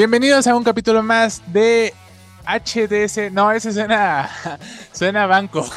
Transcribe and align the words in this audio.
Bienvenidos 0.00 0.46
a 0.46 0.56
un 0.56 0.64
capítulo 0.64 1.02
más 1.02 1.42
de 1.52 1.92
HDS. 2.46 3.30
No, 3.32 3.52
ese 3.52 3.70
suena, 3.70 4.30
suena 4.92 5.26
banco. 5.26 5.68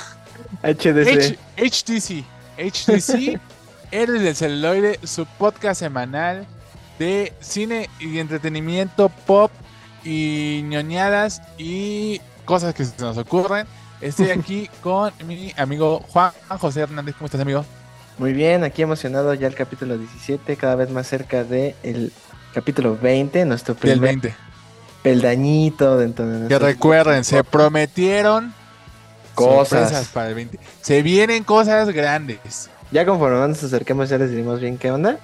HDC. 0.63 1.37
HTC. 1.57 2.23
HTC, 2.57 3.37
Héroes 3.91 4.21
del 4.23 4.33
Celuloide, 4.33 4.97
su 5.03 5.25
podcast 5.25 5.81
semanal 5.81 6.47
de 6.99 7.33
cine 7.41 7.89
y 7.99 8.19
entretenimiento 8.19 9.09
pop 9.09 9.51
y 10.05 10.61
ñoñadas 10.69 11.41
y 11.57 12.21
cosas 12.45 12.73
que 12.73 12.85
se 12.85 12.95
nos 13.01 13.17
ocurren. 13.17 13.67
Estoy 13.99 14.31
aquí 14.39 14.69
con 14.81 15.11
mi 15.27 15.51
amigo 15.57 15.99
Juan 16.13 16.31
José 16.47 16.79
Hernández. 16.79 17.15
¿Cómo 17.15 17.25
estás, 17.25 17.41
amigo? 17.41 17.65
Muy 18.17 18.31
bien, 18.31 18.63
aquí 18.63 18.83
emocionado 18.83 19.33
ya 19.33 19.47
el 19.47 19.55
capítulo 19.55 19.97
17, 19.97 20.55
cada 20.55 20.75
vez 20.75 20.89
más 20.91 21.07
cerca 21.07 21.43
del 21.43 22.13
capítulo 22.53 22.97
20, 22.97 23.45
nuestro 23.45 23.73
Del 23.75 23.81
primer 23.81 23.99
20. 24.19 24.35
peldañito 25.01 25.97
dentro 25.97 26.27
de 26.27 26.47
Que 26.47 26.59
recuerden, 26.59 27.23
se 27.23 27.43
prometieron 27.43 28.53
Cosas. 29.35 30.09
para 30.13 30.29
el 30.29 30.35
20. 30.35 30.59
Se 30.81 31.01
vienen 31.01 31.43
cosas 31.43 31.89
grandes. 31.89 32.69
Ya 32.91 33.05
conforme 33.05 33.47
nos 33.47 33.63
acerquemos 33.63 34.09
ya 34.09 34.17
les 34.19 34.29
diremos 34.29 34.59
bien 34.59 34.77
qué 34.77 34.91
onda, 34.91 35.17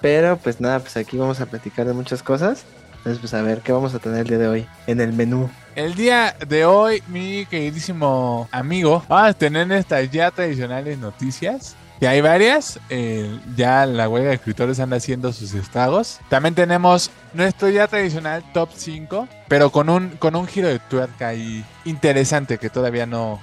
pero 0.00 0.36
pues 0.36 0.60
nada, 0.60 0.80
pues 0.80 0.96
aquí 0.96 1.16
vamos 1.16 1.40
a 1.40 1.46
platicar 1.46 1.86
de 1.86 1.92
muchas 1.92 2.22
cosas. 2.22 2.64
Entonces 2.98 3.20
pues 3.20 3.34
a 3.34 3.42
ver 3.42 3.60
qué 3.60 3.72
vamos 3.72 3.94
a 3.94 3.98
tener 4.00 4.20
el 4.20 4.26
día 4.28 4.38
de 4.38 4.48
hoy 4.48 4.66
en 4.86 5.00
el 5.00 5.12
menú. 5.12 5.48
El 5.74 5.94
día 5.94 6.36
de 6.46 6.64
hoy, 6.64 7.02
mi 7.08 7.46
queridísimo 7.46 8.48
amigo, 8.52 9.04
vamos 9.08 9.30
a 9.30 9.34
tener 9.34 9.70
estas 9.72 10.10
ya 10.10 10.30
tradicionales 10.30 10.98
noticias. 10.98 11.76
Que 12.02 12.08
hay 12.08 12.20
varias, 12.20 12.80
eh, 12.90 13.38
ya 13.54 13.86
la 13.86 14.08
huelga 14.08 14.30
de 14.30 14.34
escritores 14.34 14.80
anda 14.80 14.96
haciendo 14.96 15.32
sus 15.32 15.54
estragos. 15.54 16.18
También 16.28 16.52
tenemos 16.52 17.12
nuestro 17.32 17.68
ya 17.68 17.86
tradicional 17.86 18.42
top 18.52 18.70
5, 18.74 19.28
pero 19.46 19.70
con 19.70 19.88
un, 19.88 20.08
con 20.16 20.34
un 20.34 20.48
giro 20.48 20.66
de 20.66 20.80
tuerca 20.80 21.28
ahí 21.28 21.64
interesante 21.84 22.58
que 22.58 22.70
todavía 22.70 23.06
no, 23.06 23.40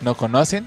no 0.00 0.16
conocen. 0.16 0.66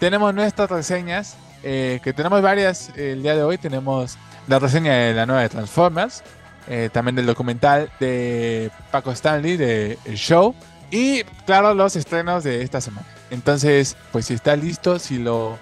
Tenemos 0.00 0.34
nuestras 0.34 0.68
reseñas, 0.68 1.38
eh, 1.62 1.98
que 2.04 2.12
tenemos 2.12 2.42
varias 2.42 2.90
el 2.94 3.22
día 3.22 3.36
de 3.36 3.42
hoy. 3.42 3.56
Tenemos 3.56 4.18
la 4.46 4.58
reseña 4.58 4.92
de 4.92 5.14
la 5.14 5.24
nueva 5.24 5.40
de 5.40 5.48
Transformers, 5.48 6.22
eh, 6.68 6.90
también 6.92 7.16
del 7.16 7.24
documental 7.24 7.90
de 8.00 8.70
Paco 8.90 9.12
Stanley 9.12 9.56
de 9.56 9.98
El 10.04 10.16
Show 10.16 10.54
y 10.90 11.24
claro 11.46 11.72
los 11.72 11.96
estrenos 11.96 12.44
de 12.44 12.60
esta 12.60 12.82
semana. 12.82 13.06
Entonces, 13.30 13.96
pues 14.12 14.26
si 14.26 14.34
está 14.34 14.54
listo, 14.56 14.98
si 14.98 15.16
lo, 15.16 15.56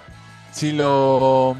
si 0.51 0.71
lo, 0.71 1.57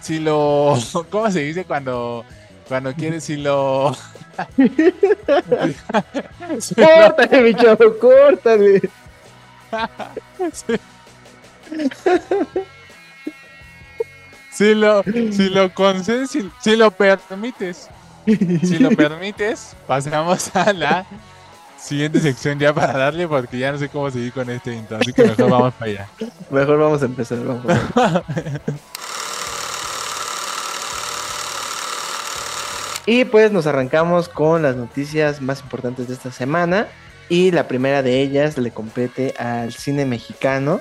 si 0.00 0.18
lo, 0.18 0.76
¿cómo 1.10 1.30
se 1.30 1.40
dice 1.40 1.64
cuando, 1.64 2.24
cuando 2.68 2.92
quieres, 2.94 3.24
si 3.24 3.36
lo, 3.36 3.96
si 6.58 6.74
¡Córtale, 6.74 7.42
mi 7.42 7.54
chavo, 7.54 7.98
córtale! 7.98 8.80
si 14.50 14.74
lo, 14.74 15.02
si 15.04 15.48
lo 15.48 15.72
concedes, 15.74 16.30
si, 16.30 16.50
si 16.60 16.76
lo 16.76 16.90
permites, 16.90 17.88
si 18.26 18.78
lo 18.78 18.90
permites, 18.90 19.74
pasamos 19.86 20.54
a 20.54 20.72
la 20.72 21.06
siguiente 21.80 22.20
sección 22.20 22.58
ya 22.58 22.72
para 22.72 22.92
darle 22.96 23.26
porque 23.26 23.58
ya 23.58 23.72
no 23.72 23.78
sé 23.78 23.88
cómo 23.88 24.10
seguir 24.10 24.32
con 24.32 24.48
este 24.50 24.74
intro, 24.74 24.98
así 24.98 25.12
que 25.12 25.24
mejor 25.24 25.50
vamos 25.50 25.74
para 25.74 25.90
allá. 25.90 26.08
Mejor 26.50 26.78
vamos 26.78 27.02
a 27.02 27.06
empezar, 27.06 27.38
vamos. 27.44 27.64
Y 33.06 33.24
pues 33.24 33.50
nos 33.50 33.66
arrancamos 33.66 34.28
con 34.28 34.62
las 34.62 34.76
noticias 34.76 35.40
más 35.40 35.62
importantes 35.62 36.06
de 36.06 36.14
esta 36.14 36.30
semana. 36.30 36.86
Y 37.28 37.50
la 37.50 37.66
primera 37.66 38.04
de 38.04 38.20
ellas 38.20 38.56
le 38.56 38.70
compete 38.70 39.34
al 39.36 39.72
cine 39.72 40.06
mexicano. 40.06 40.80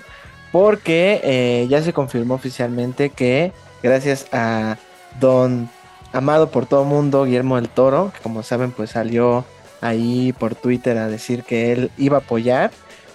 Porque 0.51 1.21
eh, 1.23 1.65
ya 1.69 1.81
se 1.81 1.91
confirmó 1.91 2.35
oficialmente 2.35 3.09
que 3.09 3.51
gracias 3.81 4.27
a 4.31 4.77
don 5.19 5.71
amado 6.13 6.51
por 6.51 6.67
todo 6.67 6.83
mundo, 6.85 7.25
Guillermo 7.25 7.55
del 7.55 7.69
Toro, 7.69 8.11
que 8.15 8.21
como 8.21 8.43
saben 8.43 8.71
pues 8.71 8.91
salió 8.91 9.43
ahí 9.81 10.33
por 10.33 10.55
Twitter 10.55 10.97
a 10.97 11.07
decir 11.07 11.43
que 11.43 11.71
él 11.71 11.91
iba 11.97 12.17
a 12.17 12.21
apoyar. 12.21 12.71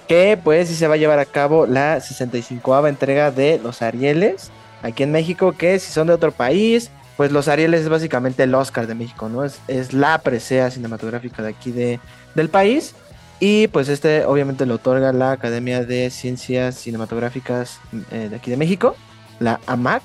Que 0.08 0.38
pues 0.42 0.68
sí 0.68 0.74
se 0.74 0.86
va 0.86 0.94
a 0.94 0.98
llevar 0.98 1.18
a 1.18 1.24
cabo 1.24 1.66
la 1.66 1.98
65ava 1.98 2.88
entrega 2.88 3.30
de 3.30 3.58
los 3.62 3.80
Arieles 3.82 4.50
aquí 4.82 5.02
en 5.02 5.12
México. 5.12 5.52
Que 5.52 5.78
si 5.78 5.92
son 5.92 6.08
de 6.08 6.12
otro 6.12 6.32
país, 6.32 6.90
pues 7.16 7.32
los 7.32 7.48
Arieles 7.48 7.82
es 7.82 7.88
básicamente 7.88 8.42
el 8.42 8.54
Oscar 8.54 8.86
de 8.86 8.94
México, 8.94 9.28
¿no? 9.28 9.44
Es, 9.44 9.60
es 9.68 9.92
la 9.92 10.18
presea 10.18 10.70
cinematográfica 10.70 11.42
de 11.42 11.48
aquí 11.48 11.70
de, 11.70 12.00
del 12.34 12.48
país. 12.48 12.94
Y 13.40 13.68
pues 13.68 13.88
este 13.88 14.24
obviamente 14.24 14.64
lo 14.66 14.76
otorga 14.76 15.12
la 15.12 15.32
Academia 15.32 15.84
de 15.84 16.10
Ciencias 16.10 16.76
Cinematográficas 16.76 17.80
eh, 18.10 18.28
de 18.30 18.36
aquí 18.36 18.50
de 18.50 18.56
México, 18.56 18.96
la 19.40 19.60
AMAC. 19.66 20.02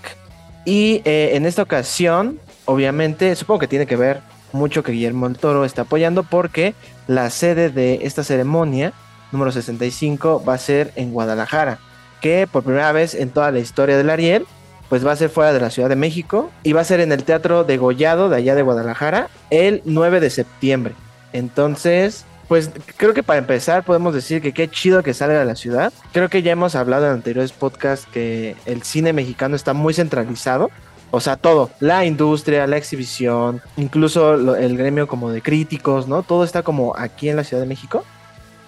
Y 0.65 1.01
eh, 1.05 1.31
en 1.33 1.45
esta 1.45 1.61
ocasión, 1.61 2.39
obviamente, 2.65 3.35
supongo 3.35 3.59
que 3.59 3.67
tiene 3.67 3.85
que 3.85 3.95
ver 3.95 4.21
mucho 4.51 4.83
que 4.83 4.91
Guillermo 4.91 5.27
del 5.27 5.37
Toro 5.37 5.65
está 5.65 5.83
apoyando 5.83 6.23
porque 6.23 6.73
la 7.07 7.29
sede 7.29 7.69
de 7.69 7.99
esta 8.03 8.23
ceremonia, 8.23 8.93
número 9.31 9.51
65, 9.51 10.43
va 10.47 10.55
a 10.55 10.57
ser 10.57 10.91
en 10.95 11.11
Guadalajara, 11.11 11.79
que 12.21 12.47
por 12.51 12.63
primera 12.63 12.91
vez 12.91 13.15
en 13.15 13.29
toda 13.29 13.51
la 13.51 13.59
historia 13.59 13.97
del 13.97 14.09
Ariel, 14.09 14.45
pues 14.89 15.05
va 15.05 15.11
a 15.11 15.15
ser 15.15 15.29
fuera 15.29 15.53
de 15.53 15.59
la 15.59 15.69
Ciudad 15.69 15.89
de 15.89 15.95
México 15.95 16.51
y 16.63 16.73
va 16.73 16.81
a 16.81 16.85
ser 16.85 16.99
en 16.99 17.11
el 17.11 17.23
Teatro 17.23 17.63
de 17.63 17.77
Gollado 17.77 18.27
de 18.29 18.37
allá 18.37 18.55
de 18.55 18.63
Guadalajara 18.63 19.29
el 19.51 19.81
9 19.85 20.19
de 20.19 20.29
septiembre. 20.31 20.95
Entonces, 21.31 22.25
pues 22.47 22.71
creo 22.97 23.13
que 23.13 23.21
para 23.21 23.37
empezar 23.37 23.83
podemos 23.83 24.15
decir 24.15 24.41
que 24.41 24.53
qué 24.53 24.67
chido 24.67 25.03
que 25.03 25.13
salga 25.13 25.39
de 25.39 25.45
la 25.45 25.55
ciudad. 25.55 25.93
Creo 26.11 26.29
que 26.29 26.41
ya 26.41 26.51
hemos 26.51 26.73
hablado 26.73 27.05
en 27.05 27.13
anteriores 27.13 27.51
podcasts 27.51 28.07
que 28.11 28.55
el 28.65 28.81
cine 28.81 29.13
mexicano 29.13 29.55
está 29.55 29.73
muy 29.73 29.93
centralizado. 29.93 30.71
O 31.11 31.19
sea, 31.19 31.37
todo, 31.37 31.71
la 31.79 32.05
industria, 32.05 32.67
la 32.67 32.77
exhibición, 32.77 33.61
incluso 33.77 34.37
lo- 34.37 34.55
el 34.55 34.77
gremio 34.77 35.07
como 35.07 35.31
de 35.31 35.41
críticos, 35.41 36.07
¿no? 36.07 36.21
Todo 36.23 36.43
está 36.43 36.61
como 36.61 36.95
aquí 36.97 37.29
en 37.29 37.35
la 37.35 37.43
Ciudad 37.43 37.61
de 37.63 37.67
México. 37.67 38.03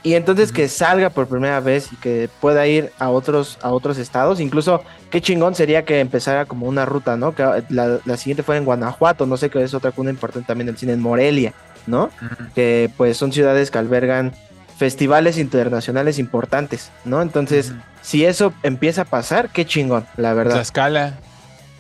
Y 0.03 0.16
entonces 0.16 0.47
Ujú. 0.50 0.56
que 0.56 0.68
salga 0.68 1.12
por 1.12 1.28
primera 1.28 1.59
vez 1.59 1.94
y 1.94 1.96
que 1.97 2.28
pueda 2.40 2.66
ir 2.66 2.91
a 2.97 3.09
otros, 3.09 3.59
a 3.62 3.69
otros 3.69 4.00
estados, 4.00 4.40
incluso 4.40 4.81
qué 5.12 5.22
chingón 5.22 5.53
sería 5.53 5.85
que 5.85 6.00
empezara 6.00 6.46
como 6.46 6.66
una 6.68 6.85
ruta, 6.85 7.16
¿no? 7.18 7.35
Que 7.35 7.44
la, 7.69 8.00
la 8.03 8.18
siguiente 8.18 8.41
fuera 8.41 8.58
en 8.58 8.66
Guanajuato, 8.66 9.28
no 9.28 9.38
sé 9.38 9.52
qué 9.52 9.62
es 9.62 9.75
otra 9.75 9.91
cuna 9.91 10.09
importante 10.09 10.47
también 10.47 10.66
del 10.66 10.78
cine 10.79 10.94
en 10.94 11.02
Morelia, 11.02 11.53
¿no? 11.85 12.09
que 12.56 12.90
pues 12.97 13.18
son 13.18 13.31
ciudades 13.31 13.69
que 13.69 13.78
albergan 13.78 14.31
festivales 14.75 15.38
internacionales 15.38 16.18
importantes, 16.18 16.90
¿no? 17.06 17.22
Entonces, 17.22 17.69
Ujú. 17.69 17.79
si 18.02 18.25
eso 18.25 18.53
empieza 18.63 19.03
a 19.03 19.06
pasar, 19.06 19.50
qué 19.50 19.68
chingón, 19.68 20.08
la 20.18 20.34
verdad. 20.34 20.56
Tlaxcala. 20.56 21.19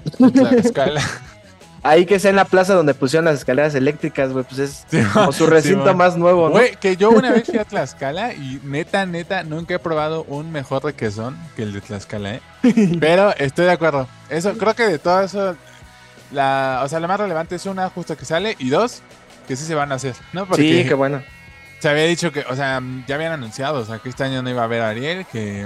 Tlaxcala. 0.33 1.01
Ahí 1.83 2.05
que 2.05 2.19
sea 2.19 2.29
en 2.29 2.35
la 2.35 2.45
plaza 2.45 2.75
donde 2.75 2.93
pusieron 2.93 3.25
las 3.25 3.39
escaleras 3.39 3.73
eléctricas, 3.73 4.31
güey, 4.31 4.45
pues 4.45 4.59
es 4.59 4.85
como 5.13 5.31
su 5.31 5.47
recinto 5.47 5.95
más 5.95 6.15
nuevo, 6.15 6.47
¿no? 6.47 6.51
Güey, 6.51 6.75
que 6.75 6.95
yo 6.95 7.09
una 7.09 7.31
vez 7.31 7.45
fui 7.47 7.57
a 7.57 7.65
Tlaxcala 7.65 8.35
y 8.35 8.61
neta, 8.63 9.07
neta, 9.07 9.41
nunca 9.43 9.73
he 9.73 9.79
probado 9.79 10.23
un 10.25 10.51
mejor 10.51 10.83
requesón 10.83 11.35
que 11.55 11.63
el 11.63 11.73
de 11.73 11.81
Tlaxcala, 11.81 12.35
¿eh? 12.35 12.41
Pero 12.99 13.35
estoy 13.35 13.65
de 13.65 13.71
acuerdo. 13.71 14.07
Eso, 14.29 14.55
creo 14.59 14.75
que 14.75 14.83
de 14.83 14.99
todo 14.99 15.21
eso, 15.21 15.55
la, 16.31 16.81
o 16.83 16.87
sea, 16.87 16.99
lo 16.99 17.07
más 17.07 17.19
relevante 17.19 17.55
es 17.55 17.65
una, 17.65 17.89
justo 17.89 18.15
que 18.15 18.25
sale, 18.25 18.55
y 18.59 18.69
dos, 18.69 19.01
que 19.47 19.55
sí 19.55 19.65
se 19.65 19.73
van 19.73 19.91
a 19.91 19.95
hacer, 19.95 20.13
¿no? 20.33 20.45
Porque 20.45 20.83
Sí, 20.83 20.87
qué 20.87 20.93
bueno. 20.93 21.23
se 21.79 21.89
había 21.89 22.03
dicho 22.03 22.31
que, 22.31 22.41
o 22.41 22.55
sea, 22.55 22.79
ya 23.07 23.15
habían 23.15 23.31
anunciado, 23.31 23.79
o 23.79 23.85
sea, 23.85 23.97
que 23.97 24.09
este 24.09 24.23
año 24.23 24.43
no 24.43 24.51
iba 24.51 24.61
a 24.61 24.65
haber 24.65 24.83
Ariel, 24.83 25.25
que 25.31 25.65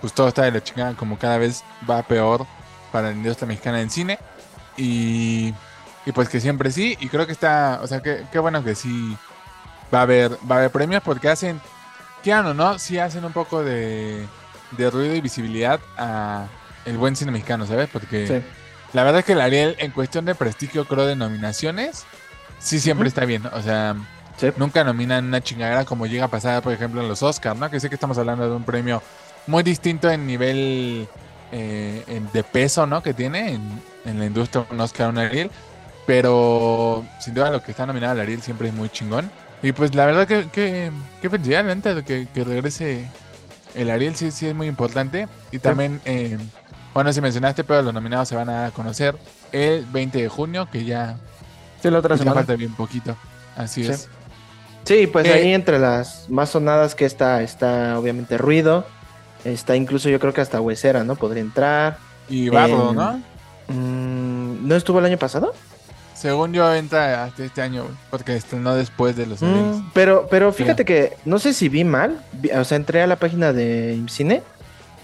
pues 0.00 0.12
todo 0.12 0.28
está 0.28 0.44
de 0.44 0.52
la 0.52 0.62
chingada, 0.62 0.94
como 0.94 1.18
cada 1.18 1.38
vez 1.38 1.64
va 1.90 2.04
peor 2.04 2.46
para 2.92 3.08
la 3.10 3.14
industria 3.14 3.46
mexicana 3.46 3.80
en 3.80 3.90
cine. 3.90 4.18
Y, 4.76 5.52
y 6.06 6.12
pues 6.12 6.28
que 6.28 6.40
siempre 6.40 6.70
sí, 6.70 6.96
y 7.00 7.08
creo 7.08 7.26
que 7.26 7.32
está, 7.32 7.80
o 7.82 7.86
sea, 7.86 8.00
que 8.00 8.24
qué 8.30 8.38
bueno 8.38 8.62
que 8.64 8.74
sí 8.74 9.16
va 9.92 10.00
a 10.00 10.02
haber, 10.02 10.32
va 10.50 10.56
a 10.56 10.58
haber 10.58 10.70
premios 10.70 11.02
porque 11.02 11.28
hacen, 11.28 11.60
quieran 12.22 12.46
o 12.46 12.54
no, 12.54 12.78
sí 12.78 12.98
hacen 12.98 13.24
un 13.24 13.32
poco 13.32 13.62
de, 13.64 14.26
de 14.72 14.90
ruido 14.90 15.14
y 15.14 15.20
visibilidad 15.20 15.80
a 15.96 16.46
el 16.84 16.96
buen 16.96 17.16
cine 17.16 17.32
mexicano, 17.32 17.66
¿sabes? 17.66 17.88
Porque 17.92 18.26
Sí. 18.26 18.42
la 18.92 19.02
verdad 19.02 19.20
es 19.20 19.24
que 19.24 19.32
el 19.32 19.40
Ariel, 19.40 19.76
en 19.78 19.90
cuestión 19.90 20.24
de 20.24 20.34
prestigio, 20.34 20.86
creo, 20.86 21.06
de 21.06 21.16
nominaciones, 21.16 22.04
sí 22.58 22.78
siempre 22.80 23.02
Ujú. 23.04 23.08
está 23.08 23.24
bien. 23.24 23.44
O 23.46 23.60
sea, 23.62 23.96
Sí. 24.38 24.52
nunca 24.56 24.84
nominan 24.84 25.26
una 25.26 25.40
chingadera 25.40 25.84
como 25.84 26.06
llega 26.06 26.26
a 26.26 26.28
pasar, 26.28 26.62
por 26.62 26.72
ejemplo, 26.72 27.00
en 27.02 27.08
los 27.08 27.22
Oscars, 27.24 27.58
¿no? 27.58 27.68
Que 27.70 27.80
sé 27.80 27.88
que 27.88 27.96
estamos 27.96 28.16
hablando 28.18 28.48
de 28.48 28.54
un 28.54 28.62
premio 28.64 29.02
muy 29.48 29.62
distinto 29.64 30.08
en 30.10 30.26
nivel 30.26 31.08
eh, 31.52 32.20
de 32.32 32.42
peso, 32.44 32.86
¿no? 32.86 33.02
Que 33.02 33.14
tiene 33.14 33.52
en, 33.54 33.82
en 34.04 34.18
la 34.18 34.26
industria 34.26 34.66
un 34.70 34.80
Oscar, 34.80 35.08
un 35.10 35.18
Ariel. 35.18 35.50
Pero 36.06 37.04
sin 37.20 37.34
duda 37.34 37.50
lo 37.50 37.62
que 37.62 37.70
está 37.70 37.84
nominado 37.84 38.12
al 38.12 38.20
Ariel 38.20 38.40
siempre 38.40 38.68
es 38.68 38.74
muy 38.74 38.88
chingón. 38.88 39.30
Y 39.62 39.72
pues 39.72 39.94
la 39.94 40.06
verdad 40.06 40.26
que, 40.26 40.48
que, 40.48 40.90
que 41.20 41.28
felicidad, 41.30 41.64
que, 42.04 42.26
que 42.32 42.44
regrese 42.44 43.04
el 43.74 43.90
Ariel 43.90 44.16
sí, 44.16 44.30
sí 44.30 44.46
es 44.46 44.54
muy 44.54 44.68
importante. 44.68 45.28
Y 45.52 45.58
también, 45.58 46.00
eh, 46.04 46.38
bueno, 46.94 47.12
si 47.12 47.20
mencionaste, 47.20 47.64
pero 47.64 47.82
los 47.82 47.92
nominados 47.92 48.28
se 48.28 48.36
van 48.36 48.48
a 48.48 48.70
conocer 48.70 49.16
el 49.52 49.84
20 49.86 50.22
de 50.22 50.28
junio, 50.28 50.68
que 50.70 50.84
ya, 50.84 51.16
Sí, 51.82 51.90
la 51.90 51.98
otra 51.98 52.16
semana. 52.16 52.36
falta 52.36 52.56
bien 52.56 52.74
poquito. 52.74 53.16
Así 53.56 53.84
Sí. 53.84 53.90
es. 53.90 54.08
Sí, 54.84 55.06
pues 55.06 55.26
Eh, 55.26 55.32
ahí 55.34 55.52
entre 55.52 55.78
las 55.78 56.30
más 56.30 56.48
sonadas 56.50 56.94
que 56.94 57.04
está, 57.04 57.42
está 57.42 57.98
obviamente 57.98 58.38
Ruido, 58.38 58.86
está 59.44 59.76
incluso 59.76 60.08
yo 60.08 60.18
creo 60.20 60.32
que 60.32 60.40
hasta 60.40 60.60
Huesera, 60.60 61.04
¿no? 61.04 61.16
Podría 61.16 61.42
entrar. 61.42 61.98
Y 62.28 62.48
Bardo, 62.48 62.92
¿no? 62.92 63.22
Mm, 63.68 64.66
¿No 64.68 64.74
estuvo 64.74 64.98
el 64.98 65.04
año 65.04 65.18
pasado? 65.18 65.52
Según 66.14 66.52
yo, 66.52 66.74
entra 66.74 67.24
hasta 67.24 67.44
este 67.44 67.62
año, 67.62 67.84
porque 68.10 68.34
estrenó 68.34 68.74
después 68.74 69.14
de 69.16 69.26
los. 69.26 69.40
Mm, 69.40 69.90
pero, 69.94 70.26
pero 70.28 70.52
fíjate 70.52 70.84
que 70.84 71.16
no 71.24 71.38
sé 71.38 71.54
si 71.54 71.68
vi 71.68 71.84
mal, 71.84 72.20
vi- 72.32 72.50
o 72.50 72.64
sea, 72.64 72.76
entré 72.76 73.02
a 73.02 73.06
la 73.06 73.16
página 73.16 73.52
de 73.52 73.94
IMCINE 73.94 74.42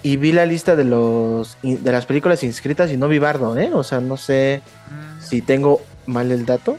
y 0.03 0.17
vi 0.17 0.33
la 0.33 0.45
lista 0.45 0.75
de 0.75 0.83
los 0.85 1.57
de 1.63 1.93
las 1.93 2.05
películas 2.07 2.43
inscritas 2.43 2.91
y 2.91 2.97
no 2.97 3.07
vi 3.09 3.21
Bardo, 3.21 3.57
¿eh? 3.57 3.71
O 3.73 3.85
sea, 3.85 4.01
no 4.01 4.17
sé 4.17 4.61
Mm. 4.91 5.23
si 5.23 5.41
tengo 5.41 5.81
mal 6.07 6.33
el 6.33 6.45
dato, 6.47 6.79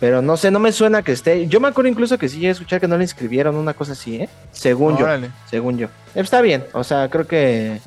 pero 0.00 0.22
no 0.22 0.36
sé, 0.36 0.50
no 0.50 0.58
me 0.58 0.72
suena 0.72 1.02
que 1.02 1.12
esté. 1.12 1.46
Yo 1.48 1.60
me 1.60 1.68
acuerdo 1.68 1.88
incluso 1.90 2.18
que 2.18 2.28
sí 2.28 2.36
llegué 2.36 2.48
a 2.48 2.52
escuchar 2.52 2.80
que 2.80 2.88
no 2.88 2.96
le 2.98 3.04
inscribieron 3.04 3.56
una 3.56 3.74
cosa 3.74 3.92
así, 3.92 4.16
¿eh? 4.16 4.28
Según 4.52 4.96
yo, 4.98 5.04
Órale. 5.04 5.30
según 5.50 5.78
yo. 5.78 5.88
Está 6.14 6.40
bien, 6.40 6.64
o 6.72 6.84
sea, 6.84 7.08
creo 7.08 7.26
que 7.26 7.80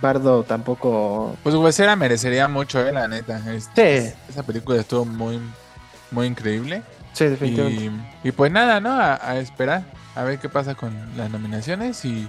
Bardo 0.00 0.42
tampoco. 0.42 1.36
Pues 1.42 1.54
Huesera 1.54 1.96
merecería 1.96 2.48
mucho, 2.48 2.86
eh, 2.86 2.92
la 2.92 3.08
neta. 3.08 3.40
Es- 3.52 3.70
Sí. 3.74 4.12
Esa 4.28 4.42
película 4.44 4.80
estuvo 4.80 5.04
muy, 5.04 5.40
muy 6.10 6.26
increíble. 6.26 6.82
Sí, 7.12 7.24
definitivamente. 7.24 7.84
Y, 8.24 8.28
y 8.28 8.32
pues 8.32 8.52
nada, 8.52 8.78
¿no? 8.80 8.90
A, 8.92 9.14
a 9.22 9.38
esperar 9.38 9.84
a 10.14 10.22
ver 10.24 10.38
qué 10.38 10.48
pasa 10.48 10.74
con 10.74 10.92
las 11.16 11.30
nominaciones 11.30 12.04
y, 12.04 12.28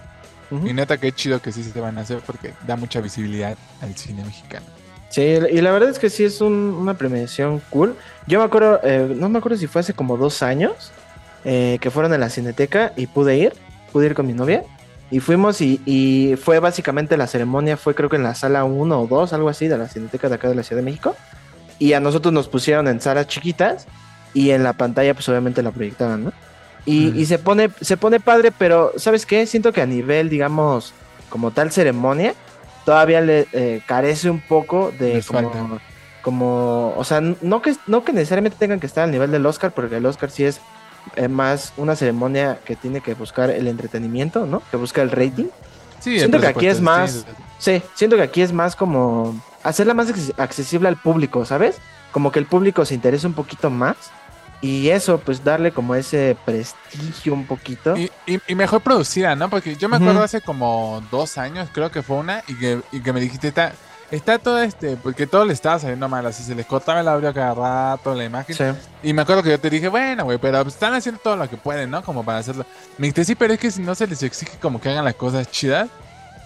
y 0.52 0.74
neta 0.74 0.98
qué 0.98 1.12
chido 1.12 1.42
que 1.42 1.52
sí 1.52 1.62
se 1.64 1.80
van 1.82 1.98
a 1.98 2.02
hacer 2.02 2.20
porque 2.26 2.54
da 2.66 2.76
mucha 2.78 3.02
visibilidad 3.02 3.58
al 3.82 3.96
cine 3.98 4.24
mexicano. 4.24 4.66
Sí, 5.10 5.22
y 5.22 5.62
la 5.62 5.72
verdad 5.72 5.90
es 5.90 6.00
que 6.00 6.10
sí 6.10 6.24
es 6.26 6.42
un- 6.42 6.76
una 6.80 6.96
premiación 6.96 7.62
cool. 7.70 7.96
Yo 8.28 8.40
me 8.40 8.46
acuerdo, 8.46 8.80
eh, 8.84 9.14
no 9.16 9.30
me 9.30 9.40
acuerdo 9.40 9.58
si 9.58 9.68
fue 9.68 9.82
hace 9.82 9.94
como 9.94 10.18
dos 10.18 10.44
años 10.44 10.92
eh, 11.46 11.78
que 11.80 11.92
fueron 11.92 12.12
a 12.12 12.18
la 12.18 12.30
Cineteca 12.30 12.92
y 12.98 13.08
pude 13.08 13.38
ir, 13.38 13.54
pude 13.94 14.08
ir 14.08 14.14
con 14.16 14.28
mi 14.28 14.34
novia. 14.34 14.64
Y 15.10 15.22
fuimos 15.22 15.62
y, 15.62 15.80
y 15.86 16.36
fue 16.36 16.60
básicamente 16.60 17.16
la 17.16 17.28
ceremonia, 17.28 17.78
fue 17.78 17.96
creo 17.96 18.10
que 18.10 18.18
en 18.18 18.24
la 18.24 18.36
sala 18.36 18.66
1 18.66 19.00
o 19.02 19.08
2, 19.08 19.32
algo 19.32 19.48
así, 19.48 19.70
de 19.70 19.78
la 19.78 19.88
Cineteca 19.88 20.28
de 20.28 20.36
acá 20.36 20.50
de 20.50 20.56
la 20.56 20.64
Ciudad 20.64 20.82
de 20.82 20.86
México. 20.86 21.16
Y 21.80 21.94
a 21.94 22.02
nosotros 22.02 22.34
nos 22.34 22.50
pusieron 22.50 22.88
en 22.90 23.00
salas 23.00 23.28
chiquitas 23.28 23.86
y 24.34 24.50
en 24.50 24.64
la 24.64 24.74
pantalla 24.74 25.14
pues 25.14 25.30
obviamente 25.30 25.64
la 25.64 25.72
proyectaban, 25.72 26.26
¿no? 26.26 26.34
Y, 26.86 27.18
y 27.18 27.26
se 27.26 27.40
pone 27.40 27.70
se 27.80 27.96
pone 27.96 28.20
padre, 28.20 28.52
pero 28.52 28.92
¿sabes 28.98 29.26
qué? 29.26 29.46
Siento 29.46 29.72
que 29.72 29.82
a 29.82 29.86
nivel, 29.86 30.28
digamos, 30.30 30.94
como 31.30 31.52
tal 31.52 31.72
ceremonia, 31.72 32.34
todavía 32.88 33.20
le 33.20 33.50
eh, 33.52 33.82
carece 33.86 34.30
un 34.30 34.40
poco 34.40 34.94
de 34.98 35.22
como, 35.28 35.80
como, 36.22 36.94
o 36.96 37.04
sea, 37.04 37.20
no 37.20 37.62
que, 37.62 37.76
no 37.86 38.06
que 38.06 38.14
necesariamente 38.14 38.58
tengan 38.58 38.80
que 38.80 38.88
estar 38.88 39.04
al 39.04 39.12
nivel 39.12 39.30
del 39.30 39.46
Oscar, 39.46 39.74
porque 39.74 39.98
el 39.98 40.06
Oscar 40.06 40.32
sí 40.32 40.46
es 40.46 40.62
eh, 41.18 41.28
más 41.28 41.74
una 41.76 41.98
ceremonia 41.98 42.60
que 42.64 42.78
tiene 42.78 43.02
que 43.02 43.14
buscar 43.14 43.50
el 43.50 43.68
entretenimiento, 43.68 44.46
¿no? 44.46 44.62
Que 44.72 44.78
busca 44.78 45.02
el 45.02 45.12
rating. 45.12 45.48
Sí, 46.00 46.18
Siento 46.18 46.40
que 46.40 46.48
aquí 46.48 46.66
es 46.68 46.80
más- 46.80 47.26
sí, 47.60 47.82
siento 47.94 48.16
que 48.16 48.22
aquí 48.22 48.42
es 48.42 48.54
más 48.54 48.78
como 48.78 49.36
hacerla 49.64 49.94
más 49.94 50.08
acces- 50.08 50.34
accesible 50.38 50.88
al 50.88 50.96
público, 50.96 51.44
¿sabes? 51.44 51.80
Como 52.14 52.32
que 52.32 52.40
el 52.40 52.46
público 52.46 52.86
se 52.86 52.94
interese 52.96 53.28
un 53.28 53.34
poquito 53.34 53.70
más 53.70 53.98
y 54.62 54.90
eso, 54.90 55.20
pues 55.20 55.44
darle 55.44 55.72
como 55.72 55.94
ese 55.96 56.36
prestigio 56.46 57.34
un 57.34 57.46
poquito. 57.46 57.96
Y, 57.96 58.12
y- 58.26 58.40
y 58.48 58.56
mejor 58.56 58.82
producida, 58.82 59.36
¿no? 59.36 59.50
Porque 59.50 59.76
yo 59.76 59.88
me 59.90 59.98
acuerdo 59.98 60.24
hace 60.24 60.42
como 60.42 61.02
dos 61.12 61.38
años, 61.38 61.70
creo 61.72 61.92
que 61.92 62.02
fue 62.02 62.18
una, 62.18 62.44
y 62.48 62.56
que, 62.56 62.82
y 62.92 63.02
que 63.02 63.14
me 63.14 63.20
dijiste, 63.20 63.50
está, 63.50 63.74
está 64.10 64.40
todo 64.40 64.60
este, 64.62 64.96
porque 64.98 65.28
todo 65.28 65.46
le 65.46 65.54
estaba 65.54 65.78
saliendo 65.78 66.10
mal, 66.10 66.26
así 66.26 66.42
se 66.44 66.56
les 66.56 66.66
cortaba 66.66 67.02
el 67.02 67.08
audio 67.08 67.32
cada 67.34 67.54
rato, 67.54 68.16
la 68.16 68.24
imagen. 68.26 68.56
Sí. 68.56 68.64
Y 69.04 69.14
me 69.14 69.22
acuerdo 69.22 69.44
que 69.44 69.50
yo 69.52 69.60
te 69.60 69.70
dije, 69.70 69.90
bueno, 69.90 70.24
güey, 70.24 70.38
pero 70.40 70.64
pues, 70.64 70.74
están 70.74 70.94
haciendo 70.96 71.22
todo 71.22 71.36
lo 71.36 71.48
que 71.50 71.58
pueden, 71.58 71.92
¿no? 71.92 72.02
Como 72.02 72.24
para 72.26 72.40
hacerlo. 72.40 72.66
Me 72.98 73.08
dijiste, 73.08 73.26
sí, 73.26 73.36
pero 73.36 73.54
es 73.54 73.60
que 73.60 73.70
si 73.70 73.82
no 73.82 73.94
se 73.94 74.08
les 74.08 74.24
exige 74.24 74.58
como 74.60 74.82
que 74.82 74.90
hagan 74.90 75.06
las 75.06 75.16
cosas 75.16 75.52
chidas, 75.52 75.88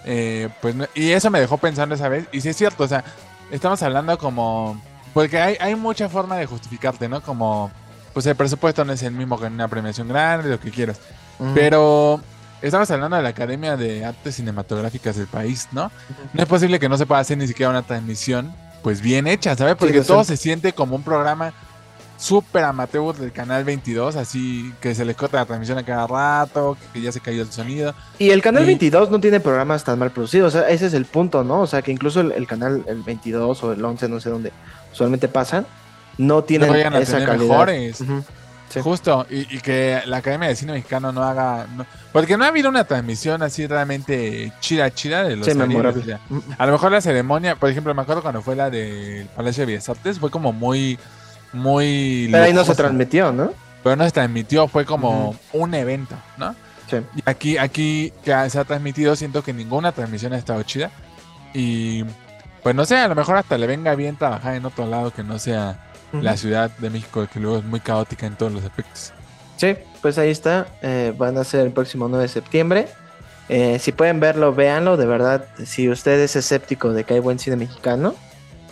eh, 0.04 0.48
pues 0.60 0.74
no- 0.74 0.86
Y 0.94 1.12
eso 1.12 1.30
me 1.30 1.40
dejó 1.40 1.56
pensando 1.58 1.94
esa 1.94 2.08
vez. 2.08 2.26
Y 2.32 2.40
sí 2.40 2.48
es 2.50 2.56
cierto, 2.56 2.84
o 2.84 2.88
sea, 2.88 3.04
estamos 3.50 3.82
hablando 3.82 4.18
como... 4.18 4.80
Porque 5.14 5.38
hay, 5.40 5.56
hay 5.60 5.74
mucha 5.74 6.08
forma 6.08 6.36
de 6.38 6.46
justificarte, 6.46 7.06
¿no? 7.08 7.20
Como, 7.20 7.70
pues 8.12 8.26
el 8.26 8.36
presupuesto 8.36 8.84
no 8.84 8.92
es 8.92 9.02
el 9.02 9.12
mismo 9.12 9.38
que 9.38 9.46
en 9.46 9.54
una 9.54 9.68
premiación 9.68 10.08
grande, 10.08 10.48
lo 10.50 10.60
que 10.60 10.70
quieras. 10.70 10.98
Ujú. 11.38 11.50
Pero 11.54 12.20
estamos 12.60 12.90
hablando 12.90 13.16
de 13.16 13.22
la 13.22 13.30
Academia 13.30 13.76
de 13.76 14.04
Artes 14.04 14.36
Cinematográficas 14.36 15.16
del 15.16 15.26
país, 15.26 15.68
¿no? 15.72 15.90
No 16.32 16.42
es 16.42 16.48
posible 16.48 16.78
que 16.78 16.88
no 16.88 16.96
se 16.98 17.06
pueda 17.06 17.20
hacer 17.20 17.38
ni 17.38 17.46
siquiera 17.48 17.70
una 17.70 17.82
transmisión, 17.82 18.54
pues 18.82 19.00
bien 19.00 19.26
hecha, 19.26 19.56
¿sabes? 19.56 19.76
Porque 19.76 20.00
sé. 20.02 20.08
todo 20.08 20.24
se 20.24 20.36
siente 20.36 20.72
como 20.72 20.96
un 20.96 21.02
programa 21.02 21.52
súper 22.18 22.62
amateur 22.62 23.16
del 23.16 23.32
canal 23.32 23.64
22, 23.64 24.14
así 24.14 24.72
que 24.80 24.94
se 24.94 25.04
les 25.04 25.16
corta 25.16 25.38
la 25.38 25.44
transmisión 25.46 25.78
a 25.78 25.82
cada 25.84 26.06
rato, 26.06 26.76
que 26.92 27.00
ya 27.00 27.10
se 27.10 27.18
cayó 27.20 27.42
el 27.42 27.50
sonido. 27.50 27.94
Y 28.18 28.30
el 28.30 28.40
canal 28.42 28.62
Y- 28.62 28.66
22 28.66 29.10
no 29.10 29.18
tiene 29.18 29.40
programas 29.40 29.82
tan 29.82 29.98
mal 29.98 30.12
producidos, 30.12 30.54
o 30.54 30.58
sea, 30.60 30.68
ese 30.68 30.86
es 30.86 30.94
el 30.94 31.04
punto, 31.04 31.42
¿no? 31.42 31.62
O 31.62 31.66
sea, 31.66 31.82
que 31.82 31.90
incluso 31.90 32.20
el, 32.20 32.30
el 32.32 32.46
canal 32.46 32.84
el 32.86 33.02
22 33.02 33.64
o 33.64 33.72
el 33.72 33.84
11, 33.84 34.08
no 34.08 34.20
sé 34.20 34.30
dónde 34.30 34.52
usualmente 34.92 35.26
pasan, 35.26 35.66
no 36.18 36.42
tienen 36.44 36.68
No 36.68 36.74
vayan 36.74 36.94
a 36.94 36.98
esa 37.00 37.12
tener 37.12 37.28
calidad. 37.28 37.48
mejores. 37.48 38.02
Sí. 38.68 38.80
Justo, 38.80 39.26
y, 39.28 39.40
y 39.54 39.60
que 39.60 40.00
la 40.06 40.16
Academia 40.18 40.48
de 40.48 40.56
Cine 40.56 40.72
Mexicano 40.72 41.12
no 41.12 41.22
haga... 41.22 41.66
no- 41.76 41.84
porque 42.10 42.38
no 42.38 42.44
ha 42.44 42.48
habido 42.48 42.70
una 42.70 42.84
transmisión 42.84 43.42
así 43.42 43.66
realmente 43.66 44.50
chida, 44.60 44.90
chida 44.90 45.24
de 45.24 45.36
los 45.36 45.46
Sí, 45.46 45.54
memorable. 45.54 46.18
A 46.56 46.64
lo 46.66 46.72
mejor 46.72 46.90
la 46.92 47.02
ceremonia, 47.02 47.56
por 47.56 47.68
ejemplo, 47.68 47.94
me 47.94 48.00
acuerdo 48.00 48.22
cuando 48.22 48.40
fue 48.40 48.56
la 48.56 48.70
del 48.70 49.26
Palacio 49.36 49.62
de 49.66 49.72
Bellas 49.72 49.88
Artes, 49.90 50.18
fue 50.18 50.30
como 50.30 50.54
muy, 50.54 50.98
muy... 51.52 52.28
Pero 52.30 52.44
ahí 52.44 52.54
no 52.54 52.64
se 52.64 52.74
transmitió, 52.74 53.30
¿no? 53.30 53.52
Pero 53.82 53.96
no 53.96 54.04
se 54.06 54.10
transmitió, 54.10 54.66
fue 54.68 54.86
como 54.86 55.36
un 55.52 55.74
evento, 55.74 56.14
¿no? 56.38 56.54
Sí. 56.88 56.96
Y 57.16 57.22
aquí, 57.26 57.58
aquí 57.58 58.12
que 58.24 58.48
se 58.48 58.58
ha 58.58 58.64
transmitido, 58.64 59.16
siento 59.16 59.42
que 59.42 59.52
ninguna 59.52 59.92
transmisión 59.92 60.32
ha 60.32 60.38
estado 60.38 60.62
chida. 60.62 60.90
Y 61.52 62.04
pues 62.62 62.74
no 62.74 62.84
sé, 62.86 62.96
a 62.96 63.08
lo 63.08 63.14
mejor 63.14 63.36
hasta 63.36 63.58
le 63.58 63.66
venga 63.66 63.94
bien 63.96 64.16
trabajar 64.16 64.54
en 64.54 64.64
otro 64.64 64.86
lado 64.86 65.10
que 65.12 65.22
no 65.22 65.38
sea 65.38 65.91
La 66.20 66.36
Ciudad 66.36 66.70
de 66.78 66.90
México, 66.90 67.26
que 67.32 67.40
luego 67.40 67.58
es 67.58 67.64
muy 67.64 67.80
caótica 67.80 68.26
en 68.26 68.36
todos 68.36 68.52
los 68.52 68.64
aspectos. 68.64 69.12
Sí, 69.56 69.74
pues 70.00 70.18
ahí 70.18 70.30
está. 70.30 70.66
eh, 70.82 71.14
van 71.16 71.38
a 71.38 71.44
ser 71.44 71.60
el 71.66 71.72
próximo 71.72 72.08
9 72.08 72.22
de 72.24 72.28
septiembre. 72.28 72.88
Eh, 73.48 73.78
si 73.78 73.92
pueden 73.92 74.20
verlo, 74.20 74.54
véanlo. 74.54 74.96
De 74.96 75.06
verdad, 75.06 75.44
si 75.64 75.88
usted 75.88 76.18
es 76.20 76.36
escéptico 76.36 76.92
de 76.92 77.04
que 77.04 77.14
hay 77.14 77.20
buen 77.20 77.38
cine 77.38 77.56
mexicano, 77.56 78.14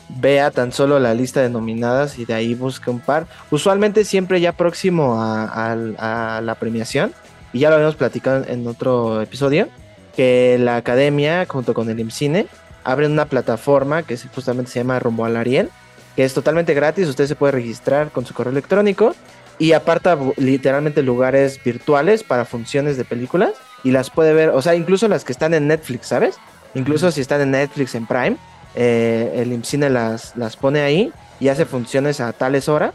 vea 0.08 0.50
tan 0.50 0.72
solo 0.72 0.98
la 0.98 1.14
lista 1.14 1.40
de 1.40 1.48
nominadas 1.50 2.18
y 2.18 2.24
de 2.24 2.34
ahí 2.34 2.54
busque 2.54 2.90
un 2.90 3.00
par. 3.00 3.26
Usualmente 3.50 4.04
siempre 4.04 4.40
ya 4.40 4.52
próximo 4.52 5.20
a, 5.22 5.44
a- 5.44 6.38
a 6.38 6.40
la 6.40 6.54
premiación, 6.56 7.12
y 7.52 7.60
ya 7.60 7.68
lo 7.68 7.76
habíamos 7.76 7.96
platicado 7.96 8.44
en 8.48 8.66
otro 8.66 9.20
episodio, 9.22 9.68
que 10.16 10.56
la 10.60 10.76
academia 10.76 11.46
junto 11.48 11.74
con 11.74 11.88
el 11.90 12.00
IMCINE 12.00 12.46
abren 12.84 13.12
una 13.12 13.26
plataforma 13.26 14.02
que 14.02 14.16
justamente 14.16 14.70
se 14.72 14.80
llama 14.80 14.98
Rumbo 14.98 15.24
al 15.24 15.36
Ariel, 15.36 15.70
que 16.16 16.24
es 16.24 16.34
totalmente 16.34 16.74
gratis. 16.74 17.08
Usted 17.08 17.26
se 17.26 17.36
puede 17.36 17.52
registrar 17.52 18.10
con 18.10 18.26
su 18.26 18.34
correo 18.34 18.52
electrónico 18.52 19.14
y 19.58 19.72
aparta 19.72 20.16
literalmente 20.36 21.02
lugares 21.02 21.62
virtuales 21.62 22.24
para 22.24 22.44
funciones 22.44 22.96
de 22.96 23.04
películas 23.04 23.52
y 23.84 23.90
las 23.90 24.10
puede 24.10 24.32
ver, 24.32 24.50
o 24.50 24.62
sea, 24.62 24.74
incluso 24.74 25.06
las 25.08 25.24
que 25.24 25.32
están 25.32 25.52
en 25.54 25.68
Netflix, 25.68 26.06
¿sabes? 26.08 26.36
Incluso 26.74 27.10
si 27.10 27.20
están 27.20 27.40
en 27.42 27.50
Netflix, 27.50 27.94
en 27.94 28.06
Prime, 28.06 28.36
eh, 28.74 29.32
el 29.36 29.52
IMCINE 29.52 29.90
las, 29.90 30.36
las 30.36 30.56
pone 30.56 30.80
ahí 30.80 31.12
y 31.40 31.48
hace 31.48 31.66
funciones 31.66 32.20
a 32.20 32.32
tales 32.32 32.68
horas 32.68 32.94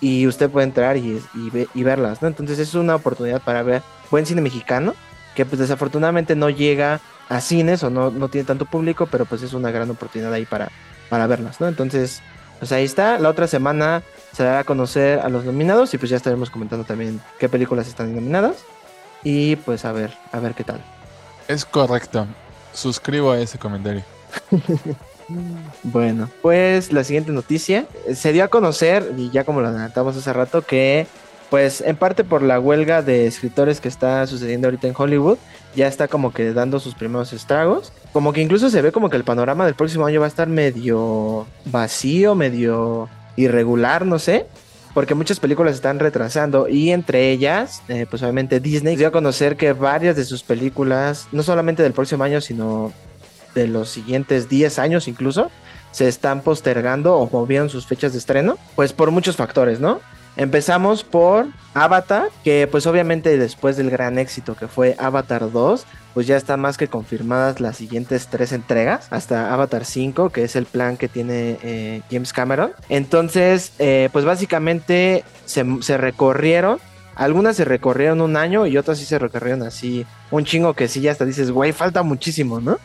y 0.00 0.26
usted 0.26 0.50
puede 0.50 0.66
entrar 0.66 0.96
y, 0.96 1.22
y 1.34 1.50
ve- 1.50 1.68
y 1.74 1.82
verlas, 1.82 2.20
¿no? 2.20 2.28
Entonces 2.28 2.58
es 2.58 2.74
una 2.74 2.96
oportunidad 2.96 3.40
para 3.40 3.62
ver 3.62 3.82
buen 4.10 4.26
cine 4.26 4.40
mexicano 4.42 4.94
que 5.34 5.44
pues 5.46 5.58
desafortunadamente 5.58 6.34
no 6.36 6.50
llega 6.50 7.00
a 7.28 7.40
cines 7.40 7.82
o 7.82 7.90
no, 7.90 8.10
no 8.10 8.28
tiene 8.28 8.46
tanto 8.46 8.64
público, 8.66 9.06
pero 9.10 9.24
pues 9.24 9.42
es 9.42 9.52
una 9.52 9.70
gran 9.70 9.88
oportunidad 9.90 10.32
ahí 10.32 10.44
para, 10.44 10.70
para 11.08 11.26
verlas, 11.26 11.60
¿no? 11.60 11.68
Entonces, 11.68 12.20
pues 12.58 12.72
ahí 12.72 12.84
está. 12.84 13.18
La 13.18 13.28
otra 13.28 13.46
semana 13.46 14.02
se 14.32 14.42
dará 14.42 14.60
a 14.60 14.64
conocer 14.64 15.20
a 15.20 15.28
los 15.28 15.44
nominados 15.44 15.92
y 15.94 15.98
pues 15.98 16.10
ya 16.10 16.16
estaremos 16.16 16.50
comentando 16.50 16.84
también 16.84 17.20
qué 17.38 17.48
películas 17.48 17.88
están 17.88 18.14
nominadas. 18.14 18.56
Y 19.22 19.56
pues 19.56 19.84
a 19.84 19.92
ver, 19.92 20.12
a 20.32 20.40
ver 20.40 20.54
qué 20.54 20.64
tal. 20.64 20.80
Es 21.48 21.64
correcto. 21.64 22.26
Suscribo 22.72 23.32
a 23.32 23.40
ese 23.40 23.58
comentario. 23.58 24.02
Bueno, 25.82 26.30
pues 26.40 26.92
la 26.92 27.02
siguiente 27.02 27.32
noticia 27.32 27.86
se 28.14 28.32
dio 28.32 28.44
a 28.44 28.48
conocer, 28.48 29.12
y 29.16 29.30
ya 29.30 29.42
como 29.44 29.60
lo 29.60 29.68
adelantamos 29.68 30.16
hace 30.16 30.32
rato, 30.32 30.62
que 30.62 31.06
pues 31.50 31.80
en 31.80 31.96
parte 31.96 32.24
por 32.24 32.42
la 32.42 32.60
huelga 32.60 33.02
de 33.02 33.26
escritores 33.26 33.80
que 33.80 33.88
está 33.88 34.26
sucediendo 34.26 34.68
ahorita 34.68 34.88
en 34.88 34.94
Hollywood, 34.96 35.38
ya 35.76 35.86
está 35.86 36.08
como 36.08 36.32
que 36.32 36.52
dando 36.52 36.80
sus 36.80 36.94
primeros 36.94 37.32
estragos. 37.32 37.92
Como 38.12 38.32
que 38.32 38.40
incluso 38.40 38.70
se 38.70 38.82
ve 38.82 38.90
como 38.90 39.10
que 39.10 39.16
el 39.16 39.24
panorama 39.24 39.66
del 39.66 39.74
próximo 39.74 40.06
año 40.06 40.20
va 40.20 40.26
a 40.26 40.28
estar 40.28 40.48
medio 40.48 41.46
vacío, 41.66 42.34
medio 42.34 43.08
irregular, 43.36 44.04
no 44.06 44.18
sé. 44.18 44.46
Porque 44.94 45.14
muchas 45.14 45.38
películas 45.38 45.74
están 45.74 45.98
retrasando 45.98 46.68
y 46.68 46.90
entre 46.90 47.30
ellas, 47.30 47.82
eh, 47.88 48.06
pues 48.08 48.22
obviamente 48.22 48.60
Disney 48.60 48.96
dio 48.96 49.08
a 49.08 49.12
conocer 49.12 49.56
que 49.56 49.74
varias 49.74 50.16
de 50.16 50.24
sus 50.24 50.42
películas, 50.42 51.28
no 51.32 51.42
solamente 51.42 51.82
del 51.82 51.92
próximo 51.92 52.24
año, 52.24 52.40
sino 52.40 52.92
de 53.54 53.68
los 53.68 53.90
siguientes 53.90 54.48
10 54.48 54.78
años 54.78 55.06
incluso, 55.06 55.50
se 55.90 56.08
están 56.08 56.40
postergando 56.40 57.16
o 57.16 57.28
movieron 57.30 57.68
sus 57.68 57.86
fechas 57.86 58.12
de 58.12 58.18
estreno, 58.18 58.56
pues 58.74 58.94
por 58.94 59.10
muchos 59.10 59.36
factores, 59.36 59.80
¿no? 59.80 60.00
Empezamos 60.36 61.02
por 61.02 61.46
Avatar, 61.72 62.28
que 62.44 62.68
pues 62.70 62.86
obviamente 62.86 63.38
después 63.38 63.76
del 63.76 63.90
gran 63.90 64.18
éxito 64.18 64.54
que 64.54 64.68
fue 64.68 64.94
Avatar 64.98 65.50
2, 65.50 65.86
pues 66.12 66.26
ya 66.26 66.36
están 66.36 66.60
más 66.60 66.76
que 66.76 66.88
confirmadas 66.88 67.60
las 67.60 67.76
siguientes 67.76 68.28
tres 68.28 68.52
entregas, 68.52 69.06
hasta 69.10 69.52
Avatar 69.52 69.84
5, 69.84 70.30
que 70.30 70.44
es 70.44 70.54
el 70.56 70.66
plan 70.66 70.96
que 70.96 71.08
tiene 71.08 71.58
eh, 71.62 72.02
James 72.10 72.32
Cameron. 72.32 72.72
Entonces, 72.88 73.72
eh, 73.78 74.10
pues 74.12 74.24
básicamente 74.24 75.24
se, 75.46 75.64
recorrieron 75.96 76.78
algunas 77.14 77.56
se 77.56 77.64
recorrieron 77.64 78.20
un 78.20 78.36
año 78.36 78.66
y 78.66 78.76
otras 78.76 78.98
sí 78.98 79.06
se 79.06 79.18
recorrieron 79.18 79.62
así 79.62 80.04
un 80.30 80.44
chingo 80.44 80.74
que 80.74 80.86
sí 80.86 81.00
ya 81.00 81.12
hasta 81.12 81.24
dices, 81.24 81.50
güey, 81.50 81.72
falta 81.72 82.02
muchísimo, 82.02 82.60
¿no? 82.60 82.78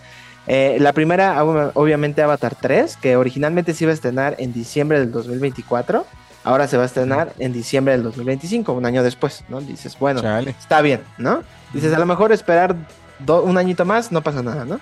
Eh, 0.48 0.78
la 0.80 0.94
primera, 0.94 1.44
obviamente, 1.44 2.22
Avatar 2.22 2.56
3, 2.60 2.98
que 2.98 3.16
originalmente 3.18 3.74
se 3.74 3.84
iba 3.84 3.92
a 3.92 3.94
estrenar 3.94 4.36
en 4.40 4.54
diciembre 4.54 5.00
del 5.00 5.12
2024. 5.12 6.06
Ahora 6.44 6.68
se 6.68 6.76
va 6.78 6.84
a 6.84 6.86
estrenar 6.88 7.34
en 7.38 7.54
diciembre 7.54 7.94
del 7.94 8.04
2025, 8.04 8.74
un 8.74 8.86
año 8.86 9.04
después, 9.04 9.44
¿no? 9.48 9.62
Dices, 9.62 9.98
bueno, 10.00 10.22
está 10.48 10.82
bien, 10.82 11.02
¿no? 11.18 11.44
Dices, 11.74 11.94
a 11.94 12.00
lo 12.00 12.06
mejor 12.06 12.32
esperar 12.32 12.76
un 13.28 13.58
añito 13.58 13.86
más, 13.86 14.12
no 14.12 14.22
pasa 14.22 14.42
nada, 14.42 14.66
¿no? 14.66 14.80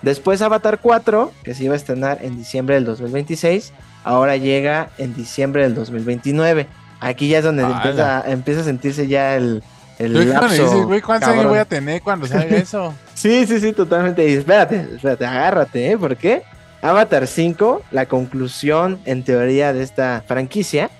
Después 0.00 0.42
Avatar 0.42 0.80
4, 0.80 1.32
que 1.44 1.54
se 1.54 1.64
iba 1.64 1.74
a 1.74 1.76
estrenar 1.76 2.18
en 2.22 2.36
diciembre 2.36 2.74
del 2.74 2.84
2026, 2.84 3.72
ahora 4.04 4.36
llega 4.36 4.90
en 4.98 5.14
diciembre 5.14 5.62
del 5.62 5.74
2029. 5.74 6.66
Aquí 7.00 7.28
ya 7.28 7.38
es 7.38 7.44
donde 7.44 7.62
empieza, 7.62 8.24
empieza, 8.26 8.60
a 8.62 8.64
sentirse 8.64 9.06
ya 9.06 9.36
el, 9.36 9.62
el 9.98 10.30
lapso, 10.30 10.86
güey, 10.86 11.00
¿cuántos 11.00 11.28
años 11.28 11.46
voy 11.46 11.58
a 11.58 11.64
tener 11.64 12.02
cuando 12.02 12.26
salga 12.26 12.56
eso? 12.56 12.94
sí, 13.14 13.46
sí, 13.46 13.60
sí, 13.60 13.72
totalmente. 13.72 14.28
Y 14.28 14.34
espérate, 14.34 14.88
espérate, 14.94 15.26
agárrate, 15.26 15.92
¿eh? 15.92 15.98
¿Por 15.98 16.16
qué? 16.16 16.42
Avatar 16.80 17.28
5, 17.28 17.82
la 17.92 18.06
conclusión 18.06 18.98
en 19.04 19.22
teoría 19.22 19.72
de 19.72 19.84
esta 19.84 20.24
franquicia, 20.26 20.90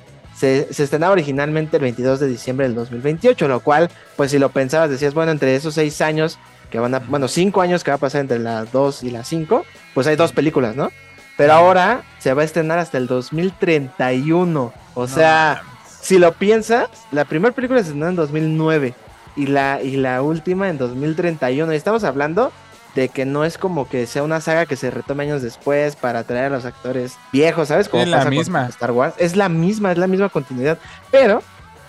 se, 0.42 0.74
se 0.74 0.82
estrenaba 0.82 1.12
originalmente 1.12 1.76
el 1.76 1.82
22 1.84 2.18
de 2.18 2.26
diciembre 2.26 2.66
del 2.66 2.74
2028, 2.74 3.46
lo 3.46 3.60
cual, 3.60 3.88
pues 4.16 4.32
si 4.32 4.40
lo 4.40 4.48
pensabas, 4.48 4.90
decías, 4.90 5.14
bueno, 5.14 5.30
entre 5.30 5.54
esos 5.54 5.74
seis 5.74 6.00
años 6.00 6.36
que 6.68 6.80
van 6.80 6.96
a, 6.96 6.98
bueno, 6.98 7.28
cinco 7.28 7.60
años 7.60 7.84
que 7.84 7.92
va 7.92 7.94
a 7.94 8.00
pasar 8.00 8.22
entre 8.22 8.40
la 8.40 8.64
2 8.64 9.04
y 9.04 9.12
la 9.12 9.22
5, 9.22 9.64
pues 9.94 10.08
hay 10.08 10.16
dos 10.16 10.32
películas, 10.32 10.74
¿no? 10.74 10.90
Pero 11.36 11.52
ahora 11.52 12.02
se 12.18 12.34
va 12.34 12.42
a 12.42 12.44
estrenar 12.44 12.80
hasta 12.80 12.98
el 12.98 13.06
2031. 13.06 14.72
O 14.94 15.06
sea, 15.06 15.62
si 16.00 16.18
lo 16.18 16.32
piensas, 16.32 16.88
la 17.12 17.24
primera 17.24 17.54
película 17.54 17.78
se 17.78 17.90
estrenó 17.90 18.08
en 18.08 18.16
2009 18.16 18.94
y 19.36 19.46
la, 19.46 19.80
y 19.80 19.96
la 19.96 20.22
última 20.22 20.68
en 20.70 20.76
2031. 20.76 21.72
Y 21.72 21.76
estamos 21.76 22.02
hablando 22.02 22.50
de 22.94 23.08
que 23.08 23.24
no 23.24 23.44
es 23.44 23.58
como 23.58 23.88
que 23.88 24.06
sea 24.06 24.22
una 24.22 24.40
saga 24.40 24.66
que 24.66 24.76
se 24.76 24.90
retome 24.90 25.24
años 25.24 25.42
después 25.42 25.96
para 25.96 26.24
traer 26.24 26.46
a 26.46 26.56
los 26.56 26.64
actores 26.64 27.16
viejos, 27.32 27.68
¿sabes? 27.68 27.88
Como 27.88 28.02
es 28.02 28.08
la 28.08 28.24
misma. 28.26 28.66
Star 28.66 28.90
Wars. 28.90 29.14
Es 29.18 29.36
la 29.36 29.48
misma, 29.48 29.92
es 29.92 29.98
la 29.98 30.06
misma 30.06 30.28
continuidad. 30.28 30.78
Pero, 31.10 31.42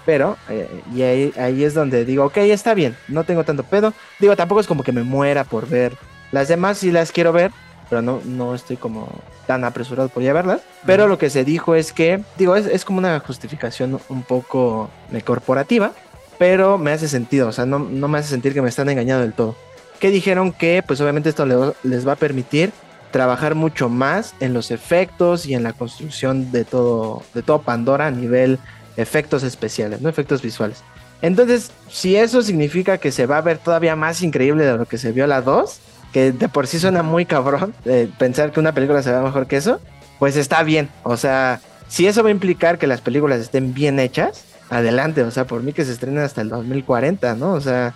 pero, 0.05 0.37
eh, 0.49 0.83
y 0.93 1.01
ahí, 1.01 1.33
ahí 1.37 1.63
es 1.63 1.73
donde 1.73 2.05
digo, 2.05 2.25
ok, 2.25 2.37
está 2.37 2.73
bien, 2.73 2.95
no 3.07 3.23
tengo 3.23 3.43
tanto 3.43 3.63
pedo. 3.63 3.93
Digo, 4.19 4.35
tampoco 4.35 4.61
es 4.61 4.67
como 4.67 4.83
que 4.83 4.91
me 4.91 5.03
muera 5.03 5.43
por 5.43 5.67
ver. 5.67 5.97
Las 6.31 6.47
demás 6.47 6.79
sí 6.79 6.91
las 6.91 7.11
quiero 7.11 7.31
ver, 7.31 7.51
pero 7.89 8.01
no, 8.01 8.21
no 8.25 8.55
estoy 8.55 8.77
como 8.77 9.07
tan 9.45 9.63
apresurado 9.63 10.09
por 10.09 10.23
ya 10.23 10.33
verlas. 10.33 10.61
Pero 10.85 11.07
lo 11.07 11.17
que 11.17 11.29
se 11.29 11.43
dijo 11.43 11.75
es 11.75 11.93
que, 11.93 12.23
digo, 12.37 12.55
es, 12.55 12.85
como 12.85 12.99
una 12.99 13.19
justificación 13.19 13.99
un 14.09 14.23
poco 14.23 14.89
corporativa, 15.25 15.91
pero 16.39 16.77
me 16.77 16.91
hace 16.91 17.07
sentido, 17.07 17.49
o 17.49 17.51
sea, 17.51 17.65
no, 17.65 17.79
no 17.79 18.07
me 18.07 18.17
hace 18.17 18.29
sentir 18.29 18.53
que 18.53 18.61
me 18.61 18.69
están 18.69 18.89
engañando 18.89 19.21
del 19.21 19.33
todo. 19.33 19.55
Que 20.03 20.11
dijeron 20.11 20.51
que, 20.51 20.83
pues 20.85 20.99
obviamente 20.99 21.29
esto 21.29 21.45
les 21.45 22.05
va 22.05 22.11
a 22.11 22.17
permitir 22.17 22.73
trabajar 23.11 23.55
mucho 23.55 23.87
más 23.87 24.35
en 24.41 24.53
los 24.53 24.69
efectos 24.69 25.45
y 25.45 25.53
en 25.53 25.63
la 25.63 25.71
construcción 25.71 26.51
de 26.51 26.65
todo, 26.65 27.23
de 27.33 27.41
todo 27.41 27.61
Pandora 27.61 28.07
a 28.07 28.11
nivel 28.11 28.59
efectos 28.97 29.43
especiales, 29.43 30.01
no 30.01 30.09
efectos 30.09 30.41
visuales. 30.41 30.83
Entonces, 31.21 31.71
si 31.89 32.17
eso 32.17 32.41
significa 32.41 32.97
que 32.97 33.13
se 33.13 33.27
va 33.27 33.37
a 33.37 33.41
ver 33.41 33.59
todavía 33.59 33.95
más 33.95 34.21
increíble 34.23 34.65
de 34.65 34.77
lo 34.77 34.85
que 34.87 34.97
se 34.97 35.13
vio 35.13 35.25
la 35.25 35.39
2, 35.39 35.79
que 36.11 36.33
de 36.33 36.49
por 36.49 36.67
sí 36.67 36.79
suena 36.79 37.01
muy 37.01 37.25
cabrón 37.25 37.73
eh, 37.85 38.09
pensar 38.19 38.51
que 38.51 38.59
una 38.59 38.73
película 38.73 39.01
se 39.03 39.09
vea 39.09 39.21
mejor 39.21 39.47
que 39.47 39.55
eso, 39.55 39.79
pues 40.19 40.35
está 40.35 40.63
bien. 40.63 40.89
O 41.03 41.15
sea, 41.15 41.61
si 41.87 42.07
eso 42.07 42.23
va 42.23 42.27
a 42.27 42.33
implicar 42.33 42.77
que 42.77 42.87
las 42.87 42.99
películas 42.99 43.39
estén 43.39 43.73
bien 43.73 43.99
hechas, 43.99 44.43
adelante. 44.69 45.23
O 45.23 45.31
sea, 45.31 45.45
por 45.45 45.63
mí 45.63 45.71
que 45.71 45.85
se 45.85 45.93
estrenen 45.93 46.23
hasta 46.23 46.41
el 46.41 46.49
2040, 46.49 47.35
¿no? 47.35 47.53
O 47.53 47.61
sea, 47.61 47.93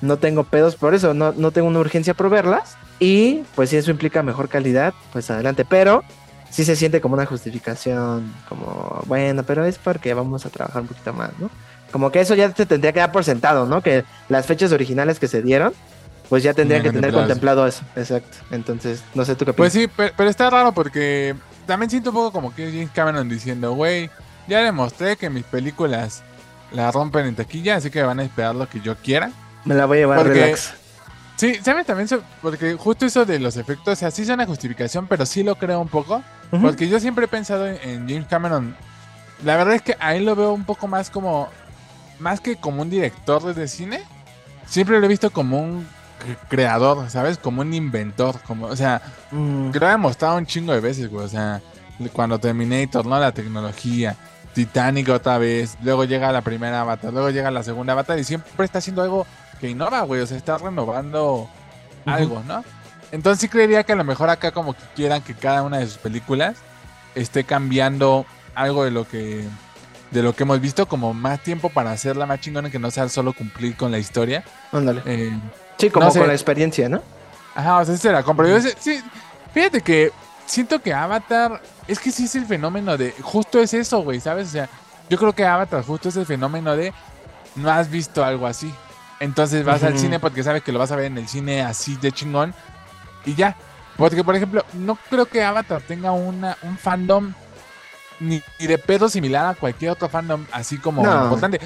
no 0.00 0.16
tengo 0.16 0.44
pedos 0.44 0.76
por 0.76 0.94
eso, 0.94 1.14
no, 1.14 1.32
no 1.32 1.50
tengo 1.50 1.68
una 1.68 1.80
urgencia 1.80 2.14
por 2.14 2.30
verlas. 2.30 2.76
Y 2.98 3.42
pues 3.54 3.70
si 3.70 3.76
eso 3.76 3.90
implica 3.90 4.22
mejor 4.22 4.48
calidad, 4.48 4.94
pues 5.12 5.30
adelante. 5.30 5.64
Pero 5.64 6.04
sí 6.50 6.64
se 6.64 6.76
siente 6.76 7.00
como 7.00 7.14
una 7.14 7.26
justificación, 7.26 8.32
como, 8.48 9.02
bueno, 9.06 9.42
pero 9.44 9.64
es 9.64 9.78
porque 9.78 10.12
vamos 10.14 10.44
a 10.44 10.50
trabajar 10.50 10.82
un 10.82 10.88
poquito 10.88 11.12
más, 11.12 11.30
¿no? 11.38 11.50
Como 11.92 12.10
que 12.10 12.20
eso 12.20 12.34
ya 12.34 12.54
se 12.54 12.66
tendría 12.66 12.92
que 12.92 13.00
dar 13.00 13.12
por 13.12 13.24
sentado, 13.24 13.66
¿no? 13.66 13.82
Que 13.82 14.04
las 14.28 14.46
fechas 14.46 14.72
originales 14.72 15.18
que 15.18 15.28
se 15.28 15.42
dieron, 15.42 15.72
pues 16.28 16.42
ya 16.42 16.54
tendrían 16.54 16.82
que 16.82 16.92
tener 16.92 17.12
contemplado 17.12 17.66
eso. 17.66 17.82
Exacto. 17.96 18.38
Entonces, 18.50 19.02
no 19.14 19.24
sé 19.24 19.34
tú 19.34 19.44
qué 19.44 19.52
piensas. 19.52 19.88
Pues 19.88 20.08
sí, 20.08 20.12
pero, 20.16 20.30
está 20.30 20.50
raro 20.50 20.72
porque 20.72 21.34
también 21.66 21.90
siento 21.90 22.10
un 22.10 22.16
poco 22.16 22.32
como 22.32 22.54
que 22.54 22.70
James 22.70 22.90
Cameron 22.94 23.28
diciendo, 23.28 23.72
güey, 23.72 24.10
ya 24.46 24.60
demostré 24.60 25.16
que 25.16 25.30
mis 25.30 25.44
películas 25.44 26.22
la 26.72 26.92
rompen 26.92 27.26
en 27.26 27.34
taquilla, 27.34 27.76
así 27.76 27.90
que 27.90 28.02
van 28.02 28.20
a 28.20 28.24
esperar 28.24 28.54
lo 28.54 28.68
que 28.68 28.80
yo 28.80 28.96
quiera. 28.96 29.32
Me 29.64 29.74
la 29.74 29.86
voy 29.86 29.98
a 29.98 30.00
llevar 30.00 30.26
relax. 30.26 30.74
Sí, 31.36 31.54
¿saben 31.62 31.86
también? 31.86 32.08
Porque 32.42 32.74
justo 32.74 33.06
eso 33.06 33.24
de 33.24 33.38
los 33.38 33.56
efectos, 33.56 33.94
o 33.94 33.96
sea, 33.96 34.10
sí 34.10 34.22
es 34.22 34.28
una 34.28 34.44
justificación, 34.44 35.06
pero 35.06 35.24
sí 35.24 35.42
lo 35.42 35.54
creo 35.56 35.80
un 35.80 35.88
poco. 35.88 36.22
Porque 36.50 36.88
yo 36.88 37.00
siempre 37.00 37.24
he 37.24 37.28
pensado 37.28 37.66
en, 37.66 38.08
James 38.08 38.26
Cameron. 38.26 38.76
La 39.44 39.56
verdad 39.56 39.74
es 39.74 39.82
que 39.82 39.96
ahí 40.00 40.22
lo 40.22 40.36
veo 40.36 40.52
un 40.52 40.64
poco 40.64 40.86
más 40.86 41.08
como. 41.08 41.48
Más 42.18 42.40
que 42.40 42.56
como 42.56 42.82
un 42.82 42.90
director 42.90 43.54
de 43.54 43.68
cine. 43.68 44.02
Siempre 44.66 45.00
lo 45.00 45.06
he 45.06 45.08
visto 45.08 45.30
como 45.30 45.60
un 45.60 45.86
creador, 46.48 47.08
¿sabes? 47.08 47.38
Como 47.38 47.62
un 47.62 47.72
inventor, 47.72 48.40
como, 48.46 48.66
o 48.66 48.76
sea, 48.76 49.00
mm. 49.30 49.70
que 49.70 49.80
lo 49.80 49.86
he 49.86 49.90
demostrado 49.90 50.36
un 50.36 50.46
chingo 50.46 50.72
de 50.72 50.80
veces, 50.80 51.10
güey, 51.10 51.24
o 51.24 51.28
sea, 51.28 51.62
cuando 52.12 52.38
Terminator, 52.38 53.06
¿no? 53.06 53.18
La 53.18 53.32
tecnología, 53.32 54.16
Titanic 54.54 55.08
otra 55.08 55.38
vez, 55.38 55.76
luego 55.82 56.04
llega 56.04 56.32
la 56.32 56.42
primera 56.42 56.82
Avatar, 56.82 57.12
luego 57.12 57.30
llega 57.30 57.50
la 57.50 57.62
segunda 57.62 57.92
Avatar 57.92 58.18
y 58.18 58.24
siempre 58.24 58.64
está 58.64 58.78
haciendo 58.78 59.02
algo 59.02 59.26
que 59.60 59.68
innova, 59.68 60.02
güey, 60.02 60.20
o 60.20 60.26
sea, 60.26 60.36
está 60.36 60.58
renovando 60.58 61.48
algo, 62.06 62.42
¿no? 62.46 62.64
Entonces 63.12 63.40
sí 63.40 63.48
creería 63.48 63.84
que 63.84 63.92
a 63.92 63.96
lo 63.96 64.04
mejor 64.04 64.30
acá 64.30 64.52
como 64.52 64.72
que 64.72 64.82
quieran 64.94 65.22
que 65.22 65.34
cada 65.34 65.62
una 65.62 65.78
de 65.78 65.86
sus 65.86 65.98
películas 65.98 66.56
esté 67.14 67.44
cambiando 67.44 68.24
algo 68.54 68.84
de 68.84 68.90
lo 68.90 69.06
que 69.06 69.44
de 70.10 70.22
lo 70.22 70.34
que 70.34 70.42
hemos 70.42 70.60
visto 70.60 70.86
como 70.86 71.14
más 71.14 71.40
tiempo 71.40 71.70
para 71.70 71.92
hacerla 71.92 72.26
más 72.26 72.40
chingona 72.40 72.70
que 72.70 72.80
no 72.80 72.90
sea 72.90 73.08
solo 73.08 73.32
cumplir 73.32 73.76
con 73.76 73.92
la 73.92 73.98
historia. 73.98 74.42
Ándale. 74.72 75.02
Eh, 75.06 75.38
Sí, 75.80 75.88
como 75.88 76.12
con 76.12 76.26
la 76.26 76.34
experiencia, 76.34 76.90
¿no? 76.90 77.02
Ajá, 77.54 77.78
o 77.78 77.84
sea, 77.86 77.96
se 77.96 78.12
la 78.12 78.22
compro. 78.22 78.46
Yo, 78.46 78.60
sí, 78.78 79.00
fíjate 79.54 79.80
que 79.80 80.12
siento 80.44 80.78
que 80.80 80.92
Avatar, 80.92 81.62
es 81.88 81.98
que 81.98 82.10
sí 82.10 82.24
es 82.24 82.34
el 82.34 82.44
fenómeno 82.44 82.98
de, 82.98 83.14
justo 83.22 83.58
es 83.60 83.72
eso, 83.72 84.02
güey, 84.02 84.20
¿sabes? 84.20 84.48
O 84.48 84.50
sea, 84.50 84.68
yo 85.08 85.16
creo 85.16 85.32
que 85.32 85.46
Avatar 85.46 85.82
justo 85.82 86.10
es 86.10 86.16
el 86.16 86.26
fenómeno 86.26 86.76
de, 86.76 86.92
no 87.56 87.70
has 87.70 87.90
visto 87.90 88.22
algo 88.22 88.46
así. 88.46 88.72
Entonces 89.20 89.64
vas 89.64 89.82
al 89.82 89.98
cine 89.98 90.18
porque 90.18 90.42
sabes 90.42 90.62
que 90.62 90.72
lo 90.72 90.78
vas 90.78 90.90
a 90.92 90.96
ver 90.96 91.06
en 91.06 91.18
el 91.18 91.28
cine 91.28 91.62
así 91.62 91.96
de 91.96 92.10
chingón 92.10 92.54
y 93.24 93.34
ya. 93.34 93.56
Porque, 93.96 94.24
por 94.24 94.34
ejemplo, 94.34 94.64
no 94.72 94.96
creo 95.10 95.26
que 95.26 95.44
Avatar 95.44 95.82
tenga 95.82 96.10
una, 96.12 96.56
un 96.62 96.78
fandom 96.78 97.34
ni, 98.18 98.42
de 98.58 98.78
pedo 98.78 99.08
similar 99.08 99.46
a 99.46 99.54
cualquier 99.54 99.90
otro 99.90 100.08
fandom 100.08 100.46
así 100.52 100.78
como 100.78 101.02
importante. 101.02 101.60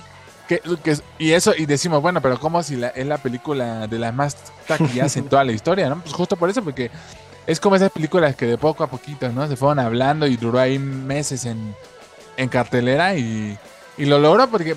Que, 0.48 0.60
y 1.18 1.32
eso, 1.32 1.54
y 1.56 1.64
decimos, 1.64 2.02
bueno, 2.02 2.20
pero 2.20 2.38
¿cómo 2.38 2.62
si 2.62 2.76
la, 2.76 2.88
es 2.88 3.06
la 3.06 3.18
película 3.18 3.86
de 3.86 3.98
las 3.98 4.12
más 4.12 4.36
taquillas 4.66 5.16
en 5.16 5.24
toda 5.28 5.42
la 5.42 5.52
historia, 5.52 5.88
¿no? 5.88 6.00
Pues 6.00 6.12
justo 6.12 6.36
por 6.36 6.50
eso, 6.50 6.62
porque 6.62 6.90
es 7.46 7.60
como 7.60 7.76
esas 7.76 7.90
películas 7.90 8.36
que 8.36 8.46
de 8.46 8.58
poco 8.58 8.84
a 8.84 8.86
poquito, 8.86 9.28
¿no? 9.30 9.46
Se 9.46 9.56
fueron 9.56 9.78
hablando 9.78 10.26
y 10.26 10.36
duró 10.36 10.58
ahí 10.58 10.78
meses 10.78 11.46
en, 11.46 11.74
cartelera 12.48 13.14
y, 13.14 13.58
lo 13.96 14.18
logró 14.18 14.48
porque 14.48 14.76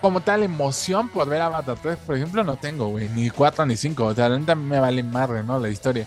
como 0.00 0.20
tal 0.20 0.42
emoción 0.42 1.08
por 1.08 1.28
ver 1.28 1.42
Avatar 1.42 1.76
3, 1.80 1.98
por 2.06 2.16
ejemplo, 2.16 2.44
no 2.44 2.56
tengo, 2.56 2.88
güey, 2.88 3.08
ni 3.10 3.30
4 3.30 3.66
ni 3.66 3.76
5, 3.76 4.04
o 4.04 4.14
sea, 4.14 4.28
la 4.28 4.54
me 4.54 4.80
vale 4.80 5.02
madre, 5.02 5.42
¿no? 5.42 5.58
La 5.58 5.68
historia. 5.68 6.06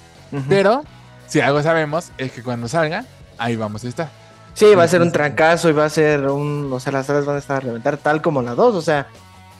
Pero, 0.49 0.83
si 1.27 1.39
algo 1.41 1.61
sabemos, 1.63 2.11
es 2.17 2.31
que 2.31 2.43
cuando 2.43 2.67
salga, 2.67 3.05
ahí 3.37 3.55
vamos 3.55 3.83
a 3.83 3.87
estar. 3.87 4.09
Sí, 4.53 4.73
va 4.73 4.83
a 4.83 4.87
ser 4.87 5.03
un 5.03 5.11
trancazo 5.11 5.69
y 5.69 5.73
va 5.73 5.85
a 5.85 5.89
ser 5.89 6.27
un. 6.27 6.69
O 6.73 6.79
sea, 6.79 6.91
las 6.91 7.05
salas 7.05 7.25
van 7.25 7.35
a 7.35 7.39
estar 7.39 7.57
a 7.57 7.59
reventar 7.59 7.97
tal 7.97 8.23
como 8.23 8.41
la 8.41 8.55
2. 8.55 8.75
O 8.75 8.81
sea, 8.81 9.07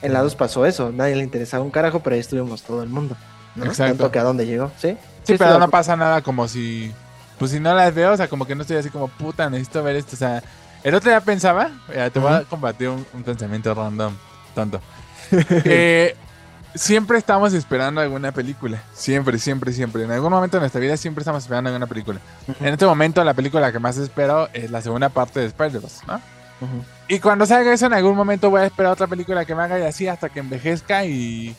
en 0.02 0.12
la 0.12 0.22
2 0.22 0.34
pasó 0.34 0.66
eso. 0.66 0.90
Nadie 0.90 1.14
le 1.14 1.22
interesaba 1.22 1.62
un 1.62 1.70
carajo, 1.70 2.00
pero 2.00 2.14
ahí 2.14 2.20
estuvimos 2.20 2.62
todo 2.62 2.82
el 2.82 2.88
mundo. 2.88 3.16
¿no? 3.54 3.64
Exacto. 3.64 3.96
Tanto 3.96 4.10
que 4.10 4.18
a 4.18 4.24
dónde 4.24 4.44
llegó, 4.44 4.72
¿sí? 4.76 4.96
Sí, 5.22 5.36
pero 5.38 5.58
no 5.58 5.70
pasa 5.70 5.96
nada 5.96 6.22
como 6.22 6.48
si. 6.48 6.92
Pues 7.38 7.52
si 7.52 7.60
no 7.60 7.72
las 7.74 7.94
veo, 7.94 8.12
o 8.12 8.16
sea, 8.16 8.26
como 8.26 8.44
que 8.44 8.56
no 8.56 8.62
estoy 8.62 8.78
así 8.78 8.90
como 8.90 9.06
puta, 9.06 9.48
necesito 9.48 9.84
ver 9.84 9.94
esto. 9.94 10.16
O 10.16 10.18
sea, 10.18 10.42
el 10.84 10.94
otro 10.94 11.10
día 11.10 11.20
pensaba, 11.20 11.70
te 12.12 12.18
voy 12.18 12.32
a 12.32 12.42
compartir 12.44 12.88
un, 12.88 13.06
un 13.12 13.22
pensamiento 13.22 13.74
random, 13.74 14.14
tonto. 14.54 14.80
eh, 15.30 16.14
siempre 16.74 17.18
estamos 17.18 17.52
esperando 17.52 18.00
alguna 18.00 18.32
película. 18.32 18.82
Siempre, 18.94 19.38
siempre, 19.38 19.72
siempre. 19.72 20.04
En 20.04 20.10
algún 20.10 20.30
momento 20.30 20.56
de 20.56 20.60
nuestra 20.62 20.80
vida 20.80 20.96
siempre 20.96 21.22
estamos 21.22 21.42
esperando 21.42 21.68
alguna 21.68 21.86
película. 21.86 22.20
En 22.60 22.72
este 22.72 22.86
momento 22.86 23.22
la 23.24 23.34
película 23.34 23.72
que 23.72 23.78
más 23.78 23.96
espero 23.98 24.48
es 24.52 24.70
la 24.70 24.80
segunda 24.82 25.08
parte 25.08 25.40
de 25.40 25.46
Spider-Man, 25.46 25.90
¿no? 26.06 26.20
Y 27.06 27.20
cuando 27.20 27.46
salga 27.46 27.72
eso, 27.72 27.86
en 27.86 27.94
algún 27.94 28.16
momento 28.16 28.50
voy 28.50 28.62
a 28.62 28.66
esperar 28.66 28.92
otra 28.92 29.06
película 29.06 29.44
que 29.44 29.54
me 29.54 29.62
haga 29.62 29.78
y 29.78 29.82
así 29.82 30.08
hasta 30.08 30.28
que 30.28 30.40
envejezca 30.40 31.04
y, 31.04 31.54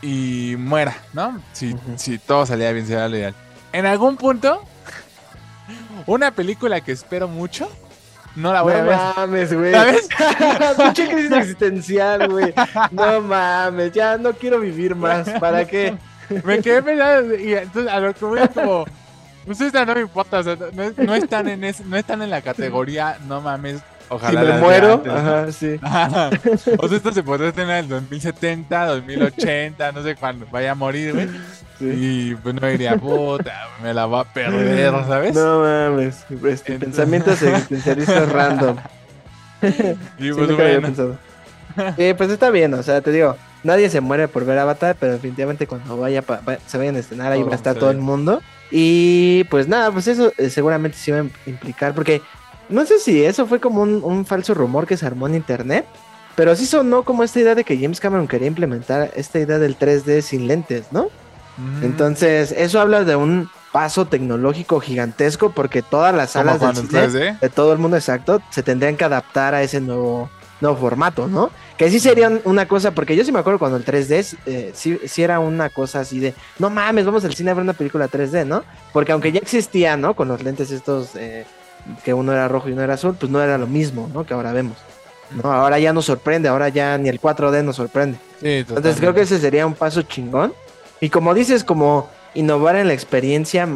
y 0.00 0.56
muera, 0.58 0.96
¿no? 1.12 1.40
Si, 1.52 1.76
si 1.96 2.18
todo 2.18 2.46
salía 2.46 2.72
bien, 2.72 2.86
sería 2.86 3.08
lo 3.08 3.16
ideal. 3.16 3.34
En 3.72 3.84
algún 3.84 4.16
punto, 4.16 4.62
una 6.06 6.30
película 6.30 6.80
que 6.80 6.92
espero 6.92 7.28
mucho, 7.28 7.70
no 8.36 8.52
la 8.52 8.62
voy 8.62 8.72
a 8.74 8.78
No 8.82 8.84
ver. 8.88 8.98
mames, 9.16 9.52
güey. 9.54 9.72
¿Sabes? 9.72 10.08
Pinche 10.78 11.08
crisis 11.08 11.32
existencial, 11.32 12.28
güey. 12.30 12.52
No 12.90 13.20
mames, 13.20 13.92
ya 13.92 14.16
no 14.18 14.32
quiero 14.32 14.60
vivir 14.60 14.94
más. 14.94 15.28
¿Para 15.40 15.64
qué? 15.66 15.96
Me 16.44 16.60
quedé 16.60 16.82
pensando 16.82 17.34
y 17.34 17.54
entonces 17.54 17.92
a 17.92 18.00
lo 18.00 18.14
que 18.14 18.24
voy 18.24 18.40
es 18.40 18.50
como... 18.50 18.84
Pues 19.44 19.60
esta 19.60 19.84
no 19.84 19.94
me 19.96 20.02
importa, 20.02 20.38
o 20.38 20.42
sea, 20.44 20.56
no, 20.56 20.92
no 21.04 21.14
están 21.16 21.48
en 21.48 21.64
es- 21.64 21.84
no 21.84 21.96
están 21.96 22.22
en 22.22 22.30
la 22.30 22.42
categoría, 22.42 23.18
no 23.26 23.40
mames, 23.40 23.78
Si 23.78 23.82
ojalá 24.08 24.40
me 24.40 24.46
las 24.46 24.56
de 24.56 24.62
muero, 24.62 24.92
antes, 24.94 25.12
¿no? 25.12 25.18
ajá, 25.18 25.52
sí. 25.52 25.78
Ajá. 25.82 26.30
O 26.78 26.86
sea, 26.88 26.96
esto 26.96 27.12
se 27.12 27.24
podría 27.24 27.48
estrenar 27.48 27.78
en 27.78 27.84
el 27.86 27.88
2070, 27.88 28.86
2080, 28.86 29.90
no 29.92 30.02
sé 30.04 30.14
cuándo 30.14 30.46
vaya 30.48 30.70
a 30.70 30.74
morir, 30.76 31.12
güey. 31.14 31.28
Sí. 31.90 32.30
Y 32.30 32.34
pues 32.36 32.54
no 32.54 32.66
diría, 32.66 32.96
puta, 32.96 33.68
me 33.82 33.92
la 33.94 34.06
va 34.06 34.20
a 34.20 34.24
perder, 34.24 34.92
¿sabes? 35.06 35.34
No 35.34 35.60
mames. 35.60 36.24
Este, 36.30 36.74
Entonces- 36.74 36.78
pensamientos 36.78 37.42
existencialistas 37.42 38.28
random. 38.32 38.76
y 39.62 39.66
Sí, 39.66 40.32
pues 40.32 40.50
había 40.50 40.56
bueno. 40.56 40.82
pensado. 40.82 41.18
Eh, 41.96 42.14
pues 42.16 42.28
está 42.30 42.50
bien, 42.50 42.74
o 42.74 42.82
sea, 42.82 43.00
te 43.00 43.10
digo, 43.12 43.34
nadie 43.62 43.88
se 43.88 44.02
muere 44.02 44.28
por 44.28 44.44
ver 44.44 44.58
Avatar, 44.58 44.94
pero 45.00 45.12
definitivamente 45.12 45.66
cuando 45.66 45.96
vaya 45.96 46.20
pa- 46.20 46.40
va- 46.46 46.58
se 46.66 46.76
vayan 46.76 46.96
a 46.96 46.98
estrenar 46.98 47.32
ahí 47.32 47.38
Todo 47.40 47.48
va 47.48 47.54
a 47.54 47.56
estar 47.56 47.72
se 47.74 47.80
todo 47.80 47.90
el 47.90 47.96
mundo. 47.98 48.42
Y 48.70 49.44
pues 49.44 49.68
nada, 49.68 49.90
pues 49.90 50.06
eso 50.06 50.32
eh, 50.36 50.50
seguramente 50.50 50.98
sí 50.98 51.10
va 51.12 51.18
a 51.18 51.22
im- 51.22 51.30
implicar, 51.46 51.94
porque 51.94 52.20
no 52.68 52.84
sé 52.84 52.98
si 52.98 53.24
eso 53.24 53.46
fue 53.46 53.58
como 53.58 53.80
un, 53.80 54.00
un 54.04 54.26
falso 54.26 54.52
rumor 54.52 54.86
que 54.86 54.98
se 54.98 55.06
armó 55.06 55.26
en 55.28 55.34
internet, 55.34 55.86
pero 56.36 56.54
sí 56.56 56.66
sonó 56.66 57.04
como 57.04 57.24
esta 57.24 57.40
idea 57.40 57.54
de 57.54 57.64
que 57.64 57.78
James 57.78 58.00
Cameron 58.00 58.28
quería 58.28 58.48
implementar 58.48 59.10
esta 59.16 59.38
idea 59.38 59.58
del 59.58 59.78
3D 59.78 60.20
sin 60.20 60.48
lentes, 60.48 60.84
¿no? 60.92 61.08
Mm, 61.56 61.84
Entonces, 61.84 62.52
eso 62.52 62.80
habla 62.80 63.04
de 63.04 63.16
un 63.16 63.50
paso 63.72 64.06
tecnológico 64.06 64.80
gigantesco 64.80 65.50
porque 65.50 65.80
todas 65.82 66.14
las 66.14 66.30
salas 66.32 66.60
del 66.60 66.76
cine 66.76 67.06
3D. 67.08 67.40
de 67.40 67.48
todo 67.48 67.72
el 67.72 67.78
mundo 67.78 67.96
exacto 67.96 68.42
se 68.50 68.62
tendrían 68.62 68.96
que 68.96 69.04
adaptar 69.04 69.54
a 69.54 69.62
ese 69.62 69.80
nuevo, 69.80 70.28
nuevo 70.60 70.76
formato, 70.76 71.26
¿no? 71.26 71.50
Que 71.78 71.90
sí 71.90 71.98
serían 71.98 72.40
una 72.44 72.68
cosa, 72.68 72.90
porque 72.90 73.16
yo 73.16 73.24
sí 73.24 73.32
me 73.32 73.38
acuerdo 73.38 73.58
cuando 73.58 73.78
el 73.78 73.84
3D 73.84 74.36
eh, 74.46 74.72
sí, 74.74 75.00
sí 75.06 75.22
era 75.22 75.40
una 75.40 75.70
cosa 75.70 76.00
así 76.00 76.20
de, 76.20 76.34
no 76.58 76.68
mames, 76.68 77.06
vamos 77.06 77.24
al 77.24 77.34
cine 77.34 77.50
a 77.50 77.54
ver 77.54 77.62
una 77.64 77.72
película 77.72 78.08
3D, 78.08 78.46
¿no? 78.46 78.62
Porque 78.92 79.12
aunque 79.12 79.32
ya 79.32 79.40
existía, 79.40 79.96
¿no? 79.96 80.14
Con 80.14 80.28
los 80.28 80.42
lentes 80.42 80.70
estos, 80.70 81.16
eh, 81.16 81.46
que 82.04 82.12
uno 82.12 82.32
era 82.32 82.48
rojo 82.48 82.68
y 82.68 82.72
uno 82.72 82.82
era 82.82 82.94
azul, 82.94 83.16
pues 83.18 83.32
no 83.32 83.42
era 83.42 83.56
lo 83.58 83.66
mismo, 83.66 84.10
¿no? 84.12 84.24
Que 84.24 84.34
ahora 84.34 84.52
vemos. 84.52 84.76
¿no? 85.42 85.50
Ahora 85.50 85.78
ya 85.78 85.94
nos 85.94 86.04
sorprende, 86.04 86.48
ahora 86.50 86.68
ya 86.68 86.98
ni 86.98 87.08
el 87.08 87.18
4D 87.18 87.64
nos 87.64 87.76
sorprende. 87.76 88.18
Sí, 88.42 88.48
Entonces 88.68 88.96
creo 88.98 89.14
que 89.14 89.22
ese 89.22 89.40
sería 89.40 89.66
un 89.66 89.74
paso 89.74 90.02
chingón. 90.02 90.52
Y 91.02 91.10
como 91.10 91.34
dices, 91.34 91.64
como 91.64 92.08
innovar 92.32 92.76
en 92.76 92.86
la 92.86 92.94
experiencia, 92.94 93.68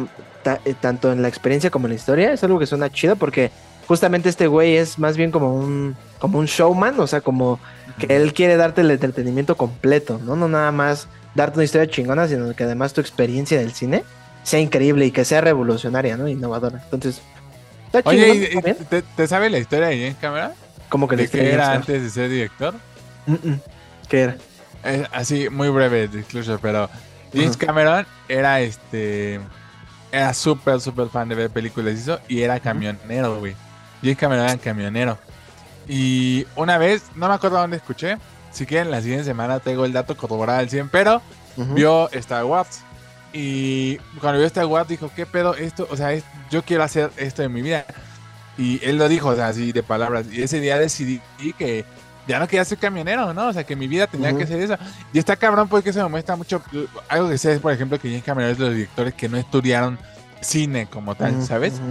eh, 0.63 0.73
tanto 0.79 1.11
en 1.11 1.21
la 1.21 1.27
experiencia 1.27 1.69
como 1.69 1.87
en 1.87 1.89
la 1.91 1.95
historia, 1.97 2.31
es 2.31 2.41
algo 2.41 2.57
que 2.57 2.65
suena 2.65 2.89
chido 2.89 3.17
porque 3.17 3.51
justamente 3.85 4.29
este 4.29 4.47
güey 4.47 4.77
es 4.77 4.97
más 4.97 5.17
bien 5.17 5.29
como 5.29 5.53
un, 5.53 5.97
como 6.19 6.39
un 6.39 6.45
showman, 6.45 6.97
o 7.01 7.05
sea, 7.05 7.19
como 7.19 7.59
que 7.99 8.15
él 8.15 8.33
quiere 8.33 8.55
darte 8.55 8.79
el 8.79 8.91
entretenimiento 8.91 9.57
completo, 9.57 10.21
¿no? 10.23 10.37
No 10.37 10.47
nada 10.47 10.71
más 10.71 11.09
darte 11.35 11.57
una 11.57 11.65
historia 11.65 11.89
chingona, 11.89 12.29
sino 12.29 12.55
que 12.55 12.63
además 12.63 12.93
tu 12.93 13.01
experiencia 13.01 13.59
del 13.59 13.73
cine 13.73 14.05
sea 14.43 14.61
increíble 14.61 15.05
y 15.05 15.11
que 15.11 15.25
sea 15.25 15.41
revolucionaria, 15.41 16.15
¿no? 16.15 16.29
Innovadora. 16.29 16.79
Entonces, 16.85 17.21
está 17.87 18.09
Oye, 18.09 18.21
chingón, 18.21 18.37
¿y- 18.37 18.43
está 18.45 18.59
y 18.59 18.61
bien. 18.61 18.77
¿te, 18.89 19.01
te 19.01 19.27
sabe 19.27 19.49
la 19.49 19.57
historia 19.59 19.87
de 19.87 19.97
James 19.99 20.15
Cameron? 20.21 20.51
Como 20.87 21.09
que 21.09 21.17
la 21.17 21.23
¿De 21.23 21.27
qué 21.27 21.37
historia 21.39 21.53
era 21.55 21.73
antes 21.73 22.01
de 22.03 22.09
ser 22.09 22.29
director? 22.29 22.73
Mm, 23.25 23.33
mm. 23.33 23.61
¿Qué 24.07 24.21
era? 24.21 24.37
Eh, 24.85 25.05
así, 25.11 25.49
muy 25.49 25.67
breve 25.67 26.07
disclosure, 26.07 26.59
pero 26.61 26.89
James. 27.33 27.57
Cameron 27.57 28.05
era 28.27 28.59
este. 28.61 29.39
Era 30.11 30.33
súper, 30.33 30.79
súper 30.79 31.09
fan 31.09 31.27
de 31.29 31.35
ver 31.35 31.49
películas 31.49 32.09
y 32.27 32.41
era 32.41 32.59
camionero, 32.59 33.39
güey. 33.39 33.55
James 34.01 34.17
Cameron 34.17 34.45
era 34.45 34.57
camionero. 34.57 35.17
Y 35.87 36.45
una 36.55 36.77
vez, 36.77 37.03
no 37.15 37.27
me 37.27 37.33
acuerdo 37.35 37.57
dónde 37.59 37.77
escuché, 37.77 38.17
si 38.51 38.65
quieren 38.65 38.91
la 38.91 39.01
siguiente 39.01 39.25
semana 39.25 39.59
tengo 39.59 39.85
el 39.85 39.93
dato 39.93 40.15
corroborado 40.15 40.59
al 40.59 40.69
100, 40.69 40.89
pero 40.89 41.21
vio 41.75 42.09
Star 42.11 42.43
Wars. 42.45 42.81
Y 43.33 43.97
cuando 44.19 44.39
vio 44.39 44.47
Star 44.47 44.65
Wars 44.65 44.87
dijo, 44.87 45.11
¿qué 45.15 45.25
pedo 45.25 45.55
esto? 45.55 45.87
O 45.91 45.97
sea, 45.97 46.13
es- 46.13 46.23
yo 46.49 46.63
quiero 46.63 46.83
hacer 46.83 47.11
esto 47.17 47.43
en 47.43 47.53
mi 47.53 47.61
vida. 47.61 47.85
Y 48.57 48.83
él 48.83 48.97
lo 48.97 49.07
dijo, 49.07 49.29
o 49.29 49.35
sea, 49.35 49.47
así 49.49 49.71
de 49.71 49.83
palabras. 49.83 50.25
Y 50.31 50.41
ese 50.41 50.59
día 50.59 50.79
decidí 50.79 51.21
que 51.57 51.85
ya 52.27 52.39
no 52.39 52.47
quería 52.47 52.65
ser 52.65 52.77
camionero, 52.77 53.33
¿no? 53.33 53.47
O 53.47 53.53
sea, 53.53 53.63
que 53.63 53.75
mi 53.75 53.87
vida 53.87 54.07
tenía 54.07 54.35
que 54.35 54.45
ser 54.45 54.59
eso. 54.61 54.77
Y 55.13 55.19
está 55.19 55.35
cabrón 55.35 55.67
porque 55.67 55.89
eso 55.91 56.03
me 56.03 56.09
muestra 56.09 56.35
mucho. 56.35 56.61
Algo 57.09 57.29
que 57.29 57.37
sé 57.37 57.53
es, 57.53 57.59
por 57.59 57.71
ejemplo, 57.73 57.99
que 57.99 58.09
James 58.09 58.23
Cameron 58.23 58.51
es 58.51 58.57
de 58.57 58.65
los 58.65 58.73
directores 58.75 59.13
que 59.13 59.29
no 59.29 59.37
estudiaron 59.37 59.97
cine 60.41 60.87
como 60.87 61.15
tal, 61.15 61.41
¿sabes? 61.43 61.81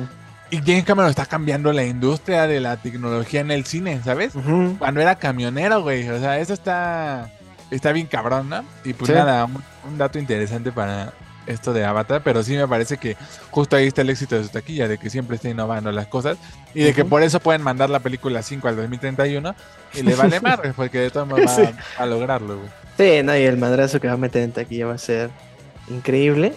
Y 0.51 0.59
James 0.59 0.85
Cameron 0.85 1.11
está 1.11 1.27
cambiando 1.27 1.73
la 1.73 1.85
industria 1.85 2.47
de 2.47 2.61
la 2.61 2.77
tecnología 2.77 3.41
en 3.41 3.51
el 3.51 3.65
cine, 3.65 4.01
¿sabes? 4.05 4.33
Cuando 4.79 5.01
era 5.01 5.17
camionero, 5.17 5.83
güey. 5.83 6.09
O 6.09 6.21
sea, 6.21 6.39
eso 6.39 6.53
está, 6.55 7.31
está 7.71 7.91
bien 7.93 8.07
cabrón, 8.07 8.49
¿no? 8.49 8.65
Y 8.85 8.93
pues 8.93 9.09
Sí. 9.11 9.15
nada, 9.15 9.45
un, 9.47 9.63
un 9.89 9.99
dato 9.99 10.19
interesante 10.19 10.71
para 10.71 11.13
esto 11.47 11.73
de 11.73 11.85
Avatar, 11.85 12.23
pero 12.25 12.43
sí 12.43 12.57
me 12.57 12.67
parece 12.69 12.97
que 12.99 13.17
justo 13.51 13.77
ahí 13.77 13.87
está 13.87 14.03
el 14.03 14.11
éxito 14.11 14.37
de 14.37 14.45
su 14.45 14.51
taquilla, 14.51 14.89
de 14.89 14.99
que 14.99 15.11
siempre 15.11 15.37
está 15.37 15.49
innovando 15.49 15.91
las 15.93 16.07
cosas 16.07 16.39
y 16.75 16.83
de 16.83 16.93
que 16.93 17.03
Ujú. 17.03 17.11
por 17.11 17.23
eso 17.23 17.41
pueden 17.41 17.63
mandar 17.63 17.91
la 17.91 18.01
película 18.01 18.43
5 18.43 18.69
al 18.69 18.77
2031 18.77 19.55
y 19.95 20.03
le 20.03 20.15
vale 20.15 20.41
más, 20.41 20.61
porque 20.75 20.99
de 20.99 21.11
todos 21.11 21.27
modos 21.27 21.47
va 21.47 21.73
a 22.03 22.07
lograrlo, 22.07 22.59
güey. 22.59 22.69
Sí, 22.97 23.23
no, 23.23 23.37
y 23.37 23.43
el 23.43 23.57
madrazo 23.59 24.01
que 24.01 24.09
va 24.09 24.15
a 24.15 24.19
meter 24.19 24.43
en 24.43 24.53
taquilla 24.53 24.87
va 24.87 24.95
a 24.95 24.99
ser 24.99 25.31
increíble. 25.89 26.55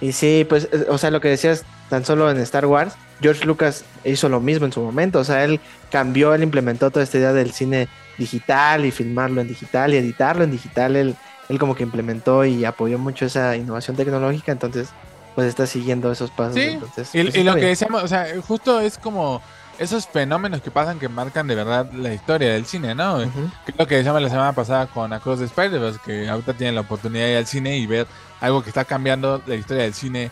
Y 0.00 0.12
sí, 0.12 0.46
pues, 0.48 0.68
eh, 0.72 0.86
o 0.88 0.98
sea, 0.98 1.10
lo 1.10 1.20
que 1.20 1.28
decías 1.28 1.64
tan 1.88 2.04
solo 2.04 2.30
en 2.30 2.38
Star 2.38 2.66
Wars, 2.66 2.94
George 3.20 3.44
Lucas 3.44 3.84
hizo 4.04 4.28
lo 4.28 4.40
mismo 4.40 4.66
en 4.66 4.72
su 4.72 4.80
momento. 4.80 5.18
O 5.18 5.24
sea, 5.24 5.44
él 5.44 5.60
cambió, 5.90 6.32
él 6.34 6.42
implementó 6.42 6.90
toda 6.90 7.02
esta 7.02 7.18
idea 7.18 7.32
del 7.32 7.52
cine 7.52 7.88
digital 8.16 8.86
y 8.86 8.90
filmarlo 8.90 9.40
en 9.40 9.48
digital 9.48 9.92
y 9.92 9.98
editarlo 9.98 10.44
en 10.44 10.52
digital. 10.52 10.96
Él, 10.96 11.16
él 11.50 11.58
como 11.58 11.74
que 11.74 11.82
implementó 11.82 12.44
y 12.44 12.64
apoyó 12.64 12.96
mucho 12.96 13.26
esa 13.26 13.56
innovación 13.56 13.96
tecnológica. 13.96 14.52
Entonces, 14.52 14.90
pues 15.34 15.48
está 15.48 15.66
siguiendo 15.66 16.10
esos 16.12 16.30
pasos. 16.30 16.54
Sí, 16.54 16.62
entonces, 16.62 17.12
Y, 17.12 17.24
pues, 17.24 17.34
y 17.34 17.42
lo 17.42 17.56
que 17.56 17.66
decíamos, 17.66 18.04
o 18.04 18.08
sea, 18.08 18.28
justo 18.46 18.80
es 18.80 18.96
como 18.98 19.42
esos 19.76 20.06
fenómenos 20.06 20.60
que 20.60 20.70
pasan 20.70 21.00
que 21.00 21.08
marcan 21.08 21.48
de 21.48 21.56
verdad 21.56 21.90
la 21.92 22.14
historia 22.14 22.52
del 22.52 22.66
cine, 22.66 22.94
¿no? 22.94 23.16
Ujú. 23.16 23.50
Que 23.64 23.72
es 23.72 23.78
lo 23.78 23.86
que 23.88 23.96
decíamos 23.96 24.22
la 24.22 24.28
semana 24.28 24.52
pasada 24.52 24.86
con 24.86 25.12
Across 25.12 25.40
the 25.40 25.44
Spider-Verse, 25.46 25.98
que 26.04 26.28
ahorita 26.28 26.54
tienen 26.54 26.76
la 26.76 26.82
oportunidad 26.82 27.24
de 27.24 27.32
ir 27.32 27.38
al 27.38 27.46
cine 27.46 27.76
y 27.78 27.86
ver 27.86 28.06
algo 28.40 28.62
que 28.62 28.70
está 28.70 28.84
cambiando 28.84 29.42
la 29.46 29.56
historia 29.56 29.82
del 29.82 29.94
cine 29.94 30.30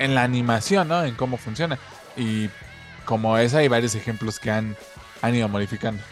en 0.00 0.16
la 0.16 0.24
animación, 0.24 0.88
¿no? 0.88 1.04
En 1.04 1.14
cómo 1.14 1.36
funciona. 1.36 1.78
Y 2.16 2.50
como 3.04 3.38
esa 3.38 3.58
hay 3.58 3.68
varios 3.68 3.94
ejemplos 3.94 4.40
que 4.40 4.50
han, 4.50 4.76
han 5.22 5.32
ido 5.32 5.48
modificando. 5.48 6.02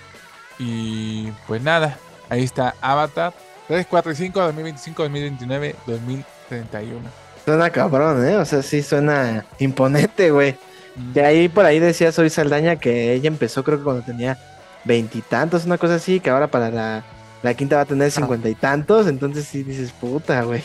Y 0.61 1.33
pues 1.49 1.61
nada, 1.61 1.99
ahí 2.29 2.45
está 2.45 2.75
Avatar 2.81 3.33
3, 3.69 3.87
4 3.89 4.13
y 4.13 4.15
5, 4.17 4.41
2025, 4.41 5.03
2029, 5.03 5.75
2031. 5.87 7.01
Suena 7.45 7.71
cabrón, 7.71 8.27
¿eh? 8.27 8.37
O 8.37 8.45
sea, 8.45 8.63
sí 8.63 8.83
suena 8.83 9.45
imponente, 9.59 10.31
güey. 10.31 10.57
Mm. 10.97 11.13
De 11.13 11.25
ahí 11.25 11.49
por 11.49 11.65
ahí 11.65 11.79
decía 11.79 12.13
Soy 12.13 12.31
Saldaña 12.31 12.77
que 12.77 13.13
ella 13.13 13.29
empezó 13.29 13.65
creo 13.65 13.79
que 13.79 13.85
cuando 13.85 14.03
tenía 14.03 14.39
veintitantos, 14.85 15.65
una 15.65 15.79
cosa 15.79 15.95
así, 15.97 16.21
que 16.21 16.31
ahora 16.31 16.47
para 16.49 16.71
la, 16.71 17.05
la 17.43 17.55
quinta 17.55 17.77
va 17.77 17.83
a 17.83 17.87
tener 17.87 18.11
cincuenta 18.11 18.49
y 18.49 18.55
tantos, 18.55 19.07
entonces 19.07 19.47
sí 19.47 19.63
dices, 19.63 19.93
puta, 19.93 20.43
güey. 20.43 20.63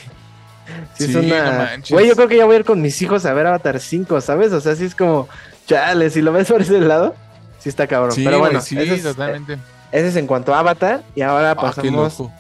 Sí, 0.93 1.05
es 1.05 1.12
Sí, 1.12 1.13
no 1.13 1.19
una... 1.21 1.71
Güey, 1.89 2.07
yo 2.07 2.15
creo 2.15 2.27
que 2.27 2.38
ya 2.38 2.45
voy 2.45 2.55
a 2.55 2.59
ir 2.59 2.65
con 2.65 2.81
mis 2.81 3.01
hijos 3.01 3.25
a 3.25 3.33
ver 3.33 3.47
Avatar 3.47 3.79
5, 3.79 4.21
¿sabes? 4.21 4.51
O 4.51 4.62
sea, 4.62 4.75
sí 4.75 4.85
es 4.85 4.93
como, 4.93 5.27
chale, 5.65 6.09
si 6.09 6.21
lo 6.21 6.31
ves 6.31 6.47
por 6.47 6.62
ese 6.62 6.79
lado, 6.81 7.15
sí 7.59 7.69
está 7.69 7.88
cabrón. 7.88 8.12
Sí, 8.12 8.23
Pero 8.23 8.39
güey, 8.39 8.51
bueno, 8.51 8.62
sí, 8.62 8.77
ese, 8.77 8.95
es, 8.95 9.03
totalmente. 9.03 9.57
ese 9.91 10.07
es 10.09 10.15
en 10.15 10.27
cuanto 10.27 10.53
a 10.53 10.59
Avatar, 10.59 11.01
y 11.15 11.21
ahora 11.21 11.51
Ah, 11.51 11.55
qué 11.55 11.62
pasamos 11.62 12.19
loco. 12.19 12.31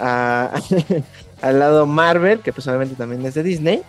A- 0.00 0.52
al 1.42 1.58
lado 1.58 1.86
Marvel, 1.86 2.40
que 2.40 2.52
personalmente 2.52 2.94
también 2.96 3.24
es 3.26 3.34
de 3.34 3.42
Disney. 3.42 3.82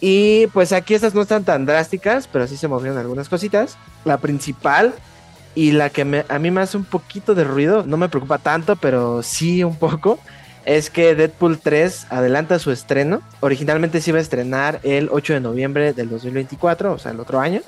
Y 0.00 0.46
pues 0.48 0.72
aquí 0.72 0.94
estas 0.94 1.14
no 1.14 1.22
están 1.22 1.44
tan 1.44 1.66
drásticas, 1.66 2.26
pero 2.26 2.46
sí 2.46 2.56
se 2.56 2.68
movieron 2.68 2.98
algunas 2.98 3.28
cositas. 3.28 3.76
La 4.04 4.16
principal 4.18 4.94
y 5.54 5.72
la 5.72 5.90
que 5.90 6.04
me- 6.04 6.24
a 6.28 6.38
mí 6.38 6.50
me 6.50 6.60
hace 6.62 6.76
un 6.76 6.84
poquito 6.84 7.34
de 7.34 7.44
ruido, 7.44 7.84
no 7.86 7.96
me 7.96 8.08
preocupa 8.08 8.38
tanto, 8.38 8.76
pero 8.76 9.22
sí 9.22 9.62
un 9.64 9.76
poco, 9.76 10.18
es 10.64 10.88
que 10.90 11.14
Deadpool 11.14 11.58
3 11.58 12.06
adelanta 12.10 12.58
su 12.58 12.70
estreno. 12.70 13.20
Originalmente 13.40 14.00
se 14.00 14.10
iba 14.10 14.18
a 14.18 14.22
estrenar 14.22 14.80
el 14.84 15.08
8 15.10 15.34
de 15.34 15.40
noviembre 15.40 15.92
del 15.92 16.08
2024, 16.08 16.92
o 16.92 16.98
sea, 16.98 17.12
el 17.12 17.20
otro 17.20 17.40
año. 17.40 17.60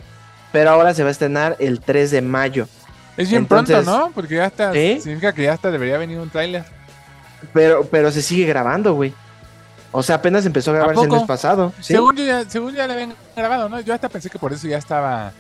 Pero 0.53 0.71
ahora 0.71 0.95
se 0.95 1.03
va 1.03 1.09
a 1.09 1.13
estrenar 1.13 1.57
el 1.59 1.81
3 1.81 2.11
de 2.13 2.23
mayo. 2.23 2.69
Es 3.17 3.29
bien 3.31 3.43
Entonces- 3.43 3.77
pronto, 3.85 3.91
¿no? 4.07 4.11
Porque 4.15 4.37
ya 4.37 4.51
¿Sí? 4.73 5.01
significa 5.01 5.33
que 5.35 5.43
ya 5.45 5.53
hasta 5.55 5.71
debería 5.71 5.99
venir 5.99 6.19
un 6.19 6.31
tráiler. 6.31 6.65
Pero, 7.53 7.85
pero 7.85 8.11
se 8.11 8.23
sigue 8.23 8.47
grabando, 8.47 8.95
güey. 8.95 9.13
O 9.91 10.03
sea, 10.03 10.17
apenas 10.17 10.47
empezó 10.47 10.71
a 10.71 10.75
grabarse 10.75 11.03
el 11.03 11.09
poco? 11.09 11.21
mes 11.21 11.29
pasado. 11.29 11.73
¿sí? 11.81 11.93
Según 11.95 12.17
yo 12.17 12.25
ya, 12.25 12.45
según 12.49 12.75
ya 12.75 12.87
la 12.87 12.95
habían 12.95 13.15
grabado, 13.37 13.69
¿no? 13.69 13.81
Yo 13.81 13.93
hasta 13.95 14.09
pensé 14.09 14.31
que 14.31 14.39
por 14.39 14.53
eso 14.53 14.67
ya 14.67 14.79
estaba 14.79 15.33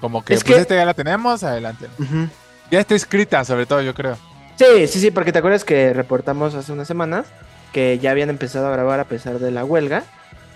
como 0.00 0.24
que 0.24 0.34
Es 0.34 0.42
pues 0.44 0.54
que- 0.56 0.60
esta 0.62 0.74
ya 0.74 0.84
la 0.86 0.94
tenemos, 0.94 1.42
adelante. 1.44 1.86
Ya 2.70 2.80
está 2.80 2.94
escrita, 2.94 3.44
sobre 3.44 3.66
todo, 3.66 3.82
yo 3.82 3.94
creo. 3.94 4.16
Sí, 4.56 4.86
sí, 4.88 5.00
sí, 5.00 5.10
porque 5.10 5.32
te 5.32 5.38
acuerdas 5.38 5.64
que 5.64 5.92
reportamos 5.92 6.54
hace 6.54 6.72
unas 6.72 6.88
semanas 6.88 7.26
que 7.72 7.98
ya 7.98 8.10
habían 8.10 8.30
empezado 8.30 8.66
a 8.66 8.70
grabar 8.70 8.98
a 9.00 9.04
pesar 9.04 9.38
de 9.38 9.50
la 9.50 9.64
huelga, 9.64 10.04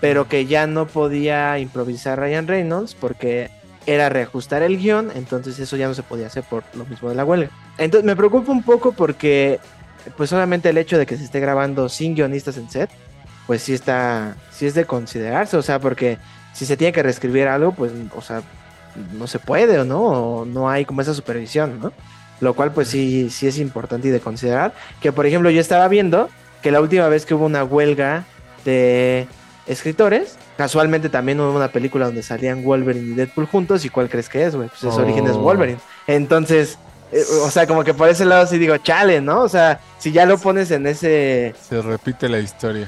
pero 0.01 0.27
que 0.27 0.45
ya 0.45 0.65
no 0.67 0.87
podía 0.87 1.57
improvisar 1.59 2.19
Ryan 2.19 2.47
Reynolds 2.47 2.95
porque 2.95 3.49
era 3.85 4.09
reajustar 4.09 4.63
el 4.63 4.77
guion, 4.77 5.11
entonces 5.15 5.59
eso 5.59 5.75
ya 5.77 5.87
no 5.87 5.93
se 5.93 6.03
podía 6.03 6.27
hacer 6.27 6.43
por 6.43 6.63
lo 6.73 6.85
mismo 6.85 7.09
de 7.09 7.15
la 7.15 7.23
huelga. 7.25 7.49
Entonces 7.77 8.05
me 8.05 8.15
preocupa 8.15 8.51
un 8.51 8.63
poco 8.63 8.91
porque, 8.93 9.59
pues 10.17 10.31
obviamente 10.33 10.69
el 10.69 10.77
hecho 10.77 10.97
de 10.97 11.05
que 11.05 11.17
se 11.17 11.23
esté 11.23 11.39
grabando 11.39 11.89
sin 11.89 12.15
guionistas 12.15 12.57
en 12.57 12.69
set, 12.69 12.89
pues 13.47 13.61
sí 13.61 13.73
está, 13.73 14.35
sí 14.51 14.65
es 14.65 14.73
de 14.73 14.85
considerarse, 14.85 15.57
o 15.57 15.61
sea, 15.61 15.79
porque 15.79 16.17
si 16.53 16.65
se 16.65 16.77
tiene 16.77 16.93
que 16.93 17.03
reescribir 17.03 17.47
algo, 17.47 17.73
pues, 17.73 17.91
o 18.15 18.21
sea, 18.21 18.41
no 19.13 19.27
se 19.27 19.39
puede 19.39 19.79
o 19.79 19.85
no, 19.85 20.01
o 20.01 20.45
no 20.45 20.69
hay 20.69 20.85
como 20.85 21.01
esa 21.01 21.13
supervisión, 21.13 21.79
¿no? 21.81 21.91
Lo 22.41 22.53
cual 22.53 22.71
pues 22.71 22.89
sí, 22.89 23.29
sí 23.29 23.47
es 23.47 23.57
importante 23.57 24.07
y 24.07 24.11
de 24.11 24.19
considerar. 24.19 24.73
Que 25.01 25.11
por 25.11 25.25
ejemplo 25.25 25.49
yo 25.49 25.61
estaba 25.61 25.87
viendo 25.87 26.29
que 26.61 26.71
la 26.71 26.81
última 26.81 27.07
vez 27.07 27.25
que 27.25 27.33
hubo 27.33 27.45
una 27.45 27.63
huelga 27.63 28.25
de 28.65 29.27
escritores, 29.65 30.37
casualmente 30.57 31.09
también 31.09 31.39
hubo 31.39 31.55
una 31.55 31.69
película 31.69 32.05
donde 32.05 32.23
salían 32.23 32.63
Wolverine 32.63 33.13
y 33.13 33.15
Deadpool 33.15 33.45
juntos. 33.45 33.85
¿Y 33.85 33.89
cuál 33.89 34.09
crees 34.09 34.29
que 34.29 34.45
es, 34.45 34.55
güey? 34.55 34.69
Pues 34.69 34.83
es 34.83 34.97
Oh. 34.97 35.39
Wolverine. 35.39 35.79
Entonces, 36.07 36.77
eh, 37.13 37.23
o 37.43 37.49
sea, 37.51 37.67
como 37.67 37.83
que 37.83 37.93
por 37.93 38.09
ese 38.09 38.25
lado 38.25 38.45
sí 38.47 38.57
digo, 38.57 38.75
chale, 38.77 39.21
¿no? 39.21 39.41
O 39.43 39.49
sea, 39.49 39.79
si 39.99 40.11
ya 40.11 40.25
lo 40.25 40.37
pones 40.37 40.71
en 40.71 40.87
ese... 40.87 41.53
Se 41.69 41.81
repite 41.81 42.27
la 42.27 42.39
historia. 42.39 42.87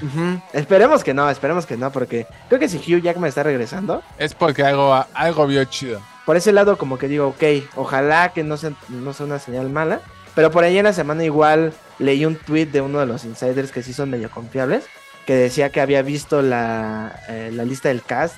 Esperemos 0.54 1.04
que 1.04 1.14
no, 1.14 1.30
esperemos 1.30 1.66
que 1.66 1.78
no, 1.78 1.92
porque 1.92 2.26
creo 2.48 2.60
que 2.60 2.68
si 2.68 2.78
Hugh 2.78 3.02
Jackman 3.02 3.30
está 3.30 3.44
regresando, 3.44 4.02
Es 4.18 4.34
porque 4.34 4.64
algo, 4.64 5.06
algo 5.14 5.48
vio 5.48 5.64
chido. 5.66 6.02
por 6.26 6.36
ese 6.38 6.52
lado 6.52 6.78
como 6.78 6.98
que 6.98 7.08
digo, 7.08 7.28
ok, 7.28 7.44
ojalá 7.76 8.34
que 8.34 8.44
no 8.44 8.58
sea, 8.58 8.72
no 8.90 9.14
sea 9.14 9.26
una 9.26 9.40
señal 9.40 9.70
mala. 9.70 10.02
Pero 10.34 10.52
por 10.52 10.64
ahí 10.66 10.78
en 10.78 10.84
la 10.84 10.92
semana 10.92 11.24
igual 11.24 11.72
leí 11.98 12.26
un 12.26 12.36
tweet 12.36 12.66
de 12.66 12.82
uno 12.82 13.00
de 13.00 13.06
los 13.06 13.24
insiders 13.24 13.72
que 13.72 13.82
sí 13.84 13.94
son 13.94 14.10
medio 14.10 14.30
confiables, 14.30 14.84
que 15.26 15.34
decía 15.34 15.70
que 15.70 15.80
había 15.80 16.02
visto 16.02 16.42
la, 16.42 17.22
eh, 17.30 17.52
la 17.54 17.64
lista 17.64 17.88
del 17.90 18.02
cast 18.04 18.36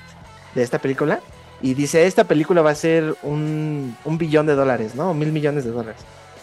de 0.54 0.62
esta 0.62 0.78
película. 0.78 1.18
Y 1.60 1.74
dice, 1.74 2.06
esta 2.06 2.24
película 2.24 2.62
va 2.62 2.70
a 2.70 2.74
ser 2.74 3.16
un, 3.22 3.96
un 4.04 4.18
billón 4.18 4.46
de 4.46 4.54
dólares, 4.54 4.94
¿no? 4.94 5.12
Mil 5.14 5.32
millones 5.32 5.64
de 5.64 5.70
dólares. 5.70 6.00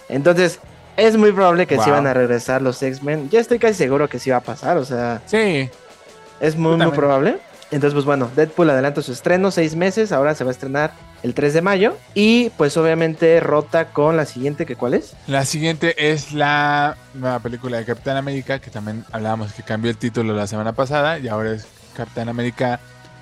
Entonces, 0.10 0.60
es 0.98 1.18
muy 1.18 1.32
probable 1.32 1.68
que 1.68 1.76
Wow. 1.78 1.90
van 1.90 2.08
a 2.08 2.14
regresar 2.14 2.62
los 2.62 2.82
X-Men. 2.82 3.30
Ya 3.30 3.40
estoy 3.40 3.60
casi 3.60 3.76
seguro 3.76 4.08
que 4.10 4.20
sí 4.20 4.30
va 4.30 4.38
a 4.38 4.42
pasar, 4.42 4.78
o 4.78 4.86
sea... 4.86 5.22
Sí, 5.26 5.70
Es 6.42 6.56
muy, 6.58 6.76
muy 6.76 6.92
probable. 6.92 7.38
Entonces, 7.72 7.94
pues 7.94 8.06
bueno, 8.06 8.30
Deadpool 8.36 8.70
adelanta 8.70 9.02
su 9.02 9.12
estreno, 9.12 9.50
seis 9.52 9.76
meses, 9.76 10.12
ahora 10.12 10.36
se 10.36 10.44
va 10.44 10.52
a 10.52 10.54
estrenar 10.54 10.92
el 11.24 11.34
3 11.34 11.54
de 11.56 11.62
mayo. 11.62 11.98
Y 12.14 12.50
pues 12.52 12.76
obviamente 12.78 13.40
rota 13.40 13.86
con 13.90 14.18
la 14.18 14.26
siguiente, 14.26 14.66
que 14.66 14.76
cuál 14.76 14.94
es? 14.94 15.14
La 15.28 15.46
siguiente 15.46 16.12
es 16.12 16.32
la 16.34 16.96
nueva 17.14 17.40
película 17.40 17.78
de 17.78 17.86
Capitán 17.86 18.18
América, 18.18 18.60
que 18.60 18.70
también 18.70 19.04
hablábamos 19.12 19.54
que 19.54 19.64
cambió 19.64 19.90
el 19.90 19.98
título 19.98 20.34
la 20.34 20.46
semana 20.46 20.74
pasada, 20.74 21.18
y 21.20 21.28
ahora 21.28 21.54
es 21.54 21.66
Capitán 21.96 22.30
América 22.30 22.80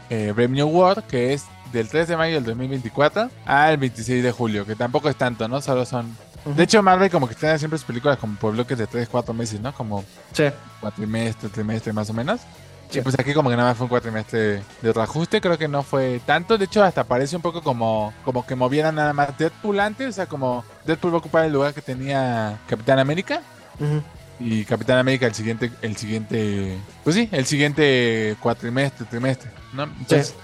eh, 0.10 0.34
Brave 0.36 0.50
New 0.50 0.68
World, 0.68 1.04
que 1.08 1.34
es 1.34 1.46
del 1.74 1.90
3 1.90 2.08
de 2.08 2.16
mayo 2.18 2.36
del 2.36 2.46
2024 2.46 3.30
al 3.46 3.78
26 3.78 4.24
de 4.24 4.32
julio, 4.32 4.66
que 4.66 4.76
tampoco 4.76 5.10
es 5.10 5.16
tanto, 5.18 5.48
¿no? 5.48 5.60
Solo 5.62 5.86
son... 5.86 6.16
De 6.46 6.64
hecho, 6.64 6.84
Marvel 6.84 7.10
como 7.10 7.28
que 7.28 7.36
tiene 7.36 7.58
siempre 7.58 7.78
sus 7.80 7.86
películas 7.88 8.18
como 8.18 8.36
por 8.38 8.54
bloques 8.54 8.78
de 8.78 8.86
3, 8.86 9.08
4 9.10 9.34
meses, 9.34 9.60
¿no? 9.62 9.74
Como 9.74 10.04
Sí. 10.34 10.44
cuatrimestre, 10.82 11.50
trimestre 11.50 11.94
más 11.94 12.10
o 12.10 12.14
menos. 12.14 12.42
Sí. 12.90 13.00
Y 13.00 13.02
pues 13.02 13.18
aquí 13.18 13.34
como 13.34 13.50
que 13.50 13.56
nada 13.56 13.70
más 13.70 13.78
fue 13.78 13.86
un 13.86 13.90
cuatrimestre 13.90 14.62
de 14.82 14.94
reajuste, 14.94 15.40
creo 15.42 15.58
que 15.58 15.68
no 15.70 15.84
fue 15.84 16.20
tanto. 16.26 16.58
De 16.58 16.66
hecho, 16.66 16.84
hasta 16.84 17.06
parece 17.06 17.36
un 17.38 17.42
poco 17.42 17.62
como, 17.64 18.14
como 18.26 18.46
que 18.46 18.56
movieran 18.56 18.96
nada 18.96 19.14
más 19.14 19.36
Deadpool 19.38 19.80
antes. 19.80 20.10
O 20.10 20.12
sea, 20.12 20.26
como 20.28 20.64
Deadpool 20.86 21.12
va 21.14 21.16
a 21.16 21.20
ocupar 21.20 21.46
el 21.46 21.54
lugar 21.54 21.74
que 21.74 21.82
tenía 21.82 22.60
Capitán 22.68 23.00
América. 23.00 23.42
Ujú. 23.80 24.04
Y 24.40 24.66
Capitán 24.66 24.98
América 24.98 25.26
el 25.28 25.34
siguiente, 25.34 25.72
el 25.82 25.96
siguiente, 25.96 26.78
pues 27.06 27.16
sí, 27.16 27.30
el 27.32 27.46
siguiente 27.46 28.36
cuatrimestre, 28.42 29.06
trimestre, 29.06 29.50
¿no? 29.72 29.84
Entonces, 29.84 30.36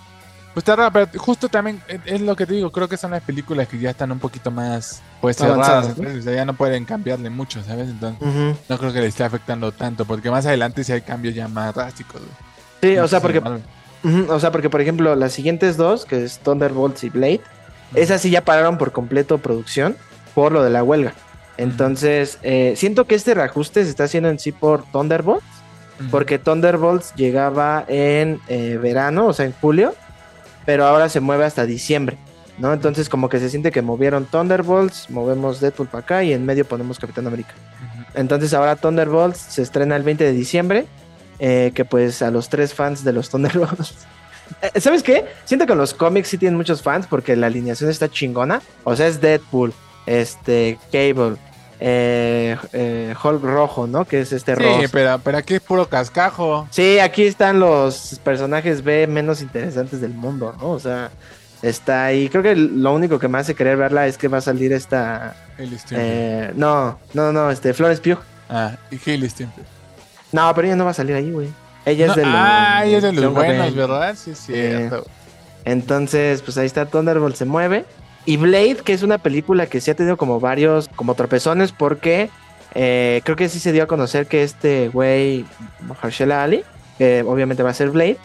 pues 0.54 0.62
está 0.64 0.76
raro, 0.76 0.92
pero 0.92 1.08
justo 1.20 1.48
también 1.50 1.82
es- 2.06 2.22
lo 2.22 2.36
que 2.36 2.46
te 2.46 2.54
digo, 2.54 2.72
creo 2.72 2.88
que 2.88 2.98
son 2.98 3.12
las 3.12 3.22
películas 3.24 3.68
que 3.68 3.78
ya 3.80 3.92
están 3.92 4.12
un 4.12 4.20
poquito 4.20 4.50
más, 4.52 5.02
pues 5.22 5.38
cerradas, 5.38 5.96
o 5.98 6.22
sea, 6.22 6.34
ya 6.34 6.46
no 6.46 6.54
pueden 6.54 6.86
cambiarle 6.86 7.30
mucho, 7.30 7.64
¿sabes? 7.64 7.90
Entonces, 7.90 8.20
no 8.68 8.78
creo 8.78 8.92
que 8.94 9.00
le 9.02 9.08
esté 9.08 9.24
afectando 9.24 9.72
tanto, 9.72 10.06
porque 10.06 10.30
más 10.32 10.46
adelante 10.46 10.84
sí 10.84 10.92
hay 10.92 11.02
cambios 11.02 11.36
ya 11.36 11.48
más 11.48 11.74
drásticos. 11.76 12.22
güey. 12.22 12.94
Sí, 12.94 12.98
o 13.00 13.08
sea, 13.08 13.20
porque, 13.22 13.42
o 14.30 14.40
sea, 14.40 14.52
porque 14.52 14.70
por 14.70 14.82
ejemplo, 14.82 15.16
las 15.16 15.34
siguientes 15.34 15.78
dos, 15.78 16.06
que 16.06 16.24
es 16.24 16.40
Thunderbolts 16.40 17.04
y 17.04 17.10
Blade, 17.10 17.42
esas 17.96 18.22
sí 18.22 18.30
ya 18.30 18.44
pararon 18.46 18.78
por 18.78 18.92
completo 18.92 19.38
producción 19.40 19.96
por 20.36 20.52
lo 20.52 20.64
de 20.64 20.70
la 20.70 20.84
huelga. 20.84 21.14
Entonces, 21.58 22.38
eh, 22.42 22.74
siento 22.78 23.06
que 23.06 23.16
este 23.16 23.34
reajuste 23.34 23.84
se 23.84 23.90
está 23.90 24.06
haciendo 24.06 24.30
en 24.30 24.40
sí 24.40 24.52
por 24.52 24.84
Thunderbolts. 24.92 25.46
Porque 26.12 26.40
Thunderbolts 26.40 27.14
llegaba 27.16 27.84
en 27.90 28.40
eh, 28.48 28.80
verano, 28.82 29.26
o 29.28 29.34
sea, 29.34 29.46
en 29.46 29.54
julio, 29.60 29.94
pero 30.70 30.86
ahora 30.86 31.10
se 31.10 31.20
mueve 31.20 31.46
hasta 31.46 31.66
diciembre, 31.66 32.16
¿no? 32.60 32.72
Entonces 32.72 33.10
como 33.10 33.28
que 33.28 33.40
se 33.40 33.50
siente 33.50 33.72
que 33.72 33.82
movieron 33.82 34.26
Thunderbolts, 34.28 35.10
movemos 35.10 35.60
Deadpool 35.60 35.88
para 35.88 36.04
acá 36.04 36.24
y 36.24 36.32
en 36.32 36.46
medio 36.46 36.64
ponemos 36.64 37.00
Capitán 37.00 37.26
América. 37.26 37.56
Entonces 38.14 38.54
ahora 38.54 38.76
Thunderbolts 38.76 39.40
se 39.40 39.64
estrena 39.64 39.96
el 39.96 40.04
20 40.04 40.26
de 40.26 40.32
diciembre, 40.32 40.86
eh, 41.40 41.72
que 41.74 41.86
pues 41.86 42.22
a 42.22 42.30
los 42.30 42.50
tres 42.50 42.76
fans 42.76 43.04
de 43.04 43.14
los 43.14 43.32
Thunderbolts... 43.32 43.96
Eh, 44.64 44.80
¿Sabes 44.82 45.04
qué? 45.04 45.26
Siento 45.46 45.68
que 45.68 45.76
los 45.76 45.94
cómics 45.94 46.28
sí 46.28 46.40
tienen 46.40 46.58
muchos 46.58 46.82
fans 46.82 47.06
porque 47.06 47.36
la 47.36 47.46
alineación 47.46 47.88
está 47.88 48.10
chingona. 48.10 48.64
O 48.84 48.96
sea, 48.96 49.06
es 49.06 49.22
Deadpool, 49.22 49.72
este, 50.08 50.80
Cable, 50.92 51.36
eh, 51.80 52.58
eh, 52.74 53.14
Hulk 53.24 53.42
rojo, 53.44 53.88
¿no? 53.88 54.06
Que 54.06 54.22
es 54.22 54.32
este 54.34 54.56
Sí, 54.56 54.62
rojo. 54.64 54.82
pero, 54.92 55.20
pero 55.24 55.38
aquí 55.38 55.56
es 55.56 55.62
puro 55.62 55.88
cascajo. 55.88 56.68
Sí, 56.72 57.00
aquí 57.00 57.24
están 57.26 57.60
los 57.60 58.20
personajes 58.24 58.84
B 58.84 59.08
menos 59.08 59.42
interesantes 59.42 60.02
del 60.02 60.14
mundo, 60.14 60.54
¿no? 60.60 60.72
O 60.72 60.80
sea, 60.80 61.10
está 61.62 62.06
ahí. 62.06 62.30
Creo 62.30 62.44
que 62.44 62.56
lo 62.56 62.94
único 62.94 63.18
que 63.20 63.28
me 63.28 63.38
hace 63.38 63.56
querer 63.56 63.78
verla 63.78 64.08
es 64.08 64.18
que 64.18 64.28
va 64.28 64.40
a 64.40 64.42
salir 64.42 64.74
esta. 64.74 65.36
Eh, 65.92 66.52
no, 66.56 67.00
no, 67.14 67.32
no, 67.32 67.50
este, 67.52 67.74
Flores 67.74 68.00
Pugh. 68.00 68.20
Ah, 68.50 68.74
y 68.92 69.00
Hailey 69.10 69.30
Steinfeld. 69.30 69.68
No, 70.32 70.54
pero 70.56 70.68
ella 70.68 70.76
no 70.76 70.86
va 70.86 70.92
a 70.92 70.96
salir 70.96 71.16
ahí, 71.16 71.32
güey. 71.32 71.50
Ella 71.86 72.08
No, 72.08 72.12
es 72.14 72.18
de 72.18 72.26
los. 72.26 72.34
ah, 72.36 72.82
ella 72.86 72.98
es 72.98 73.04
de 73.04 73.12
los 73.14 73.34
buenos. 73.34 73.76
¿verdad? 73.76 74.16
Sí, 74.16 74.36
cierto. 74.36 75.06
Entonces, 75.66 76.42
pues 76.42 76.58
ahí 76.58 76.66
está 76.66 76.86
Thunderbolt 76.86 77.36
se 77.36 77.46
mueve. 77.46 77.86
Y 78.26 78.38
Blade, 78.38 78.78
que 78.78 78.94
es 78.94 79.04
una 79.04 79.18
película 79.18 79.68
que 79.68 79.82
sí 79.82 79.92
ha 79.92 79.96
tenido 79.96 80.18
como 80.18 80.40
varios, 80.40 80.90
como 80.96 81.16
tropezones, 81.16 81.72
porque 81.72 82.30
eh, 82.76 83.22
creo 83.24 83.36
que 83.36 83.50
sí 83.50 83.60
se 83.60 83.72
dio 83.72 83.84
a 83.84 83.88
conocer 83.88 84.28
que 84.28 84.44
este 84.44 84.90
güey, 84.90 85.46
Mahershala 85.82 86.44
Ali, 86.44 86.64
que 86.98 87.24
obviamente 87.26 87.64
va 87.64 87.72
a 87.72 87.74
ser 87.74 87.90
Blade, 87.90 88.18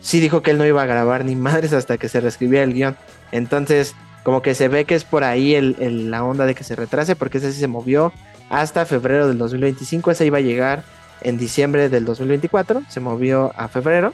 sí 0.00 0.20
dijo 0.20 0.42
que 0.42 0.50
él 0.50 0.58
no 0.58 0.66
iba 0.66 0.82
a 0.82 0.86
grabar 0.86 1.24
ni 1.24 1.36
madres 1.36 1.72
hasta 1.72 1.98
que 1.98 2.08
se 2.08 2.20
reescribiera 2.20 2.64
el 2.64 2.74
guion. 2.74 2.96
Entonces, 3.32 3.94
como 4.22 4.42
que 4.42 4.54
se 4.54 4.68
ve 4.68 4.84
que 4.84 4.94
es 4.94 5.04
por 5.04 5.24
ahí 5.24 5.58
la 5.78 6.24
onda 6.24 6.44
de 6.44 6.54
que 6.54 6.64
se 6.64 6.76
retrase, 6.76 7.16
porque 7.16 7.38
ese 7.38 7.52
sí 7.52 7.60
se 7.60 7.68
movió 7.68 8.12
hasta 8.50 8.84
febrero 8.86 9.28
del 9.28 9.38
2025. 9.38 10.10
Ese 10.10 10.26
iba 10.26 10.38
a 10.38 10.42
llegar 10.42 10.82
en 11.22 11.38
diciembre 11.38 11.88
del 11.88 12.04
2024, 12.04 12.82
se 12.88 13.00
movió 13.00 13.52
a 13.56 13.68
febrero, 13.68 14.12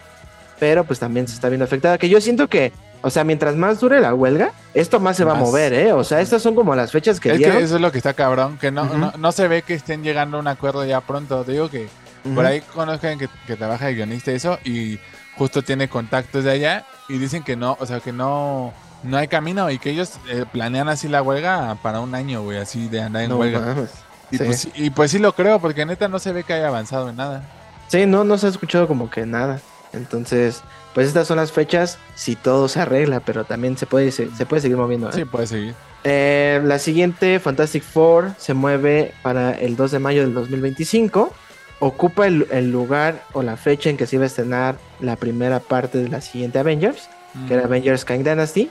pero 0.59 0.85
pues 0.85 0.99
también 0.99 1.29
se 1.29 1.35
está 1.35 1.49
viendo 1.49 1.65
afectada. 1.65 1.99
Que 1.99 2.09
yo 2.09 2.21
siento 2.21 2.49
que, 2.49 2.73
o 3.05 3.11
sea, 3.11 3.23
mientras 3.23 3.55
más 3.55 3.79
dure 3.81 4.01
la 4.01 4.15
huelga, 4.15 4.53
esto 4.73 4.99
más 4.99 5.17
se 5.17 5.25
va 5.25 5.33
a 5.33 5.37
mover, 5.37 5.73
¿eh? 5.75 5.93
O 5.93 6.03
sea, 6.03 6.21
estas 6.21 6.43
son 6.43 6.55
como 6.55 6.75
las 6.75 6.91
fechas 6.91 7.21
que 7.21 7.31
Es 7.33 7.39
dieron. 7.39 7.59
que 7.59 7.65
eso 7.65 7.77
es 7.77 7.81
lo 7.81 7.93
que 7.93 7.99
está 7.99 8.15
cabrón, 8.15 8.59
que 8.59 8.71
no, 8.73 8.85
no, 8.87 9.13
no 9.17 9.33
se 9.33 9.47
ve 9.47 9.63
que 9.63 9.75
estén 9.75 10.03
llegando 10.03 10.39
a 10.39 10.41
un 10.41 10.49
acuerdo 10.49 10.85
ya 10.85 11.01
pronto. 11.03 11.45
Te 11.45 11.53
digo 11.53 11.69
que 11.71 11.89
por 12.35 12.47
ahí 12.47 12.63
conozcan 12.63 13.19
que, 13.19 13.29
que 13.47 13.57
trabaja 13.57 13.87
de 13.87 13.95
guionista 13.95 14.33
y 14.33 14.37
eso, 14.37 14.59
y 14.65 14.99
justo 15.37 15.61
tiene 15.63 15.89
contactos 15.89 16.43
de 16.45 16.51
allá, 16.53 16.87
y 17.09 17.19
dicen 17.19 17.43
que 17.43 17.55
no, 17.57 17.77
o 17.79 17.85
sea, 17.87 18.01
que 18.01 18.13
no, 18.13 18.73
no 19.03 19.17
hay 19.19 19.29
camino, 19.29 19.71
y 19.71 19.79
que 19.79 19.91
ellos 19.91 20.13
eh, 20.31 20.45
planean 20.51 20.89
así 20.89 21.07
la 21.09 21.21
huelga 21.23 21.77
para 21.83 22.01
un 22.01 22.15
año, 22.15 22.43
güey, 22.43 22.57
así 22.59 22.89
de 22.89 23.03
andar 23.03 23.25
en 23.25 23.29
No 23.31 23.37
huelga. 23.37 23.61
mames. 23.61 23.91
Y, 24.31 24.39
Sí. 24.39 24.45
pues, 24.45 24.69
y 24.75 24.89
pues 24.91 25.11
sí 25.11 25.19
lo 25.19 25.35
creo, 25.35 25.61
porque 25.61 25.85
neta 25.85 26.09
no 26.09 26.19
se 26.19 26.33
ve 26.33 26.45
que 26.45 26.55
haya 26.55 26.69
avanzado 26.69 27.11
en 27.11 27.17
nada. 27.17 27.43
Sí, 27.89 28.07
no, 28.07 28.25
no 28.25 28.39
se 28.39 28.47
ha 28.47 28.51
escuchado 28.51 28.89
como 28.89 29.11
que 29.11 29.27
nada. 29.27 29.61
Entonces, 29.93 30.63
pues 30.95 31.09
estas 31.09 31.27
son 31.27 31.37
las 31.37 31.53
fechas 31.53 31.99
si 32.15 32.37
todo 32.37 32.69
se 32.69 32.81
arregla, 32.81 33.21
pero 33.21 33.45
también 33.45 33.77
se 33.77 33.87
puede, 33.87 34.13
se, 34.13 34.31
se 34.35 34.47
puede 34.47 34.63
seguir 34.63 34.77
moviendo. 34.77 35.09
¿eh? 35.11 35.13
Sí, 35.15 35.25
puede 35.25 35.47
seguir. 35.47 35.75
Eh, 36.05 36.61
la 36.65 36.79
siguiente, 36.79 37.41
Fantastic 37.41 37.83
Four, 37.83 38.33
se 38.39 38.55
mueve 38.55 39.13
para 39.23 39.53
el 39.53 39.75
2 39.77 39.91
de 39.91 39.99
mayo 39.99 40.21
del 40.23 40.35
2025. 40.35 41.33
Ocupa 41.81 42.27
el, 42.27 42.47
el 42.51 42.71
lugar 42.71 43.23
o 43.33 43.43
la 43.43 43.57
fecha 43.57 43.91
en 43.91 43.97
que 43.97 44.07
se 44.07 44.17
iba 44.17 44.25
a 44.25 44.27
estrenar 44.29 44.77
la 45.01 45.17
primera 45.17 45.61
parte 45.61 45.99
de 45.99 46.09
la 46.09 46.21
siguiente 46.21 46.59
Avengers, 46.59 47.09
que 47.49 47.55
era 47.55 47.65
Mm. 47.65 47.67
Avengers 47.67 48.05
Kang 48.05 48.23
Dynasty, 48.23 48.71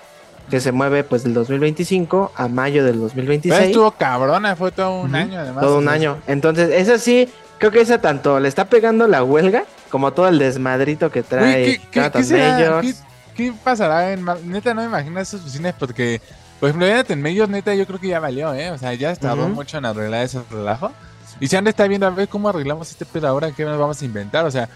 que 0.49 0.59
se 0.61 0.71
mueve 0.71 1.03
pues 1.03 1.23
del 1.23 1.33
2025 1.33 2.31
a 2.35 2.47
mayo 2.47 2.83
del 2.83 2.93
Pero 2.93 3.03
2026. 3.03 3.61
estuvo 3.67 3.91
cabrona, 3.91 4.55
fue 4.55 4.71
todo 4.71 5.01
un 5.01 5.15
año 5.15 5.39
además. 5.39 5.63
Todo 5.63 5.77
un 5.79 5.89
año. 5.89 6.17
Entonces, 6.27 6.69
esa 6.71 6.97
sí, 6.97 7.27
creo 7.63 7.71
que 7.71 7.79
esa 7.79 8.01
tanto 8.01 8.41
le 8.41 8.49
está 8.49 8.65
pegando 8.65 9.07
la 9.07 9.23
huelga 9.23 9.63
como 9.89 10.11
todo 10.11 10.27
el 10.27 10.37
desmadrito 10.37 11.09
que 11.09 11.23
trae 11.23 11.63
Güey, 11.63 11.79
¿qué, 11.79 12.99
qué, 13.35 13.53
pasará 13.63 14.11
en 14.11 14.25
Neta, 14.51 14.73
no 14.73 14.81
me 14.81 14.87
imagino 14.87 15.17
esas 15.21 15.39
oficinas 15.39 15.73
porque 15.79 16.19
Por 16.59 16.67
ejemplo, 16.67 16.85
en 16.85 17.21
medios, 17.21 17.47
neta, 17.47 17.73
yo 17.73 17.87
creo 17.87 18.01
que 18.01 18.09
ya 18.09 18.19
valió, 18.19 18.53
¿eh? 18.53 18.69
O 18.71 18.77
sea, 18.77 18.93
ya 18.95 19.15
tardó 19.15 19.45
Ujú. 19.45 19.53
mucho 19.53 19.77
en 19.77 19.85
arreglar 19.85 20.25
ese 20.25 20.41
relajo. 20.51 20.91
Y 21.39 21.47
se 21.47 21.55
han 21.55 21.65
estar 21.67 21.87
viendo 21.87 22.05
a 22.05 22.09
ver 22.09 22.27
cómo 22.27 22.49
arreglamos 22.49 22.91
este 22.91 23.05
pedo 23.05 23.29
ahora, 23.29 23.51
qué 23.53 23.63
nos 23.63 23.79
vamos 23.79 24.01
a 24.01 24.05
inventar. 24.05 24.45
O 24.45 24.51
sea, 24.51 24.67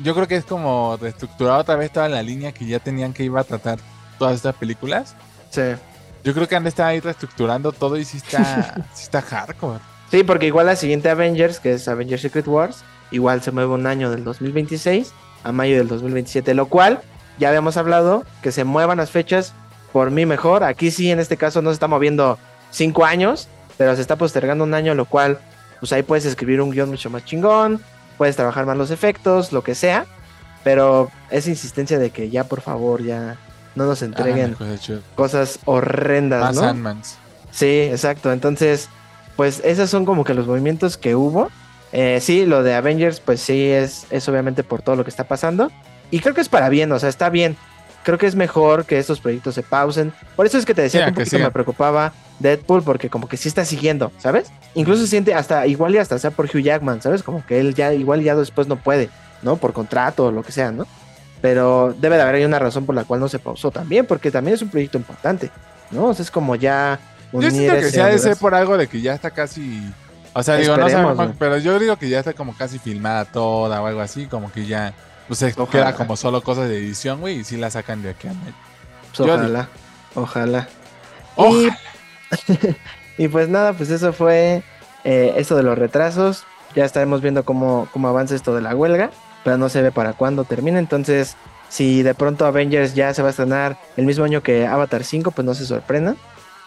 yo 0.00 0.12
creo 0.12 0.26
que 0.26 0.34
es 0.34 0.44
como 0.44 0.96
reestructurar 1.00 1.60
otra 1.60 1.76
vez 1.76 1.92
toda 1.92 2.08
la 2.08 2.24
línea 2.24 2.50
que 2.50 2.66
ya 2.66 2.80
tenían 2.80 3.12
que 3.12 3.22
iba 3.22 3.40
a 3.40 3.44
tratar 3.44 3.78
todas 4.18 4.34
estas 4.34 4.56
películas. 4.56 5.14
Sí. 5.50 5.62
Yo 6.24 6.34
creo 6.34 6.48
que 6.48 6.56
han 6.56 6.66
estar 6.66 6.88
ahí 6.88 6.98
reestructurando 6.98 7.70
todo 7.70 7.96
y 7.96 8.04
sí 8.04 8.16
está, 8.16 8.74
sí 8.94 9.04
está 9.04 9.22
hardcore. 9.22 9.91
Sí, 10.12 10.24
porque 10.24 10.46
igual 10.46 10.66
la 10.66 10.76
siguiente 10.76 11.08
Avengers, 11.08 11.58
que 11.58 11.72
es 11.72 11.88
Avengers 11.88 12.20
Secret 12.20 12.46
Wars, 12.46 12.84
igual 13.10 13.40
se 13.40 13.50
mueve 13.50 13.72
un 13.72 13.86
año 13.86 14.10
del 14.10 14.24
2026 14.24 15.10
a 15.42 15.52
mayo 15.52 15.78
del 15.78 15.88
2027, 15.88 16.52
lo 16.52 16.66
cual 16.66 17.00
ya 17.38 17.48
habíamos 17.48 17.78
hablado 17.78 18.24
que 18.42 18.52
se 18.52 18.64
muevan 18.64 18.98
las 18.98 19.10
fechas 19.10 19.54
por 19.90 20.10
mí 20.10 20.26
mejor. 20.26 20.64
Aquí 20.64 20.90
sí, 20.90 21.10
en 21.10 21.18
este 21.18 21.38
caso 21.38 21.62
no 21.62 21.70
se 21.70 21.74
está 21.74 21.88
moviendo 21.88 22.38
cinco 22.70 23.06
años, 23.06 23.48
pero 23.78 23.96
se 23.96 24.02
está 24.02 24.16
postergando 24.16 24.64
un 24.64 24.74
año, 24.74 24.94
lo 24.94 25.06
cual, 25.06 25.38
pues 25.80 25.94
ahí 25.94 26.02
puedes 26.02 26.26
escribir 26.26 26.60
un 26.60 26.72
guion 26.72 26.90
mucho 26.90 27.08
más 27.08 27.24
chingón, 27.24 27.80
puedes 28.18 28.36
trabajar 28.36 28.66
más 28.66 28.76
los 28.76 28.90
efectos, 28.90 29.50
lo 29.50 29.64
que 29.64 29.74
sea, 29.74 30.04
pero 30.62 31.10
esa 31.30 31.48
insistencia 31.48 31.98
de 31.98 32.10
que 32.10 32.28
ya 32.28 32.44
por 32.44 32.60
favor 32.60 33.02
ya 33.02 33.38
no 33.74 33.86
nos 33.86 34.02
entreguen 34.02 34.56
Ah, 34.60 34.76
cosas 35.14 35.58
horrendas, 35.64 36.54
Más 36.54 36.76
¿no? 36.76 36.96
Sí, 37.50 37.88
exacto. 37.90 38.30
Entonces, 38.30 38.90
pues 39.42 39.60
esos 39.64 39.90
son 39.90 40.04
como 40.04 40.22
que 40.22 40.34
los 40.34 40.46
movimientos 40.46 40.96
que 40.96 41.16
hubo. 41.16 41.50
Eh, 41.90 42.20
sí, 42.20 42.46
lo 42.46 42.62
de 42.62 42.74
Avengers, 42.74 43.18
pues 43.18 43.40
sí, 43.40 43.70
es, 43.70 44.06
es 44.10 44.28
obviamente 44.28 44.62
por 44.62 44.82
todo 44.82 44.94
lo 44.94 45.02
que 45.02 45.10
está 45.10 45.24
pasando. 45.24 45.72
Y 46.12 46.20
creo 46.20 46.32
que 46.32 46.42
es 46.42 46.48
para 46.48 46.68
bien, 46.68 46.92
o 46.92 46.98
sea, 47.00 47.08
está 47.08 47.28
bien. 47.28 47.56
Creo 48.04 48.18
que 48.18 48.28
es 48.28 48.36
mejor 48.36 48.84
que 48.84 49.00
estos 49.00 49.18
proyectos 49.18 49.56
se 49.56 49.64
pausen. 49.64 50.12
Por 50.36 50.46
eso 50.46 50.58
es 50.58 50.64
que 50.64 50.74
te 50.74 50.82
decía 50.82 51.00
Sí, 51.00 51.04
que 51.06 51.10
un 51.10 51.14
poquito 51.16 51.38
me 51.40 51.50
preocupaba 51.50 52.12
Deadpool, 52.38 52.84
porque 52.84 53.10
como 53.10 53.26
que 53.26 53.36
sí 53.36 53.48
está 53.48 53.64
siguiendo, 53.64 54.12
¿sabes? 54.18 54.52
Incluso 54.76 55.08
siente 55.08 55.34
hasta, 55.34 55.66
igual 55.66 55.92
y 55.96 55.98
hasta 55.98 56.20
sea 56.20 56.30
por 56.30 56.44
Hugh 56.46 56.62
Jackman, 56.62 57.02
¿sabes? 57.02 57.24
Como 57.24 57.44
que 57.44 57.58
él 57.58 57.74
ya, 57.74 57.92
igual 57.92 58.22
ya 58.22 58.36
después 58.36 58.68
no 58.68 58.76
puede, 58.76 59.10
¿no? 59.42 59.56
Por 59.56 59.72
contrato 59.72 60.26
o 60.26 60.30
lo 60.30 60.44
que 60.44 60.52
sea, 60.52 60.70
¿no? 60.70 60.86
Pero 61.40 61.96
debe 61.98 62.14
de 62.14 62.22
haber 62.22 62.36
ahí 62.36 62.44
una 62.44 62.60
razón 62.60 62.86
por 62.86 62.94
la 62.94 63.02
cual 63.02 63.18
no 63.18 63.28
se 63.28 63.40
pausó 63.40 63.72
también, 63.72 64.06
porque 64.06 64.30
también 64.30 64.54
es 64.54 64.62
un 64.62 64.68
proyecto 64.68 64.98
importante, 64.98 65.50
¿no? 65.90 66.04
O 66.04 66.14
sea, 66.14 66.22
es 66.22 66.30
como 66.30 66.54
ya 66.54 67.00
Yo 67.32 67.50
siento 67.50 67.90
que 67.90 68.00
ha 68.00 68.06
de 68.06 68.18
ser 68.18 68.36
por 68.36 68.54
algo 68.54 68.76
de 68.76 68.86
que 68.86 69.00
ya 69.00 69.14
está 69.14 69.30
casi. 69.30 69.82
O 70.34 70.42
sea, 70.42 70.56
digo, 70.56 70.76
no 70.76 70.88
sabemos, 70.88 71.16
güey. 71.16 71.30
pero 71.38 71.58
yo 71.58 71.78
digo 71.78 71.96
que 71.96 72.08
ya 72.08 72.18
está 72.18 72.32
como 72.32 72.56
casi 72.56 72.78
filmada 72.78 73.24
toda 73.24 73.82
o 73.82 73.86
algo 73.86 74.00
así, 74.00 74.26
como 74.26 74.52
que 74.52 74.66
ya. 74.66 74.94
Pues 75.28 75.38
se 75.38 75.52
Ojalá. 75.56 75.70
queda 75.70 75.94
como 75.94 76.16
solo 76.16 76.42
cosas 76.42 76.68
de 76.68 76.78
edición, 76.78 77.20
güey, 77.20 77.38
y 77.38 77.44
sí 77.44 77.56
la 77.56 77.70
sacan 77.70 78.02
de 78.02 78.10
aquí 78.10 78.28
a. 78.28 78.32
Pues 79.16 79.20
ojalá, 79.20 79.68
ojalá. 80.14 80.68
Ojalá. 81.36 81.78
Y, 83.18 83.22
y 83.24 83.28
pues 83.28 83.48
nada, 83.48 83.72
pues 83.72 83.90
eso 83.90 84.12
fue 84.12 84.62
eh, 85.04 85.34
esto 85.36 85.56
de 85.56 85.62
los 85.62 85.78
retrasos. 85.78 86.44
Ya 86.74 86.84
estaremos 86.84 87.20
viendo 87.20 87.44
cómo, 87.44 87.88
cómo 87.92 88.08
avanza 88.08 88.34
esto 88.34 88.54
de 88.54 88.62
la 88.62 88.74
huelga, 88.74 89.10
pero 89.44 89.58
no 89.58 89.68
se 89.68 89.82
ve 89.82 89.92
para 89.92 90.14
cuándo 90.14 90.44
termina. 90.44 90.78
Entonces, 90.78 91.36
si 91.68 92.02
de 92.02 92.14
pronto 92.14 92.46
Avengers 92.46 92.94
ya 92.94 93.12
se 93.14 93.22
va 93.22 93.28
a 93.28 93.30
estrenar 93.30 93.78
el 93.96 94.06
mismo 94.06 94.24
año 94.24 94.42
que 94.42 94.66
Avatar 94.66 95.04
5, 95.04 95.30
pues 95.30 95.44
no 95.44 95.54
se 95.54 95.66
sorprendan, 95.66 96.16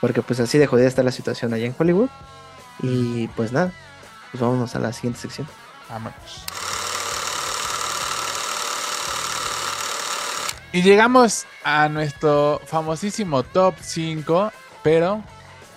porque 0.02 0.22
pues 0.22 0.40
así 0.40 0.58
de 0.58 0.68
jodida 0.68 0.88
está 0.88 1.04
la 1.04 1.12
situación 1.12 1.54
allá 1.54 1.66
en 1.66 1.76
Hollywood. 1.78 2.10
Y 2.82 3.28
pues 3.30 3.52
nada, 3.52 3.72
pues 4.32 4.42
vámonos 4.42 4.76
a 4.76 4.80
la 4.80 4.94
siguiente 4.94 5.20
sección. 5.20 5.48
Vámonos. 5.90 6.46
Y 10.76 10.82
llegamos 10.82 11.46
a 11.64 11.88
nuestro 11.88 12.60
famosísimo 12.66 13.44
top 13.44 13.76
5, 13.80 14.52
pero 14.84 15.24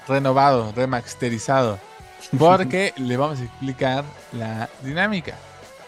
renovado, 0.09 0.73
remasterizado. 0.75 1.79
Porque 2.39 2.93
le 2.97 3.17
vamos 3.17 3.39
a 3.39 3.45
explicar 3.45 4.05
la 4.33 4.69
dinámica. 4.83 5.37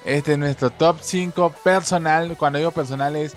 Este 0.05 0.33
es 0.33 0.39
nuestro 0.39 0.71
top 0.71 0.99
5 1.01 1.55
personal. 1.65 2.37
Cuando 2.37 2.61
digo 2.61 2.71
personal 2.71 3.17
es 3.17 3.35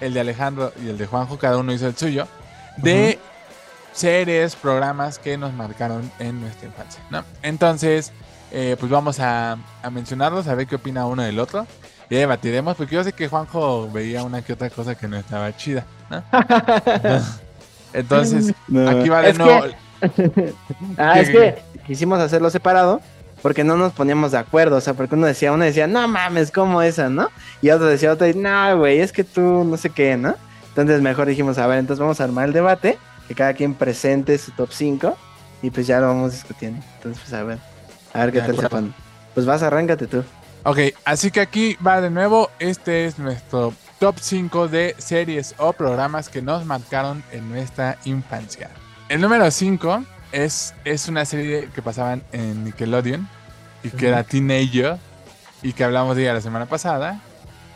el 0.00 0.14
de 0.14 0.20
Alejandro 0.20 0.72
y 0.80 0.88
el 0.88 0.96
de 0.96 1.06
Juanjo, 1.06 1.38
cada 1.38 1.58
uno 1.58 1.72
hizo 1.72 1.88
el 1.88 1.96
suyo. 1.96 2.28
De 2.76 3.18
series, 3.96 4.54
programas 4.56 5.18
que 5.18 5.36
nos 5.36 5.52
marcaron 5.52 6.10
en 6.18 6.40
nuestra 6.40 6.68
infancia. 6.68 7.02
¿no? 7.10 7.24
Entonces, 7.42 8.12
eh, 8.52 8.76
pues 8.78 8.90
vamos 8.90 9.18
a, 9.20 9.58
a 9.82 9.90
mencionarlos, 9.90 10.46
a 10.48 10.54
ver 10.54 10.66
qué 10.66 10.76
opina 10.76 11.06
uno 11.06 11.22
del 11.22 11.38
otro. 11.38 11.66
Y 12.08 12.14
debatiremos, 12.14 12.76
porque 12.76 12.94
yo 12.94 13.02
sé 13.02 13.12
que 13.12 13.26
Juanjo 13.28 13.90
veía 13.90 14.22
una 14.22 14.42
que 14.42 14.52
otra 14.52 14.70
cosa 14.70 14.94
que 14.94 15.08
no 15.08 15.16
estaba 15.16 15.56
chida. 15.56 15.84
¿no? 16.08 16.22
Entonces, 17.92 18.54
aquí 18.88 19.08
va 19.08 19.22
de 19.22 19.30
Es 19.30 19.38
nuevo. 19.38 19.66
Ah, 20.98 21.14
¿Qué, 21.14 21.20
es 21.20 21.30
que 21.30 21.58
quisimos 21.86 22.20
hacerlo 22.20 22.50
separado 22.50 23.00
porque 23.42 23.64
no 23.64 23.76
nos 23.76 23.92
poníamos 23.92 24.32
de 24.32 24.38
acuerdo, 24.38 24.76
o 24.76 24.80
sea, 24.80 24.94
porque 24.94 25.14
uno 25.14 25.26
decía, 25.26 25.52
uno 25.52 25.64
decía, 25.64 25.86
no 25.86 26.06
mames, 26.08 26.50
como 26.50 26.82
esa, 26.82 27.08
¿no? 27.08 27.30
Y 27.62 27.70
otro 27.70 27.86
decía, 27.86 28.12
otro, 28.12 28.26
no, 28.34 28.78
güey, 28.78 29.00
es 29.00 29.12
que 29.12 29.24
tú 29.24 29.64
no 29.64 29.76
sé 29.76 29.90
qué, 29.90 30.16
¿no? 30.16 30.34
Entonces 30.68 31.00
mejor 31.00 31.26
dijimos, 31.26 31.56
a 31.58 31.66
ver, 31.66 31.78
entonces 31.78 32.00
vamos 32.00 32.20
a 32.20 32.24
armar 32.24 32.46
el 32.46 32.52
debate, 32.52 32.98
que 33.26 33.34
cada 33.34 33.54
quien 33.54 33.74
presente 33.74 34.36
su 34.38 34.52
top 34.52 34.70
5 34.72 35.16
y 35.62 35.70
pues 35.70 35.86
ya 35.86 36.00
lo 36.00 36.08
vamos 36.08 36.32
discutiendo. 36.32 36.84
Entonces, 36.96 37.22
pues 37.22 37.32
a 37.34 37.42
ver, 37.42 37.58
a 38.12 38.20
ver 38.20 38.32
qué 38.32 38.40
De 38.40 38.46
tal 38.46 38.58
se 38.58 38.68
pone. 38.68 38.92
Pues 39.34 39.46
vas, 39.46 39.62
arráncate 39.62 40.06
tú. 40.06 40.24
Ok, 40.64 40.78
así 41.04 41.30
que 41.30 41.40
aquí 41.40 41.76
va 41.86 42.00
de 42.00 42.10
nuevo. 42.10 42.50
Este 42.58 43.06
es 43.06 43.18
nuestro 43.18 43.72
top 43.98 44.16
5 44.20 44.68
de 44.68 44.94
series 44.98 45.54
o 45.58 45.72
programas 45.72 46.28
que 46.28 46.42
nos 46.42 46.64
marcaron 46.64 47.22
en 47.32 47.48
nuestra 47.48 47.98
infancia. 48.04 48.70
El 49.08 49.20
número 49.20 49.50
5 49.50 50.04
es, 50.32 50.74
es 50.84 51.08
una 51.08 51.24
serie 51.24 51.68
que 51.74 51.82
pasaban 51.82 52.22
en 52.32 52.64
Nickelodeon 52.64 53.28
y 53.82 53.90
que 53.90 54.08
era 54.08 54.24
Teenager 54.24 54.98
y 55.62 55.72
que 55.72 55.84
hablamos 55.84 56.16
de 56.16 56.22
ella 56.22 56.34
la 56.34 56.40
semana 56.40 56.66
pasada, 56.66 57.20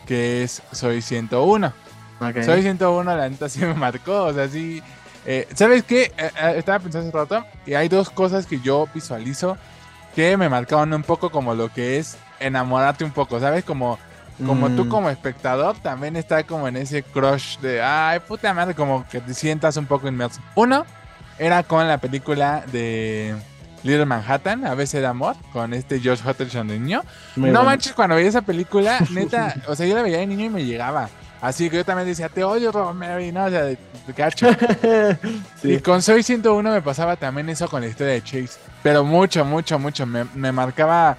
que 0.07 0.43
es 0.43 0.63
Soy 0.73 1.03
101. 1.03 1.73
Ok. 2.21 2.43
Soy 2.45 2.63
101, 2.63 3.17
la 3.17 3.29
neta 3.29 3.49
sí 3.49 3.61
me 3.61 3.75
marcó. 3.75 4.25
O 4.25 4.35
sea, 4.35 4.49
sí. 4.49 4.83
Eh, 5.27 5.47
¿Sabes 5.55 5.83
qué? 5.85 6.13
Eh, 6.17 6.31
eh, 6.43 6.55
estaba 6.57 6.79
pensando 6.79 7.09
hace 7.09 7.17
rato 7.17 7.47
y 7.67 7.75
hay 7.75 7.89
dos 7.89 8.11
cosas 8.11 8.47
que 8.47 8.61
yo 8.61 8.89
visualizo 8.95 9.57
que 10.15 10.37
me 10.37 10.49
marcaron 10.49 10.93
un 10.93 11.03
poco 11.03 11.31
como 11.31 11.55
lo 11.55 11.73
que 11.73 11.99
es 11.99 12.17
enamorarte 12.41 13.05
un 13.05 13.13
poco, 13.13 13.39
¿sabes? 13.39 13.65
Como, 13.65 13.99
como 14.45 14.71
tú 14.71 14.87
Mm, 14.87 14.89
como 14.89 15.11
espectador 15.11 15.77
también 15.79 16.17
está 16.17 16.43
como 16.45 16.67
en 16.67 16.77
ese 16.77 17.03
crush 17.03 17.59
de, 17.59 17.83
ay, 17.83 18.19
puta 18.21 18.53
madre, 18.55 18.75
como 18.75 19.07
que 19.09 19.21
te 19.21 19.35
sientas 19.35 19.77
un 19.77 19.87
poco 19.87 20.09
inmerso. 20.09 20.41
Uno 20.55 20.85
era 21.39 21.63
con 21.63 21.87
la 21.87 21.99
película 21.99 22.65
de 22.73 23.37
Little 23.83 24.07
Manhattan, 24.07 24.67
A 24.67 24.75
veces 24.75 25.01
de 25.01 25.07
amor, 25.07 25.37
con 25.53 25.73
este 25.75 26.01
Josh 26.03 26.21
Hutcherson 26.27 26.69
de 26.69 26.79
niño. 26.79 27.03
muy 27.37 27.51
no 27.51 27.61
bueno. 27.61 27.65
manches, 27.71 27.93
cuando 27.93 28.17
veía 28.17 28.29
esa 28.29 28.43
película, 28.43 28.99
neta, 29.11 29.55
o 29.69 29.75
sea, 29.75 29.87
yo 29.87 29.95
la 29.95 30.03
veía 30.03 30.19
de 30.19 30.27
niño 30.27 30.47
y 30.47 30.51
me 30.51 30.65
llegaba. 30.65 31.09
Así 31.41 31.71
que 31.71 31.77
yo 31.77 31.85
también 31.85 32.07
decía, 32.07 32.29
te 32.29 32.45
odio, 32.45 32.71
Rosemary, 32.71 33.33
¿no? 33.33 33.45
O 33.45 33.51
sea, 33.51 33.63
de, 33.65 33.79
de. 34.07 35.19
Sí. 35.63 35.73
Y 35.73 35.81
con 35.81 36.03
Soy 36.03 36.23
101 36.23 36.71
me 36.71 36.83
pasaba 36.83 37.17
también 37.17 37.49
eso 37.49 37.69
con 37.69 37.81
la 37.81 37.89
historia 37.89 38.13
de 38.15 38.23
Chase. 38.23 38.59
Pero 38.83 39.05
mucho, 39.05 39.45
mucho, 39.45 39.79
mucho. 39.79 40.07
Me, 40.07 40.25
me 40.35 40.53
marcaba 40.53 41.17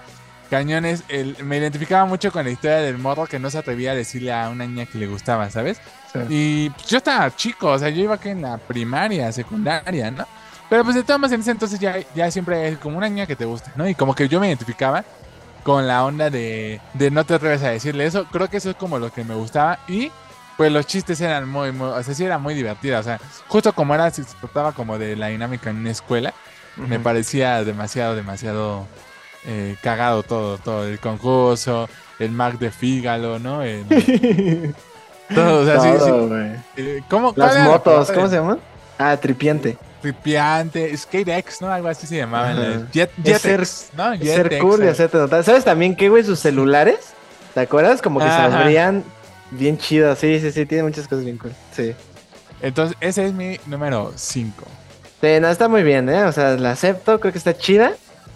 cañones. 0.50 1.04
El, 1.10 1.36
me 1.44 1.58
identificaba 1.58 2.06
mucho 2.06 2.32
con 2.32 2.46
la 2.46 2.52
historia 2.52 2.78
del 2.78 2.98
morro 2.98 3.26
que 3.26 3.40
no 3.40 3.50
se 3.50 3.58
atrevía 3.58 3.92
a 3.92 3.96
decirle 3.96 4.32
a 4.32 4.50
una 4.50 4.68
niña 4.68 4.86
que 4.86 5.00
le 5.00 5.08
gustaba, 5.08 5.50
¿sabes? 5.50 5.80
Sí. 6.14 6.20
Y 6.30 6.70
pues, 6.70 6.88
yo 6.88 6.98
estaba 6.98 7.36
chico, 7.36 7.70
o 7.70 7.80
sea, 7.80 7.90
yo 7.90 8.04
iba 8.04 8.16
aquí 8.16 8.30
en 8.30 8.44
la 8.44 8.58
primaria, 8.58 9.32
secundaria, 9.32 10.12
¿no? 10.12 10.28
Pero 10.70 10.84
pues 10.84 10.96
de 10.96 11.04
todas 11.04 11.20
maneras 11.20 11.36
en 11.36 11.42
ese 11.42 11.52
entonces 11.52 11.80
ya, 11.80 11.98
ya 12.16 12.32
siempre 12.32 12.70
es 12.70 12.78
como 12.78 12.98
una 12.98 13.10
niña 13.10 13.26
que 13.26 13.36
te 13.36 13.44
gusta, 13.44 13.74
¿no? 13.76 13.90
Y 13.90 13.96
como 13.96 14.16
que 14.16 14.30
yo 14.30 14.40
me 14.40 14.48
identificaba 14.48 15.04
con 15.64 15.88
la 15.88 16.04
onda 16.06 16.30
de, 16.30 16.80
de 16.94 17.12
no 17.12 17.24
te 17.26 17.36
atreves 17.36 17.64
a 17.64 17.70
decirle 17.70 18.06
eso. 18.06 18.26
Creo 18.32 18.50
que 18.50 18.58
eso 18.58 18.70
es 18.72 18.76
como 18.76 19.00
lo 19.00 19.12
que 19.12 19.24
me 19.24 19.36
gustaba. 19.36 19.80
Y 19.88 20.12
pues 20.58 20.72
los 20.72 20.86
chistes 20.86 21.20
eran 21.22 21.50
muy, 21.50 21.72
muy, 21.72 21.88
o 21.88 22.04
sea, 22.04 22.14
sí 22.14 22.24
era 22.24 22.38
muy 22.38 22.54
divertida. 22.54 23.00
O 23.00 23.04
sea, 23.04 23.20
justo 23.48 23.74
como 23.74 23.96
era, 23.96 24.10
se 24.12 24.24
trataba 24.24 24.72
como 24.74 24.98
de 24.98 25.16
la 25.16 25.28
dinámica 25.28 25.70
en 25.70 25.78
una 25.78 25.92
escuela, 25.92 26.34
me 26.78 27.00
parecía 27.00 27.64
demasiado, 27.64 28.16
demasiado 28.16 28.88
eh, 29.46 29.76
cagado 29.82 30.24
todo, 30.24 30.58
todo. 30.58 30.86
El 30.88 31.00
concurso, 31.00 31.90
el 32.20 32.32
Mac 32.32 32.58
de 32.60 32.72
Fígalo, 32.72 33.40
¿no? 33.40 33.62
El- 33.64 33.86
todo, 35.36 35.62
o 35.62 35.66
sea, 35.66 35.80
sí, 35.80 35.90
sí. 35.94 36.10
Todo, 36.10 36.28
güey. 36.30 36.52
Eh, 36.78 37.04
¿Cómo, 37.10 37.34
Las 37.36 37.56
la 37.56 37.64
motos? 37.64 38.12
¿cómo 38.12 38.28
se 38.28 38.36
llaman? 38.36 38.60
Ah, 38.98 39.18
tripiente. 39.18 39.78
Tripiante, 40.02 40.96
SkateX, 40.98 41.62
¿no? 41.62 41.72
Algo 41.72 41.88
así 41.88 42.08
se 42.08 42.18
llamaban. 42.18 42.58
Ajá. 42.58 42.72
eh, 42.72 42.86
Jet, 42.92 43.12
Jetex, 43.24 43.90
¿no? 43.96 44.16
Ser 44.18 44.60
cool 44.60 44.84
y 44.84 44.88
hacerte 44.88 45.18
notar. 45.18 45.44
¿Sabes 45.44 45.64
también 45.64 45.96
qué, 45.96 46.10
güey? 46.10 46.24
Sus 46.24 46.40
celulares. 46.40 47.14
¿Te 47.54 47.60
acuerdas? 47.62 48.02
Como 48.02 48.20
que 48.20 48.26
se 48.26 48.32
Ajá. 48.32 48.62
abrían 48.62 49.04
bien 49.52 49.78
chidos. 49.78 50.20
Sí, 50.20 50.40
sí, 50.40 50.52
sí. 50.52 50.66
Tiene 50.66 50.84
muchas 50.84 51.08
cosas 51.08 51.24
bien 51.26 51.38
cool. 51.38 51.52
Sí. 51.76 51.94
Entonces, 52.62 52.96
ese 53.02 53.26
es 53.26 53.34
mi 53.34 53.60
número 53.66 54.12
5. 54.16 54.66
Sí, 55.22 55.28
no, 55.40 55.50
está 55.50 55.68
muy 55.68 55.84
bien, 55.84 56.10
¿eh? 56.10 56.24
O 56.24 56.32
sea, 56.32 56.52
la 56.58 56.72
acepto. 56.72 57.20
Creo 57.20 57.32
que 57.32 57.38
está 57.38 57.56
chida. 57.58 57.94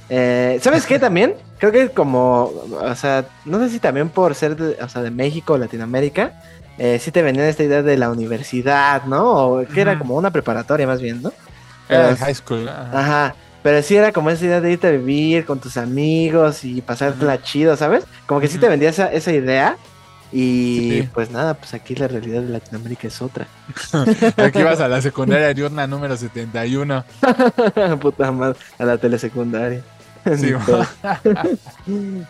Eh, 0.10 0.60
¿Sabes 0.62 0.86
qué 0.86 1.00
también? 1.00 1.34
Creo 1.58 1.72
que 1.72 1.90
como, 1.90 2.52
o 2.80 2.96
sea, 2.96 3.26
no 3.46 3.60
sé 3.60 3.70
si 3.70 3.80
también 3.80 4.10
por 4.10 4.36
ser 4.36 4.56
de, 4.56 4.78
o 4.84 4.90
sea, 4.90 5.02
de 5.02 5.10
México 5.10 5.54
o 5.54 5.58
Latinoamérica, 5.58 6.34
eh, 6.78 7.00
sí 7.02 7.12
te 7.12 7.22
venía 7.24 7.48
esta 7.48 7.64
idea 7.64 7.82
de 7.82 7.98
la 7.98 8.12
universidad, 8.12 9.04
¿no? 9.06 9.24
O 9.48 9.66
que 9.66 9.82
era 9.82 9.92
Ujú. 9.94 10.00
como 10.02 10.16
una 10.16 10.30
preparatoria 10.32 10.86
más 10.86 11.02
bien, 11.02 11.22
¿no? 11.24 11.32
Pero- 11.88 12.16
high 12.18 12.36
school. 12.36 12.68
ajá. 12.70 13.36
Pero 13.64 13.82
sí 13.82 13.96
era 13.96 14.12
como 14.12 14.30
esa 14.30 14.46
idea 14.46 14.62
de 14.62 14.74
irte 14.74 14.88
a 14.88 14.92
vivir 14.92 15.44
con 15.46 15.60
tus 15.60 15.76
amigos 15.78 16.64
y 16.64 16.82
pasártela 16.82 17.42
chido, 17.42 17.76
¿sabes? 17.76 18.04
Como 18.28 18.40
que 18.40 18.48
sí 18.48 18.60
te 18.60 18.70
vendía 18.70 18.90
esa, 18.90 19.12
esa 19.12 19.32
idea. 19.32 19.78
Y 20.32 20.90
Sí. 21.02 21.10
pues 21.14 21.32
nada, 21.32 21.54
pues 21.56 21.74
aquí 21.74 21.96
la 21.96 22.08
realidad 22.08 22.42
de 22.42 22.50
Latinoamérica 22.50 23.08
es 23.08 23.22
otra. 23.22 23.48
Aquí 24.38 24.62
vas 24.64 24.82
a 24.82 24.88
la 24.88 25.02
secundaria 25.02 25.54
diurna 25.54 25.88
número 25.88 26.16
71. 26.18 27.04
Puta 28.02 28.32
madre, 28.32 28.58
a 28.78 28.86
la 28.86 28.98
telesecundaria. 28.98 29.82
Sí, 30.38 30.54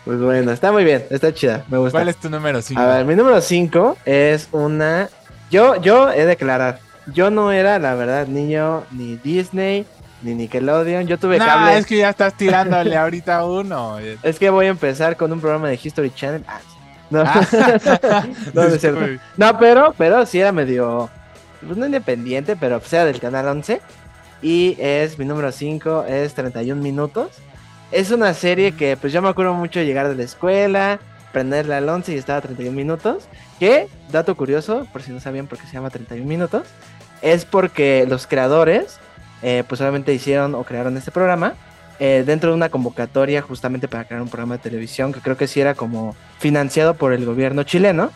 pues 0.04 0.20
bueno, 0.20 0.52
está 0.52 0.70
muy 0.72 0.84
bien, 0.84 1.04
está 1.10 1.32
chida, 1.32 1.64
me 1.68 1.78
gusta. 1.78 1.98
¿Cuál 1.98 2.08
es 2.08 2.16
tu 2.16 2.28
número 2.28 2.60
5? 2.60 2.80
A 2.80 2.86
ver, 2.86 3.04
mi 3.06 3.14
número 3.14 3.40
5 3.40 3.96
es 4.04 4.48
una. 4.52 5.08
Yo, 5.50 5.80
yo 5.80 6.10
he 6.10 6.18
de 6.20 6.26
declarar, 6.26 6.80
yo 7.12 7.30
no 7.30 7.52
era, 7.52 7.78
la 7.78 7.94
verdad, 7.94 8.26
niño 8.26 8.84
ni 8.90 9.16
Disney, 9.16 9.86
ni 10.22 10.34
Nickelodeon. 10.34 11.06
Yo 11.06 11.18
tuve 11.18 11.38
No, 11.38 11.44
cable. 11.46 11.78
es 11.78 11.86
que 11.86 11.98
ya 11.98 12.10
estás 12.10 12.34
tirándole 12.34 12.96
ahorita 12.96 13.38
a 13.38 13.46
uno. 13.46 13.98
Es 14.22 14.38
que 14.38 14.50
voy 14.50 14.66
a 14.66 14.70
empezar 14.70 15.16
con 15.16 15.32
un 15.32 15.40
programa 15.40 15.68
de 15.68 15.78
History 15.82 16.10
Channel. 16.14 16.44
Ah, 16.46 16.60
no. 17.10 17.22
Ah. 17.24 17.46
no, 18.54 18.62
no 18.62 18.68
es 18.68 18.80
cierto. 18.80 19.00
No, 19.36 19.58
pero, 19.58 19.94
pero 19.96 20.26
sí 20.26 20.40
era 20.40 20.52
medio. 20.52 21.08
Pues 21.64 21.76
no 21.76 21.86
independiente, 21.86 22.56
pero 22.56 22.78
pues 22.80 22.92
era 22.92 23.04
del 23.04 23.20
canal 23.20 23.46
11. 23.48 23.80
Y 24.42 24.76
es 24.78 25.18
mi 25.18 25.24
número 25.24 25.50
5, 25.50 26.04
es 26.08 26.34
31 26.34 26.80
minutos. 26.80 27.30
Es 27.92 28.10
una 28.10 28.34
serie 28.34 28.72
que, 28.72 28.96
pues 28.96 29.12
yo 29.12 29.22
me 29.22 29.28
acuerdo 29.28 29.54
mucho 29.54 29.78
de 29.78 29.86
llegar 29.86 30.08
de 30.08 30.16
la 30.16 30.24
escuela, 30.24 30.98
prenderla 31.32 31.78
al 31.78 31.88
11 31.88 32.14
y 32.14 32.18
estaba 32.18 32.40
31 32.40 32.76
minutos. 32.76 33.28
Que, 33.58 33.88
dato 34.10 34.36
curioso, 34.36 34.86
por 34.92 35.02
si 35.02 35.12
no 35.12 35.20
sabían 35.20 35.46
por 35.46 35.58
qué 35.58 35.66
se 35.66 35.72
llama 35.72 35.90
31 35.90 36.26
minutos, 36.26 36.64
es 37.32 37.44
porque 37.44 38.06
los 38.08 38.26
creadores, 38.26 38.98
eh, 39.42 39.64
pues 39.68 39.80
obviamente 39.80 40.14
hicieron 40.14 40.54
o 40.54 40.64
crearon 40.64 40.96
este 40.96 41.10
programa 41.10 41.54
eh, 41.98 42.24
dentro 42.26 42.50
de 42.50 42.56
una 42.56 42.68
convocatoria 42.68 43.42
justamente 43.42 43.88
para 43.88 44.04
crear 44.04 44.22
un 44.22 44.28
programa 44.28 44.56
de 44.56 44.62
televisión 44.62 45.12
que 45.12 45.20
creo 45.20 45.36
que 45.36 45.46
sí 45.46 45.60
era 45.60 45.74
como 45.74 46.14
financiado 46.38 46.94
por 46.94 47.12
el 47.12 47.24
gobierno 47.24 47.62
chileno. 47.62 48.10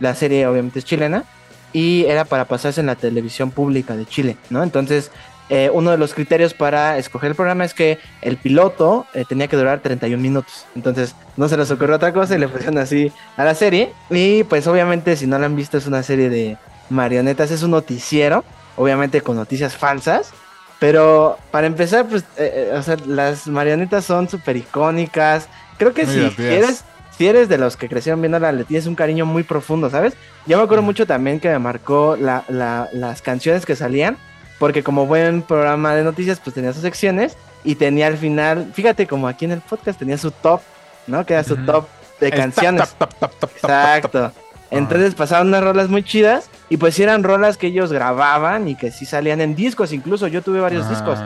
La 0.00 0.14
serie 0.14 0.46
obviamente 0.46 0.78
es 0.80 0.84
chilena 0.84 1.24
y 1.72 2.04
era 2.06 2.24
para 2.24 2.46
pasarse 2.46 2.80
en 2.80 2.86
la 2.86 2.96
televisión 2.96 3.50
pública 3.50 3.96
de 3.96 4.06
Chile, 4.06 4.36
¿no? 4.50 4.62
Entonces, 4.62 5.10
eh, 5.48 5.70
uno 5.72 5.92
de 5.92 5.98
los 5.98 6.12
criterios 6.12 6.54
para 6.54 6.98
escoger 6.98 7.30
el 7.30 7.36
programa 7.36 7.64
es 7.64 7.72
que 7.72 7.98
el 8.20 8.36
piloto 8.36 9.06
eh, 9.14 9.24
tenía 9.28 9.46
que 9.46 9.56
durar 9.56 9.80
31 9.80 10.20
minutos. 10.20 10.66
Entonces, 10.74 11.14
no 11.36 11.48
se 11.48 11.56
les 11.56 11.70
ocurrió 11.70 11.96
otra 11.96 12.12
cosa 12.12 12.34
y 12.34 12.38
le 12.38 12.48
pusieron 12.48 12.78
así 12.78 13.12
a 13.36 13.44
la 13.44 13.54
serie. 13.54 13.92
Y 14.10 14.44
pues 14.44 14.66
obviamente, 14.66 15.16
si 15.16 15.26
no 15.26 15.38
la 15.38 15.46
han 15.46 15.54
visto, 15.54 15.78
es 15.78 15.86
una 15.86 16.02
serie 16.02 16.30
de 16.30 16.56
marionetas, 16.90 17.50
es 17.50 17.62
un 17.62 17.72
noticiero, 17.72 18.44
obviamente 18.76 19.20
con 19.20 19.36
noticias 19.36 19.76
falsas. 19.76 20.30
Pero 20.78 21.38
para 21.50 21.66
empezar, 21.66 22.06
pues, 22.06 22.22
eh, 22.36 22.70
eh, 22.72 22.76
o 22.76 22.82
sea, 22.82 22.96
las 23.06 23.46
marionetas 23.46 24.04
son 24.04 24.28
súper 24.28 24.56
icónicas. 24.58 25.48
Creo 25.78 25.94
que 25.94 26.04
si 26.06 26.18
eres, 26.44 26.84
si 27.16 27.26
eres 27.26 27.48
de 27.48 27.56
los 27.56 27.78
que 27.78 27.88
crecieron 27.88 28.20
viéndola, 28.20 28.52
le 28.52 28.64
tienes 28.64 28.86
un 28.86 28.94
cariño 28.94 29.24
muy 29.24 29.42
profundo, 29.42 29.88
¿sabes? 29.88 30.14
Yo 30.46 30.58
me 30.58 30.64
acuerdo 30.64 30.82
mucho 30.82 31.06
también 31.06 31.40
que 31.40 31.48
me 31.48 31.58
marcó 31.58 32.16
la- 32.16 32.44
la- 32.48 32.88
las 32.92 33.22
canciones 33.22 33.64
que 33.64 33.74
salían, 33.74 34.18
porque 34.58 34.82
como 34.82 35.06
buen 35.06 35.40
programa 35.42 35.94
de 35.94 36.04
noticias, 36.04 36.40
pues 36.40 36.52
tenía 36.54 36.74
sus 36.74 36.82
secciones 36.82 37.36
y 37.64 37.76
tenía 37.76 38.06
al 38.08 38.18
final, 38.18 38.70
fíjate 38.74 39.06
como 39.06 39.28
aquí 39.28 39.46
en 39.46 39.52
el 39.52 39.60
podcast 39.62 39.98
tenía 39.98 40.18
su 40.18 40.30
top, 40.30 40.60
¿no? 41.06 41.24
Que 41.24 41.32
era 41.34 41.42
su 41.44 41.56
top 41.64 41.86
de 42.20 42.30
canciones. 42.30 42.94
tap, 42.98 43.14
tap, 43.18 43.32
tap. 43.40 43.50
Exacto. 43.54 44.32
Entonces 44.70 45.14
pasaban 45.14 45.48
unas 45.48 45.62
rolas 45.62 45.88
muy 45.88 46.02
chidas 46.02 46.50
y 46.68 46.76
pues 46.76 46.98
eran 46.98 47.22
rolas 47.22 47.56
que 47.56 47.68
ellos 47.68 47.92
grababan 47.92 48.66
y 48.68 48.74
que 48.74 48.90
sí 48.90 49.06
salían 49.06 49.40
en 49.40 49.54
discos, 49.54 49.92
incluso 49.92 50.26
yo 50.26 50.42
tuve 50.42 50.60
varios 50.60 50.86
Ah, 50.86 50.90
discos. 50.90 51.18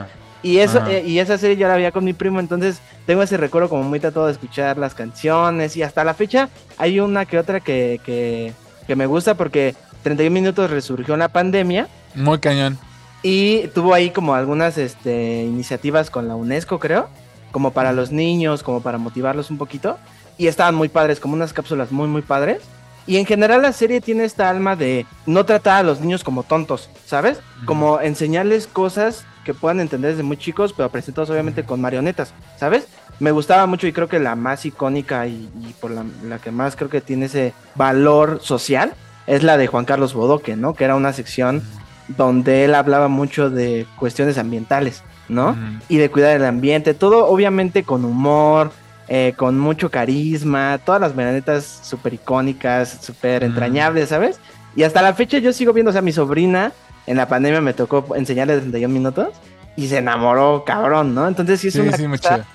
Y 0.43 0.57
eso 0.57 0.83
eh, 0.87 1.03
y 1.05 1.19
esa 1.19 1.37
serie 1.37 1.55
yo 1.57 1.67
la 1.67 1.75
veía 1.75 1.91
con 1.91 2.03
mi 2.03 2.13
primo, 2.13 2.39
entonces 2.39 2.79
tengo 3.05 3.21
ese 3.23 3.37
recuerdo 3.37 3.69
como 3.69 3.83
muy 3.83 3.99
tratado 3.99 4.25
de 4.27 4.31
escuchar 4.31 4.77
las 4.77 4.93
canciones 4.95 5.75
y 5.75 5.83
hasta 5.83 6.03
la 6.03 6.13
fecha 6.13 6.49
hay 6.77 6.99
una 6.99 7.25
que 7.25 7.37
otra 7.39 7.59
que, 7.59 7.99
que, 8.05 8.53
que 8.87 8.95
me 8.95 9.05
gusta 9.05 9.35
porque 9.35 9.75
31 10.03 10.33
minutos 10.33 10.69
resurgió 10.71 11.13
en 11.13 11.19
la 11.19 11.27
pandemia 11.29 11.87
Muy 12.15 12.39
cañón. 12.39 12.77
y 13.21 13.67
tuvo 13.69 13.93
ahí 13.93 14.09
como 14.09 14.33
algunas 14.33 14.77
este, 14.79 15.43
iniciativas 15.43 16.09
con 16.09 16.27
la 16.27 16.35
UNESCO, 16.35 16.79
creo, 16.79 17.07
como 17.51 17.71
para 17.71 17.91
los 17.93 18.11
niños, 18.11 18.63
como 18.63 18.81
para 18.81 18.97
motivarlos 18.97 19.51
un 19.51 19.57
poquito. 19.59 19.97
Y 20.39 20.47
estaban 20.47 20.73
muy 20.73 20.89
padres, 20.89 21.19
como 21.19 21.35
unas 21.35 21.53
cápsulas 21.53 21.91
muy, 21.91 22.07
muy 22.07 22.23
padres. 22.23 22.63
Y 23.11 23.17
en 23.17 23.25
general 23.25 23.61
la 23.61 23.73
serie 23.73 23.99
tiene 23.99 24.23
esta 24.23 24.49
alma 24.49 24.77
de 24.77 25.05
no 25.25 25.45
tratar 25.45 25.79
a 25.79 25.83
los 25.83 25.99
niños 25.99 26.23
como 26.23 26.43
tontos, 26.43 26.89
¿sabes? 27.05 27.39
Como 27.65 27.99
enseñarles 27.99 28.67
cosas 28.67 29.25
que 29.43 29.53
puedan 29.53 29.81
entender 29.81 30.11
desde 30.11 30.23
muy 30.23 30.37
chicos, 30.37 30.71
pero 30.71 30.87
presentados 30.87 31.29
obviamente 31.29 31.65
con 31.65 31.81
marionetas, 31.81 32.33
¿sabes? 32.55 32.87
Me 33.19 33.31
gustaba 33.31 33.65
mucho 33.65 33.85
y 33.85 33.91
creo 33.91 34.07
que 34.07 34.19
la 34.19 34.37
más 34.37 34.65
icónica 34.65 35.27
y, 35.27 35.49
y 35.59 35.75
por 35.81 35.91
la, 35.91 36.05
la 36.23 36.39
que 36.39 36.51
más 36.51 36.77
creo 36.77 36.89
que 36.89 37.01
tiene 37.01 37.25
ese 37.25 37.53
valor 37.75 38.39
social 38.41 38.93
es 39.27 39.43
la 39.43 39.57
de 39.57 39.67
Juan 39.67 39.83
Carlos 39.83 40.13
Bodoque, 40.13 40.55
¿no? 40.55 40.73
Que 40.73 40.85
era 40.85 40.95
una 40.95 41.11
sección 41.11 41.61
donde 42.07 42.63
él 42.63 42.73
hablaba 42.73 43.09
mucho 43.09 43.49
de 43.49 43.87
cuestiones 43.99 44.37
ambientales, 44.37 45.03
¿no? 45.27 45.57
Y 45.89 45.97
de 45.97 46.09
cuidar 46.09 46.37
el 46.37 46.45
ambiente, 46.45 46.93
todo 46.93 47.27
obviamente 47.27 47.83
con 47.83 48.05
humor, 48.05 48.71
eh, 49.13 49.33
con 49.35 49.59
mucho 49.59 49.91
carisma, 49.91 50.79
todas 50.85 51.01
las 51.01 51.13
marionetas 51.13 51.81
súper 51.83 52.13
icónicas, 52.13 52.99
súper 53.01 53.43
entrañables, 53.43 54.07
¿sabes? 54.07 54.39
Y 54.73 54.83
hasta 54.83 55.01
la 55.01 55.13
fecha 55.13 55.37
yo 55.39 55.51
sigo 55.51 55.73
viendo, 55.73 55.89
o 55.89 55.91
sea, 55.91 56.01
mi 56.01 56.13
sobrina 56.13 56.71
en 57.05 57.17
la 57.17 57.27
pandemia 57.27 57.59
me 57.59 57.73
tocó 57.73 58.15
enseñarle 58.15 58.57
31 58.59 58.93
minutos 58.93 59.27
y 59.75 59.89
se 59.89 59.97
enamoró, 59.97 60.63
cabrón, 60.65 61.13
¿no? 61.13 61.27
Entonces 61.27 61.59
sí 61.59 61.67
es 61.67 61.73
Sí, 61.73 61.81
una 61.81 61.97
sí, 61.97 62.05
cosa-. 62.07 62.45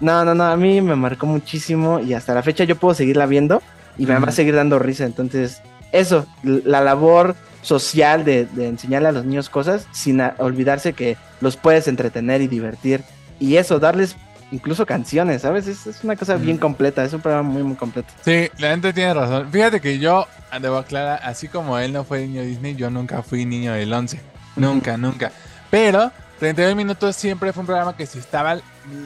No, 0.00 0.24
no, 0.24 0.34
no, 0.34 0.44
a 0.44 0.56
mí 0.56 0.80
me 0.80 0.96
marcó 0.96 1.26
muchísimo 1.26 2.00
y 2.00 2.14
hasta 2.14 2.32
la 2.32 2.42
fecha 2.42 2.64
yo 2.64 2.76
puedo 2.76 2.94
seguirla 2.94 3.26
viendo 3.26 3.62
y 3.98 4.06
me 4.06 4.18
va 4.18 4.28
a 4.28 4.32
seguir 4.32 4.54
dando 4.54 4.78
risa. 4.78 5.04
Entonces, 5.04 5.60
eso, 5.92 6.24
la 6.42 6.80
labor 6.80 7.36
social 7.60 8.24
de, 8.24 8.46
de 8.46 8.68
enseñarle 8.68 9.08
a 9.08 9.12
los 9.12 9.26
niños 9.26 9.50
cosas 9.50 9.86
sin 9.92 10.22
olvidarse 10.38 10.94
que 10.94 11.18
los 11.42 11.58
puedes 11.58 11.88
entretener 11.88 12.40
y 12.40 12.48
divertir. 12.48 13.02
Y 13.38 13.56
eso, 13.56 13.78
darles 13.78 14.16
incluso 14.52 14.86
canciones, 14.86 15.42
¿sabes? 15.42 15.66
Es, 15.66 15.86
es 15.86 16.04
una 16.04 16.16
cosa 16.16 16.36
Ujú. 16.36 16.44
bien 16.44 16.58
completa, 16.58 17.04
es 17.04 17.12
un 17.12 17.20
programa 17.20 17.48
muy, 17.48 17.62
muy 17.62 17.76
completo. 17.76 18.08
Sí, 18.24 18.48
la 18.58 18.70
gente 18.70 18.92
tiene 18.92 19.14
razón. 19.14 19.50
Fíjate 19.50 19.80
que 19.80 19.98
yo, 19.98 20.26
debo 20.60 20.76
aclarar, 20.78 21.20
así 21.22 21.48
como 21.48 21.78
él 21.78 21.92
no 21.92 22.04
fue 22.04 22.26
niño 22.26 22.42
Disney, 22.42 22.74
yo 22.74 22.90
nunca 22.90 23.22
fui 23.22 23.44
niño 23.44 23.72
del 23.72 23.92
11. 23.92 24.20
Nunca, 24.56 24.96
nunca. 24.96 25.32
Pero 25.70 26.12
32 26.38 26.76
minutos 26.76 27.16
siempre 27.16 27.52
fue 27.52 27.62
un 27.62 27.66
programa 27.66 27.96
que 27.96 28.06
si 28.06 28.18
estaba, 28.18 28.58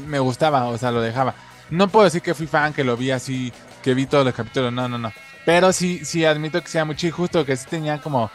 me 0.06 0.18
gustaba, 0.18 0.66
o 0.66 0.78
sea, 0.78 0.90
lo 0.90 1.00
dejaba. 1.00 1.34
No 1.70 1.88
puedo 1.88 2.04
decir 2.04 2.22
que 2.22 2.34
fui 2.34 2.46
fan, 2.46 2.72
que 2.72 2.84
lo 2.84 2.96
vi 2.96 3.10
así, 3.10 3.52
que 3.82 3.94
vi 3.94 4.06
todos 4.06 4.24
los 4.24 4.34
capítulos, 4.34 4.72
no, 4.72 4.88
no, 4.88 4.98
no. 4.98 5.12
Pero 5.46 5.72
sí, 5.72 6.04
sí 6.04 6.24
admito 6.24 6.60
que 6.62 6.68
sea 6.68 6.84
mucho 6.84 7.06
y 7.06 7.10
justo, 7.10 7.44
que 7.44 7.56
sí 7.56 7.66
tenía 7.68 7.98
como... 7.98 8.30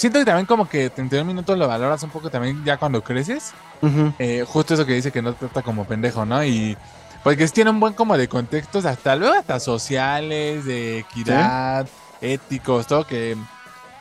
Siento 0.00 0.18
que 0.18 0.24
también 0.24 0.46
como 0.46 0.66
que 0.66 0.88
32 0.88 1.26
minutos 1.26 1.58
lo 1.58 1.68
valoras 1.68 2.02
un 2.02 2.08
poco 2.08 2.30
también 2.30 2.64
ya 2.64 2.78
cuando 2.78 3.04
creces. 3.04 3.52
Ujú. 3.82 4.14
Eh, 4.18 4.46
justo 4.48 4.72
eso 4.72 4.86
que 4.86 4.94
dice 4.94 5.12
que 5.12 5.20
no 5.20 5.34
te 5.34 5.40
trata 5.40 5.60
como 5.60 5.84
pendejo, 5.84 6.24
¿no? 6.24 6.42
Y 6.42 6.74
porque 7.22 7.46
sí 7.46 7.52
tiene 7.52 7.68
un 7.68 7.80
buen 7.80 7.92
como 7.92 8.16
de 8.16 8.26
contextos, 8.26 8.86
hasta 8.86 9.14
luego 9.14 9.34
hasta 9.34 9.60
sociales, 9.60 10.64
de 10.64 11.00
equidad, 11.00 11.86
éticos, 12.22 12.86
todo 12.86 13.06
que 13.06 13.36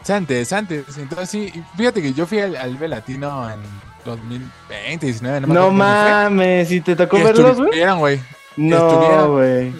sean 0.01 0.21
interesantes. 0.23 0.85
Entonces 0.97 1.29
sí, 1.29 1.63
fíjate 1.75 2.01
que 2.01 2.13
yo 2.13 2.25
fui 2.25 2.39
al, 2.39 2.55
al 2.55 2.89
Latino 2.89 3.51
en 3.51 3.59
2020, 4.05 5.05
19, 5.05 5.41
no 5.41 5.47
No 5.53 5.69
mames, 5.69 6.71
¿y 6.71 6.79
te 6.79 6.95
tocó 6.95 7.17
verlos, 7.21 7.57
güey? 7.57 7.93
güey. 7.97 8.21
No, 8.59 9.31
güey. 9.33 9.73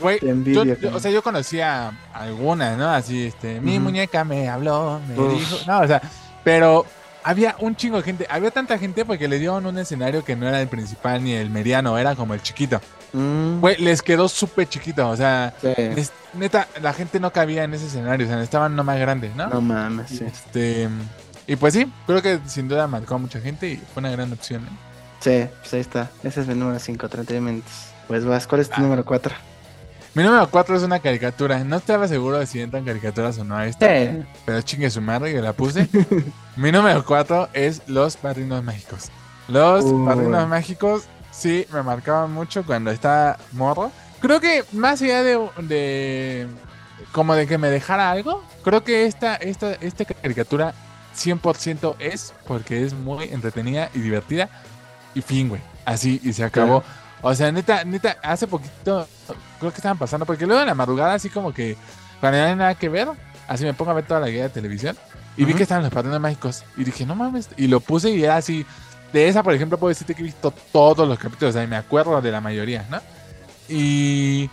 O 0.94 1.00
sea, 1.00 1.12
yo 1.12 1.22
conocía 1.22 1.92
algunas, 2.14 2.78
¿no? 2.78 2.90
Así, 2.90 3.26
este, 3.26 3.60
mi 3.60 3.80
muñeca 3.80 4.24
me 4.24 4.48
habló, 4.50 5.00
me 5.08 5.20
Uf. 5.20 5.34
dijo, 5.40 5.58
no, 5.68 5.82
o 5.82 5.88
sea, 5.88 6.02
pero 6.44 6.86
había 7.24 7.56
un 7.60 7.76
chingo 7.76 7.98
de 7.98 8.04
gente, 8.04 8.28
había 8.30 8.52
tanta 8.52 8.78
gente 8.78 9.04
porque 9.06 9.28
le 9.28 9.38
dieron 9.40 9.66
un 9.66 9.78
escenario 9.78 10.24
que 10.24 10.36
no 10.36 10.48
era 10.48 10.62
el 10.62 10.68
principal 10.68 11.24
ni 11.24 11.34
el 11.34 11.50
mediano, 11.50 11.98
era 11.98 12.16
como 12.16 12.34
el 12.34 12.42
chiquito. 12.42 12.80
Mm, 13.12 13.60
Güey, 13.60 13.78
les 13.78 14.02
quedó 14.02 14.30
súper 14.30 14.70
chiquito, 14.70 15.10
o 15.10 15.18
sea, 15.18 15.54
sí. 15.62 15.74
neta, 16.34 16.68
la 16.82 16.94
gente 16.94 17.20
no 17.20 17.32
cabía 17.34 17.64
en 17.64 17.74
ese 17.74 17.88
escenario, 17.88 18.26
o 18.26 18.30
sea, 18.30 18.42
estaban 18.42 18.76
no 18.76 18.84
más 18.84 19.00
grandes, 19.00 19.36
¿no? 19.36 19.48
No 19.50 19.62
mames, 19.62 20.10
sí. 20.10 20.24
Este, 20.26 20.88
y 21.48 21.56
pues 21.56 21.74
sí, 21.74 21.92
creo 22.06 22.22
que 22.22 22.40
sin 22.46 22.68
duda 22.68 22.88
marcó 22.88 23.16
a 23.16 23.18
mucha 23.18 23.42
gente 23.42 23.68
y 23.70 23.78
fue 23.78 24.02
una 24.02 24.12
gran 24.12 24.32
opción. 24.32 24.64
¿eh? 24.64 24.70
Sí, 25.20 25.50
pues 25.60 25.74
ahí 25.74 25.80
está. 25.82 26.10
Ese 26.24 26.42
es 26.42 26.48
mi 26.48 26.54
número 26.54 26.80
5, 26.80 27.10
31 27.10 27.46
minutos. 27.46 27.74
Pues 28.10 28.26
vas, 28.26 28.46
¿cuál 28.46 28.60
es 28.62 28.68
tu 28.70 28.76
Ah. 28.76 28.82
número 28.82 29.06
4? 29.06 29.34
Mi 30.16 30.24
número 30.24 30.50
4 30.50 30.76
es 30.76 30.84
una 30.84 31.00
caricatura. 31.00 31.64
No 31.64 31.78
estaba 31.78 32.08
seguro 32.08 32.40
de 32.40 32.46
si 32.48 32.60
entran 32.60 32.84
caricaturas 32.84 33.38
o 33.38 33.44
no 33.46 33.56
a 33.56 33.68
esta. 33.68 33.88
Sí. 33.88 34.24
Pero 34.46 34.62
chingue 34.64 34.90
su 34.90 35.00
madre 35.02 35.32
que 35.32 35.42
la 35.42 35.54
puse. 35.54 35.88
Mi 36.58 36.72
número 36.72 37.06
4 37.06 37.50
es 37.54 37.82
Los 37.88 38.18
Padrinos 38.18 38.62
Mágicos. 38.64 39.10
Los 39.48 39.86
Uy. 39.86 40.06
Padrinos 40.06 40.48
Mágicos 40.50 41.04
sí 41.32 41.66
me 41.72 41.84
marcaban 41.84 42.34
mucho 42.34 42.66
cuando 42.66 42.92
estaba 42.92 43.38
morro. 43.54 43.92
Creo 44.20 44.42
que 44.42 44.66
más 44.74 45.02
allá 45.02 45.24
de, 45.24 45.40
de 45.62 46.48
como 47.14 47.34
de 47.36 47.48
que 47.48 47.58
me 47.58 47.70
dejara 47.70 48.12
algo, 48.12 48.44
creo 48.64 48.84
que 48.84 49.06
esta, 49.06 49.36
esta, 49.36 49.74
esta 49.76 50.04
caricatura 50.06 50.74
100% 51.16 51.96
es 52.00 52.34
porque 52.48 52.84
es 52.84 52.94
muy 52.94 53.26
entretenida 53.26 53.90
y 53.94 54.00
divertida. 54.00 54.50
y 55.14 55.22
fin, 55.22 55.50
güey. 55.50 55.62
Así, 55.86 56.20
y 56.24 56.34
se 56.34 56.44
acabó. 56.44 56.84
O 57.22 57.34
sea, 57.36 57.52
neta, 57.52 57.84
neta, 57.84 58.18
hace 58.24 58.48
poquito, 58.48 59.08
creo 59.60 59.72
que 59.72 59.78
estaban 59.78 59.98
pasando, 59.98 60.26
porque 60.26 60.46
luego 60.46 60.62
en 60.62 60.68
la 60.68 60.76
madrugada, 60.76 61.14
así 61.14 61.30
como 61.30 61.54
que, 61.54 61.76
cuando 62.20 62.40
no 62.40 62.46
hay 62.46 62.56
nada 62.56 62.76
que 62.76 62.90
ver, 62.90 63.10
así 63.48 63.66
me 63.66 63.74
pongo 63.74 63.92
a 63.92 63.96
ver 63.96 64.06
toda 64.06 64.22
la 64.22 64.30
guía 64.30 64.44
de 64.44 64.50
televisión, 64.50 64.98
y 65.36 65.46
vi 65.46 65.54
que 65.54 65.64
estaban 65.64 65.84
los 65.84 65.94
padrinos 65.94 66.20
mágicos, 66.20 66.64
y 66.78 66.84
dije, 66.84 67.06
no 67.06 67.16
mames, 67.16 67.50
y 67.58 67.68
lo 67.68 67.80
puse 67.80 68.12
y 68.12 68.24
era 68.24 68.38
así, 68.38 68.66
de 69.12 69.28
esa, 69.28 69.44
por 69.44 69.54
ejemplo, 69.54 69.78
puedo 69.78 69.90
decirte 69.90 70.16
que 70.16 70.22
he 70.22 70.26
visto 70.26 70.54
todos 70.72 71.08
los 71.08 71.18
capítulos, 71.18 71.50
o 71.52 71.54
sea, 71.54 71.64
y 71.64 71.68
me 71.68 71.76
acuerdo 71.76 72.22
de 72.22 72.32
la 72.32 72.42
mayoría, 72.42 72.86
¿no? 72.90 73.02
Y 73.68 74.50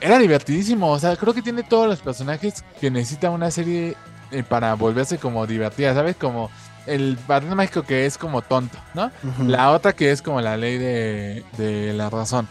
era 0.00 0.18
divertidísimo, 0.18 0.90
o 0.90 0.98
sea, 0.98 1.16
creo 1.16 1.34
que 1.34 1.42
tiene 1.42 1.62
todos 1.62 1.88
los 1.88 2.00
personajes 2.00 2.62
que 2.80 2.90
necesita 2.90 3.30
una 3.30 3.50
serie 3.50 3.96
eh, 4.30 4.42
para 4.42 4.74
volverse 4.74 5.18
como 5.18 5.46
divertida, 5.46 5.94
¿sabes? 5.94 6.16
Como 6.16 6.50
el 6.86 7.18
padrino 7.26 7.54
mágico 7.56 7.82
que 7.82 8.06
es 8.06 8.18
como 8.18 8.42
tonto, 8.42 8.78
¿no? 8.94 9.10
La 9.46 9.70
otra 9.72 9.92
que 9.92 10.10
es 10.10 10.22
como 10.22 10.40
la 10.40 10.56
ley 10.56 10.78
de, 10.78 11.44
de 11.58 11.92
la 11.92 12.10
razón. 12.10 12.48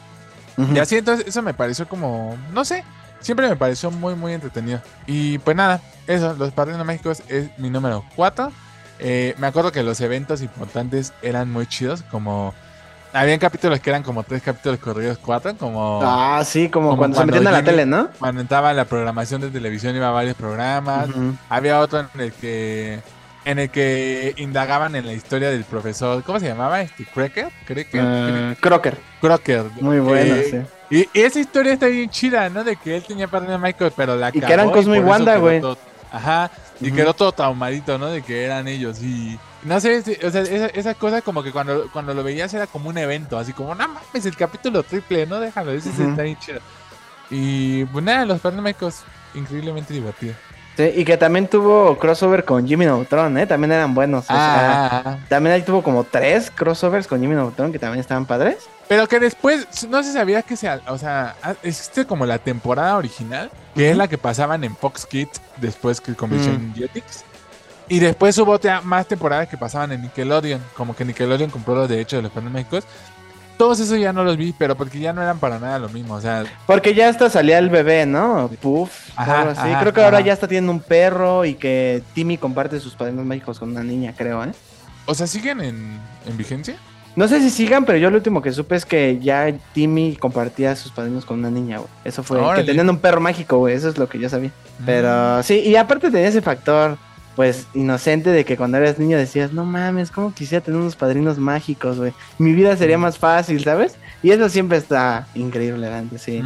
Y 0.74 0.80
así 0.80 0.96
entonces 0.98 1.28
eso 1.28 1.42
me 1.42 1.54
pareció 1.54 1.88
como, 1.88 2.38
no 2.54 2.64
sé, 2.64 2.84
siempre 3.20 3.50
me 3.50 3.56
pareció 3.56 3.92
muy 3.92 4.16
muy 4.16 4.34
entretenido. 4.34 4.82
Y 5.08 5.38
pues 5.40 5.58
nada, 5.58 5.82
eso, 6.08 6.34
los 6.34 6.52
padrinos 6.52 6.86
mágicos 6.86 7.22
es 7.28 7.50
mi 7.58 7.70
número 7.70 8.06
4. 8.16 8.52
me 9.38 9.48
acuerdo 9.48 9.72
que 9.72 9.84
los 9.84 10.00
eventos 10.02 10.42
importantes 10.42 11.14
eran 11.22 11.52
muy 11.52 11.68
chidos, 11.68 12.04
como... 12.12 12.54
Habían 13.14 13.40
capítulos 13.40 13.80
que 13.80 13.90
eran 13.90 14.04
como 14.04 14.24
tres 14.24 14.42
capítulos 14.44 14.78
corridos, 14.80 15.18
cuatro, 15.18 15.56
como 15.56 16.02
Ah, 16.04 16.44
sí, 16.46 16.68
como, 16.68 16.90
Como 16.90 16.98
cuando, 16.98 17.18
se 17.18 17.26
metían 17.26 17.48
a 17.48 17.52
la 17.52 17.64
tele, 17.64 17.86
¿no? 17.86 18.10
cuando 18.20 18.42
entraba 18.42 18.74
la 18.74 18.84
programación 18.84 19.40
de 19.40 19.50
televisión 19.52 19.96
iba 19.96 20.10
a 20.10 20.12
varios 20.12 20.36
programas. 20.36 21.08
Había 21.48 21.80
otro 21.80 22.02
en 22.02 22.10
el 22.20 22.34
que 22.34 23.00
en 23.46 23.60
el 23.60 23.70
que 23.70 24.34
indagaban 24.38 24.96
en 24.96 25.06
la 25.06 25.14
historia 25.14 25.52
del 25.52 25.64
profesor, 25.64 26.24
¿cómo 26.24 26.40
se 26.40 26.48
llamaba? 26.48 26.82
Este 26.82 27.06
Cracker, 27.06 27.50
Cracker, 27.66 28.04
Eh, 28.04 28.56
Crocker. 28.60 28.98
Crocker. 29.22 29.66
Muy 29.80 30.00
bueno, 30.00 30.36
Eh, 30.36 30.66
sí. 30.90 31.06
Y, 31.14 31.20
y 31.20 31.24
esa 31.24 31.40
historia 31.40 31.74
está 31.74 31.86
bien 31.88 32.10
chida, 32.10 32.50
¿no? 32.50 32.64
De 32.64 32.76
que 32.76 32.98
él 32.98 33.04
tenía 33.04 33.28
padrino 33.28 33.58
Michael, 33.60 33.94
pero 33.96 34.16
la 34.16 34.30
Y 34.30 34.42
que 34.42 34.52
eran 34.52 34.70
Cosmo 34.72 34.96
y 34.96 35.00
Wanda, 35.00 35.38
güey. 35.38 35.62
Ajá, 36.12 36.50
y 36.80 36.88
Ujú. 36.88 36.96
quedó 36.96 37.14
todo 37.14 37.32
traumadito, 37.32 37.98
¿no? 37.98 38.08
De 38.08 38.22
que 38.22 38.46
eran 38.46 38.68
ellos 38.68 39.02
y... 39.02 39.38
No 39.64 39.80
sé, 39.80 39.98
o 40.24 40.30
sea, 40.30 40.42
esa, 40.42 40.68
esa 40.68 40.94
cosa 40.94 41.22
como 41.22 41.42
que 41.44 41.52
cuando, 41.52 41.90
cuando 41.92 42.14
lo 42.14 42.24
veías 42.24 42.54
era 42.54 42.68
como 42.68 42.90
un 42.90 42.98
evento, 42.98 43.38
así 43.38 43.52
como, 43.52 43.74
no 43.74 43.88
mames, 43.88 44.26
el 44.26 44.36
capítulo 44.36 44.84
triple, 44.84 45.26
¿no? 45.26 45.40
Déjalo, 45.40 45.72
ese 45.72 45.90
Ujú. 45.90 46.04
está 46.04 46.22
bien 46.22 46.38
chido. 46.40 46.60
Y 47.30 47.84
pues 47.86 48.06
nada, 48.06 48.26
los 48.26 48.44
Michaels, 48.44 49.04
increíblemente 49.34 49.94
divertidos. 49.94 50.38
Sí, 50.78 50.92
y 50.96 51.06
que 51.06 51.16
también 51.18 51.48
tuvo 51.48 51.98
crossover 51.98 52.44
con 52.44 52.68
Jimmy 52.68 52.86
Neutron, 52.86 53.38
¿eh? 53.38 53.48
También 53.48 53.72
eran 53.72 53.94
buenos. 53.96 54.26
o 54.26 54.28
sea, 54.28 54.36
Ah, 54.38 55.02
ah, 55.06 55.18
también 55.30 55.56
ahí 55.56 55.62
tuvo 55.62 55.82
como 55.82 56.04
tres 56.04 56.52
crossovers 56.52 57.08
con 57.08 57.22
Jimmy 57.22 57.34
Neutron 57.36 57.72
que 57.72 57.80
también 57.80 58.02
estaban 58.02 58.26
padres. 58.26 58.58
Pero 58.88 59.08
que 59.08 59.20
después, 59.20 59.66
no 59.90 60.04
se 60.04 60.12
sabía 60.14 60.42
que 60.42 60.56
sea, 60.58 60.82
o 60.88 60.98
sea, 60.98 61.36
ah, 61.42 61.54
existe 61.64 62.06
como 62.06 62.26
la 62.26 62.38
temporada 62.40 62.98
original, 62.98 63.50
que 63.74 63.90
es 63.90 63.98
la 63.98 64.08
que 64.08 64.18
pasaban 64.18 64.64
en 64.64 64.76
Fox 64.76 65.06
Kids 65.06 65.42
después 65.58 66.02
que 66.02 66.14
convirtió 66.14 66.52
Mm. 66.52 66.56
en 66.56 66.74
Jetix. 66.76 67.24
Y 67.88 68.00
después 68.00 68.38
hubo 68.40 68.60
más 68.84 69.08
temporadas 69.08 69.48
que 69.48 69.58
pasaban 69.58 69.92
en 69.92 70.02
Nickelodeon, 70.02 70.62
como 70.76 70.96
que 70.96 71.06
Nickelodeon 71.06 71.52
compró 71.52 71.76
los 71.76 71.88
derechos 71.88 72.22
de 72.22 72.30
los 72.30 72.44
Mágicos. 72.52 72.84
Todos 73.58 73.80
esos 73.80 73.98
ya 74.00 74.12
no 74.12 74.24
los 74.24 74.36
vi, 74.38 74.54
pero 74.58 74.76
porque 74.76 75.00
ya 75.00 75.14
no 75.14 75.22
eran 75.22 75.40
para 75.40 75.60
nada 75.60 75.80
lo 75.80 75.90
mismo, 75.90 76.16
o 76.16 76.22
sea, 76.22 76.44
Porque 76.66 76.94
ya 76.94 77.08
hasta 77.10 77.30
salía 77.30 77.58
el 77.58 77.70
bebé, 77.70 78.06
¿no? 78.06 78.50
Puff, 78.62 79.12
Ajá, 79.16 79.40
algo 79.42 79.52
así. 79.52 79.62
ajá, 79.70 79.80
creo 79.80 79.94
que 79.94 80.04
ahora 80.04 80.20
ya 80.22 80.34
está 80.34 80.48
teniendo 80.48 80.72
un 80.72 80.82
perro 80.82 81.46
y 81.46 81.56
que 81.56 82.04
Timmy 82.14 82.38
comparte 82.38 82.80
sus 82.80 82.96
padrinos 82.96 83.26
mágicos 83.26 83.58
con 83.60 83.70
una 83.72 83.84
niña, 83.84 84.14
creo, 84.18 84.44
¿eh? 84.44 84.52
o 85.06 85.14
sea, 85.16 85.28
siguen 85.28 85.62
en, 85.62 86.00
en 86.28 86.38
vigencia. 86.38 86.76
No 87.16 87.30
sé 87.30 87.40
si 87.40 87.50
sigan, 87.50 87.86
pero 87.86 87.98
yo 87.98 88.10
lo 88.10 88.18
último 88.18 88.42
que 88.42 88.52
supe 88.52 88.76
es 88.76 88.86
que 88.86 89.20
ya 89.22 89.54
Timmy 89.74 90.18
compartía 90.18 90.76
sus 90.76 90.92
padrinos 90.92 91.24
con 91.24 91.40
una 91.40 91.50
niña, 91.50 91.78
güey. 91.78 91.90
Eso 92.04 92.24
fue. 92.24 92.40
Órale. 92.40 92.64
Que 92.64 92.68
tenían 92.68 92.90
un 92.90 92.98
perro 92.98 93.22
mágico, 93.22 93.58
güey. 93.60 93.74
Eso 93.74 93.88
es 93.88 93.98
lo 93.98 94.10
que 94.10 94.20
yo 94.20 94.28
sabía. 94.28 94.50
Mm. 94.80 94.86
Pero 94.86 95.42
sí, 95.44 95.60
y 95.60 95.78
aparte 95.78 96.12
tenía 96.12 96.28
ese 96.28 96.42
factor, 96.42 96.98
pues, 97.36 97.68
inocente 97.74 98.30
de 98.32 98.46
que 98.46 98.58
cuando 98.58 98.78
eras 98.78 98.98
niño 99.00 99.18
decías, 99.18 99.52
no 99.52 99.66
mames, 99.66 100.12
¿cómo 100.12 100.34
quisiera 100.34 100.64
tener 100.64 100.80
unos 100.80 100.96
padrinos 100.96 101.38
mágicos, 101.38 101.98
güey? 101.98 102.14
Mi 102.38 102.54
vida 102.54 102.76
sería 102.78 102.98
más 102.98 103.18
fácil, 103.18 103.64
¿sabes? 103.64 103.96
Y 104.24 104.32
eso 104.32 104.48
siempre 104.50 104.78
está 104.78 105.28
increíble, 105.36 105.94
antes, 105.94 106.22
sí. 106.22 106.42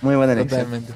Muy 0.00 0.16
buena 0.16 0.32
elección. 0.32 0.60
Totalmente. 0.60 0.92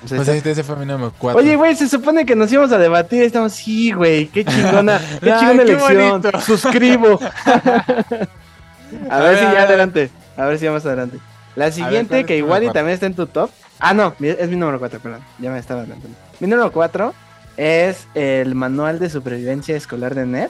Pues 0.00 0.12
está- 0.12 0.34
este, 0.34 0.50
ese 0.52 0.62
fue 0.64 0.76
mi 0.76 0.86
número 0.86 1.12
4. 1.18 1.38
Oye, 1.40 1.56
güey, 1.56 1.76
se 1.76 1.86
supone 1.88 2.24
que 2.24 2.34
nos 2.34 2.50
íbamos 2.50 2.72
a 2.72 2.78
debatir. 2.78 3.22
Estamos, 3.22 3.52
sí, 3.52 3.92
güey, 3.92 4.28
qué 4.28 4.44
chingona, 4.46 4.98
qué 5.20 5.26
chingona 5.38 5.64
qué 5.64 5.72
elección. 5.72 6.10
bonito. 6.22 6.40
Suscribo. 6.46 7.20
a 7.44 7.54
A 9.10 9.20
ver 9.20 9.34
ver, 9.34 9.38
si 9.38 9.44
ya 9.54 9.62
adelante. 9.62 10.10
A 10.36 10.44
ver 10.46 10.58
si 10.58 10.66
vamos 10.66 10.86
adelante. 10.86 11.18
La 11.56 11.70
siguiente, 11.70 12.08
¿cuál 12.08 12.20
es 12.20 12.26
que 12.26 12.36
igual 12.38 12.64
y 12.64 12.70
también 12.70 12.94
está 12.94 13.06
en 13.06 13.14
tu 13.14 13.26
top. 13.26 13.50
Ah, 13.78 13.92
no, 13.94 14.14
es 14.20 14.48
mi 14.48 14.56
número 14.56 14.78
4, 14.78 15.00
perdón. 15.00 15.20
Ya 15.38 15.50
me 15.50 15.58
estaba 15.58 15.80
adelantando. 15.80 16.16
Mi 16.38 16.46
número 16.48 16.70
4 16.72 17.12
es 17.60 18.08
el 18.14 18.54
manual 18.54 18.98
de 18.98 19.10
supervivencia 19.10 19.76
escolar 19.76 20.14
de 20.14 20.24
Ned. 20.24 20.48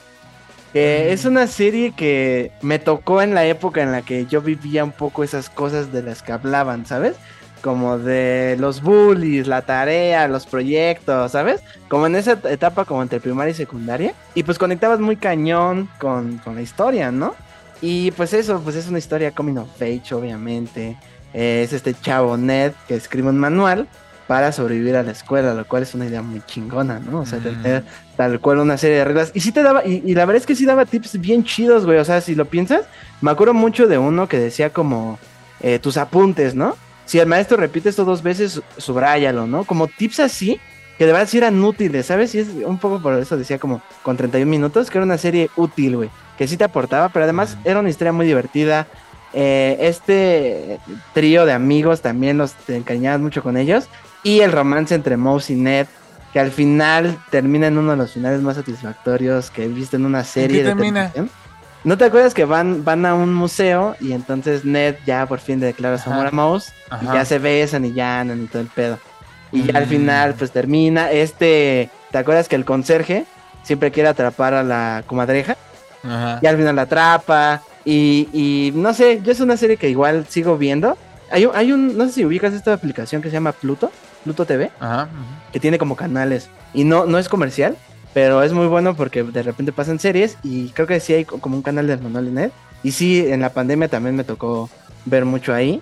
Que 0.72 1.06
Mm. 1.08 1.12
es 1.12 1.24
una 1.24 1.46
serie 1.48 1.92
que 1.96 2.52
me 2.62 2.78
tocó 2.78 3.20
en 3.20 3.34
la 3.34 3.44
época 3.44 3.82
en 3.82 3.90
la 3.90 4.02
que 4.02 4.26
yo 4.26 4.40
vivía 4.40 4.84
un 4.84 4.92
poco 4.92 5.24
esas 5.24 5.50
cosas 5.50 5.92
de 5.92 6.02
las 6.04 6.22
que 6.22 6.30
hablaban, 6.30 6.86
¿sabes? 6.86 7.16
Como 7.62 7.98
de 7.98 8.56
los 8.60 8.80
bullies, 8.80 9.48
la 9.48 9.62
tarea, 9.62 10.28
los 10.28 10.46
proyectos, 10.46 11.32
¿sabes? 11.32 11.60
Como 11.88 12.06
en 12.06 12.14
esa 12.14 12.38
etapa 12.48 12.84
como 12.84 13.02
entre 13.02 13.18
primaria 13.18 13.50
y 13.50 13.54
secundaria. 13.54 14.14
Y 14.36 14.44
pues 14.44 14.58
conectabas 14.58 15.00
muy 15.00 15.16
cañón 15.16 15.88
con, 15.98 16.38
con 16.38 16.54
la 16.54 16.62
historia, 16.62 17.10
¿no? 17.10 17.34
Y 17.82 18.12
pues 18.12 18.32
eso, 18.32 18.60
pues 18.62 18.76
es 18.76 18.86
una 18.88 18.98
historia 18.98 19.32
coming 19.32 19.56
of 19.56 19.82
age, 19.82 20.14
obviamente. 20.14 20.96
Eh, 21.34 21.62
es 21.64 21.72
este 21.72 21.94
chavo 21.94 22.36
Ned 22.36 22.72
que 22.86 22.94
escribe 22.94 23.28
un 23.30 23.38
manual 23.38 23.88
para 24.30 24.52
sobrevivir 24.52 24.94
a 24.94 25.02
la 25.02 25.10
escuela, 25.10 25.54
lo 25.54 25.66
cual 25.66 25.82
es 25.82 25.92
una 25.92 26.06
idea 26.06 26.22
muy 26.22 26.40
chingona, 26.46 27.00
¿no? 27.00 27.22
O 27.22 27.26
sea, 27.26 27.40
Mm. 27.40 27.42
tener 27.42 27.84
tal 28.16 28.38
cual 28.38 28.58
una 28.60 28.76
serie 28.78 28.98
de 28.98 29.04
reglas. 29.04 29.32
Y 29.34 29.40
sí 29.40 29.50
te 29.50 29.60
daba, 29.60 29.84
y, 29.84 30.04
y 30.06 30.14
la 30.14 30.24
verdad 30.24 30.40
es 30.40 30.46
que 30.46 30.54
sí 30.54 30.64
daba 30.64 30.86
tips 30.86 31.20
bien 31.20 31.42
chidos, 31.42 31.84
güey. 31.84 31.98
O 31.98 32.04
sea, 32.04 32.20
si 32.20 32.36
lo 32.36 32.44
piensas, 32.44 32.82
me 33.22 33.32
acuerdo 33.32 33.54
mucho 33.54 33.88
de 33.88 33.98
uno 33.98 34.28
que 34.28 34.38
decía 34.38 34.70
como 34.70 35.18
eh, 35.58 35.80
tus 35.80 35.96
apuntes, 35.96 36.54
¿no? 36.54 36.76
Si 37.06 37.18
el 37.18 37.26
maestro 37.26 37.56
repite 37.56 37.88
esto 37.88 38.04
dos 38.04 38.22
veces, 38.22 38.62
subráyalo, 38.76 39.48
¿no? 39.48 39.64
Como 39.64 39.88
tips 39.88 40.20
así, 40.20 40.60
que 40.96 41.06
de 41.06 41.12
verdad 41.12 41.26
sí 41.28 41.38
eran 41.38 41.60
útiles, 41.64 42.06
¿sabes? 42.06 42.32
Y 42.36 42.38
es 42.38 42.46
un 42.64 42.78
poco 42.78 43.02
por 43.02 43.14
eso 43.14 43.36
decía 43.36 43.58
como 43.58 43.82
con 44.04 44.16
31 44.16 44.48
minutos, 44.48 44.90
que 44.90 44.98
era 44.98 45.04
una 45.04 45.18
serie 45.18 45.50
útil, 45.56 45.96
güey. 45.96 46.10
Que 46.38 46.46
sí 46.46 46.56
te 46.56 46.62
aportaba, 46.62 47.08
pero 47.08 47.24
además 47.24 47.56
Mm. 47.56 47.68
era 47.68 47.80
una 47.80 47.90
historia 47.90 48.12
muy 48.12 48.26
divertida. 48.26 48.86
Eh, 49.32 49.76
este 49.80 50.78
trío 51.14 51.46
de 51.46 51.52
amigos 51.52 52.00
también 52.00 52.38
los 52.38 52.52
te 52.52 52.76
encariñabas 52.76 53.20
mucho 53.20 53.42
con 53.42 53.56
ellos. 53.56 53.88
Y 54.22 54.40
el 54.40 54.52
romance 54.52 54.94
entre 54.94 55.16
Mouse 55.16 55.50
y 55.50 55.54
Ned, 55.54 55.86
que 56.32 56.40
al 56.40 56.50
final 56.50 57.18
termina 57.30 57.66
en 57.68 57.78
uno 57.78 57.92
de 57.92 57.96
los 57.96 58.12
finales 58.12 58.40
más 58.42 58.56
satisfactorios 58.56 59.50
que 59.50 59.64
he 59.64 59.68
visto 59.68 59.96
en 59.96 60.04
una 60.06 60.24
serie 60.24 60.58
qué 60.58 60.62
de 60.64 60.68
termina? 60.70 61.10
televisión. 61.10 61.30
¿No 61.82 61.96
te 61.96 62.04
acuerdas 62.04 62.34
que 62.34 62.44
van, 62.44 62.84
van 62.84 63.06
a 63.06 63.14
un 63.14 63.32
museo 63.32 63.96
y 64.00 64.12
entonces 64.12 64.66
Ned 64.66 64.96
ya 65.06 65.24
por 65.26 65.38
fin 65.40 65.60
le 65.60 65.66
declara 65.66 65.96
su 65.96 66.10
amor 66.10 66.26
a 66.26 66.30
Mouse 66.30 66.68
y 66.90 66.94
Ajá. 67.06 67.14
ya 67.14 67.24
se 67.24 67.38
besan 67.38 67.86
y 67.86 67.94
ya 67.94 68.20
andan 68.20 68.42
y 68.42 68.46
todo 68.48 68.60
el 68.60 68.68
pedo? 68.68 68.98
Y 69.50 69.62
ya 69.62 69.78
al 69.78 69.86
Mm. 69.86 69.88
final 69.88 70.34
pues 70.34 70.50
termina 70.50 71.10
este, 71.10 71.88
¿te 72.10 72.18
acuerdas 72.18 72.48
que 72.48 72.56
el 72.56 72.66
conserje 72.66 73.24
siempre 73.62 73.90
quiere 73.90 74.10
atrapar 74.10 74.52
a 74.52 74.62
la 74.62 75.02
comadreja? 75.06 75.56
Ajá. 76.04 76.38
Y 76.42 76.46
al 76.46 76.58
final 76.58 76.76
la 76.76 76.82
atrapa 76.82 77.62
y, 77.86 78.28
y 78.34 78.72
no 78.74 78.92
sé, 78.92 79.20
yo 79.24 79.32
es 79.32 79.40
una 79.40 79.56
serie 79.56 79.78
que 79.78 79.88
igual 79.88 80.26
sigo 80.28 80.58
viendo. 80.58 80.98
Hay 81.32 81.46
un, 81.46 81.56
hay 81.56 81.72
un, 81.72 81.96
no 81.96 82.04
sé 82.06 82.12
si 82.12 82.24
ubicas 82.26 82.52
esta 82.52 82.74
aplicación 82.74 83.22
que 83.22 83.28
se 83.30 83.34
llama 83.34 83.52
Pluto, 83.52 83.90
Pluto 84.24 84.44
TV 84.46 84.70
Ajá. 84.80 85.08
que 85.52 85.60
tiene 85.60 85.78
como 85.78 85.96
canales 85.96 86.48
y 86.74 86.84
no, 86.84 87.06
no 87.06 87.18
es 87.18 87.28
comercial, 87.28 87.76
pero 88.14 88.42
es 88.42 88.52
muy 88.52 88.66
bueno 88.66 88.94
porque 88.94 89.22
de 89.22 89.42
repente 89.42 89.72
pasan 89.72 89.98
series 89.98 90.36
y 90.42 90.68
creo 90.70 90.86
que 90.86 91.00
sí 91.00 91.12
hay 91.14 91.24
co- 91.24 91.38
como 91.38 91.56
un 91.56 91.62
canal 91.62 91.86
del 91.86 92.00
Manuel 92.00 92.28
y 92.28 92.30
Ned. 92.32 92.50
Y 92.82 92.92
sí, 92.92 93.24
en 93.28 93.40
la 93.40 93.50
pandemia 93.50 93.88
también 93.88 94.16
me 94.16 94.24
tocó 94.24 94.68
ver 95.04 95.24
mucho 95.24 95.52
ahí. 95.54 95.80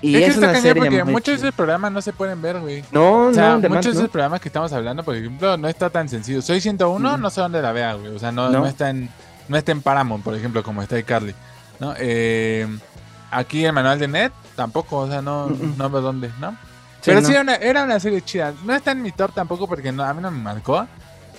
Y 0.00 0.16
es 0.16 0.20
que 0.20 0.26
es, 0.26 0.34
está 0.34 0.50
una 0.50 0.60
serie 0.60 0.74
porque 0.82 1.04
muy 1.04 1.12
muchos 1.12 1.40
de 1.40 1.48
esos 1.48 1.54
programas 1.56 1.92
no 1.92 2.02
se 2.02 2.12
pueden 2.12 2.42
ver, 2.42 2.58
güey. 2.58 2.82
No, 2.90 3.26
O 3.28 3.32
sea, 3.34 3.50
no, 3.52 3.60
de 3.60 3.68
muchos 3.68 3.84
de 3.84 3.90
esos 3.92 4.02
¿no? 4.04 4.08
programas 4.10 4.40
que 4.40 4.48
estamos 4.48 4.72
hablando, 4.72 5.04
por 5.04 5.14
ejemplo, 5.14 5.56
no 5.56 5.68
está 5.68 5.90
tan 5.90 6.08
sencillo. 6.08 6.42
Soy 6.42 6.60
101, 6.60 7.08
Ujú. 7.08 7.18
no 7.18 7.30
sé 7.30 7.40
dónde 7.40 7.62
la 7.62 7.70
vea, 7.72 7.94
güey. 7.94 8.08
O 8.14 8.18
sea, 8.18 8.32
no, 8.32 8.50
No. 8.50 8.60
no 8.60 8.66
está 8.66 8.90
en 8.90 9.08
no 9.48 9.56
está 9.56 9.70
en 9.72 9.80
Paramount, 9.82 10.24
por 10.24 10.34
ejemplo, 10.34 10.62
como 10.64 10.82
está 10.82 11.00
Carly. 11.02 11.34
¿no? 11.78 11.94
Eh, 11.98 12.66
aquí 13.30 13.64
el 13.64 13.72
manual 13.72 13.98
de 13.98 14.08
Net 14.08 14.32
tampoco, 14.56 14.98
o 14.98 15.08
sea, 15.08 15.22
no, 15.22 15.46
no 15.48 15.90
veo 15.90 16.00
dónde, 16.00 16.30
¿no? 16.40 16.56
Pero 17.04 17.20
no. 17.20 17.26
sí, 17.26 17.32
era 17.32 17.42
una, 17.42 17.54
era 17.56 17.82
una 17.84 17.98
serie 18.00 18.22
chida. 18.22 18.52
No 18.64 18.74
está 18.74 18.92
en 18.92 19.02
mi 19.02 19.12
top 19.12 19.32
tampoco 19.34 19.66
porque 19.66 19.90
no, 19.92 20.02
a 20.04 20.12
mí 20.14 20.22
no 20.22 20.30
me 20.30 20.38
marcó. 20.40 20.86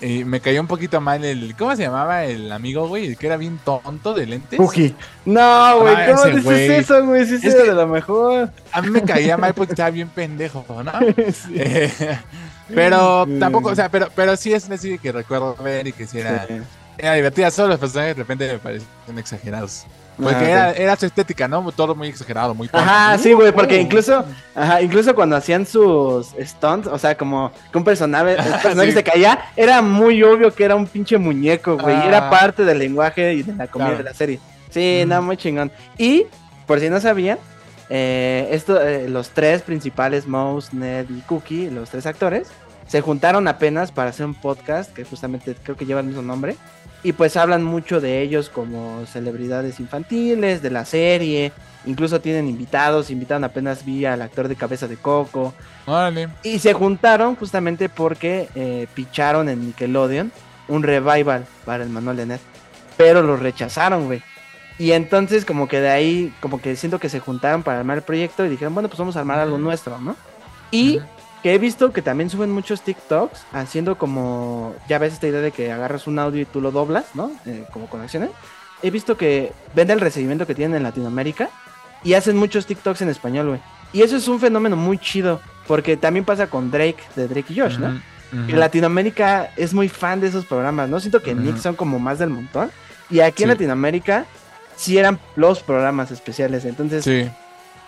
Y 0.01 0.25
me 0.25 0.41
cayó 0.41 0.59
un 0.59 0.67
poquito 0.67 0.99
mal 0.99 1.23
el. 1.23 1.55
¿Cómo 1.55 1.73
se 1.77 1.83
llamaba 1.83 2.25
el 2.25 2.51
amigo, 2.51 2.87
güey? 2.89 3.05
El 3.07 3.17
que 3.17 3.27
era 3.27 3.37
bien 3.37 3.57
tonto 3.63 4.13
de 4.13 4.25
lentes. 4.25 4.59
No, 4.59 5.79
güey, 5.79 5.95
Ah, 5.95 6.05
¿cómo 6.09 6.25
dices 6.25 6.43
güey. 6.43 6.71
eso, 6.71 7.05
güey? 7.05 7.25
Sí, 7.25 7.37
sí, 7.39 7.47
Es 7.47 7.53
era 7.53 7.63
que- 7.63 7.69
de 7.69 7.75
lo 7.75 7.87
mejor. 7.87 8.51
A 8.73 8.81
mí 8.81 8.89
me 8.89 9.01
caía 9.03 9.37
mal 9.37 9.53
porque 9.53 9.71
estaba 9.73 9.91
bien 9.91 10.09
pendejo, 10.09 10.65
¿no? 10.83 10.91
Sí. 11.31 11.53
Eh, 11.55 11.91
pero 12.75 13.25
tampoco, 13.39 13.69
o 13.69 13.75
sea, 13.75 13.87
pero, 13.89 14.09
pero 14.15 14.35
sí 14.35 14.51
es 14.53 14.65
una 14.67 14.77
serie 14.77 14.97
que 14.97 15.11
recuerdo 15.11 15.55
ver 15.63 15.87
y 15.87 15.93
que 15.93 16.05
sí 16.05 16.19
era, 16.19 16.47
Sí. 16.47 16.55
era 16.97 17.13
divertida. 17.13 17.51
Solo 17.51 17.69
los 17.69 17.79
personajes 17.79 18.15
de 18.17 18.23
repente 18.23 18.51
me 18.51 18.59
parecen 18.59 18.87
exagerados. 19.17 19.85
Porque 20.21 20.53
Ah, 20.53 20.71
era, 20.71 20.95
su 20.95 21.05
estética, 21.05 21.47
¿no? 21.47 21.71
Todo 21.71 21.95
muy 21.95 22.07
exagerado, 22.07 22.53
muy. 22.53 22.69
Ajá, 22.71 23.17
sí, 23.17 23.33
güey, 23.33 23.51
porque 23.51 23.79
incluso, 23.81 24.23
ajá, 24.55 24.81
incluso 24.81 25.15
cuando 25.15 25.35
hacían 25.35 25.65
sus 25.65 26.27
stunts, 26.39 26.87
o 26.87 26.97
sea, 26.99 27.15
como 27.17 27.51
que 27.71 27.77
un 27.77 27.83
personaje, 27.83 28.33
el 28.37 28.53
personaje 28.61 28.89
Sí. 28.91 28.97
se 28.97 29.03
caía, 29.03 29.39
era 29.55 29.81
muy 29.81 30.21
obvio 30.23 30.53
que 30.53 30.63
era 30.65 30.75
un 30.75 30.85
pinche 30.87 31.17
muñeco, 31.17 31.77
güey, 31.77 31.95
y 31.95 31.99
Ah. 31.99 32.07
era 32.07 32.29
parte 32.29 32.63
del 32.63 32.79
lenguaje 32.79 33.33
y 33.33 33.43
de 33.43 33.53
la 33.55 33.67
comedia 33.67 33.91
Claro. 33.93 34.03
de 34.03 34.09
la 34.09 34.13
serie. 34.15 34.39
Sí, 34.69 34.99
Ujú. 35.01 35.09
no, 35.09 35.21
muy 35.23 35.37
chingón. 35.37 35.71
Y, 35.97 36.25
por 36.67 36.79
si 36.79 36.89
no 36.89 36.99
sabían, 36.99 37.37
eh, 37.89 38.47
esto, 38.51 38.81
eh, 38.81 39.09
los 39.09 39.29
tres 39.31 39.61
principales, 39.61 40.27
Mouse, 40.27 40.73
Ned 40.73 41.05
y 41.09 41.21
Cookie, 41.21 41.69
los 41.69 41.89
tres 41.89 42.05
actores, 42.05 42.47
se 42.87 43.01
juntaron 43.01 43.47
apenas 43.47 43.91
para 43.91 44.09
hacer 44.09 44.25
un 44.25 44.35
podcast 44.35 44.93
que 44.93 45.03
justamente 45.05 45.55
creo 45.63 45.75
que 45.75 45.85
lleva 45.85 46.01
el 46.01 46.07
mismo 46.07 46.21
nombre. 46.21 46.55
Y 47.03 47.11
pues 47.13 47.35
hablan 47.35 47.63
mucho 47.63 47.99
de 47.99 48.21
ellos 48.21 48.49
como 48.49 49.05
celebridades 49.05 49.79
infantiles, 49.79 50.61
de 50.61 50.69
la 50.69 50.85
serie. 50.85 51.51
Incluso 51.85 52.21
tienen 52.21 52.47
invitados, 52.47 53.11
invitaron 53.11 53.43
apenas 53.43 53.83
vi 53.83 54.05
al 54.05 54.21
actor 54.21 54.47
de 54.47 54.55
Cabeza 54.55 54.87
de 54.87 54.95
Coco. 54.95 55.53
Órale. 55.85 56.29
Y 56.43 56.59
se 56.59 56.71
juntaron 56.73 57.35
justamente 57.35 57.89
porque 57.89 58.47
eh, 58.55 58.87
picharon 58.93 59.49
en 59.49 59.67
Nickelodeon 59.67 60.31
un 60.69 60.83
revival 60.83 61.45
para 61.65 61.83
el 61.83 61.89
manual 61.89 62.15
de 62.15 62.25
Ned. 62.25 62.39
Pero 62.95 63.21
lo 63.21 63.35
rechazaron, 63.35 64.05
güey. 64.05 64.23
Y 64.79 64.93
entonces 64.93 65.45
como 65.45 65.67
que 65.67 65.81
de 65.81 65.89
ahí, 65.89 66.33
como 66.39 66.61
que 66.61 66.75
siento 66.75 66.99
que 66.99 67.09
se 67.09 67.19
juntaron 67.19 67.63
para 67.63 67.79
armar 67.79 67.97
el 67.97 68.03
proyecto 68.03 68.45
y 68.45 68.49
dijeron, 68.49 68.73
bueno, 68.73 68.89
pues 68.89 68.97
vamos 68.97 69.15
a 69.17 69.19
armar 69.19 69.39
algo 69.39 69.57
nuestro, 69.57 69.99
¿no? 69.99 70.15
Y. 70.71 70.99
que 71.43 71.53
he 71.53 71.57
visto 71.57 71.91
que 71.91 72.01
también 72.01 72.29
suben 72.29 72.49
muchos 72.51 72.81
TikToks 72.81 73.45
haciendo 73.51 73.97
como, 73.97 74.73
ya 74.87 74.97
ves 74.97 75.11
esta 75.13 75.27
idea 75.27 75.41
de 75.41 75.51
que 75.51 75.71
agarras 75.73 76.07
un 76.07 76.17
audio 76.17 76.41
y 76.41 76.45
tú 76.45 76.61
lo 76.61 76.71
doblas, 76.71 77.03
¿no? 77.13 77.31
Eh, 77.45 77.65
como 77.73 77.87
conexiones. 77.87 78.29
He 78.81 78.89
visto 78.91 79.17
que 79.17 79.51
ven 79.75 79.91
el 79.91 79.99
recibimiento 79.99 80.47
que 80.47 80.55
tienen 80.55 80.77
en 80.77 80.83
Latinoamérica 80.83 81.49
y 82.03 82.13
hacen 82.13 82.37
muchos 82.37 82.65
TikToks 82.65 83.01
en 83.01 83.09
español, 83.09 83.47
güey. 83.49 83.59
Y 83.91 84.01
eso 84.01 84.15
es 84.15 84.27
un 84.29 84.39
fenómeno 84.39 84.77
muy 84.77 84.97
chido, 84.97 85.41
porque 85.67 85.97
también 85.97 86.23
pasa 86.25 86.47
con 86.47 86.71
Drake, 86.71 87.03
de 87.15 87.27
Drake 87.27 87.53
y 87.53 87.59
Josh, 87.59 87.77
¿no? 87.77 88.01
Que 88.47 88.53
Latinoamérica 88.53 89.51
es 89.57 89.75
muy 89.75 89.89
fan 89.89 90.19
de 90.19 90.27
esos 90.27 90.45
programas, 90.45 90.89
¿no? 90.89 90.99
Siento 90.99 91.21
que 91.21 91.31
en. 91.31 91.43
Nick 91.45 91.57
son 91.57 91.75
como 91.75 91.99
más 91.99 92.17
del 92.17 92.31
montón. 92.31 92.71
Y 93.11 93.19
aquí 93.19 93.43
en. 93.43 93.49
Latinoamérica 93.49 94.25
sí 94.75 94.97
eran 94.97 95.19
los 95.35 95.61
programas 95.61 96.09
especiales. 96.09 96.65
Entonces, 96.65 97.03
Sí. 97.03 97.29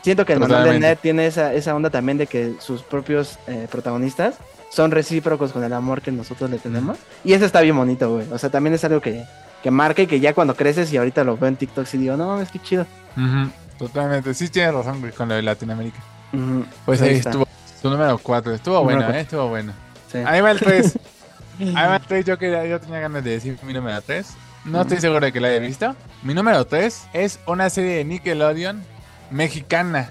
Siento 0.05 0.25
que 0.25 0.33
el 0.33 0.39
manual 0.39 0.63
de. 0.63 0.79
Ned 0.79 0.97
tiene 1.01 1.25
esa, 1.25 1.53
esa 1.53 1.75
onda 1.75 1.89
también 1.89 2.17
de 2.17 2.27
que 2.27 2.55
sus 2.59 2.83
propios 2.83 3.39
eh, 3.47 3.67
protagonistas 3.69 4.35
son 4.69 4.91
recíprocos 4.91 5.51
con 5.51 5.63
el 5.63 5.73
amor 5.73 6.01
que 6.01 6.11
nosotros 6.11 6.49
le 6.49 6.59
tenemos. 6.59 6.97
Y 7.23 7.33
eso 7.33 7.45
está 7.45 7.61
bien 7.61 7.75
bonito, 7.75 8.13
güey. 8.13 8.31
O 8.31 8.37
sea, 8.37 8.51
también 8.51 8.75
es 8.75 8.83
algo 8.83 9.01
que, 9.01 9.25
que 9.63 9.71
marca 9.71 10.03
y 10.03 10.07
que 10.07 10.19
ya 10.19 10.33
cuando 10.33 10.55
creces 10.55 10.93
y 10.93 10.97
ahorita 10.97 11.23
lo 11.23 11.37
veo 11.37 11.49
en 11.49 11.55
TikTok 11.55 11.87
y 11.93 11.97
digo, 11.97 12.17
no 12.17 12.27
mames, 12.27 12.51
qué 12.51 12.59
chido. 12.59 12.85
Totalmente. 13.79 14.33
Sí, 14.33 14.47
tienes 14.49 14.73
razón, 14.75 15.01
güey, 15.01 15.11
con 15.11 15.27
lo 15.27 15.35
de 15.35 15.41
Latinoamérica. 15.41 15.97
Pues 16.85 17.01
ahí 17.01 17.15
estuvo. 17.15 17.47
Su 17.81 17.89
número 17.89 18.17
4. 18.17 18.53
Estuvo 18.53 18.75
Número 18.79 18.85
bueno, 18.85 18.99
cuatro. 19.01 19.17
¿eh? 19.17 19.21
Estuvo 19.21 19.47
bueno. 19.47 19.73
Sí. 20.11 20.19
Ahí 20.25 20.41
va 20.41 20.51
el 20.51 20.59
3. 20.59 20.99
Ahí 21.59 21.87
va 21.87 21.95
el 21.95 22.01
3. 22.01 22.25
Yo, 22.25 22.37
quería, 22.37 22.65
yo 22.65 22.79
tenía 22.79 22.99
ganas 22.99 23.23
de 23.23 23.31
decir 23.31 23.57
mi 23.63 23.73
número 23.73 23.99
3. 24.01 24.27
No 24.65 24.81
estoy 24.81 24.99
seguro 24.99 25.25
de 25.25 25.31
que 25.31 25.39
lo 25.39 25.47
haya 25.47 25.59
visto. 25.59 25.95
Mi 26.23 26.33
número 26.33 26.65
3 26.65 27.07
es 27.13 27.39
una 27.45 27.69
serie 27.69 27.97
de 27.97 28.05
Nickelodeon 28.05 28.83
mexicana. 29.31 30.09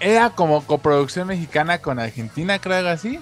Era 0.00 0.30
como 0.30 0.62
coproducción 0.64 1.28
mexicana 1.28 1.78
con 1.78 1.98
Argentina, 1.98 2.58
creo 2.58 2.76
algo 2.78 2.90
así. 2.90 3.18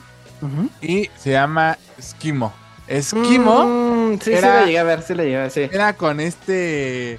Y 0.82 1.10
se 1.18 1.30
llama 1.32 1.78
Esquimo. 1.98 2.52
Esquimo 2.86 3.64
Mm, 3.64 4.12
sí, 4.18 4.24
sí 4.24 4.32
era- 4.34 4.60
la 4.60 4.66
llegué 4.66 4.78
a 4.78 4.82
ver, 4.84 5.02
sí 5.02 5.14
la 5.14 5.22
llegué 5.22 5.36
a 5.36 5.40
ver, 5.42 5.50
sí. 5.50 5.68
era 5.72 5.94
con 5.94 6.20
este 6.20 7.18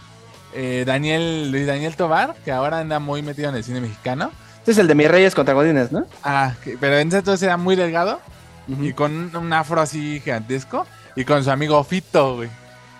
eh, 0.54 0.84
Daniel, 0.86 1.52
Luis 1.52 1.66
Daniel 1.68 1.96
Tobar, 1.96 2.36
que 2.46 2.52
ahora 2.52 2.80
anda 2.80 3.00
muy 3.00 3.22
metido 3.24 3.50
en 3.50 3.56
el 3.56 3.64
cine 3.64 3.82
mexicano. 3.82 4.32
Este 4.60 4.72
es 4.72 4.78
el 4.78 4.88
de 4.88 4.96
mis 4.96 5.10
reyes 5.10 5.36
contra 5.36 5.54
godines, 5.54 5.92
¿no? 5.92 6.06
Ah, 6.24 6.54
pero 6.80 6.98
en 6.98 7.08
ese 7.10 7.18
entonces 7.18 7.44
era 7.44 7.58
muy 7.58 7.76
delgado. 7.76 8.22
Y 8.68 8.94
con 8.94 9.36
un 9.36 9.54
afro 9.54 9.82
así 9.82 10.20
gigantesco 10.24 10.88
y 11.16 11.24
con 11.26 11.44
su 11.44 11.52
amigo 11.52 11.84
Fito, 11.84 12.38
güey. 12.38 12.50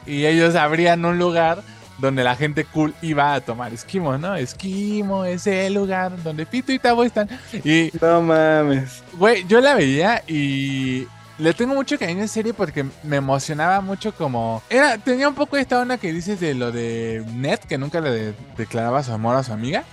Y 0.06 0.26
ellos 0.26 0.54
abrían 0.56 1.06
un 1.06 1.18
lugar 1.18 1.62
donde 1.98 2.24
la 2.24 2.36
gente 2.36 2.66
cool 2.66 2.94
iba 3.02 3.34
a 3.34 3.42
tomar 3.42 3.74
esquimo, 3.74 4.18
¿no? 4.18 4.36
Esquimo 4.36 5.26
es 5.26 5.48
el 5.48 5.74
lugar 5.76 6.22
donde 6.24 6.46
Fito 6.46 6.72
y 6.72 6.80
Tabo 6.80 7.04
están. 7.04 7.30
Y, 7.64 7.92
No 8.02 8.22
mames. 8.22 9.04
güey, 9.14 9.46
yo 9.48 9.62
la 9.62 9.76
veía 9.76 10.22
y 10.28 11.08
le 11.38 11.54
tengo 11.54 11.74
mucho 11.76 11.98
cariño 12.00 12.22
en 12.22 12.28
serie 12.28 12.54
porque 12.54 12.86
me 13.04 13.18
emocionaba 13.18 13.82
mucho 13.82 14.14
como... 14.14 14.62
Era, 14.70 14.98
tenía 14.98 15.28
un 15.28 15.36
poco 15.36 15.58
esta 15.58 15.80
onda 15.80 15.98
que 15.98 16.12
dices 16.14 16.40
de 16.40 16.54
lo 16.54 16.72
de 16.72 17.24
Ned, 17.34 17.60
que 17.60 17.78
nunca 17.78 18.00
le 18.02 18.10
de- 18.12 18.34
declaraba 18.58 19.04
su 19.04 19.12
amor 19.12 19.36
a 19.36 19.44
su 19.44 19.52
amiga. 19.54 19.84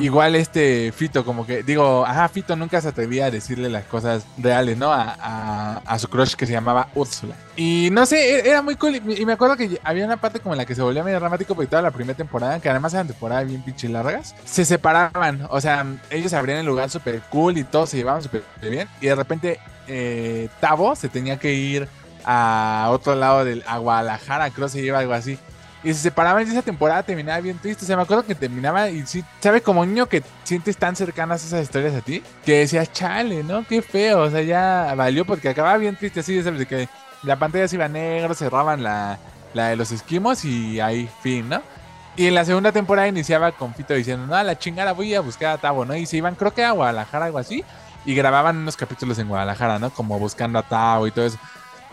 Igual 0.00 0.34
este 0.36 0.92
Fito, 0.92 1.24
como 1.24 1.46
que, 1.46 1.62
digo, 1.62 2.04
ajá, 2.06 2.28
Fito 2.28 2.56
nunca 2.56 2.80
se 2.80 2.88
atrevía 2.88 3.26
a 3.26 3.30
decirle 3.30 3.68
las 3.68 3.84
cosas 3.84 4.24
reales, 4.38 4.76
¿no? 4.78 4.92
A, 4.92 5.16
a- 5.20 5.82
a 5.86 5.98
su 5.98 6.08
crush 6.08 6.34
que 6.34 6.46
se 6.46 6.52
llamaba 6.52 6.88
Úrsula. 6.94 7.34
Y 7.56 7.88
no 7.92 8.04
sé, 8.06 8.36
e- 8.40 8.48
era 8.48 8.62
muy 8.62 8.76
cool. 8.76 8.96
Y, 8.96 9.22
y 9.22 9.26
me 9.26 9.32
acuerdo 9.32 9.56
que 9.56 9.80
había 9.84 10.04
una 10.04 10.16
parte 10.18 10.40
como 10.40 10.54
en 10.54 10.58
la 10.58 10.66
que 10.66 10.74
se 10.74 10.82
volvía 10.82 11.02
medio 11.04 11.18
dramático 11.20 11.54
porque 11.54 11.68
toda 11.68 11.82
la 11.82 11.90
primera 11.90 12.16
temporada, 12.16 12.60
que 12.60 12.68
además 12.68 12.92
eran 12.94 13.06
temporadas 13.06 13.46
bien 13.46 13.62
pinche 13.62 13.88
largas, 13.88 14.34
se 14.44 14.64
separaban. 14.64 15.46
O 15.50 15.60
sea, 15.60 15.84
ellos 16.10 16.32
abrían 16.32 16.58
el 16.58 16.66
lugar 16.66 16.90
súper 16.90 17.20
cool 17.30 17.58
y 17.58 17.64
todos 17.64 17.90
se 17.90 17.96
llevaban 17.98 18.22
súper 18.22 18.42
bien. 18.62 18.88
Y 19.00 19.06
de 19.06 19.14
repente, 19.14 19.60
eh, 19.88 20.48
Tavo 20.60 20.96
se 20.96 21.08
tenía 21.08 21.38
que 21.38 21.52
ir 21.54 21.88
a 22.24 22.88
otro 22.90 23.14
lado 23.14 23.44
del 23.44 23.62
a 23.66 23.78
Guadalajara, 23.78 24.50
creo 24.50 24.66
que 24.66 24.72
se 24.72 24.82
lleva 24.82 24.98
algo 24.98 25.12
así. 25.12 25.38
Y 25.86 25.94
se 25.94 26.00
separaban 26.00 26.44
y 26.44 26.50
esa 26.50 26.62
temporada 26.62 27.04
terminaba 27.04 27.40
bien 27.40 27.58
triste. 27.58 27.84
O 27.84 27.86
sea, 27.86 27.96
me 27.96 28.02
acuerdo 28.02 28.26
que 28.26 28.34
terminaba 28.34 28.90
y 28.90 29.06
sí, 29.06 29.24
¿sabes? 29.38 29.62
Como 29.62 29.86
niño 29.86 30.08
que 30.08 30.20
sientes 30.42 30.76
tan 30.76 30.96
cercanas 30.96 31.44
esas 31.44 31.62
historias 31.62 31.94
a 31.94 32.00
ti, 32.00 32.24
que 32.44 32.58
decías, 32.58 32.92
chale, 32.92 33.44
¿no? 33.44 33.64
Qué 33.64 33.82
feo. 33.82 34.22
O 34.22 34.30
sea, 34.30 34.42
ya 34.42 34.92
valió 34.96 35.24
porque 35.24 35.48
acababa 35.48 35.78
bien 35.78 35.94
triste 35.94 36.18
así, 36.18 36.42
¿sabes? 36.42 36.58
De 36.58 36.66
que 36.66 36.88
la 37.22 37.38
pantalla 37.38 37.68
se 37.68 37.76
iba 37.76 37.86
negro, 37.86 38.34
cerraban 38.34 38.82
la, 38.82 39.16
la 39.54 39.68
de 39.68 39.76
los 39.76 39.92
esquimos 39.92 40.44
y 40.44 40.80
ahí, 40.80 41.08
fin, 41.22 41.48
¿no? 41.48 41.62
Y 42.16 42.26
en 42.26 42.34
la 42.34 42.44
segunda 42.44 42.72
temporada 42.72 43.06
iniciaba 43.06 43.52
con 43.52 43.72
Fito 43.72 43.94
diciendo, 43.94 44.26
no, 44.26 44.42
la 44.42 44.58
chingada 44.58 44.92
voy 44.92 45.14
a 45.14 45.20
buscar 45.20 45.50
a 45.50 45.58
Tavo, 45.58 45.84
¿no? 45.84 45.94
Y 45.94 46.04
se 46.06 46.16
iban, 46.16 46.34
creo 46.34 46.52
que 46.52 46.64
a 46.64 46.72
Guadalajara, 46.72 47.26
algo 47.26 47.38
así. 47.38 47.64
Y 48.04 48.16
grababan 48.16 48.56
unos 48.56 48.76
capítulos 48.76 49.20
en 49.20 49.28
Guadalajara, 49.28 49.78
¿no? 49.78 49.90
Como 49.90 50.18
buscando 50.18 50.58
a 50.58 50.64
Tavo 50.64 51.06
y 51.06 51.12
todo 51.12 51.26
eso. 51.26 51.38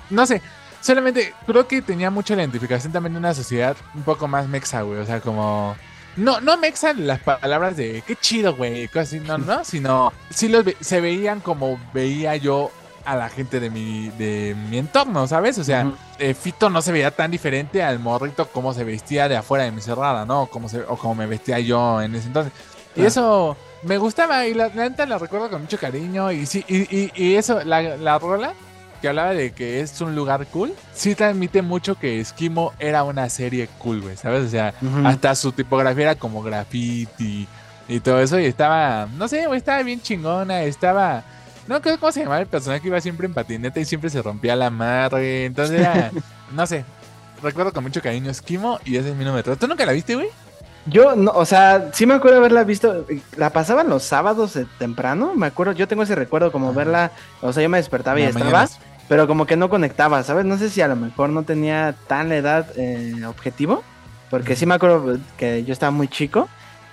No 0.10 0.26
sé, 0.26 0.42
solamente 0.84 1.34
creo 1.48 1.68
que 1.68 1.82
tenía 1.82 2.12
mucha 2.12 2.36
identificación 2.36 2.94
también 2.94 3.14
de 3.14 3.20
una 3.20 3.34
sociedad 3.34 3.76
un 3.96 4.04
poco 4.04 4.28
más 4.28 4.48
mexa, 4.48 4.82
güey. 4.84 5.00
O 5.00 5.06
sea, 5.06 5.20
como. 5.22 5.76
No, 6.16 6.40
no 6.42 6.58
mexa 6.58 6.92
en 6.92 7.08
las 7.08 7.20
palabras 7.22 7.76
de 7.76 8.04
qué 8.06 8.16
chido, 8.16 8.56
güey, 8.56 8.88
cosas 8.88 9.08
así, 9.08 9.20
no, 9.20 9.40
no, 9.40 9.64
sino 9.66 10.14
sí 10.30 10.48
los 10.48 10.64
ve- 10.64 10.78
se 10.80 11.02
veían 11.02 11.40
como 11.40 11.80
veía 11.92 12.36
yo 12.36 12.70
a 13.04 13.16
la 13.16 13.30
gente 13.30 13.60
de 13.60 13.72
mi, 13.72 14.10
de 14.10 14.56
mi 14.70 14.78
entorno, 14.78 15.26
¿sabes? 15.28 15.58
O 15.58 15.64
sea, 15.64 15.92
eh, 16.20 16.36
Fito 16.36 16.70
no 16.70 16.84
se 16.84 16.92
veía 16.92 17.10
tan 17.10 17.32
diferente 17.32 17.82
al 17.82 17.98
morrito 18.00 18.48
como 18.48 18.76
se 18.76 18.84
vestía 18.84 19.28
de 19.28 19.38
afuera 19.38 19.64
de 19.64 19.72
mi 19.72 19.82
cerrada, 19.82 20.24
¿no? 20.24 20.46
Como 20.46 20.70
se, 20.70 20.82
o 20.82 20.96
como 20.98 21.16
me 21.16 21.26
vestía 21.26 21.60
yo 21.60 22.00
en 22.00 22.14
ese 22.14 22.28
entonces. 22.28 22.54
Y 22.96 23.04
eso 23.06 23.58
me 23.82 23.98
gustaba 23.98 24.46
y 24.46 24.54
la, 24.54 24.68
la 24.68 24.88
neta 24.90 25.08
la 25.08 25.18
recuerdo 25.18 25.50
con 25.50 25.64
mucho 25.64 25.80
cariño. 25.80 26.32
Y 26.32 26.46
sí, 26.46 26.64
y, 26.68 26.82
y, 26.96 27.12
y 27.16 27.36
eso, 27.38 27.64
la, 27.64 27.82
la 27.82 28.20
rola 28.20 28.54
que 29.04 29.10
hablaba 29.10 29.34
de 29.34 29.52
que 29.52 29.82
es 29.82 30.00
un 30.00 30.16
lugar 30.16 30.48
cool, 30.48 30.74
sí 30.94 31.14
transmite 31.14 31.62
mucho 31.62 31.96
que 32.00 32.22
Esquimo 32.22 32.72
era 32.80 33.04
una 33.04 33.28
serie 33.28 33.68
cool, 33.80 34.00
güey, 34.00 34.16
¿sabes? 34.16 34.46
O 34.46 34.48
sea, 34.48 34.74
hasta 35.04 35.36
su 35.36 35.52
tipografía 35.52 36.04
era 36.04 36.16
como 36.16 36.42
graffiti 36.42 37.46
y 37.90 38.00
todo 38.00 38.22
eso. 38.22 38.40
Y 38.40 38.46
estaba, 38.46 39.10
no 39.18 39.28
sé, 39.28 39.46
güey, 39.46 39.58
estaba 39.58 39.84
bien 39.84 40.02
chingona. 40.02 40.64
Estaba, 40.64 41.22
no 41.68 41.82
creo 41.82 42.00
cómo 42.00 42.14
se 42.14 42.22
llamaba 42.22 42.40
el 42.40 42.48
personaje 42.48 42.82
que 42.82 42.88
iba 42.88 43.02
siempre 43.02 43.28
en 43.28 43.34
patineta 43.34 43.78
y 43.82 43.84
siempre 43.84 44.10
se 44.10 44.22
rompía 44.22 44.56
la 44.56 44.70
madre. 44.70 45.44
Entonces 45.44 45.82
era, 45.82 46.10
no 46.54 46.66
sé, 46.66 46.86
recuerdo 47.42 47.74
con 47.74 47.84
mucho 47.84 48.02
cariño 48.02 48.32
Esquimo 48.32 48.80
y 48.86 48.96
ese 48.96 49.10
es 49.10 49.16
mi 49.18 49.26
número. 49.26 49.58
¿Tú 49.58 49.68
nunca 49.68 49.86
la 49.86 49.92
viste, 49.92 50.16
güey? 50.16 50.30
Yo, 50.86 51.16
no, 51.16 51.32
o 51.32 51.46
sea, 51.46 51.90
sí 51.94 52.06
me 52.06 52.14
acuerdo 52.14 52.38
haberla 52.38 52.64
visto. 52.64 53.06
La 53.38 53.52
pasaban 53.52 53.90
los 53.90 54.04
sábados 54.04 54.56
eh, 54.56 54.66
temprano. 54.80 55.34
Me 55.36 55.48
acuerdo, 55.48 55.74
yo 55.74 55.88
tengo 55.90 56.04
ese 56.04 56.16
recuerdo 56.16 56.52
como 56.52 56.70
Ajá. 56.70 56.78
verla. 56.78 57.12
O 57.42 57.54
sea, 57.54 57.64
yo 57.64 57.70
me 57.70 57.78
despertaba 57.78 58.20
y 58.20 58.24
No, 58.24 58.30
estaba, 58.30 58.46
mañanas. 58.46 58.80
Pero 59.08 59.28
como 59.28 59.46
que 59.46 59.56
no 59.56 59.70
conectaba, 59.70 60.24
¿sabes? 60.24 60.46
No 60.46 60.58
sé 60.58 60.70
si 60.70 60.82
a 60.82 60.88
lo 60.88 60.96
mejor 60.96 61.30
no 61.30 61.44
tenía 61.44 61.96
tan 62.08 62.30
la 62.30 62.36
edad 62.38 62.66
eh, 62.78 63.14
objetivo. 63.28 63.84
Porque 64.30 64.56
sí 64.56 64.66
me 64.66 64.74
acuerdo 64.74 65.20
que 65.38 65.64
yo 65.64 65.74
estaba 65.74 65.92
muy 65.92 66.08
chico. 66.08 66.48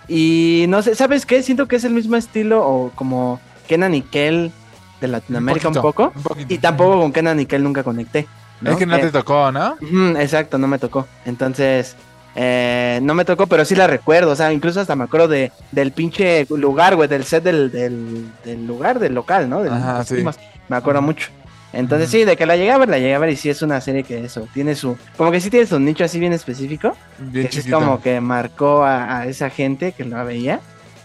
Y 0.09 0.67
no 0.69 0.83
sé, 0.83 0.95
¿sabes 0.95 1.25
qué? 1.25 1.43
Siento 1.43 1.67
que 1.69 1.77
es 1.77 1.85
el 1.85 1.93
mismo 1.93 2.17
estilo 2.17 2.67
o 2.67 2.91
como 2.95 3.41
Kenan 3.69 3.95
y 3.95 4.03
Kel 4.03 4.53
de 5.01 5.09
Latinoamérica 5.09 5.69
un, 5.69 5.75
poquito, 5.75 6.11
poco. 6.13 6.35
un. 6.35 6.47
Y 6.49 6.59
tampoco 6.59 7.01
con 7.01 7.13
Kenan 7.13 7.41
y 7.41 7.47
Kel 7.47 7.63
nunca 7.63 7.83
conecté. 7.83 8.27
Es 8.65 8.77
que 8.77 8.85
no 8.85 8.97
Eh, 8.97 9.01
te 9.01 9.11
tocó, 9.11 9.51
¿no? 9.53 9.77
Exacto, 10.19 10.59
no 10.59 10.67
me 10.67 10.79
tocó. 10.79 11.07
Entonces, 11.25 11.97
eh, 12.35 12.99
no 13.03 13.15
me 13.15 13.25
tocó, 13.25 13.47
pero 13.47 13.65
sí 13.65 13.75
la 13.75 13.87
recuerdo. 13.87 14.33
O 14.33 14.37
sea, 14.37 14.53
incluso 14.53 14.81
hasta 14.81 14.95
me 14.97 15.05
acuerdo 15.05 15.29
de, 15.29 15.51
del 15.73 15.93
pinche 15.93 16.47
lugar, 16.51 16.95
güey, 16.97 17.09
del 17.09 17.25
set 17.25 17.43
del, 17.43 17.71
del, 17.71 18.27
del 18.45 18.67
lugar, 18.67 18.99
del 18.99 19.15
local, 19.15 19.49
¿no? 19.49 19.63
Del- 19.63 19.73
Ajá, 19.73 20.05
sí. 20.05 20.23
Me 20.69 20.77
acuerdo 20.77 21.01
mucho. 21.01 21.31
Entonces 21.73 22.09
Ujú. 22.09 22.19
sí, 22.19 22.25
de 22.25 22.37
que 22.37 22.47
la 22.47 22.57
llegué 22.57 22.73
a 22.73 22.79
ver, 22.79 22.89
la 22.89 22.99
llegué 22.99 23.15
a 23.15 23.19
ver 23.19 23.31
y 23.31 23.37
sí 23.37 23.49
es 23.49 23.63
una 23.63 23.81
serie 23.81 24.03
que 24.03 24.25
eso, 24.25 24.49
tiene 24.53 24.75
su, 24.75 24.97
como 25.17 25.31
que 25.31 25.41
sí 25.41 25.51
tiene 25.51 25.67
su 25.67 25.79
nicho 25.79 26.05
así 26.05 26.19
bien 26.19 26.33
específico, 26.33 26.97
Bien 27.19 27.47
que 27.47 27.53
sí 27.53 27.59
es 27.61 27.75
como 27.75 28.03
que 28.03 28.21
marcó 28.21 28.85
a, 28.85 29.19
a 29.19 29.27
esa 29.27 29.51
gente 29.51 29.93
que 29.93 30.05
la 30.05 30.25
veía 30.25 30.61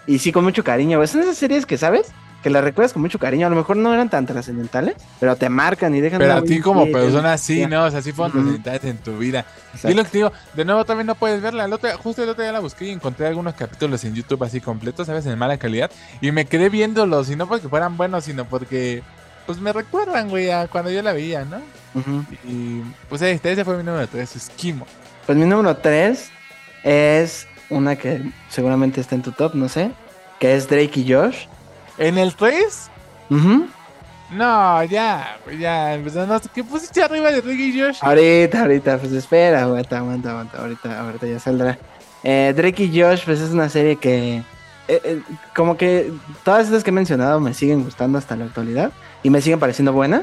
y 0.07 0.19
sí 0.19 0.31
con 0.31 0.43
mucho 0.43 0.63
cariño, 0.63 1.05
son 1.07 1.21
esas 1.21 1.37
series 1.37 1.65
que, 1.65 1.77
¿sabes? 1.77 2.07
Que 2.43 2.51
las 2.51 2.63
recuerdas 2.63 2.93
con 2.93 3.01
mucho 3.01 3.17
cariño, 3.17 3.47
a 3.47 3.49
lo 3.49 3.55
mejor 3.55 3.75
no 3.75 3.91
eran 3.91 4.07
tan 4.07 4.27
trascendentales, 4.27 4.95
pero 5.19 5.35
te 5.35 5.49
marcan 5.49 5.95
y 5.95 6.01
dejan 6.01 6.19
Pero 6.19 6.33
a 6.33 6.43
ti 6.43 6.59
como 6.59 6.85
persona 6.91 7.35
sí. 7.39 7.65
¿no? 7.65 7.85
O 7.85 7.89
sea, 7.89 8.03
sí 8.03 8.11
fueron 8.11 8.33
trascendentales 8.33 8.83
en 8.83 8.97
tu 8.97 9.17
vida. 9.17 9.45
Exacto. 9.73 9.89
Y 9.89 9.93
lo 9.95 10.03
que 10.03 10.09
te 10.11 10.17
digo, 10.19 10.31
de 10.53 10.63
nuevo 10.63 10.85
también 10.85 11.07
no 11.07 11.15
puedes 11.15 11.41
verla. 11.41 11.65
El 11.65 11.73
otro, 11.73 11.89
justo 11.97 12.21
el 12.21 12.29
otro 12.29 12.43
día 12.43 12.51
la 12.51 12.59
busqué 12.59 12.85
y 12.85 12.91
encontré 12.91 13.25
algunos 13.25 13.55
capítulos 13.55 14.03
en 14.03 14.13
YouTube 14.13 14.43
así 14.43 14.61
completos, 14.61 15.07
¿sabes? 15.07 15.25
En 15.25 15.39
mala 15.39 15.57
calidad. 15.57 15.89
Y 16.21 16.31
me 16.31 16.45
quedé 16.45 16.69
viéndolos, 16.69 17.31
y 17.31 17.35
no 17.35 17.47
porque 17.47 17.67
fueran 17.67 17.97
buenos, 17.97 18.25
sino 18.25 18.45
porque, 18.45 19.01
pues 19.45 19.59
me 19.59 19.73
recuerdan, 19.73 20.29
güey, 20.29 20.49
a 20.49 20.67
cuando 20.67 20.91
yo 20.91 21.01
la 21.01 21.13
veía, 21.13 21.45
¿no? 21.45 21.57
Ujú. 21.93 22.25
Y 22.43 22.81
pues 23.09 23.21
ahí 23.21 23.31
está, 23.31 23.49
ese 23.49 23.65
fue 23.65 23.77
mi 23.77 23.83
número 23.83 24.07
3, 24.07 24.35
Esquimo. 24.35 24.85
Pues 25.25 25.37
mi 25.37 25.45
número 25.45 25.75
3 25.77 26.29
es 26.83 27.47
una 27.69 27.95
que 27.95 28.21
seguramente 28.49 29.01
está 29.01 29.15
en 29.15 29.21
tu 29.21 29.31
top, 29.31 29.55
no 29.55 29.69
sé, 29.69 29.91
que 30.39 30.55
es 30.55 30.67
Drake 30.67 30.99
y 30.99 31.13
Josh. 31.13 31.45
¿En 31.97 32.17
el 32.17 32.35
3? 32.35 32.89
Ujú. 33.29 33.67
No, 34.31 34.83
ya, 34.83 35.37
ya. 35.59 35.99
pues, 36.01 36.15
no, 36.15 36.39
¿Qué 36.53 36.63
pusiste 36.63 37.03
arriba 37.03 37.31
de 37.31 37.41
Ricky 37.41 37.77
y 37.77 37.79
Josh? 37.79 37.99
Ahorita, 38.01 38.61
ahorita, 38.61 38.97
pues 38.97 39.11
espera, 39.13 39.61
aguanta, 39.61 39.99
aguanta, 39.99 40.31
aguanta, 40.31 40.57
ahorita, 40.59 40.99
ahorita 40.99 41.27
ya 41.27 41.39
saldrá. 41.39 41.77
Eh, 42.23 42.53
Drake 42.55 42.83
y 42.83 43.01
Josh, 43.01 43.23
pues 43.23 43.39
es 43.39 43.51
una 43.51 43.69
serie 43.69 43.97
que, 43.97 44.37
eh, 44.37 44.43
eh, 44.87 45.21
como 45.55 45.77
que 45.77 46.11
todas 46.43 46.65
estas 46.65 46.83
que 46.83 46.89
he 46.89 46.93
mencionado 46.93 47.39
me 47.39 47.53
siguen 47.53 47.83
gustando 47.83 48.17
hasta 48.17 48.35
la 48.35 48.45
actualidad 48.45 48.91
y 49.25 49.31
me 49.31 49.41
siguen 49.41 49.59
pareciendo 49.59 49.91
buenas. 49.91 50.21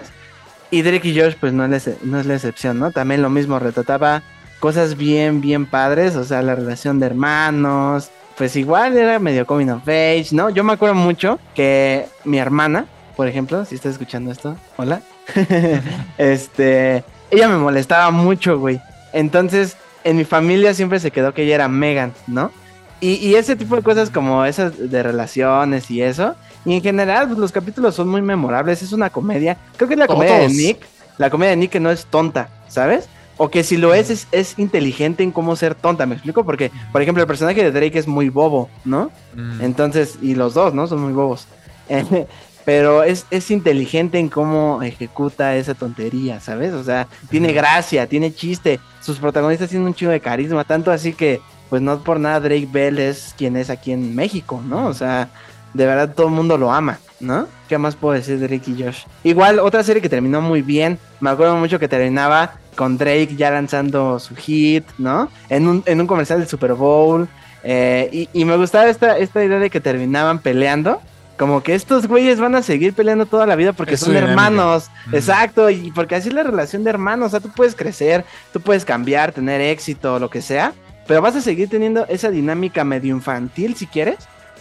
Y 0.70 0.82
Drake 0.82 1.08
y 1.08 1.20
Josh, 1.20 1.34
pues 1.40 1.52
no 1.52 1.64
es, 1.64 1.86
la 1.88 1.94
no 2.04 2.20
es 2.20 2.26
la 2.26 2.34
excepción, 2.34 2.78
¿no? 2.78 2.92
También 2.92 3.20
lo 3.20 3.30
mismo, 3.30 3.58
retrataba 3.58 4.22
cosas 4.60 4.96
bien, 4.96 5.40
bien 5.40 5.66
padres, 5.66 6.14
o 6.14 6.22
sea, 6.22 6.40
la 6.40 6.54
relación 6.54 7.00
de 7.00 7.06
hermanos, 7.06 8.10
pues 8.38 8.54
igual 8.54 8.96
era 8.96 9.18
medio 9.18 9.44
coming 9.44 9.70
of 9.70 9.82
age, 9.88 10.28
¿no? 10.30 10.50
Yo 10.50 10.62
me 10.62 10.74
acuerdo 10.74 10.94
mucho 10.94 11.40
que 11.52 12.06
mi 12.24 12.38
hermana, 12.38 12.86
por 13.16 13.26
ejemplo, 13.26 13.64
si 13.64 13.74
estás 13.74 13.94
escuchando 13.94 14.30
esto, 14.30 14.56
hola, 14.76 15.02
este, 16.16 17.02
ella 17.32 17.48
me 17.48 17.56
molestaba 17.56 18.12
mucho, 18.12 18.60
güey. 18.60 18.80
Entonces, 19.12 19.76
en 20.04 20.16
mi 20.16 20.24
familia 20.24 20.74
siempre 20.74 21.00
se 21.00 21.10
quedó 21.10 21.34
que 21.34 21.42
ella 21.42 21.56
era 21.56 21.66
Megan, 21.66 22.12
¿no? 22.28 22.52
Y, 23.00 23.14
y 23.14 23.34
ese 23.34 23.56
tipo 23.56 23.74
de 23.74 23.82
cosas 23.82 24.10
como 24.10 24.44
esas 24.44 24.90
de 24.92 25.02
relaciones 25.02 25.90
y 25.90 26.02
eso. 26.02 26.36
Y 26.64 26.74
en 26.74 26.82
general, 26.82 27.26
pues, 27.26 27.38
los 27.38 27.52
capítulos 27.52 27.94
son 27.94 28.08
muy 28.08 28.22
memorables. 28.22 28.82
Es 28.82 28.92
una 28.92 29.10
comedia. 29.10 29.56
Creo 29.76 29.88
que 29.88 29.94
es 29.94 29.98
la 29.98 30.06
comedia 30.06 30.38
de. 30.38 30.48
Nick. 30.48 30.86
La 31.18 31.30
comedia 31.30 31.50
de 31.50 31.56
Nick 31.56 31.70
que 31.70 31.80
no 31.80 31.90
es 31.90 32.06
tonta, 32.06 32.48
¿sabes? 32.68 33.08
O 33.36 33.50
que 33.50 33.64
si 33.64 33.76
lo 33.76 33.94
es, 33.94 34.10
es, 34.10 34.28
es 34.32 34.58
inteligente 34.58 35.22
en 35.22 35.30
cómo 35.30 35.56
ser 35.56 35.74
tonta. 35.74 36.06
¿Me 36.06 36.14
explico? 36.14 36.44
Porque, 36.44 36.70
por 36.90 37.02
ejemplo, 37.02 37.22
el 37.22 37.26
personaje 37.26 37.62
de 37.62 37.72
Drake 37.72 37.98
es 37.98 38.06
muy 38.06 38.28
bobo, 38.28 38.70
¿no? 38.84 39.10
Mm. 39.34 39.60
Entonces, 39.62 40.18
y 40.22 40.34
los 40.34 40.54
dos, 40.54 40.74
¿no? 40.74 40.86
Son 40.86 41.00
muy 41.00 41.12
bobos. 41.12 41.46
Eh, 41.88 42.26
Pero 42.64 43.02
es, 43.02 43.26
es 43.30 43.50
inteligente 43.50 44.18
en 44.18 44.28
cómo 44.28 44.82
ejecuta 44.82 45.56
esa 45.56 45.74
tontería, 45.74 46.38
¿sabes? 46.40 46.72
O 46.72 46.84
sea, 46.84 47.08
tiene 47.28 47.52
gracia, 47.52 48.06
tiene 48.06 48.32
chiste. 48.32 48.78
Sus 49.00 49.18
protagonistas 49.18 49.68
tienen 49.68 49.88
un 49.88 49.94
chingo 49.94 50.12
de 50.12 50.20
carisma. 50.20 50.62
Tanto 50.64 50.92
así 50.92 51.12
que, 51.12 51.40
pues 51.68 51.82
no 51.82 52.02
por 52.04 52.20
nada 52.20 52.38
Drake 52.38 52.68
Bell 52.70 52.98
es 52.98 53.34
quien 53.36 53.56
es 53.56 53.68
aquí 53.68 53.92
en 53.92 54.14
México, 54.14 54.62
¿no? 54.64 54.86
O 54.86 54.94
sea, 54.94 55.28
de 55.74 55.86
verdad 55.86 56.14
todo 56.14 56.26
el 56.28 56.32
mundo 56.32 56.58
lo 56.58 56.72
ama, 56.72 56.98
¿no? 57.20 57.46
¿Qué 57.68 57.78
más 57.78 57.96
puedo 57.96 58.14
decir 58.14 58.38
de 58.38 58.48
Drake 58.48 58.70
y 58.70 58.82
Josh? 58.82 59.04
Igual, 59.24 59.58
otra 59.58 59.82
serie 59.82 60.02
que 60.02 60.08
terminó 60.08 60.40
muy 60.40 60.62
bien. 60.62 60.98
Me 61.20 61.30
acuerdo 61.30 61.56
mucho 61.56 61.78
que 61.78 61.88
terminaba 61.88 62.52
con 62.76 62.98
Drake 62.98 63.34
ya 63.36 63.50
lanzando 63.50 64.18
su 64.18 64.34
hit, 64.34 64.84
¿no? 64.98 65.30
En 65.48 65.66
un, 65.68 65.82
en 65.86 66.00
un 66.00 66.06
comercial 66.06 66.40
del 66.40 66.48
Super 66.48 66.74
Bowl. 66.74 67.28
Eh, 67.64 68.08
y, 68.12 68.28
y 68.32 68.44
me 68.44 68.56
gustaba 68.56 68.88
esta, 68.88 69.16
esta 69.18 69.44
idea 69.44 69.58
de 69.58 69.70
que 69.70 69.80
terminaban 69.80 70.38
peleando. 70.40 71.00
Como 71.38 71.62
que 71.62 71.74
estos 71.74 72.06
güeyes 72.06 72.38
van 72.38 72.54
a 72.54 72.62
seguir 72.62 72.92
peleando 72.92 73.26
toda 73.26 73.46
la 73.46 73.56
vida 73.56 73.72
porque 73.72 73.94
Es 73.94 74.00
son 74.00 74.14
hermanos. 74.14 74.90
Mm. 75.06 75.14
Exacto. 75.14 75.70
Y 75.70 75.90
porque 75.92 76.14
así 76.14 76.28
es 76.28 76.34
la 76.34 76.42
relación 76.42 76.84
de 76.84 76.90
hermanos. 76.90 77.28
O 77.28 77.30
sea, 77.30 77.40
tú 77.40 77.50
puedes 77.54 77.74
crecer, 77.74 78.24
tú 78.52 78.60
puedes 78.60 78.84
cambiar, 78.84 79.32
tener 79.32 79.60
éxito, 79.60 80.18
lo 80.18 80.28
que 80.28 80.42
sea. 80.42 80.72
Pero 81.06 81.20
vas 81.20 81.34
a 81.34 81.40
seguir 81.40 81.68
teniendo 81.68 82.06
esa 82.06 82.30
dinámica 82.30 82.84
medio 82.84 83.14
infantil 83.14 83.74
si 83.74 83.86
quieres. 83.86 84.18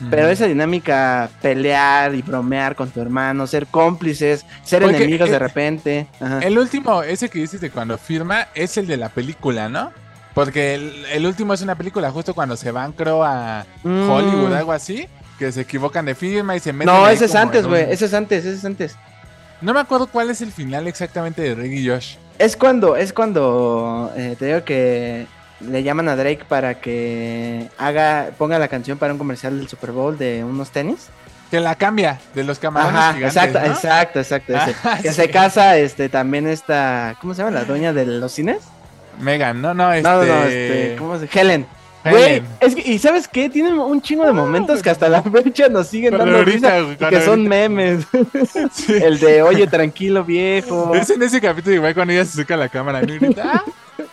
Pero 0.09 0.27
esa 0.29 0.45
dinámica 0.47 1.29
pelear 1.41 2.15
y 2.15 2.21
bromear 2.21 2.75
con 2.75 2.89
tu 2.89 3.01
hermano, 3.01 3.45
ser 3.47 3.67
cómplices, 3.67 4.45
ser 4.63 4.81
Porque, 4.81 4.97
enemigos 4.97 5.29
de 5.29 5.39
repente. 5.39 6.07
Ajá. 6.19 6.39
El 6.39 6.57
último, 6.57 7.03
ese 7.03 7.29
que 7.29 7.39
dices 7.39 7.61
de 7.61 7.69
cuando 7.69 7.97
firma, 7.97 8.47
es 8.55 8.77
el 8.77 8.87
de 8.87 8.97
la 8.97 9.09
película, 9.09 9.69
¿no? 9.69 9.91
Porque 10.33 10.75
el, 10.75 11.05
el 11.11 11.25
último 11.25 11.53
es 11.53 11.61
una 11.61 11.75
película 11.75 12.09
justo 12.09 12.33
cuando 12.33 12.55
se 12.55 12.71
van, 12.71 12.93
creo, 12.93 13.23
a 13.23 13.65
Mm. 13.83 14.09
Hollywood, 14.09 14.53
algo 14.53 14.71
así. 14.71 15.07
Que 15.37 15.51
se 15.51 15.61
equivocan 15.61 16.05
de 16.05 16.15
firma 16.15 16.55
y 16.55 16.59
se 16.59 16.71
meten. 16.71 16.93
No, 16.93 17.07
ese 17.07 17.25
es 17.25 17.35
antes, 17.35 17.65
güey. 17.65 17.91
Ese 17.91 18.05
es 18.05 18.13
antes, 18.13 18.45
ese 18.45 18.57
es 18.57 18.65
antes. 18.65 18.95
No 19.59 19.73
me 19.73 19.79
acuerdo 19.79 20.07
cuál 20.07 20.29
es 20.29 20.41
el 20.41 20.51
final 20.51 20.87
exactamente 20.87 21.55
de 21.55 21.67
y 21.67 21.87
Josh. 21.87 22.15
Es 22.39 22.55
cuando, 22.55 22.95
es 22.95 23.13
cuando 23.13 24.11
eh, 24.15 24.35
te 24.37 24.45
digo 24.47 24.63
que 24.63 25.27
le 25.70 25.84
llaman 25.84 26.09
a 26.09 26.16
Drake 26.16 26.45
para 26.47 26.76
que 26.76 27.68
haga, 27.78 28.30
ponga 28.38 28.57
la 28.59 28.68
canción 28.68 28.97
para 28.97 29.14
un 29.14 29.20
comercial 29.20 29.57
del 29.57 29.68
Super 29.68 29.91
Bowl 29.91 30.18
de 30.18 30.43
unos 30.43 30.72
tenis. 30.72 31.09
Que 31.49 31.59
la 31.59 31.76
cambia 31.76 32.20
de 32.34 32.43
los 32.45 32.59
camarones 32.59 32.97
Ajá, 32.99 33.14
gigantes, 33.14 33.36
exacto, 33.36 33.59
¿no? 33.59 33.66
exacto, 33.74 34.20
exacto. 34.20 34.53
ese. 34.53 34.76
Ah, 34.84 34.97
que 35.01 35.09
sí. 35.09 35.16
se 35.16 35.30
casa, 35.30 35.78
este, 35.78 36.07
también 36.07 36.47
esta, 36.47 37.18
¿cómo 37.20 37.34
se 37.34 37.39
llama? 37.43 37.51
La 37.51 37.66
dueña 37.66 37.91
de 37.91 38.05
los 38.05 38.32
cines. 38.32 38.59
Megan, 39.20 39.62
no, 39.62 39.74
no, 39.74 39.91
este... 39.91 40.07
No, 40.09 40.22
no, 40.22 40.26
no, 40.26 40.43
este, 40.45 40.95
¿cómo 40.97 41.20
se 41.20 41.30
Helen. 41.32 41.66
Güey, 42.03 42.41
es 42.59 42.74
que, 42.74 42.82
y 42.93 42.97
¿sabes 42.97 43.28
qué? 43.28 43.47
Tienen 43.49 43.76
un 43.78 44.01
chingo 44.01 44.26
de 44.26 44.32
momentos 44.32 44.82
que 44.82 44.89
hasta 44.89 45.07
la 45.07 45.22
fecha 45.22 45.70
nos 45.70 45.88
siguen 45.88 46.18
dando 46.18 46.38
ahorita, 46.38 46.80
risa, 46.80 46.93
y 46.93 47.09
que 47.09 47.22
son 47.22 47.47
memes. 47.47 48.05
Sí. 48.72 48.93
El 48.93 49.20
de, 49.20 49.43
oye, 49.43 49.68
tranquilo, 49.68 50.24
viejo. 50.24 50.95
Es 50.95 51.09
en 51.12 51.22
ese 51.22 51.39
capítulo 51.39 51.76
igual 51.76 51.93
cuando 51.93 52.14
ella 52.14 52.26
se 52.26 52.32
acerca 52.32 52.55
a 52.55 52.57
la 52.57 52.70
cámara 52.70 53.01
¿no? 53.01 53.14
y 53.14 53.20
grita, 53.20 53.43
"Ah". 53.53 53.64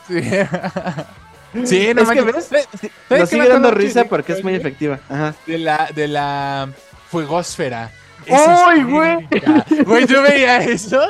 Sí. 0.06 0.20
Sí, 1.64 1.92
no 1.94 2.02
Es 2.02 2.10
que. 2.10 2.22
¿ves? 2.22 2.44
¿Sabes 2.44 3.20
Nos 3.20 3.28
sigue 3.28 3.48
dando 3.48 3.70
risa 3.70 4.04
porque 4.04 4.32
es 4.32 4.44
muy 4.44 4.54
efectiva. 4.54 5.00
Ajá. 5.08 5.34
De 5.46 5.58
la, 5.58 5.88
de 5.94 6.08
la 6.08 6.68
fuegosfera. 7.10 7.90
¡Ay, 8.30 8.80
es 8.80 8.86
güey! 8.86 9.28
Güey, 9.84 10.06
yo 10.06 10.22
veía 10.22 10.58
eso. 10.62 11.00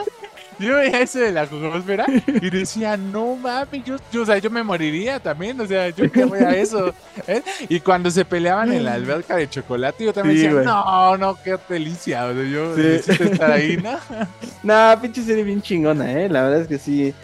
Yo 0.60 0.74
veía 0.74 1.00
eso 1.00 1.20
de 1.20 1.30
la 1.30 1.46
fuegosfera 1.46 2.04
y 2.26 2.50
decía, 2.50 2.96
no 2.96 3.36
mames, 3.36 3.84
yo, 3.84 3.96
yo, 4.10 4.22
o 4.22 4.26
sea, 4.26 4.38
yo 4.38 4.50
me 4.50 4.64
moriría 4.64 5.20
también, 5.20 5.60
o 5.60 5.66
sea, 5.66 5.88
yo 5.90 6.10
qué 6.10 6.24
voy 6.24 6.40
a 6.40 6.50
eso. 6.50 6.92
¿eh? 7.28 7.42
Y 7.68 7.78
cuando 7.78 8.10
se 8.10 8.24
peleaban 8.24 8.72
en 8.72 8.84
la 8.84 8.94
alberca 8.94 9.36
de 9.36 9.48
chocolate, 9.48 10.04
yo 10.04 10.12
también 10.12 10.36
Sí, 10.36 10.46
decía, 10.48 10.62
no, 10.62 11.16
no, 11.16 11.38
qué 11.44 11.56
delicia, 11.68 12.26
o 12.26 12.34
sea, 12.34 12.42
yo 12.42 12.74
Sí. 12.74 12.82
necesito 12.82 13.24
estar 13.24 13.52
ahí, 13.52 13.76
¿no? 13.76 13.98
No, 14.64 15.00
pinche 15.00 15.22
serie 15.22 15.44
bien 15.44 15.62
chingona, 15.62 16.12
¿eh? 16.12 16.28
La 16.28 16.42
verdad 16.42 16.62
es 16.62 16.66
que 16.68 16.78
sí. 16.78 17.14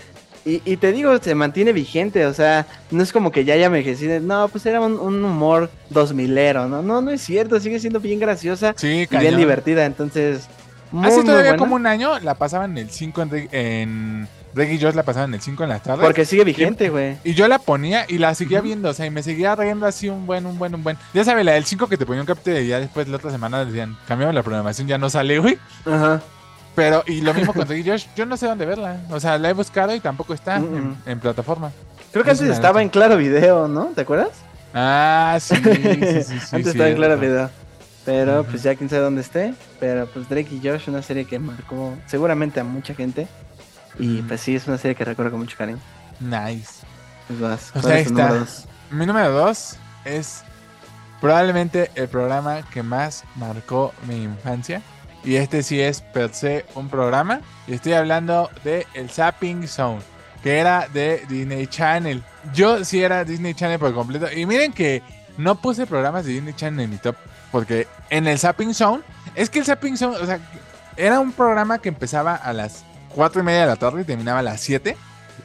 Y, 0.44 0.60
y 0.64 0.76
te 0.76 0.92
digo, 0.92 1.16
se 1.18 1.34
mantiene 1.34 1.72
vigente, 1.72 2.26
o 2.26 2.34
sea, 2.34 2.66
no 2.90 3.02
es 3.02 3.12
como 3.12 3.32
que 3.32 3.44
ya 3.44 3.54
haya 3.54 3.66
envejecido. 3.66 4.20
No, 4.20 4.48
pues 4.48 4.66
era 4.66 4.80
un, 4.80 4.98
un 4.98 5.24
humor 5.24 5.70
dos 5.88 6.12
milero, 6.12 6.68
¿no? 6.68 6.82
No, 6.82 7.00
no 7.00 7.10
es 7.10 7.22
cierto, 7.22 7.58
sigue 7.60 7.80
siendo 7.80 7.98
bien 8.00 8.20
graciosa 8.20 8.74
Sí, 8.76 9.06
y 9.10 9.16
bien 9.16 9.36
divertida, 9.36 9.84
entonces... 9.86 10.48
Muy, 10.92 11.08
Hace 11.08 11.24
todavía 11.24 11.56
como 11.56 11.74
un 11.74 11.86
año 11.86 12.20
la 12.20 12.34
pasaban 12.34 12.72
en 12.72 12.86
el 12.86 12.90
5 12.90 13.22
en, 13.22 13.48
en 13.50 14.28
Reggae 14.54 14.78
Josh 14.80 14.94
la 14.94 15.02
pasaban 15.02 15.30
en 15.30 15.34
el 15.34 15.40
5 15.40 15.64
en 15.64 15.68
las 15.68 15.82
tardes. 15.82 16.04
Porque 16.04 16.24
sigue 16.24 16.44
vigente, 16.44 16.88
güey. 16.88 17.16
Y 17.24 17.34
yo 17.34 17.48
la 17.48 17.58
ponía 17.58 18.06
y 18.08 18.18
la 18.18 18.34
seguía 18.34 18.60
viendo, 18.60 18.90
o 18.90 18.94
sea, 18.94 19.06
y 19.06 19.10
me 19.10 19.22
seguía 19.22 19.56
riendo 19.56 19.86
así 19.86 20.08
un 20.08 20.26
buen, 20.26 20.46
un 20.46 20.58
buen, 20.58 20.74
un 20.74 20.84
buen. 20.84 20.96
Ya 21.12 21.24
sabes, 21.24 21.44
la 21.44 21.52
del 21.52 21.64
5 21.64 21.88
que 21.88 21.96
te 21.96 22.06
ponía 22.06 22.20
un 22.20 22.26
capítulo 22.26 22.60
y 22.60 22.68
ya 22.68 22.78
después 22.78 23.08
la 23.08 23.16
otra 23.16 23.30
semana 23.30 23.64
decían, 23.64 23.96
cambiamos 24.06 24.34
la 24.34 24.42
programación, 24.42 24.86
ya 24.86 24.98
no 24.98 25.10
sale, 25.10 25.38
güey. 25.38 25.58
Ajá. 25.84 26.22
Pero, 26.74 27.04
y 27.06 27.20
lo 27.20 27.32
mismo 27.34 27.52
con 27.54 27.66
Reggae 27.68 27.90
Josh, 27.92 28.06
yo 28.16 28.26
no 28.26 28.36
sé 28.36 28.46
dónde 28.46 28.66
verla. 28.66 28.98
O 29.10 29.20
sea, 29.20 29.38
la 29.38 29.50
he 29.50 29.52
buscado 29.52 29.94
y 29.94 30.00
tampoco 30.00 30.34
está 30.34 30.58
Mm, 30.58 30.76
en, 30.76 30.88
mm. 30.90 30.96
en 31.06 31.20
plataforma. 31.20 31.70
Creo 32.12 32.24
que 32.24 32.30
Es 32.32 32.40
antes 32.40 32.54
estaba 32.56 32.82
en 32.82 32.88
Claro 32.88 33.16
Video, 33.16 33.68
¿no? 33.68 33.86
¿Te 33.94 34.00
acuerdas? 34.02 34.30
Ah, 34.72 35.36
sí, 35.40 35.54
sí, 35.56 35.62
sí, 35.62 36.22
sí. 36.24 36.56
antes 36.56 36.66
estaba 36.68 36.88
en 36.88 36.96
Claro. 36.96 37.18
Video. 37.18 37.50
Pero 38.04 38.44
pues 38.44 38.62
ya 38.62 38.74
quién 38.74 38.90
sabe 38.90 39.02
dónde 39.02 39.22
esté. 39.22 39.54
Pero 39.80 40.06
pues 40.06 40.28
Drake 40.28 40.48
y 40.54 40.60
Josh, 40.66 40.88
una 40.88 41.00
serie 41.02 41.24
que 41.24 41.38
marcó 41.38 41.94
seguramente 42.06 42.60
a 42.60 42.64
mucha 42.64 42.94
gente. 42.94 43.26
Y 43.98 44.22
pues 44.22 44.40
sí, 44.40 44.56
es 44.56 44.66
una 44.66 44.76
serie 44.78 44.94
que 44.94 45.04
recuerdo 45.04 45.30
con 45.30 45.40
mucho 45.40 45.56
cariño. 45.56 45.78
Nice. 46.20 46.84
Pues 47.28 47.40
vas. 47.40 47.68
O 47.70 47.80
¿cuál 47.80 47.84
sea, 47.84 47.98
es 48.00 48.08
tu 48.08 48.12
está. 48.14 48.22
número 48.24 48.40
dos? 48.40 48.66
Mi 48.90 49.06
número 49.06 49.30
2 49.32 49.76
es 50.04 50.42
probablemente 51.20 51.90
el 51.94 52.08
programa 52.08 52.62
que 52.70 52.82
más 52.82 53.24
marcó 53.36 53.92
mi 54.06 54.22
infancia. 54.24 54.82
Y 55.24 55.36
este 55.36 55.62
sí 55.62 55.80
es 55.80 56.00
per 56.00 56.34
se 56.34 56.66
un 56.74 56.88
programa. 56.88 57.40
Y 57.66 57.74
estoy 57.74 57.94
hablando 57.94 58.50
de 58.62 58.86
el 58.94 59.08
Zapping 59.08 59.66
Zone, 59.66 60.00
que 60.42 60.58
era 60.58 60.88
de 60.88 61.24
Disney 61.28 61.66
Channel. 61.66 62.22
Yo 62.52 62.84
sí 62.84 63.02
era 63.02 63.24
Disney 63.24 63.54
Channel 63.54 63.78
por 63.78 63.94
completo. 63.94 64.26
Y 64.30 64.44
miren 64.46 64.72
que 64.72 65.02
no 65.38 65.54
puse 65.56 65.86
programas 65.86 66.26
de 66.26 66.32
Disney 66.32 66.54
Channel 66.54 66.84
en 66.84 66.90
mi 66.90 66.98
top. 66.98 67.16
Porque 67.50 67.86
en 68.10 68.26
el 68.26 68.38
Zapping 68.38 68.74
Zone, 68.74 69.02
es 69.34 69.48
que 69.48 69.60
el 69.60 69.64
Zapping 69.64 69.96
Zone, 69.96 70.16
o 70.16 70.26
sea, 70.26 70.40
era 70.96 71.20
un 71.20 71.32
programa 71.32 71.78
que 71.78 71.88
empezaba 71.88 72.34
a 72.34 72.52
las 72.52 72.84
4 73.14 73.40
y 73.40 73.44
media 73.44 73.60
de 73.60 73.66
la 73.66 73.76
tarde 73.76 74.02
y 74.02 74.04
terminaba 74.04 74.40
a 74.40 74.42
las 74.42 74.60
7. 74.60 74.96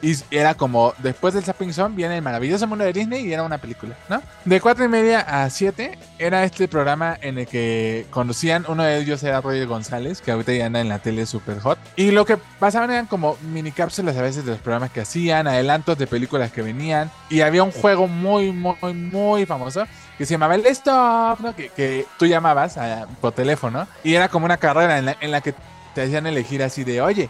Y 0.02 0.14
era 0.30 0.54
como, 0.54 0.94
después 0.98 1.34
del 1.34 1.44
Zapping 1.44 1.72
Zone 1.74 1.94
viene 1.94 2.16
el 2.16 2.22
maravilloso 2.22 2.66
mundo 2.66 2.84
de 2.84 2.92
Disney 2.92 3.26
y 3.26 3.32
era 3.32 3.42
una 3.42 3.58
película, 3.58 3.94
¿no? 4.08 4.22
De 4.44 4.60
4 4.60 4.84
y 4.84 4.88
media 4.88 5.20
a 5.20 5.50
7 5.50 5.98
era 6.18 6.42
este 6.44 6.68
programa 6.68 7.18
en 7.20 7.38
el 7.38 7.46
que 7.46 8.06
conducían, 8.10 8.64
uno 8.68 8.82
de 8.82 8.98
ellos 8.98 9.22
era 9.22 9.40
Roger 9.40 9.66
González, 9.66 10.20
que 10.22 10.30
ahorita 10.32 10.52
ya 10.52 10.66
anda 10.66 10.80
en 10.80 10.88
la 10.88 11.00
tele 11.00 11.26
super 11.26 11.58
hot. 11.60 11.78
Y 11.96 12.12
lo 12.12 12.24
que 12.24 12.36
pasaban 12.58 12.90
eran 12.90 13.06
como 13.06 13.36
mini 13.52 13.72
cápsulas 13.72 14.16
a 14.16 14.22
veces 14.22 14.44
de 14.44 14.52
los 14.52 14.60
programas 14.60 14.90
que 14.90 15.00
hacían, 15.02 15.46
adelantos 15.46 15.98
de 15.98 16.06
películas 16.06 16.50
que 16.50 16.62
venían. 16.62 17.10
Y 17.28 17.42
había 17.42 17.62
un 17.62 17.70
juego 17.72 18.06
muy, 18.08 18.52
muy, 18.52 18.76
muy 18.94 19.44
famoso 19.46 19.84
que 20.16 20.24
se 20.26 20.32
llamaba 20.34 20.54
el 20.54 20.66
Stop, 20.66 21.40
¿no? 21.40 21.54
Que, 21.54 21.68
que 21.70 22.06
tú 22.18 22.26
llamabas 22.26 22.76
a- 22.78 23.06
por 23.20 23.32
teléfono 23.32 23.86
y 24.04 24.14
era 24.14 24.28
como 24.28 24.44
una 24.46 24.56
carrera 24.56 24.98
en 24.98 25.06
la, 25.06 25.16
en 25.20 25.30
la 25.30 25.40
que 25.40 25.54
te 25.94 26.02
hacían 26.02 26.26
elegir 26.26 26.62
así 26.62 26.84
de, 26.84 27.00
oye, 27.02 27.28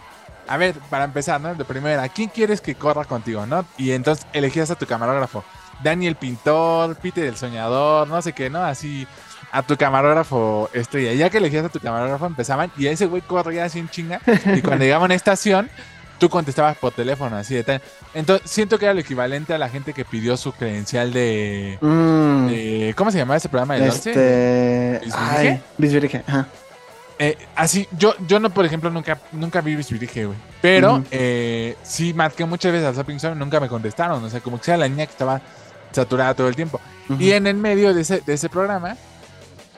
a 0.53 0.57
ver, 0.57 0.75
para 0.89 1.05
empezar, 1.05 1.39
¿no? 1.41 1.53
De 1.55 1.65
primera, 1.65 2.07
¿quién 2.09 2.29
quieres 2.29 2.61
que 2.61 2.75
corra 2.75 3.05
contigo, 3.05 3.45
no? 3.45 3.65
Y 3.77 3.91
entonces 3.91 4.25
elegías 4.33 4.69
a 4.71 4.75
tu 4.75 4.85
camarógrafo. 4.85 5.43
Daniel 5.83 6.15
Pintor, 6.15 6.95
Peter 6.97 7.23
el 7.25 7.35
Soñador, 7.37 8.07
no 8.07 8.21
sé 8.21 8.33
qué, 8.33 8.49
¿no? 8.49 8.63
Así 8.63 9.07
a 9.51 9.63
tu 9.63 9.75
camarógrafo 9.77 10.69
estrella. 10.73 11.13
Ya 11.13 11.29
que 11.29 11.37
elegías 11.39 11.65
a 11.65 11.69
tu 11.69 11.79
camarógrafo 11.79 12.25
empezaban 12.25 12.71
y 12.77 12.87
ese 12.87 13.05
güey 13.07 13.21
corría 13.21 13.65
así 13.65 13.79
en 13.79 13.89
chinga. 13.89 14.21
Y 14.55 14.61
cuando 14.61 14.85
llegaba 14.85 15.03
a 15.03 15.05
una 15.05 15.15
estación, 15.15 15.69
tú 16.19 16.29
contestabas 16.29 16.77
por 16.77 16.93
teléfono, 16.93 17.35
así 17.35 17.55
de 17.55 17.63
tal. 17.63 17.81
Entonces 18.13 18.49
siento 18.49 18.77
que 18.77 18.85
era 18.85 18.93
lo 18.93 18.99
equivalente 18.99 19.53
a 19.53 19.57
la 19.57 19.69
gente 19.69 19.93
que 19.93 20.05
pidió 20.05 20.37
su 20.37 20.51
credencial 20.53 21.11
de... 21.11 21.77
Mm, 21.81 22.47
de- 22.47 22.93
¿Cómo 22.95 23.09
se 23.11 23.17
llamaba 23.17 23.37
ese 23.37 23.49
programa 23.49 23.75
11? 23.75 24.09
este. 24.11 25.11
Ay, 25.17 25.61
Bisbirige, 25.77 26.23
ajá. 26.27 26.47
Eh, 27.23 27.37
así, 27.55 27.87
yo, 27.91 28.15
yo 28.27 28.39
no, 28.39 28.49
por 28.49 28.65
ejemplo, 28.65 28.89
nunca, 28.89 29.19
nunca 29.31 29.61
vi 29.61 29.75
Bisbirige, 29.75 30.25
güey. 30.25 30.37
Pero 30.59 30.95
Ujú. 30.95 31.05
eh, 31.11 31.75
sí 31.83 32.15
marqué 32.15 32.45
muchas 32.45 32.71
veces 32.71 32.87
al 32.87 32.95
Zapping 32.95 33.19
Zone 33.19 33.35
nunca 33.35 33.59
me 33.59 33.67
contestaron. 33.67 34.23
O 34.23 34.27
sea, 34.29 34.39
como 34.39 34.57
que 34.57 34.63
sea 34.63 34.77
la 34.77 34.89
niña 34.89 35.05
que 35.05 35.11
estaba 35.11 35.39
saturada 35.91 36.33
todo 36.33 36.47
el 36.47 36.55
tiempo. 36.55 36.81
Y 37.19 37.31
en 37.33 37.45
el 37.45 37.57
medio 37.57 37.93
de 37.93 38.01
ese, 38.01 38.21
de 38.21 38.33
ese 38.33 38.49
programa 38.49 38.97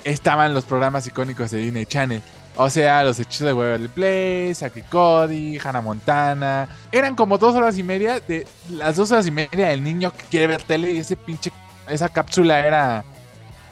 estaban 0.05 0.53
los 0.53 0.63
programas 0.63 1.05
icónicos 1.05 1.51
de 1.51 1.57
Disney 1.57 1.85
Channel. 1.85 2.21
O 2.55 2.69
sea, 2.69 3.03
los 3.03 3.19
hechizos 3.19 3.47
de 3.47 3.53
Waverly 3.53 3.89
Place, 3.89 4.55
Saki 4.55 4.83
Cody, 4.83 5.59
Hannah 5.61 5.81
Montana. 5.81 6.69
Eran 6.93 7.13
como 7.13 7.37
dos 7.37 7.55
horas 7.55 7.77
y 7.77 7.83
media 7.83 8.21
de 8.21 8.47
las 8.69 8.95
dos 8.95 9.11
horas 9.11 9.27
y 9.27 9.31
media 9.31 9.67
del 9.67 9.83
niño 9.83 10.13
que 10.13 10.23
quiere 10.31 10.47
ver 10.47 10.63
tele 10.63 10.91
y 10.93 10.99
ese 10.99 11.17
pinche, 11.17 11.51
esa 11.89 12.07
cápsula 12.07 12.65
era, 12.65 13.03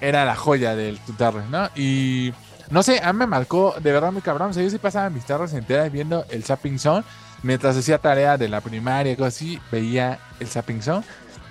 era 0.02 0.26
la 0.26 0.36
joya 0.36 0.76
del 0.76 1.00
tutarre, 1.00 1.44
¿no? 1.50 1.70
Y 1.74 2.34
no 2.72 2.84
sé, 2.84 3.02
a 3.04 3.12
mí 3.12 3.20
me 3.20 3.28
marcó 3.28 3.76
de 3.80 3.92
verdad 3.92 4.12
muy 4.12 4.22
cabrón. 4.22 4.50
O 4.50 4.54
sea, 4.54 4.64
yo 4.64 4.70
sí 4.70 4.78
pasaba 4.78 5.10
mis 5.10 5.26
tardes 5.26 5.54
enteras 5.54 5.92
viendo 5.92 6.26
el 6.30 6.44
Zapping 6.44 6.80
Zone. 6.80 7.04
Mientras 7.44 7.76
hacía 7.76 7.98
tarea 7.98 8.38
de 8.38 8.48
la 8.48 8.62
primaria 8.62 9.16
cosas 9.16 9.36
así, 9.36 9.60
veía 9.72 10.20
el 10.40 10.48
Zapping 10.48 10.82
Zone. 10.82 11.04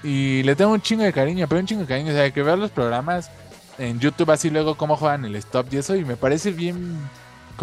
Y 0.02 0.42
le 0.44 0.56
tengo 0.56 0.72
un 0.72 0.80
chingo 0.80 1.02
de 1.02 1.12
cariño, 1.12 1.46
pero 1.46 1.60
un 1.60 1.66
chingo 1.66 1.82
de 1.82 1.88
cariño. 1.88 2.12
O 2.12 2.14
sea, 2.14 2.30
que 2.30 2.42
ver 2.42 2.58
los 2.58 2.70
programas 2.70 3.30
en 3.76 4.00
YouTube 4.00 4.30
así 4.30 4.50
luego 4.50 4.76
cómo 4.76 4.96
juegan 4.96 5.24
el 5.24 5.36
stop 5.36 5.66
y 5.72 5.76
eso. 5.76 5.94
Y 5.94 6.04
me 6.04 6.16
parece 6.16 6.52
bien, 6.52 6.98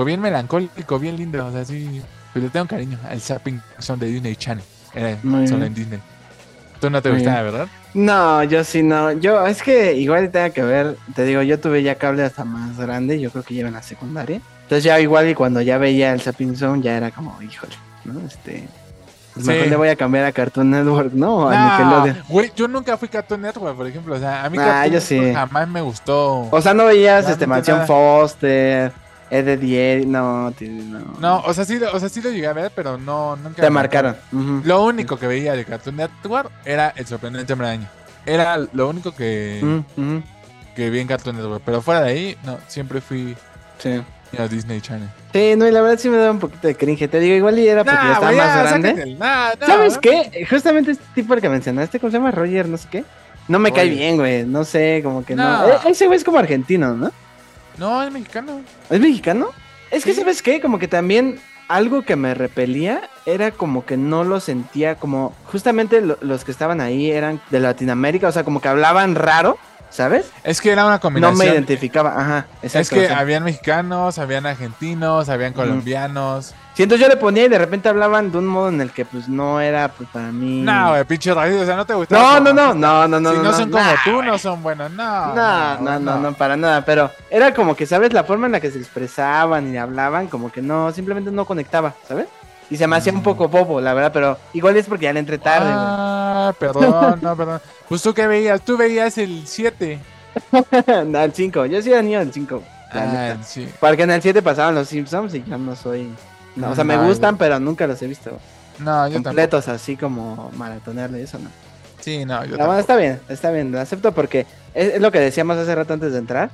bien 0.06 0.22
melancólico, 0.22 1.00
bien 1.00 1.18
lindo. 1.18 1.46
O 1.46 1.52
sea, 1.52 1.66
sí, 1.66 2.02
pero 2.34 2.46
le 2.46 2.52
tengo 2.52 2.68
cariño 2.68 3.00
al 3.10 3.20
Zapping 3.20 3.62
Zone 3.80 4.06
de 4.06 4.12
Disney 4.12 4.36
Channel. 4.36 4.64
Muy 5.24 5.48
solo 5.48 5.66
en 5.66 5.74
Disney. 5.74 6.00
Tú 6.80 6.92
no 6.92 7.02
te 7.02 7.10
gustaba, 7.10 7.42
¿verdad? 7.42 7.68
No, 7.98 8.44
yo 8.44 8.64
sí 8.64 8.84
no. 8.84 9.12
Yo, 9.14 9.46
es 9.48 9.64
que 9.64 9.96
igual 9.96 10.30
tenga 10.30 10.52
que 10.52 10.62
ver. 10.62 10.96
Te 11.16 11.24
digo, 11.26 11.42
yo 11.42 11.60
tuve 11.60 11.82
ya 11.82 11.96
cable 11.96 12.24
hasta 12.24 12.44
más 12.46 12.78
grande. 12.78 13.20
Yo 13.20 13.32
creo 13.32 13.44
que 13.44 13.56
lleva 13.56 13.70
en 13.70 13.74
la 13.74 13.82
secundaria. 13.82 14.40
Entonces, 14.64 14.84
ya 14.84 15.00
igual 15.00 15.28
y 15.30 15.34
cuando 15.34 15.62
ya 15.62 15.80
veía 15.80 16.14
el 16.14 16.22
Zapping 16.22 16.56
Zone, 16.56 16.84
ya 16.84 16.96
era 16.96 17.10
como, 17.10 17.36
híjole, 17.42 17.74
¿no? 18.06 18.20
Este. 18.28 18.68
pues 19.34 19.46
Sí. 19.46 19.52
Mejor 19.52 19.68
le 19.68 19.76
voy 19.78 19.88
a 19.90 19.96
cambiar 19.96 20.26
a 20.26 20.32
Cartoon 20.32 20.70
Network, 20.70 21.12
¿no? 21.14 21.38
O 21.38 21.50
a 21.50 21.56
No, 21.56 21.70
Nickelodeon. 21.72 22.24
güey, 22.30 22.52
yo 22.56 22.68
nunca 22.68 22.98
fui 22.98 23.08
Cartoon 23.08 23.42
Network, 23.42 23.76
por 23.76 23.88
ejemplo. 23.88 24.16
O 24.16 24.20
sea, 24.20 24.44
a 24.46 24.50
mí 24.52 24.58
Ah, 24.62 24.66
Cartoon 24.66 24.94
yo 24.94 25.02
sí. 25.02 25.34
Jamás 25.34 25.68
me 25.68 25.82
gustó. 25.82 26.48
O 26.52 26.62
sea, 26.62 26.76
no 26.76 26.86
veías 26.86 27.26
Ya, 27.26 27.32
este 27.32 27.48
no 27.48 27.56
Mansión 27.56 27.78
nada. 27.78 27.88
Foster, 29.30 29.48
Ed 29.48 29.48
Eddie, 29.48 30.06
no, 30.06 30.54
tío, 30.58 30.70
no. 30.72 31.00
no, 31.20 31.40
o 31.46 31.54
sea, 31.54 31.66
sí, 31.66 31.78
lo- 31.80 31.92
o 31.94 32.00
sea, 32.00 32.10
sí 32.10 32.22
lo 32.22 32.30
llegué 32.30 32.48
a 32.48 32.54
ver, 32.54 32.72
pero 32.76 32.98
no, 32.98 33.36
nunca. 33.36 33.62
Te 33.62 33.70
marcaron. 33.70 34.16
Lo 34.64 34.84
único 34.86 35.18
que 35.18 35.28
veía 35.28 35.54
de 35.54 35.66
Cartoon 35.66 35.96
Network 35.98 36.52
era 36.66 36.94
El 36.96 37.06
Sorprendente 37.06 37.54
Hombre. 37.54 37.80
Era 38.26 38.58
lo 38.74 38.90
único 38.90 39.14
que, 39.14 39.82
que 40.76 40.90
vi 40.90 41.00
en 41.00 41.08
Cartoon 41.08 41.36
Network. 41.38 41.62
Pero 41.66 41.82
fuera 41.82 42.02
de 42.02 42.10
ahí, 42.12 42.38
no, 42.44 42.58
siempre 42.68 43.02
fui 43.02 43.36
Sí. 43.80 44.02
a 44.38 44.48
Disney 44.48 44.82
Channel. 44.82 45.08
Sí, 45.34 45.54
no, 45.56 45.68
y 45.68 45.72
la 45.72 45.82
verdad 45.82 45.98
sí 46.00 46.10
me 46.10 46.18
daba 46.18 46.32
un 46.32 46.40
poquito 46.40 46.68
de 46.68 46.76
cringe. 46.76 47.08
Te 47.10 47.20
digo, 47.20 47.36
igual 47.36 47.58
y 47.60 47.68
era 47.68 47.84
porque 47.84 48.00
ya 48.04 48.14
estaba 48.14 48.32
más 48.32 48.64
grande. 48.70 48.90
el- 49.04 49.20
nah, 49.20 49.52
¿Sabes 49.66 49.98
qué? 49.98 50.46
Justamente 50.50 50.92
este 50.92 51.04
tipo 51.16 51.36
que 51.38 51.48
mencionaste, 51.50 52.00
¿cómo 52.00 52.12
se 52.12 52.18
llama? 52.18 52.32
Roger, 52.32 52.68
no 52.68 52.78
sé 52.78 52.88
qué. 52.92 53.04
No 53.48 53.60
me 53.60 53.72
cae 53.72 53.88
bien, 53.90 54.18
güey. 54.18 54.44
No 54.46 54.66
sé, 54.66 55.00
como 55.04 55.24
que 55.24 55.34
no. 55.36 55.44
No. 55.68 55.68
Eh, 55.74 55.78
Ese 55.88 56.08
güey 56.08 56.18
es 56.18 56.24
como 56.26 56.38
argentino, 56.38 56.94
¿no? 56.96 57.12
No, 57.78 58.02
es 58.04 58.12
mexicano. 58.12 58.62
¿Es 58.90 59.00
mexicano? 59.00 59.48
Es 59.92 60.04
que. 60.04 60.14
¿sabes 60.14 60.42
qué? 60.42 60.60
Como 60.62 60.80
que 60.80 60.88
también 60.88 61.40
algo 61.68 62.02
que 62.04 62.16
me 62.16 62.34
repelía 62.34 63.10
era 63.26 63.52
como 63.52 63.86
que 63.86 63.98
no 63.98 64.24
lo 64.24 64.40
sentía 64.40 64.96
como... 64.96 65.36
Justamente 65.52 66.00
lo- 66.02 66.18
los 66.22 66.44
que 66.46 66.52
estaban 66.52 66.80
ahí 66.82 67.12
eran 67.12 67.42
de 67.50 67.60
Latinoamérica, 67.60 68.30
o 68.30 68.32
sea, 68.32 68.44
como 68.46 68.62
que 68.62 68.70
hablaban 68.70 69.16
raro, 69.16 69.58
¿sabes? 69.90 70.32
Es 70.46 70.62
que 70.62 70.72
era 70.72 70.86
una 70.86 70.96
No 70.96 71.00
combinación. 71.02 71.38
me 71.40 71.46
identificaba, 71.54 72.12
ajá. 72.20 72.46
Es 72.62 72.74
exacto, 72.76 72.96
que 72.96 73.06
o 73.06 73.08
sea. 73.10 73.20
habían 73.20 73.44
mexicanos, 73.44 74.18
habían 74.18 74.46
argentinos, 74.46 75.28
habían 75.30 75.52
colombianos. 75.54 76.54
Sí, 76.78 76.84
entonces 76.84 77.08
yo 77.08 77.12
le 77.12 77.18
ponía 77.20 77.46
y 77.46 77.50
de 77.50 77.58
repente 77.58 77.90
hablaban 77.90 78.32
de 78.32 78.38
un 78.38 78.46
modo 78.46 78.70
en 78.70 78.80
el 78.82 78.92
que 78.92 79.04
pues 79.04 79.28
no 79.28 79.60
era 79.60 79.88
pues 79.88 80.08
para 80.10 80.32
mí... 80.32 80.62
No, 80.62 80.90
güey, 80.92 81.04
pinche 81.06 81.34
rayos, 81.34 81.64
o 81.64 81.66
sea, 81.66 81.76
no 81.76 81.86
te 81.88 81.96
gusta. 81.96 82.16
No, 82.16 82.40
no, 82.40 82.54
no, 82.54 82.76
no, 82.76 83.08
no, 83.08 83.20
no. 83.20 83.32
si 83.32 83.38
no, 83.40 83.52
son 83.54 83.72
como 83.72 83.84
nah, 83.84 83.96
tú, 84.06 84.14
güey. 84.14 84.28
no 84.28 84.38
son 84.38 84.62
buenos. 84.62 84.92
No, 84.92 85.34
No, 85.34 85.80
no, 85.80 86.00
no, 86.00 86.20
no, 86.20 86.34
para 86.34 86.56
nada, 86.56 86.86
pero 86.86 87.10
era 87.32 87.52
como 87.56 87.76
que, 87.76 87.88
¿sabes? 87.88 88.14
La 88.14 88.24
forma 88.26 88.46
en 88.46 88.52
la 88.52 88.60
que 88.60 88.70
se 88.70 88.78
expresaban 88.78 89.74
y 89.74 89.78
hablaban, 89.80 90.28
como 90.28 90.52
que 90.52 90.62
no, 90.62 90.92
simplemente 90.92 91.32
no 91.32 91.46
conectaba, 91.46 91.96
¿sabes? 92.08 92.28
Y 92.70 92.78
se 92.78 92.86
me 92.86 92.96
hacía 92.98 93.12
un 93.12 93.22
Mm. 93.22 93.24
poco 93.24 93.48
bobo, 93.48 93.82
la 93.82 93.96
verdad, 93.96 94.12
pero 94.14 94.38
igual 94.54 94.78
es 94.78 94.86
porque 94.86 95.06
ya 95.06 95.14
le 95.14 95.20
entré 95.22 95.40
tarde, 95.40 95.66
güey. 95.66 95.76
Ah, 95.80 96.54
perdón, 96.60 97.18
no, 97.24 97.36
perdón. 97.36 97.60
Pues 97.90 98.04
tú 98.04 98.14
qué 98.14 98.28
veías, 98.28 98.62
tú 98.62 98.78
veías 98.78 99.18
el 99.18 99.48
7. 99.48 100.00
No, 101.08 101.22
el 101.22 101.34
5, 101.34 101.66
yo 101.66 101.82
sí 101.82 101.92
era 101.92 102.04
niño 102.04 102.20
del 102.20 102.32
5. 102.32 102.62
Ah, 102.94 103.34
sí. 103.44 103.68
Porque 103.80 104.04
en 104.04 104.12
el 104.12 104.22
7 104.22 104.44
pasaban 104.44 104.76
los 104.76 104.88
Simpsons 104.88 105.34
y 105.34 105.44
yo 105.44 105.58
no 105.58 105.76
soy... 105.76 106.14
No, 106.58 106.72
o 106.72 106.76
sea, 106.76 106.84
me 106.84 106.98
No, 106.98 107.08
gustan, 107.08 107.38
pero 107.38 107.60
nunca 107.60 107.88
los 107.88 108.02
he 108.02 108.08
visto 108.08 108.32
No, 108.80 109.08
yo 109.08 109.14
tampoco. 109.14 109.24
completos, 109.24 109.68
así 109.68 109.96
como 109.96 110.52
maratonearle 110.58 111.22
eso, 111.24 111.40
¿no? 111.40 111.50
Sí, 112.02 112.26
no, 112.26 112.44
yo 112.46 112.58
No, 112.58 112.78
está 112.78 112.96
bien, 112.96 113.20
está 113.30 113.52
bien, 113.52 113.72
lo 113.72 113.80
acepto 113.80 114.12
porque 114.12 114.46
es, 114.74 114.96
es 114.96 115.02
lo 115.02 115.12
que 115.12 115.20
decíamos 115.20 115.58
hace 115.58 115.74
rato 115.76 115.94
antes 115.94 116.12
de 116.14 116.20
entrar 116.20 116.50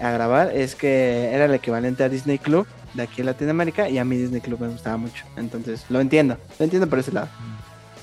a 0.00 0.10
grabar, 0.10 0.50
es 0.54 0.74
que 0.74 1.30
era 1.32 1.44
el 1.44 1.54
equivalente 1.54 2.02
a 2.04 2.08
Disney 2.08 2.38
Club 2.38 2.66
de 2.94 3.02
aquí 3.04 3.20
en 3.22 3.26
Latinoamérica 3.26 3.88
y 3.88 3.98
a 3.98 4.04
mí 4.04 4.16
Disney 4.16 4.40
Club 4.40 4.60
me 4.60 4.68
gustaba 4.68 4.96
mucho. 4.96 5.24
Entonces, 5.36 5.84
lo 5.88 6.00
entiendo, 6.00 6.36
lo 6.58 6.64
entiendo 6.64 6.88
por 6.88 6.98
ese 6.98 7.12
lado. 7.12 7.28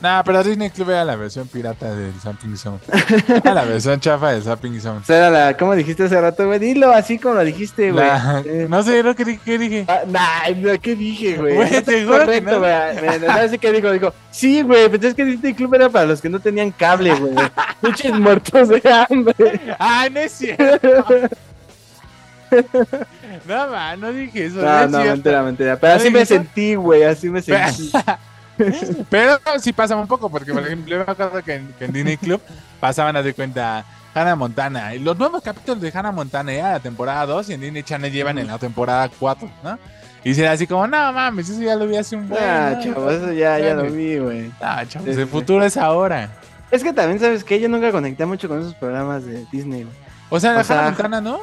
No, 0.01 0.21
pero 0.25 0.43
Disney 0.43 0.71
Club 0.71 0.89
era 0.89 1.05
la 1.05 1.15
versión 1.15 1.47
pirata 1.47 1.93
del 1.93 2.13
Zapping 2.19 2.57
Zone. 2.57 2.79
Era 3.27 3.53
la 3.53 3.65
versión 3.65 3.99
chafa 3.99 4.31
del 4.31 4.41
Zapping 4.41 4.81
Zone. 4.81 5.01
Era 5.07 5.29
la, 5.29 5.55
¿cómo 5.57 5.75
dijiste 5.75 6.05
hace 6.05 6.19
rato, 6.19 6.47
güey? 6.47 6.57
Dilo 6.57 6.91
así 6.91 7.19
como 7.19 7.35
lo 7.35 7.43
dijiste, 7.43 7.91
güey. 7.91 8.07
Eh, 8.45 8.65
No 8.67 8.81
sé 8.81 9.03
dije. 9.03 9.39
¿qué 9.45 9.57
dije? 9.59 9.85
ah, 9.87 9.99
nah, 10.07 10.49
no, 10.55 10.79
¿qué 10.81 10.95
dije, 10.95 11.37
güey? 11.37 11.55
Güey, 11.55 11.71
No 11.71 11.83
te 11.83 12.03
juro 12.03 12.17
correcto, 12.19 12.51
no. 12.51 12.59
güey. 12.59 13.19
¿Sabes 13.27 13.59
qué 13.59 13.71
dijo? 13.71 13.91
Dijo, 13.91 14.13
sí, 14.31 14.63
güey, 14.63 14.89
pero 14.89 15.07
es 15.07 15.13
que 15.13 15.23
Disney 15.23 15.53
Club 15.53 15.75
era 15.75 15.87
para 15.89 16.05
los 16.05 16.19
que 16.19 16.29
no 16.29 16.39
tenían 16.39 16.71
cable, 16.71 17.13
güey. 17.13 17.35
Muchos 17.83 18.19
muertos 18.19 18.69
de 18.69 18.81
hambre. 19.07 19.35
¡Ay, 19.77 20.09
no 20.09 20.19
es 20.19 20.31
cierto! 20.31 21.05
No, 23.47 23.67
man, 23.69 23.99
no 23.99 24.11
dije 24.11 24.47
eso. 24.47 24.57
No, 24.57 24.87
No, 24.87 24.99
no, 24.99 25.05
mentira, 25.05 25.41
mentira. 25.41 25.77
Pero 25.77 25.93
¿No 25.93 25.99
así 26.01 26.09
me 26.09 26.25
sentí, 26.25 26.75
güey, 26.75 27.03
así 27.03 27.29
me 27.29 27.41
sentí. 27.41 27.91
Pero 29.09 29.37
sí 29.59 29.73
pasa 29.73 29.95
un 29.95 30.07
poco, 30.07 30.29
porque 30.29 30.53
por 30.53 30.65
ejemplo, 30.65 30.89
yo 30.89 31.05
me 31.05 31.11
acuerdo 31.11 31.43
que 31.43 31.55
en, 31.55 31.73
que 31.77 31.85
en 31.85 31.93
Disney 31.93 32.17
Club 32.17 32.41
pasaban 32.79 33.15
a 33.15 33.23
de 33.23 33.33
cuenta 33.33 33.85
Hannah 34.13 34.35
Montana. 34.35 34.95
Y 34.95 34.99
los 34.99 35.17
nuevos 35.17 35.41
capítulos 35.41 35.81
de 35.81 35.91
Hannah 35.93 36.11
Montana 36.11 36.53
ya 36.53 36.71
la 36.73 36.79
temporada 36.79 37.25
2 37.25 37.49
y 37.49 37.53
en 37.53 37.61
Disney 37.61 37.83
Channel 37.83 38.11
llevan 38.11 38.37
en 38.37 38.47
la 38.47 38.57
temporada 38.57 39.09
4, 39.19 39.49
¿no? 39.63 39.79
Y 40.23 40.35
será 40.35 40.51
así 40.51 40.67
como, 40.67 40.85
no 40.85 41.13
mames, 41.13 41.49
eso 41.49 41.61
ya 41.61 41.75
lo 41.75 41.87
vi 41.87 41.97
hace 41.97 42.15
un 42.15 42.29
buen. 42.29 42.43
Ah, 42.43 42.79
chavo, 42.81 43.09
eso 43.09 43.31
ya, 43.31 43.57
ya 43.57 43.73
lo 43.73 43.83
vi, 43.83 44.19
güey. 44.19 44.51
Ah, 44.61 44.83
chavos, 44.87 45.07
el 45.07 45.27
futuro 45.27 45.65
es 45.65 45.77
ahora. 45.77 46.29
Es 46.69 46.83
que 46.83 46.93
también, 46.93 47.19
¿sabes 47.19 47.43
qué? 47.43 47.59
Yo 47.59 47.67
nunca 47.67 47.91
conecté 47.91 48.25
mucho 48.25 48.47
con 48.47 48.61
esos 48.61 48.75
programas 48.75 49.25
de 49.25 49.45
Disney, 49.51 49.83
güey. 49.83 49.95
O 50.29 50.39
sea, 50.39 50.51
O 50.51 50.55
la 50.55 50.63
sea, 50.63 50.79
Hannah 50.79 50.89
Montana, 50.91 51.21
¿no? 51.21 51.39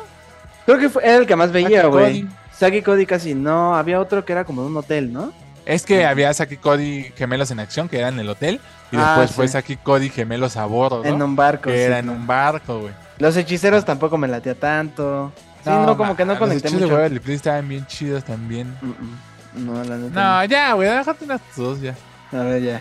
Creo 0.64 0.78
que 0.78 0.88
fue, 0.88 1.04
era 1.04 1.16
el 1.16 1.26
que 1.26 1.34
más 1.34 1.50
veía, 1.50 1.86
güey. 1.86 2.28
Saki 2.52 2.82
Cody 2.82 3.06
casi 3.06 3.34
no. 3.34 3.76
Había 3.76 4.00
otro 4.00 4.24
que 4.24 4.32
era 4.32 4.44
como 4.44 4.62
de 4.62 4.68
un 4.68 4.76
hotel, 4.76 5.12
¿no? 5.12 5.32
Es 5.68 5.84
que 5.84 6.06
había 6.06 6.32
Saki 6.32 6.56
Cody 6.56 7.12
gemelos 7.16 7.50
en 7.50 7.60
acción, 7.60 7.88
que 7.88 7.98
era 7.98 8.08
en 8.08 8.18
el 8.18 8.28
hotel. 8.28 8.58
Y 8.90 8.96
Ah, 8.96 9.10
después 9.10 9.28
sí. 9.30 9.36
fue 9.36 9.48
Saki 9.48 9.76
Cody 9.76 10.08
gemelos 10.08 10.56
a 10.56 10.64
bordo, 10.64 11.02
¿no? 11.02 11.08
En 11.08 11.22
un 11.22 11.36
barco. 11.36 11.64
que 11.70 11.76
sí, 11.76 11.82
era 11.82 11.98
en 11.98 12.08
un 12.08 12.26
barco, 12.26 12.80
güey. 12.80 12.94
Los 13.18 13.36
hechiceros 13.36 13.84
tampoco 13.84 14.16
me 14.16 14.26
latía 14.28 14.54
tanto. 14.54 15.30
Sí, 15.62 15.70
no, 15.70 15.96
como 15.96 16.16
que 16.16 16.24
no 16.24 16.38
conecté 16.38 16.70
Los 16.70 16.80
de 16.80 16.86
mucho. 16.86 16.94
Waverly 16.94 17.18
Place 17.20 17.34
estaban 17.34 17.68
bien 17.68 17.86
chidos 17.86 18.24
también. 18.24 18.74
Mm, 18.80 18.86
mm. 18.88 19.66
No, 19.66 19.84
la 19.84 19.96
neta. 19.96 20.38
No, 20.40 20.44
ya, 20.46 20.72
güey, 20.72 20.88
déjate 20.88 21.24
unas 21.26 21.40
dos 21.56 21.80
ya. 21.80 21.94
A 22.32 22.36
ver, 22.44 22.62
ya. 22.62 22.80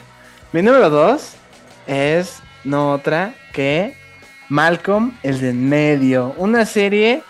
Mi 0.54 0.62
número 0.62 0.90
dos 0.90 1.34
es 1.88 2.38
no 2.64 2.94
otra 2.94 3.34
que 3.52 3.98
Malcolm, 4.48 5.12
el 5.24 5.42
de 5.42 5.50
en 5.50 5.68
medio. 5.68 6.34
Una 6.38 6.66
serie 6.66 7.22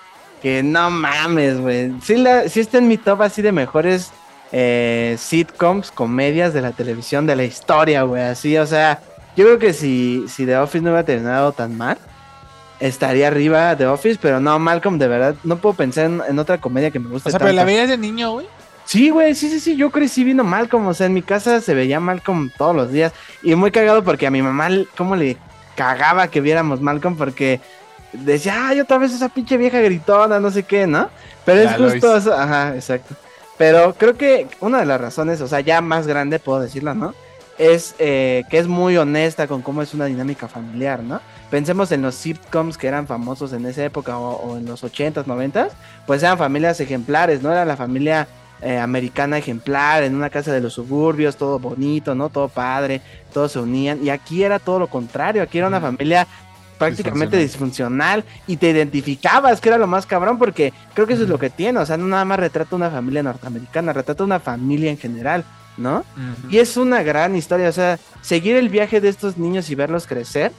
que 0.41 0.61
no 0.61 0.91
mames, 0.91 1.59
güey. 1.59 1.93
Sí, 2.03 2.15
la, 2.17 2.47
sí 2.47 2.59
está 2.59 2.77
en 2.77 2.87
mi 2.87 2.97
top 2.97 3.23
así 3.23 3.41
de 3.41 3.51
mejores 3.51 4.11
eh, 4.51 5.15
sitcoms, 5.19 5.91
comedias 5.91 6.53
de 6.53 6.61
la 6.61 6.71
televisión, 6.71 7.25
de 7.25 7.35
la 7.35 7.43
historia, 7.43 8.03
güey. 8.03 8.23
Así, 8.23 8.57
o 8.57 8.65
sea, 8.65 9.01
yo 9.35 9.45
creo 9.45 9.59
que 9.59 9.73
si, 9.73 10.25
si 10.27 10.45
The 10.45 10.57
Office 10.57 10.81
no 10.81 10.91
hubiera 10.91 11.05
terminado 11.05 11.51
tan 11.51 11.77
mal, 11.77 11.97
estaría 12.79 13.27
arriba 13.27 13.75
The 13.75 13.87
Office, 13.87 14.19
pero 14.21 14.39
no, 14.39 14.57
Malcolm, 14.59 14.97
de 14.97 15.07
verdad, 15.07 15.35
no 15.43 15.57
puedo 15.57 15.75
pensar 15.75 16.05
en, 16.05 16.21
en 16.27 16.39
otra 16.39 16.59
comedia 16.59 16.91
que 16.91 16.99
me 16.99 17.09
guste 17.09 17.29
O 17.29 17.31
sea, 17.31 17.39
pero 17.39 17.51
la 17.53 17.63
veías 17.63 17.89
de 17.89 17.97
niño, 17.97 18.31
güey. 18.31 18.47
Sí, 18.85 19.09
güey, 19.09 19.35
sí, 19.35 19.49
sí, 19.49 19.59
sí, 19.59 19.75
yo 19.75 19.91
crecí 19.91 20.23
viendo 20.23 20.45
Malcolm, 20.45 20.87
o 20.87 20.93
sea, 20.93 21.07
en 21.07 21.13
mi 21.13 21.21
casa 21.21 21.59
se 21.59 21.73
veía 21.73 21.99
Malcolm 21.99 22.49
todos 22.57 22.73
los 22.73 22.89
días 22.89 23.11
y 23.43 23.53
muy 23.55 23.69
cagado 23.69 24.01
porque 24.01 24.27
a 24.27 24.31
mi 24.31 24.41
mamá, 24.41 24.69
cómo 24.95 25.17
le 25.17 25.35
cagaba 25.75 26.29
que 26.29 26.39
viéramos 26.39 26.79
Malcolm 26.79 27.17
porque 27.17 27.59
decía, 28.13 28.69
ay, 28.69 28.79
otra 28.79 28.97
vez 28.97 29.13
esa 29.13 29.27
pinche 29.27 29.57
vieja 29.57 29.81
gritona, 29.81 30.39
no 30.39 30.51
sé 30.51 30.63
qué, 30.63 30.87
¿no? 30.87 31.09
Pero 31.43 31.61
es 31.61 31.75
justo 31.75 32.15
eso, 32.15 32.33
ajá, 32.33 32.75
exacto. 32.75 33.13
Pero 33.57 33.95
creo 33.95 34.15
que 34.17 34.47
una 34.59 34.79
de 34.79 34.85
las 34.85 35.01
razones, 35.01 35.41
o 35.41 35.47
sea, 35.47 35.61
ya 35.61 35.81
más 35.81 36.07
grande 36.07 36.39
puedo 36.39 36.59
decirlo, 36.59 36.93
¿no? 36.93 37.13
Es 37.57 37.95
eh, 37.97 38.43
que 38.51 38.59
es 38.59 38.67
muy 38.67 38.97
honesta 38.97 39.47
con 39.47 39.63
cómo 39.63 39.81
es 39.81 39.93
una 39.95 40.05
dinámica 40.05 40.47
familiar, 40.47 41.01
¿no? 41.01 41.21
Pensemos 41.49 41.91
en 41.91 42.03
los 42.03 42.13
sitcoms 42.13 42.77
que 42.77 42.87
eran 42.87 43.07
famosos 43.07 43.53
en 43.53 43.65
esa 43.65 43.83
época 43.83 44.19
o, 44.19 44.35
o 44.35 44.57
en 44.57 44.65
los 44.65 44.83
80s, 44.83 45.25
90s, 45.25 45.69
pues 46.05 46.21
eran 46.21 46.37
familias 46.37 46.79
ejemplares, 46.79 47.41
¿no? 47.41 47.51
Era 47.51 47.65
la 47.65 47.75
familia 47.75 48.27
eh, 48.59 48.79
americana 48.79 49.37
ejemplar, 49.37 50.01
en 50.01 50.15
una 50.15 50.31
casa 50.31 50.51
de 50.51 50.61
los 50.61 50.73
suburbios, 50.73 51.37
todo 51.37 51.59
bonito, 51.59 52.15
¿no? 52.15 52.29
Todo 52.29 52.47
padre, 52.47 53.01
todos 53.31 53.51
se 53.51 53.59
unían. 53.59 54.03
Y 54.03 54.09
aquí 54.09 54.43
era 54.43 54.57
todo 54.57 54.79
lo 54.79 54.87
contrario, 54.87 55.43
aquí 55.43 55.59
era 55.59 55.67
una 55.67 55.79
familia 55.79 56.27
prácticamente 56.77 57.37
disfuncional 57.37 58.23
y 58.45 58.57
te 58.57 58.69
identificabas, 58.69 59.61
que 59.61 59.69
era 59.69 59.77
lo 59.77 59.87
más 59.87 60.05
cabrón, 60.05 60.37
porque 60.37 60.73
creo 60.93 61.07
que 61.07 61.13
eso 61.13 61.23
es 61.23 61.29
lo 61.29 61.39
que 61.39 61.49
tiene, 61.49 61.79
o 61.79 61.85
sea, 61.85 61.97
no 61.97 62.07
nada 62.07 62.25
más 62.25 62.39
retrata 62.39 62.75
una 62.75 62.89
familia 62.89 63.23
norteamericana, 63.23 63.93
retrata 63.93 64.23
una 64.23 64.39
familia 64.39 64.91
en 64.91 64.97
general, 64.97 65.43
¿no? 65.77 66.05
Y 66.49 66.57
es 66.57 66.77
una 66.77 67.03
gran 67.03 67.35
historia, 67.35 67.69
o 67.69 67.73
sea, 67.73 67.99
seguir 68.21 68.55
el 68.55 68.69
viaje 68.69 69.01
de 69.01 69.09
estos 69.09 69.37
niños 69.37 69.69
y 69.69 69.75
verlos 69.75 70.07
crecer, 70.07 70.51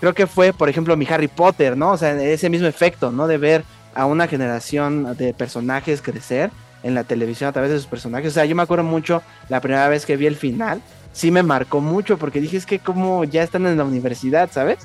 creo 0.00 0.14
que 0.14 0.26
fue, 0.26 0.52
por 0.52 0.68
ejemplo, 0.68 0.96
mi 0.96 1.06
Harry 1.06 1.28
Potter, 1.28 1.76
¿no? 1.76 1.92
O 1.92 1.96
sea, 1.96 2.20
ese 2.20 2.48
mismo 2.48 2.66
efecto, 2.66 3.12
¿no? 3.12 3.26
De 3.26 3.38
ver 3.38 3.64
a 3.94 4.06
una 4.06 4.28
generación 4.28 5.16
de 5.16 5.34
personajes 5.34 6.00
crecer 6.00 6.50
en 6.82 6.94
la 6.94 7.04
televisión 7.04 7.48
a 7.48 7.52
través 7.52 7.70
de 7.70 7.76
sus 7.76 7.86
personajes. 7.86 8.30
O 8.30 8.34
sea, 8.34 8.44
yo 8.44 8.56
me 8.56 8.62
acuerdo 8.62 8.84
mucho 8.84 9.22
la 9.48 9.60
primera 9.60 9.88
vez 9.88 10.06
que 10.06 10.16
vi 10.16 10.26
el 10.26 10.36
final, 10.36 10.80
sí 11.12 11.30
me 11.30 11.42
marcó 11.42 11.80
mucho 11.80 12.18
porque 12.18 12.40
dije, 12.40 12.56
es 12.56 12.66
que 12.66 12.78
como 12.78 13.24
ya 13.24 13.42
están 13.42 13.66
en 13.66 13.76
la 13.76 13.84
universidad, 13.84 14.50
¿sabes? 14.52 14.78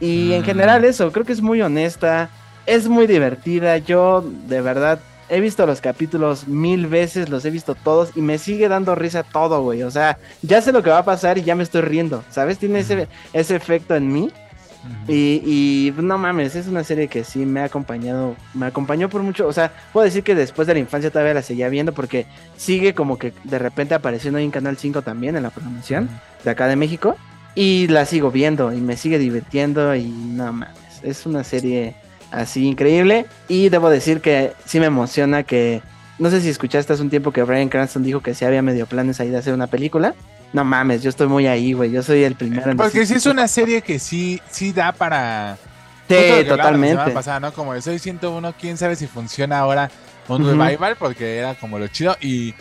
Y 0.00 0.32
en 0.32 0.42
Mm. 0.42 0.44
general 0.44 0.84
eso, 0.84 1.10
creo 1.12 1.24
que 1.24 1.32
es 1.32 1.42
muy 1.42 1.60
honesta, 1.62 2.30
es 2.66 2.88
muy 2.88 3.06
divertida, 3.06 3.78
yo 3.78 4.24
de 4.46 4.60
verdad 4.60 5.00
he 5.30 5.40
visto 5.40 5.66
los 5.66 5.80
capítulos 5.80 6.48
mil 6.48 6.86
veces, 6.86 7.28
los 7.28 7.44
he 7.44 7.50
visto 7.50 7.74
todos 7.74 8.12
y 8.16 8.22
me 8.22 8.38
sigue 8.38 8.68
dando 8.68 8.94
risa 8.94 9.22
todo, 9.22 9.62
güey. 9.62 9.82
O 9.82 9.90
sea, 9.90 10.18
ya 10.42 10.62
sé 10.62 10.72
lo 10.72 10.82
que 10.82 10.90
va 10.90 10.98
a 10.98 11.04
pasar 11.04 11.36
y 11.38 11.42
ya 11.42 11.54
me 11.54 11.62
estoy 11.64 11.82
riendo, 11.82 12.24
¿sabes? 12.30 12.58
Tiene 12.58 12.78
ese, 12.80 13.08
ese 13.32 13.56
efecto 13.56 13.94
en 13.94 14.12
mí. 14.12 14.30
Y, 15.06 15.42
y 15.44 15.94
no 16.00 16.16
mames, 16.16 16.54
es 16.54 16.66
una 16.66 16.82
serie 16.84 17.08
que 17.08 17.24
sí 17.24 17.40
me 17.40 17.60
ha 17.60 17.64
acompañado, 17.64 18.36
me 18.54 18.64
acompañó 18.66 19.08
por 19.10 19.22
mucho, 19.22 19.46
o 19.46 19.52
sea, 19.52 19.70
puedo 19.92 20.04
decir 20.04 20.22
que 20.22 20.34
después 20.34 20.66
de 20.66 20.74
la 20.74 20.80
infancia 20.80 21.10
todavía 21.10 21.34
la 21.34 21.42
seguía 21.42 21.68
viendo 21.68 21.92
porque 21.92 22.26
sigue 22.56 22.94
como 22.94 23.18
que 23.18 23.34
de 23.44 23.58
repente 23.58 23.94
apareciendo 23.94 24.38
ahí 24.38 24.44
en 24.44 24.50
Canal 24.50 24.78
5 24.78 25.02
también 25.02 25.36
en 25.36 25.42
la 25.42 25.50
programación 25.50 26.08
de 26.42 26.50
acá 26.50 26.68
de 26.68 26.76
México 26.76 27.16
y 27.60 27.88
la 27.88 28.06
sigo 28.06 28.30
viendo 28.30 28.72
y 28.72 28.80
me 28.80 28.96
sigue 28.96 29.18
divirtiendo 29.18 29.92
y 29.96 30.04
no 30.04 30.52
mames, 30.52 30.76
es 31.02 31.26
una 31.26 31.42
serie 31.42 31.96
así 32.30 32.64
increíble 32.68 33.26
y 33.48 33.68
debo 33.68 33.90
decir 33.90 34.20
que 34.20 34.52
sí 34.64 34.78
me 34.78 34.86
emociona 34.86 35.42
que 35.42 35.82
no 36.20 36.30
sé 36.30 36.40
si 36.40 36.50
escuchaste 36.50 36.92
hace 36.92 37.02
un 37.02 37.10
tiempo 37.10 37.32
que 37.32 37.42
Brian 37.42 37.68
Cranston 37.68 38.04
dijo 38.04 38.20
que 38.20 38.32
sí 38.36 38.44
había 38.44 38.62
medio 38.62 38.86
planes 38.86 39.18
ahí 39.18 39.28
de 39.30 39.38
hacer 39.38 39.54
una 39.54 39.66
película. 39.66 40.14
No 40.52 40.64
mames, 40.64 41.02
yo 41.02 41.10
estoy 41.10 41.26
muy 41.26 41.48
ahí, 41.48 41.72
güey. 41.72 41.90
Yo 41.90 42.02
soy 42.04 42.22
el 42.22 42.36
primero 42.36 42.70
en 42.70 42.76
Porque 42.76 43.04
sí 43.06 43.14
es 43.14 43.26
una 43.26 43.48
serie 43.48 43.82
que 43.82 43.98
sí, 43.98 44.40
sí 44.50 44.72
da 44.72 44.92
para. 44.92 45.58
Sí, 46.08 46.14
totalmente. 46.48 47.10
pasada, 47.10 47.40
¿no? 47.40 47.52
Como 47.52 47.74
de 47.74 47.82
Soy 47.82 47.98
101, 47.98 48.54
quién 48.58 48.76
sabe 48.76 48.94
si 48.96 49.06
funciona 49.08 49.58
ahora 49.58 49.90
un 50.28 50.42
Ujú. 50.42 50.50
revival, 50.60 50.96
porque 50.96 51.36
era 51.38 51.54
como 51.54 51.78
lo 51.78 51.86
chido. 51.88 52.16
Y, 52.20 52.54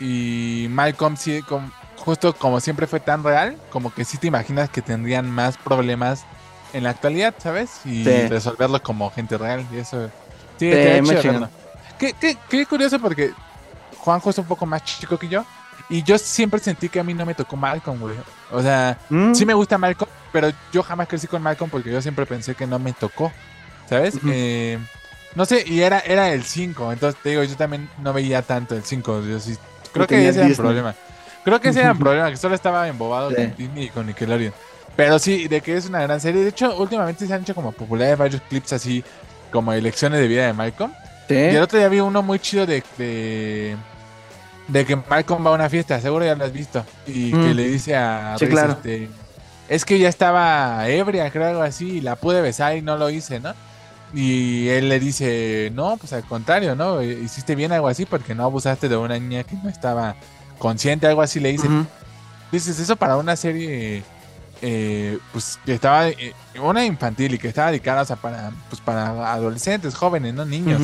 y 0.00 0.66
Malcolm, 0.70 1.16
sí, 1.16 1.42
com- 1.42 1.70
justo 1.98 2.34
como 2.34 2.60
siempre 2.60 2.86
fue 2.86 3.00
tan 3.00 3.22
real, 3.24 3.56
como 3.70 3.92
que 3.92 4.04
sí 4.04 4.16
te 4.18 4.26
imaginas 4.26 4.70
que 4.70 4.82
tendrían 4.82 5.30
más 5.30 5.56
problemas 5.58 6.24
en 6.72 6.84
la 6.84 6.90
actualidad, 6.90 7.34
¿sabes? 7.38 7.80
Y 7.84 8.04
Sí. 8.04 8.28
resolverlo 8.28 8.82
como 8.82 9.10
gente 9.10 9.36
real. 9.38 9.66
Y 9.72 9.78
eso. 9.78 10.06
Sí, 10.58 10.70
te. 10.70 11.02
Qué, 11.98 12.12
qué, 12.14 12.36
qué 12.48 12.66
curioso 12.66 12.98
porque 13.00 13.32
Juanjo 13.98 14.30
es 14.30 14.38
un 14.38 14.44
poco 14.46 14.66
más 14.66 14.82
chico 14.84 15.18
que 15.18 15.28
yo. 15.28 15.44
Y 15.90 16.02
yo 16.02 16.18
siempre 16.18 16.60
sentí 16.60 16.88
que 16.88 17.00
a 17.00 17.04
mí 17.04 17.14
no 17.14 17.24
me 17.24 17.34
tocó 17.34 17.56
Malcolm, 17.56 17.98
güey. 18.00 18.14
O 18.50 18.62
sea, 18.62 18.98
Mm, 19.08 19.34
sí 19.34 19.46
me 19.46 19.54
gusta 19.54 19.78
Malcolm, 19.78 20.10
pero 20.32 20.50
yo 20.72 20.82
jamás 20.82 21.08
crecí 21.08 21.26
con 21.26 21.40
Malcolm 21.42 21.70
porque 21.70 21.90
yo 21.90 22.02
siempre 22.02 22.26
pensé 22.26 22.54
que 22.54 22.66
no 22.66 22.78
me 22.78 22.92
tocó, 22.92 23.32
¿sabes? 23.88 24.14
Eh, 24.28 24.78
no 25.34 25.46
sé, 25.46 25.64
y 25.66 25.80
era, 25.80 26.00
era 26.00 26.30
el 26.32 26.42
5, 26.44 26.92
entonces 26.92 27.18
te 27.22 27.30
digo, 27.30 27.42
yo 27.44 27.56
también 27.56 27.88
no 28.02 28.12
veía 28.12 28.42
tanto 28.42 28.74
el 28.74 28.82
5, 28.84 29.22
yo 29.22 29.40
sí, 29.40 29.56
creo 29.92 30.06
que 30.06 30.28
ese 30.28 30.38
era 30.40 30.48
el 30.48 30.56
problema. 30.56 30.94
Creo 31.48 31.60
que 31.60 31.68
ese 31.70 31.80
era 31.80 31.92
el 31.92 31.98
problema, 31.98 32.30
que 32.30 32.36
solo 32.36 32.54
estaba 32.54 32.86
embobado 32.88 33.30
Sí. 33.30 33.36
con 33.36 33.56
Disney 33.56 33.84
y 33.84 33.88
con 33.88 34.06
Nickelodeon. 34.06 34.52
Pero 34.96 35.18
sí, 35.18 35.48
de 35.48 35.60
que 35.60 35.76
es 35.76 35.86
una 35.86 36.02
gran 36.02 36.20
serie. 36.20 36.42
De 36.42 36.48
hecho, 36.50 36.76
últimamente 36.76 37.26
se 37.26 37.32
han 37.32 37.42
hecho 37.42 37.54
como 37.54 37.72
populares 37.72 38.18
varios 38.18 38.42
clips 38.48 38.72
así, 38.72 39.04
como 39.52 39.72
elecciones 39.72 40.20
de 40.20 40.28
vida 40.28 40.46
de 40.46 40.52
Malcolm. 40.52 40.92
sí. 41.28 41.34
Y 41.34 41.38
el 41.56 41.62
otro 41.62 41.78
día 41.78 41.88
vi 41.88 42.00
uno 42.00 42.22
muy 42.22 42.38
chido 42.38 42.66
de, 42.66 42.82
de, 42.96 43.76
de 44.66 44.84
que 44.84 44.96
Malcolm 44.96 45.44
va 45.46 45.50
a 45.50 45.54
una 45.54 45.68
fiesta, 45.70 46.00
seguro 46.00 46.24
ya 46.24 46.34
lo 46.34 46.44
has 46.44 46.52
visto. 46.52 46.84
Y 47.06 47.32
Mm. 47.34 47.44
que 47.46 47.54
le 47.54 47.68
dice 47.68 47.96
a 47.96 48.34
Sí, 48.38 48.44
Reese, 48.46 48.52
claro. 48.54 48.72
este, 48.72 49.08
es 49.68 49.84
que 49.84 49.98
ya 49.98 50.08
estaba 50.08 50.88
ebria, 50.88 51.30
creo 51.30 51.48
algo 51.48 51.62
así, 51.62 51.98
y 51.98 52.00
la 52.00 52.16
pude 52.16 52.40
besar 52.40 52.76
y 52.76 52.82
no 52.82 52.96
lo 52.96 53.08
hice, 53.10 53.38
¿no? 53.40 53.54
Y 54.14 54.68
él 54.70 54.88
le 54.88 54.98
dice, 54.98 55.70
no, 55.74 55.96
pues 55.98 56.12
al 56.14 56.24
contrario, 56.24 56.74
¿no? 56.74 57.02
Hiciste 57.02 57.54
bien 57.54 57.72
algo 57.72 57.88
así 57.88 58.06
porque 58.06 58.34
no 58.34 58.44
abusaste 58.44 58.88
de 58.88 58.96
una 58.96 59.18
niña 59.18 59.44
que 59.44 59.54
no 59.56 59.68
estaba 59.68 60.16
consciente, 60.58 61.06
algo 61.06 61.22
así 61.22 61.40
le 61.40 61.52
dice. 61.52 61.66
Ujú. 61.66 61.86
Dices, 62.52 62.78
eso 62.78 62.96
para 62.96 63.16
una 63.16 63.36
serie, 63.36 64.02
eh, 64.62 65.18
pues 65.32 65.58
que 65.64 65.74
estaba, 65.74 66.08
eh, 66.08 66.32
una 66.62 66.84
infantil 66.84 67.34
y 67.34 67.38
que 67.38 67.48
estaba 67.48 67.70
dedicada, 67.70 68.02
o 68.02 68.04
sea, 68.04 68.16
para, 68.16 68.52
pues, 68.68 68.80
para 68.80 69.32
adolescentes, 69.32 69.94
jóvenes, 69.94 70.34
¿no? 70.34 70.44
Niños 70.44 70.82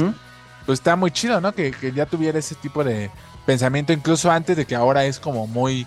pues 0.66 0.79
está 0.79 0.97
muy 0.97 1.11
chido, 1.11 1.41
¿no? 1.41 1.53
Que, 1.55 1.72
que 1.72 1.93
ya 1.93 2.07
tuviera 2.07 2.39
ese 2.39 2.55
tipo 2.55 2.83
de 2.83 3.11
pensamiento, 3.45 3.93
incluso 3.93 4.31
antes 4.31 4.57
de 4.57 4.64
que 4.64 4.75
ahora 4.75 5.05
es 5.05 5.20
como 5.20 5.47
muy, 5.47 5.87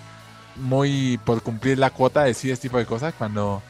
muy 0.55 1.19
por 1.25 1.41
cumplir 1.41 1.79
la 1.79 1.89
cuota 1.89 2.23
decir 2.23 2.51
ese 2.51 2.63
tipo 2.63 2.77
de 2.77 2.85
cosas, 2.85 3.13
cuando, 3.17 3.61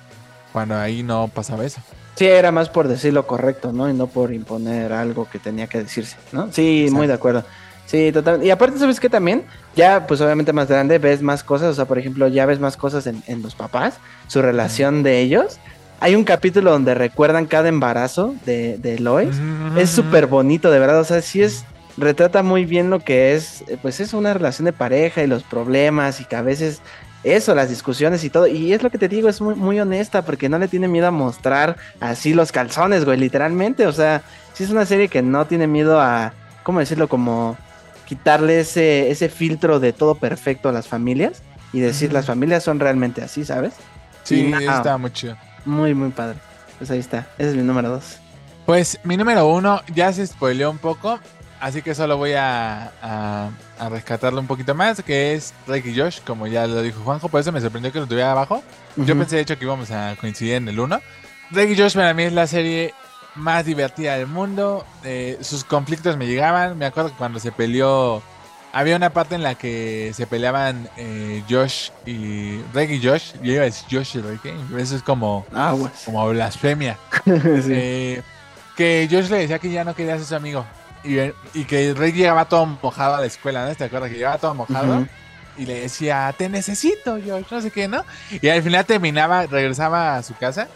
cuando 0.51 0.75
ahí 0.75 1.03
no 1.03 1.29
pasaba 1.29 1.65
eso. 1.65 1.81
Sí, 2.15 2.25
era 2.25 2.51
más 2.51 2.69
por 2.69 2.87
decir 2.87 3.13
lo 3.13 3.27
correcto, 3.27 3.71
¿no? 3.71 3.89
Y 3.89 3.93
no 3.93 4.07
por 4.07 4.33
imponer 4.33 4.91
algo 4.91 5.29
que 5.29 5.39
tenía 5.39 5.67
que 5.67 5.77
decirse, 5.83 6.17
¿no? 6.31 6.51
Sí, 6.51 6.81
Exacto. 6.81 6.97
muy 6.97 7.07
de 7.07 7.13
acuerdo. 7.13 7.45
Sí, 7.87 8.11
total. 8.11 8.43
Y 8.43 8.51
aparte, 8.51 8.77
¿sabes 8.77 8.99
qué 8.99 9.09
también? 9.09 9.45
Ya, 9.75 10.05
pues 10.05 10.19
obviamente 10.19 10.51
más 10.51 10.67
grande, 10.67 10.99
ves 10.99 11.21
más 11.21 11.41
cosas, 11.43 11.69
o 11.69 11.73
sea, 11.73 11.85
por 11.85 11.97
ejemplo, 11.97 12.27
ya 12.27 12.45
ves 12.45 12.59
más 12.59 12.75
cosas 12.75 13.07
en, 13.07 13.23
en 13.27 13.41
los 13.41 13.55
papás, 13.55 13.95
su 14.27 14.41
relación 14.41 15.03
de 15.03 15.21
ellos. 15.21 15.57
Hay 16.01 16.13
un 16.13 16.25
capítulo 16.25 16.69
donde 16.71 16.93
recuerdan 16.93 17.45
cada 17.45 17.69
embarazo 17.69 18.35
de, 18.45 18.77
de 18.77 18.99
Lois. 18.99 19.35
Es 19.77 19.89
súper 19.89 20.27
bonito, 20.27 20.69
de 20.69 20.79
verdad, 20.79 20.99
o 20.99 21.05
sea, 21.05 21.21
sí 21.21 21.41
es, 21.41 21.63
retrata 21.97 22.43
muy 22.43 22.65
bien 22.65 22.89
lo 22.89 22.99
que 22.99 23.33
es, 23.33 23.63
eh, 23.67 23.77
pues 23.81 24.01
es 24.01 24.13
una 24.13 24.33
relación 24.33 24.65
de 24.65 24.73
pareja 24.73 25.23
y 25.23 25.27
los 25.27 25.43
problemas 25.43 26.19
y 26.19 26.25
que 26.25 26.35
a 26.35 26.41
veces 26.41 26.81
eso, 27.23 27.55
las 27.55 27.69
discusiones 27.69 28.23
y 28.23 28.29
todo, 28.29 28.47
y 28.47 28.73
es 28.73 28.83
lo 28.83 28.89
que 28.89 28.97
te 28.97 29.07
digo, 29.07 29.29
es 29.29 29.41
muy, 29.41 29.55
muy 29.55 29.79
honesta 29.79 30.23
porque 30.23 30.49
no 30.49 30.59
le 30.59 30.67
tiene 30.67 30.87
miedo 30.87 31.07
a 31.07 31.11
mostrar 31.11 31.77
así 31.99 32.33
los 32.33 32.51
calzones, 32.51 33.05
güey, 33.05 33.17
literalmente, 33.17 33.87
o 33.87 33.91
sea, 33.93 34.21
sí 34.53 34.65
es 34.65 34.69
una 34.69 34.85
serie 34.85 35.07
que 35.07 35.21
no 35.21 35.47
tiene 35.47 35.67
miedo 35.67 35.99
a, 35.99 36.33
¿cómo 36.63 36.79
decirlo? 36.79 37.07
Como 37.07 37.57
quitarle 38.07 38.61
ese, 38.61 39.11
ese 39.11 39.27
filtro 39.29 39.79
de 39.79 39.91
todo 39.91 40.15
perfecto 40.15 40.69
a 40.69 40.71
las 40.71 40.87
familias 40.87 41.43
y 41.73 41.81
decir, 41.81 42.13
las 42.13 42.25
familias 42.25 42.63
son 42.63 42.79
realmente 42.79 43.21
así, 43.21 43.43
¿sabes? 43.43 43.73
Sí, 44.23 44.43
no. 44.43 44.59
está 44.59 44.97
muy 44.97 45.11
chido. 45.11 45.37
Muy, 45.65 45.93
muy 45.93 46.09
padre. 46.09 46.37
Pues 46.77 46.89
ahí 46.89 46.99
está, 46.99 47.27
ese 47.37 47.49
es 47.49 47.55
mi 47.55 47.63
número 47.63 47.89
dos. 47.89 48.19
Pues 48.65 48.99
mi 49.03 49.17
número 49.17 49.47
uno 49.47 49.81
ya 49.93 50.11
se 50.13 50.25
spoileó 50.25 50.71
un 50.71 50.77
poco, 50.77 51.19
así 51.59 51.81
que 51.81 51.93
solo 51.93 52.15
voy 52.17 52.33
a, 52.33 52.91
a, 53.01 53.49
a 53.77 53.89
rescatarlo 53.89 54.39
un 54.39 54.47
poquito 54.47 54.73
más, 54.73 55.01
que 55.03 55.33
es 55.33 55.53
Drake 55.65 55.89
y 55.89 55.97
Josh, 55.97 56.19
como 56.25 56.47
ya 56.47 56.65
lo 56.65 56.81
dijo 56.81 57.01
Juanjo, 57.03 57.27
por 57.27 57.41
eso 57.41 57.51
me 57.51 57.59
sorprendió 57.59 57.91
que 57.91 57.99
lo 57.99 58.07
tuviera 58.07 58.31
abajo. 58.31 58.63
Yo 58.95 59.17
pensé 59.17 59.35
de 59.35 59.41
hecho 59.41 59.57
que 59.57 59.65
íbamos 59.65 59.91
a 59.91 60.15
coincidir 60.19 60.55
en 60.55 60.69
el 60.69 60.79
1. 60.79 61.01
Drake 61.51 61.73
y 61.73 61.77
Josh 61.77 61.95
para 61.95 62.13
mí 62.13 62.23
es 62.23 62.33
la 62.33 62.47
serie 62.47 62.93
más 63.37 63.65
divertida 63.65 64.17
del 64.17 64.27
mundo. 64.27 64.85
eh, 65.03 65.37
sus 65.41 65.63
conflictos 65.63 66.17
me 66.17 66.27
llegaban. 66.27 66.77
Me 66.77 66.85
acuerdo 66.85 67.09
que 67.11 67.15
cuando 67.17 67.39
se 67.39 67.51
peleó 67.51 68.21
había 68.73 68.95
una 68.95 69.11
parte 69.11 69.33
en 69.35 69.41
la 69.43 69.55
que 69.55 70.11
se 70.13 70.27
peleaban 70.27 70.87
eh, 70.97 71.41
Josh 71.49 71.89
y 72.05 72.59
Reg 72.73 72.91
y 72.91 73.01
Josh. 73.03 73.33
Yo 73.41 73.53
iba 73.53 73.61
a 73.61 73.65
decir 73.65 73.87
Josh 73.89 74.17
y 74.17 74.21
Reg, 74.21 74.39
eso 74.77 74.95
es 74.95 75.01
como, 75.03 75.45
Aguas. 75.53 76.03
como 76.05 76.27
blasfemia. 76.29 76.97
Sí. 77.25 77.71
Eh, 77.71 78.21
que 78.75 79.07
Josh 79.09 79.29
le 79.29 79.37
decía 79.37 79.57
que 79.57 79.71
ya 79.71 79.83
no 79.83 79.95
quería 79.95 80.17
ser 80.17 80.25
su 80.25 80.35
amigo. 80.35 80.63
Y, 81.03 81.17
y 81.53 81.65
que 81.65 81.93
Reg 81.93 82.13
llegaba 82.13 82.45
todo 82.45 82.65
mojado 82.65 83.15
a 83.15 83.21
la 83.21 83.25
escuela, 83.25 83.67
¿no? 83.67 83.73
¿Te 83.73 83.85
acuerdas? 83.85 84.09
Que 84.11 84.17
llegaba 84.17 84.37
todo 84.37 84.53
mojado. 84.53 85.07
Y 85.57 85.65
le 85.65 85.81
decía, 85.81 86.31
te 86.37 86.47
necesito, 86.49 87.13
Josh, 87.25 87.45
no 87.49 87.61
sé 87.61 87.71
qué, 87.71 87.87
¿no? 87.87 88.03
Y 88.41 88.47
al 88.49 88.61
final 88.61 88.85
terminaba, 88.85 89.47
regresaba 89.47 90.17
a 90.17 90.21
su 90.23 90.35
casa 90.35 90.67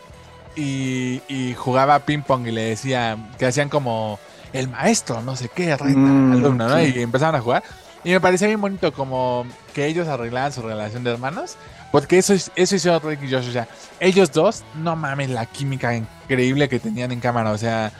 y, 0.55 1.21
y 1.27 1.53
jugaba 1.55 1.99
ping 1.99 2.21
pong 2.21 2.47
y 2.47 2.51
le 2.51 2.61
decía 2.63 3.17
que 3.37 3.45
hacían 3.45 3.69
como 3.69 4.19
el 4.53 4.67
maestro, 4.67 5.21
no 5.21 5.35
sé 5.35 5.49
qué, 5.49 5.75
reta, 5.77 5.99
Mm, 5.99 6.31
alumno, 6.33 6.67
¿no? 6.67 6.77
sí. 6.77 6.93
Y 6.95 7.01
empezaban 7.01 7.35
a 7.35 7.41
jugar. 7.41 7.63
Y 8.03 8.11
me 8.11 8.19
parecía 8.19 8.47
bien 8.47 8.59
bonito 8.59 8.91
como 8.93 9.45
que 9.73 9.85
ellos 9.85 10.07
arreglaban 10.07 10.51
su 10.51 10.61
relación 10.61 11.03
de 11.03 11.11
hermanos. 11.11 11.55
Porque 11.91 12.17
eso, 12.17 12.33
es- 12.33 12.51
eso 12.55 12.75
hizo 12.75 12.99
Rick 12.99 13.21
y 13.23 13.31
Josh. 13.31 13.49
O 13.49 13.51
sea, 13.51 13.67
ellos 13.99 14.31
dos, 14.31 14.63
no 14.75 14.95
mames, 14.95 15.29
la 15.29 15.45
química 15.45 15.93
increíble 15.95 16.67
que 16.69 16.79
tenían 16.79 17.11
en 17.11 17.19
cámara. 17.19 17.51
O 17.51 17.57
sea, 17.57 17.91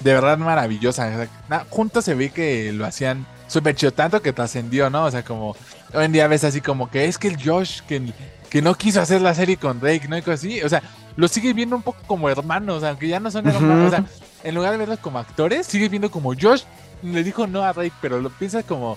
de 0.00 0.12
verdad 0.14 0.38
maravillosa. 0.38 1.06
O 1.08 1.16
sea, 1.16 1.28
na- 1.48 1.64
juntos 1.68 2.04
se 2.04 2.14
ve 2.14 2.30
que 2.30 2.72
lo 2.72 2.84
hacían 2.86 3.26
súper 3.48 3.74
chido, 3.74 3.92
tanto 3.92 4.20
que 4.22 4.32
trascendió, 4.32 4.90
¿no? 4.90 5.04
O 5.06 5.10
sea, 5.10 5.24
como 5.24 5.56
hoy 5.94 6.04
en 6.04 6.12
día 6.12 6.28
ves 6.28 6.44
así 6.44 6.60
como 6.60 6.90
que 6.90 7.06
es 7.06 7.16
que 7.18 7.28
el 7.28 7.42
Josh 7.42 7.80
que, 7.88 8.12
que 8.50 8.60
no 8.62 8.74
quiso 8.76 9.00
hacer 9.00 9.22
la 9.22 9.34
serie 9.34 9.56
con 9.56 9.80
Drake, 9.80 10.06
¿no? 10.08 10.16
Y 10.18 10.22
cosas 10.22 10.40
así. 10.40 10.62
O 10.62 10.68
sea, 10.68 10.82
lo 11.18 11.26
sigues 11.26 11.52
viendo 11.52 11.74
un 11.74 11.82
poco 11.82 11.98
como 12.06 12.30
hermanos, 12.30 12.84
aunque 12.84 13.08
ya 13.08 13.18
no 13.18 13.28
son 13.28 13.44
hermanos. 13.48 13.88
O 13.88 13.90
sea, 13.90 14.04
en 14.44 14.54
lugar 14.54 14.70
de 14.70 14.78
verlos 14.78 15.00
como 15.00 15.18
actores, 15.18 15.66
sigues 15.66 15.90
viendo 15.90 16.12
como 16.12 16.32
Josh 16.32 16.62
le 17.02 17.24
dijo 17.24 17.48
no 17.48 17.64
a 17.64 17.72
Drake, 17.72 17.92
pero 18.00 18.20
lo 18.20 18.30
piensas 18.30 18.64
como. 18.64 18.96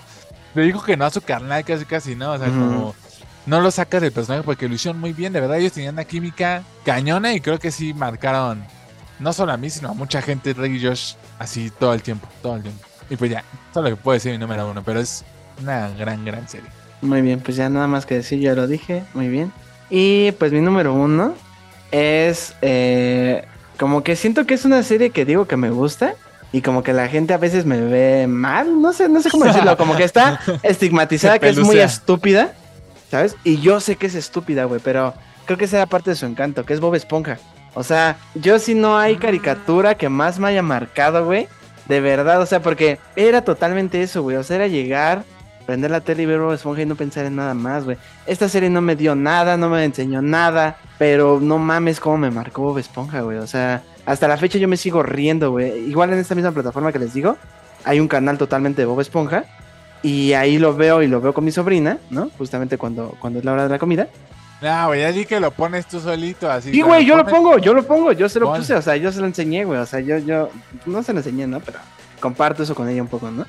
Le 0.54 0.62
dijo 0.62 0.84
que 0.84 0.96
no 0.96 1.04
a 1.04 1.10
su 1.10 1.20
carnal, 1.20 1.64
casi, 1.64 1.84
casi, 1.84 2.14
¿no? 2.14 2.30
O 2.30 2.38
sea, 2.38 2.46
como. 2.46 2.94
No 3.44 3.60
lo 3.60 3.72
sacas 3.72 4.02
del 4.02 4.12
personaje 4.12 4.44
porque 4.44 4.68
lo 4.68 4.74
hicieron 4.76 5.00
muy 5.00 5.12
bien, 5.12 5.32
de 5.32 5.40
verdad. 5.40 5.58
Ellos 5.58 5.72
tenían 5.72 5.94
una 5.94 6.04
química 6.04 6.62
cañona 6.84 7.34
y 7.34 7.40
creo 7.40 7.58
que 7.58 7.72
sí 7.72 7.92
marcaron. 7.92 8.62
No 9.18 9.32
solo 9.32 9.50
a 9.50 9.56
mí, 9.56 9.68
sino 9.68 9.88
a 9.88 9.94
mucha 9.94 10.22
gente, 10.22 10.54
Drake 10.54 10.76
y 10.76 10.84
Josh, 10.84 11.14
así 11.40 11.72
todo 11.76 11.92
el 11.92 12.02
tiempo, 12.02 12.28
todo 12.40 12.54
el 12.54 12.62
tiempo. 12.62 12.84
Y 13.10 13.16
pues 13.16 13.32
ya, 13.32 13.40
es 13.40 13.74
lo 13.74 13.82
que 13.82 13.96
puedo 13.96 14.14
decir 14.14 14.30
mi 14.30 14.38
número 14.38 14.70
uno, 14.70 14.84
pero 14.84 15.00
es 15.00 15.24
una 15.60 15.88
gran, 15.88 16.24
gran 16.24 16.48
serie. 16.48 16.70
Muy 17.00 17.20
bien, 17.20 17.40
pues 17.40 17.56
ya 17.56 17.68
nada 17.68 17.88
más 17.88 18.06
que 18.06 18.14
decir, 18.14 18.38
ya 18.38 18.54
lo 18.54 18.68
dije, 18.68 19.02
muy 19.12 19.26
bien. 19.26 19.52
Y 19.90 20.30
pues 20.32 20.52
mi 20.52 20.60
número 20.60 20.94
uno 20.94 21.34
es 21.92 22.54
eh, 22.62 23.44
como 23.78 24.02
que 24.02 24.16
siento 24.16 24.46
que 24.46 24.54
es 24.54 24.64
una 24.64 24.82
serie 24.82 25.10
que 25.10 25.24
digo 25.24 25.46
que 25.46 25.56
me 25.56 25.70
gusta 25.70 26.14
y 26.52 26.60
como 26.62 26.82
que 26.82 26.92
la 26.92 27.08
gente 27.08 27.32
a 27.32 27.38
veces 27.38 27.64
me 27.64 27.80
ve 27.80 28.26
mal, 28.26 28.80
no 28.82 28.92
sé, 28.92 29.08
no 29.08 29.22
sé 29.22 29.30
cómo 29.30 29.44
decirlo, 29.44 29.76
como 29.76 29.96
que 29.96 30.04
está 30.04 30.40
estigmatizada, 30.62 31.38
que 31.38 31.48
es 31.48 31.58
muy 31.58 31.78
estúpida, 31.78 32.52
¿sabes? 33.10 33.36
Y 33.44 33.60
yo 33.60 33.80
sé 33.80 33.96
que 33.96 34.06
es 34.06 34.14
estúpida, 34.14 34.64
güey, 34.64 34.80
pero 34.82 35.14
creo 35.46 35.56
que 35.56 35.64
esa 35.64 35.78
era 35.78 35.86
parte 35.86 36.10
de 36.10 36.16
su 36.16 36.26
encanto, 36.26 36.64
que 36.64 36.74
es 36.74 36.80
Bob 36.80 36.94
Esponja. 36.94 37.38
O 37.74 37.82
sea, 37.82 38.18
yo 38.34 38.58
si 38.58 38.74
no 38.74 38.98
hay 38.98 39.16
caricatura 39.16 39.94
que 39.94 40.10
más 40.10 40.38
me 40.38 40.48
haya 40.48 40.62
marcado, 40.62 41.24
güey, 41.24 41.48
de 41.88 42.00
verdad, 42.00 42.40
o 42.42 42.46
sea, 42.46 42.60
porque 42.60 42.98
era 43.16 43.42
totalmente 43.42 44.02
eso, 44.02 44.22
güey, 44.22 44.36
o 44.36 44.42
sea, 44.42 44.56
era 44.56 44.66
llegar, 44.66 45.24
prender 45.62 45.90
la 45.90 46.00
tele 46.00 46.22
y 46.22 46.26
ver 46.26 46.40
Bob 46.40 46.52
Esponja 46.52 46.82
y 46.82 46.86
no 46.86 46.94
pensar 46.94 47.24
en 47.24 47.36
nada 47.36 47.54
más, 47.54 47.84
güey. 47.84 47.96
Esta 48.26 48.48
serie 48.48 48.70
no 48.70 48.80
me 48.80 48.96
dio 48.96 49.14
nada, 49.14 49.56
no 49.56 49.68
me 49.68 49.84
enseñó 49.84 50.22
nada, 50.22 50.76
pero 50.98 51.40
no 51.40 51.58
mames 51.58 52.00
cómo 52.00 52.18
me 52.18 52.30
marcó 52.30 52.62
Bob 52.62 52.78
Esponja, 52.78 53.20
güey. 53.22 53.38
O 53.38 53.46
sea, 53.46 53.82
hasta 54.06 54.28
la 54.28 54.36
fecha 54.36 54.58
yo 54.58 54.68
me 54.68 54.76
sigo 54.76 55.02
riendo, 55.02 55.50
güey. 55.50 55.88
Igual 55.88 56.12
en 56.12 56.18
esta 56.18 56.34
misma 56.34 56.52
plataforma 56.52 56.92
que 56.92 56.98
les 56.98 57.14
digo, 57.14 57.36
hay 57.84 58.00
un 58.00 58.08
canal 58.08 58.38
totalmente 58.38 58.82
de 58.82 58.86
Bob 58.86 59.00
Esponja 59.00 59.44
y 60.02 60.32
ahí 60.32 60.58
lo 60.58 60.74
veo 60.74 61.02
y 61.02 61.06
lo 61.06 61.20
veo 61.20 61.32
con 61.32 61.44
mi 61.44 61.52
sobrina, 61.52 61.98
¿no? 62.10 62.30
Justamente 62.36 62.76
cuando, 62.76 63.14
cuando 63.20 63.38
es 63.38 63.44
la 63.44 63.52
hora 63.52 63.64
de 63.64 63.68
la 63.70 63.78
comida. 63.78 64.08
No, 64.60 64.86
güey, 64.88 65.00
ya 65.00 65.10
di 65.10 65.24
que 65.24 65.40
lo 65.40 65.50
pones 65.50 65.86
tú 65.86 65.98
solito, 65.98 66.48
así. 66.50 66.70
Sí, 66.70 66.82
güey, 66.82 67.04
yo 67.04 67.16
lo 67.16 67.26
pongo, 67.26 67.58
yo 67.58 67.74
lo 67.74 67.84
pongo, 67.84 68.12
yo 68.12 68.28
se 68.28 68.38
lo 68.38 68.54
puse, 68.54 68.74
o 68.74 68.82
sea, 68.82 68.96
yo 68.96 69.10
se 69.10 69.20
lo 69.20 69.26
enseñé, 69.26 69.64
güey. 69.64 69.80
O 69.80 69.86
sea, 69.86 69.98
yo, 69.98 70.18
yo, 70.18 70.50
no 70.86 71.02
se 71.02 71.12
lo 71.12 71.18
enseñé, 71.18 71.48
¿no? 71.48 71.58
Pero 71.60 71.78
comparto 72.20 72.62
eso 72.62 72.74
con 72.74 72.88
ella 72.88 73.02
un 73.02 73.08
poco, 73.08 73.30
¿no? 73.30 73.44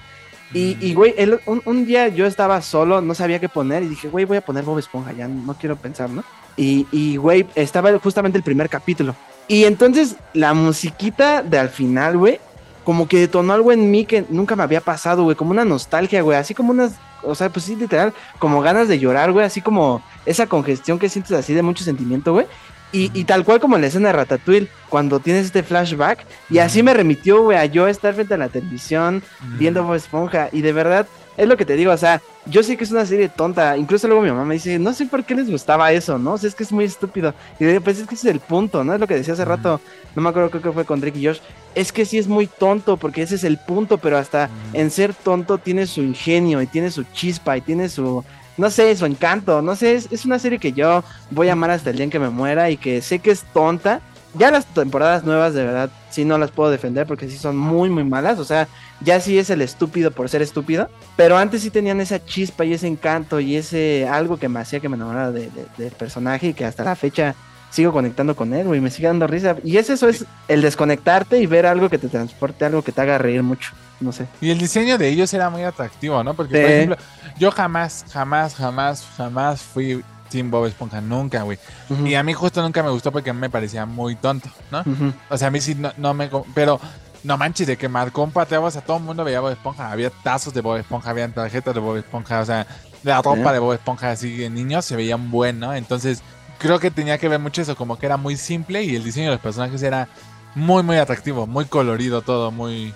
Y, 0.54 0.78
y, 0.80 0.94
güey, 0.94 1.16
el- 1.18 1.40
un, 1.46 1.62
un 1.66 1.86
día 1.86 2.08
yo 2.10 2.26
estaba 2.26 2.62
solo, 2.62 3.02
no 3.02 3.16
sabía 3.16 3.40
qué 3.40 3.50
poner 3.50 3.84
y 3.84 3.88
dije, 3.88 4.08
güey, 4.08 4.26
voy 4.26 4.38
a 4.38 4.42
poner 4.46 4.64
Bob 4.64 4.78
Esponja, 4.80 5.12
ya 5.12 5.28
no 5.28 5.54
quiero 5.56 5.76
pensar, 5.76 6.10
¿no? 6.10 6.24
Y, 6.56 6.86
y, 6.92 7.18
güey, 7.18 7.48
estaba 7.56 7.98
justamente 8.00 8.38
el 8.38 8.44
primer 8.44 8.70
capítulo. 8.70 9.16
Y 9.48 9.64
entonces 9.66 10.16
la 10.34 10.54
musiquita 10.54 11.42
de 11.42 11.58
al 11.58 11.70
final, 11.70 12.18
güey, 12.18 12.40
como 12.84 13.08
que 13.08 13.18
detonó 13.20 13.54
algo 13.54 13.72
en 13.72 13.90
mí 13.92 14.06
que 14.06 14.26
nunca 14.30 14.56
me 14.56 14.64
había 14.64 14.82
pasado, 14.82 15.24
güey, 15.24 15.36
como 15.36 15.52
una 15.52 15.66
nostalgia, 15.66 16.22
güey, 16.22 16.38
así 16.38 16.54
como 16.54 16.72
unas, 16.72 16.94
o 17.24 17.34
sea, 17.34 17.50
pues 17.50 17.66
sí, 17.66 17.76
literal, 17.76 18.14
como 18.40 18.62
ganas 18.62 18.88
de 18.88 19.00
llorar, 19.00 19.32
güey, 19.32 19.46
así 19.46 19.62
como 19.62 20.02
esa 20.26 20.48
congestión 20.48 21.00
que 21.00 21.10
sientes 21.10 21.32
así 21.32 21.54
de 21.54 21.64
mucho 21.64 21.84
sentimiento, 21.84 22.32
güey. 22.34 22.46
Y, 22.94 23.12
y 23.14 23.26
tal 23.26 23.44
cual 23.44 23.60
como 23.60 23.76
en 23.76 23.82
la 23.82 23.88
escena 23.88 24.10
de 24.10 24.14
Ratatouille, 24.14 24.70
cuando 24.88 25.20
tienes 25.20 25.46
este 25.46 25.64
flashback, 25.64 26.26
y 26.50 26.60
así 26.60 26.84
me 26.84 26.94
remitió, 26.94 27.42
güey, 27.42 27.58
a 27.58 27.66
yo 27.66 27.88
estar 27.88 28.14
frente 28.14 28.36
a 28.36 28.38
la 28.38 28.50
televisión, 28.50 29.24
viendo 29.58 29.84
Bob 29.84 29.96
Esponja. 29.96 30.50
Y 30.52 30.62
de 30.62 30.72
verdad, 30.74 31.08
es 31.36 31.48
lo 31.48 31.58
que 31.58 31.66
te 31.66 31.76
digo, 31.76 31.92
o 31.92 31.98
sea, 31.98 32.22
yo 32.46 32.62
sé 32.62 32.78
que 32.78 32.84
es 32.84 32.92
una 32.92 33.06
serie 33.06 33.30
tonta. 33.30 33.78
Incluso 33.78 34.08
luego 34.08 34.22
mi 34.22 34.30
mamá 34.30 34.46
me 34.46 34.56
dice, 34.56 34.78
no 34.78 34.94
sé 34.94 35.06
por 35.06 35.24
qué 35.24 35.34
les 35.34 35.50
gustaba 35.50 35.92
eso, 35.92 36.20
¿no? 36.20 36.34
O 36.34 36.38
sea, 36.38 36.50
es 36.50 36.56
que 36.56 36.64
es 36.64 36.72
muy 36.72 36.86
estúpido. 36.86 37.34
Y 37.60 37.66
digo, 37.66 37.82
pues 37.82 38.00
es 38.00 38.08
que 38.08 38.16
ese 38.16 38.28
es 38.30 38.34
el 38.34 38.40
punto, 38.40 38.84
¿no? 38.84 38.94
Es 38.94 39.00
lo 39.00 39.08
que 39.08 39.16
decía 39.16 39.34
hace 39.34 39.46
rato, 39.46 39.82
no 40.16 40.22
me 40.22 40.30
acuerdo, 40.30 40.50
creo 40.50 40.62
que 40.62 40.72
fue 40.72 40.86
con 40.86 41.00
Drake 41.02 41.18
y 41.18 41.26
Josh. 41.26 41.40
Es 41.74 41.92
que 41.92 42.06
sí 42.06 42.18
es 42.18 42.28
muy 42.28 42.48
tonto, 42.48 42.98
porque 42.98 43.24
ese 43.24 43.36
es 43.36 43.44
el 43.44 43.58
punto, 43.58 43.98
pero 43.98 44.18
hasta 44.18 44.50
en 44.74 44.92
ser 44.92 45.14
tonto 45.14 45.58
tiene 45.58 45.88
su 45.88 46.02
ingenio 46.02 46.62
y 46.62 46.68
tiene 46.68 46.92
su 46.92 47.04
chispa 47.04 47.58
y 47.58 47.62
tiene 47.62 47.90
su, 47.90 48.24
no 48.58 48.70
sé, 48.70 48.96
su 48.96 49.06
encanto. 49.06 49.62
No 49.62 49.76
sé, 49.76 49.96
es, 49.96 50.08
es 50.12 50.26
una 50.26 50.40
serie 50.40 50.60
que 50.60 50.74
yo 50.74 51.04
voy 51.32 51.50
a 51.50 51.54
amar 51.54 51.72
hasta 51.72 51.90
el 51.90 51.96
día 51.98 52.06
en 52.06 52.10
que 52.12 52.20
me 52.20 52.30
muera 52.30 52.70
y 52.70 52.78
que 52.78 53.02
sé 53.02 53.20
que 53.20 53.32
es 53.32 53.44
tonta. 53.54 54.02
Ya 54.36 54.50
las 54.50 54.66
temporadas 54.66 55.24
nuevas, 55.24 55.54
de 55.54 55.64
verdad, 55.64 55.92
sí 56.10 56.26
no 56.26 56.40
las 56.40 56.50
puedo 56.50 56.72
defender 56.72 57.06
porque 57.06 57.30
sí 57.30 57.38
son 57.38 57.56
muy, 57.56 57.90
muy 57.92 58.04
malas. 58.04 58.40
O 58.40 58.46
sea, 58.46 58.68
ya 59.02 59.20
sí 59.20 59.38
es 59.38 59.52
el 59.52 59.62
estúpido 59.62 60.10
por 60.10 60.28
ser 60.28 60.42
estúpido. 60.42 60.90
Pero 61.16 61.38
antes 61.38 61.62
sí 61.62 61.70
tenían 61.70 62.02
esa 62.02 62.24
chispa 62.26 62.66
y 62.66 62.74
ese 62.74 62.88
encanto 62.88 63.40
y 63.40 63.56
ese 63.56 64.08
algo 64.08 64.38
que 64.38 64.50
me 64.50 64.60
hacía 64.60 64.80
que 64.80 64.90
me 64.90 64.96
enamorara 64.96 65.32
de- 65.32 65.52
de- 65.52 65.68
del 65.78 65.92
personaje 65.92 66.48
y 66.48 66.54
que 66.56 66.66
hasta 66.66 66.84
la 66.84 66.96
fecha 66.96 67.36
sigo 67.74 67.92
conectando 67.92 68.36
con 68.36 68.54
él, 68.54 68.68
güey. 68.68 68.80
Me 68.80 68.92
sigue 68.92 69.08
dando 69.08 69.26
risa. 69.26 69.56
Y 69.64 69.78
es 69.78 69.90
eso, 69.90 70.08
es 70.08 70.26
el 70.48 70.62
desconectarte 70.62 71.40
y 71.40 71.48
ver 71.48 71.66
algo 71.66 71.90
que 71.90 71.98
te 71.98 72.08
transporte, 72.08 72.66
algo 72.66 72.84
que 72.84 72.92
te 72.92 73.02
haga 73.02 73.18
reír 73.18 73.42
mucho. 73.42 73.72
No 74.00 74.12
sé. 74.12 74.28
Y 74.42 74.52
el 74.52 74.60
diseño 74.60 74.98
de 74.98 75.10
ellos 75.10 75.34
era 75.34 75.50
muy 75.50 75.64
atractivo, 75.64 76.24
¿no? 76.24 76.36
Porque, 76.36 76.62
por 76.62 76.70
ejemplo, 76.70 76.98
yo 77.40 77.52
jamás, 77.52 78.06
jamás, 78.12 78.54
jamás, 78.54 79.06
jamás 79.18 79.62
fui 79.62 80.04
Team 80.30 80.52
Bob 80.52 80.68
Esponja, 80.68 81.02
nunca, 81.02 81.42
güey. 81.42 81.58
Y 82.06 82.14
a 82.14 82.22
mí 82.22 82.34
justo 82.34 82.62
nunca 82.62 82.84
me 82.84 82.92
gustó 82.92 83.12
porque 83.12 83.34
me 83.34 83.50
parecía 83.50 83.86
muy 83.86 84.16
tonto, 84.16 84.50
¿no? 84.70 84.82
ujú. 84.82 85.14
O 85.30 85.38
sea, 85.38 85.48
a 85.48 85.52
mí 85.52 85.60
sí 85.60 85.74
no, 85.74 85.92
no 85.98 86.14
me... 86.14 86.30
Pero 86.54 86.80
no 87.24 87.38
manches, 87.38 87.66
de 87.66 87.78
que 87.78 87.90
marcó 87.90 88.24
un 88.24 88.32
pateabas 88.32 88.76
a 88.76 88.82
todo 88.82 88.98
el 88.98 89.04
mundo 89.04 89.24
veía 89.24 89.40
Bob 89.40 89.52
Esponja. 89.52 89.92
Había 89.92 90.12
tazos 90.12 90.54
de 90.54 90.62
Bob 90.62 90.78
Esponja, 90.78 91.10
había 91.10 91.28
tarjetas 91.28 91.74
de 91.74 91.80
Bob 91.80 91.98
Esponja, 91.98 92.42
o 92.42 92.46
sea, 92.46 92.68
la 93.04 93.22
ropa 93.22 93.52
de 93.52 93.60
Bob 93.60 93.74
Esponja 93.74 94.12
así 94.12 94.44
en 94.44 94.54
niños 94.54 94.86
se 94.86 94.96
veía 94.96 95.16
un 95.16 95.32
buen, 95.32 95.60
¿no? 95.60 95.74
Entonces, 95.74 96.22
creo 96.64 96.80
que 96.80 96.90
tenía 96.90 97.18
que 97.18 97.28
ver 97.28 97.40
mucho 97.40 97.62
eso, 97.62 97.76
como 97.76 98.00
que 98.00 98.06
era 98.08 98.16
muy 98.18 98.38
simple 98.38 98.82
y 98.84 98.96
el 98.96 99.04
diseño 99.04 99.26
de 99.26 99.32
los 99.34 99.42
personajes 99.42 99.84
era 99.84 100.08
muy, 100.56 100.82
muy 100.82 100.96
atractivo, 100.98 101.46
muy 101.46 101.66
colorido 101.66 102.22
todo, 102.22 102.50
muy, 102.52 102.94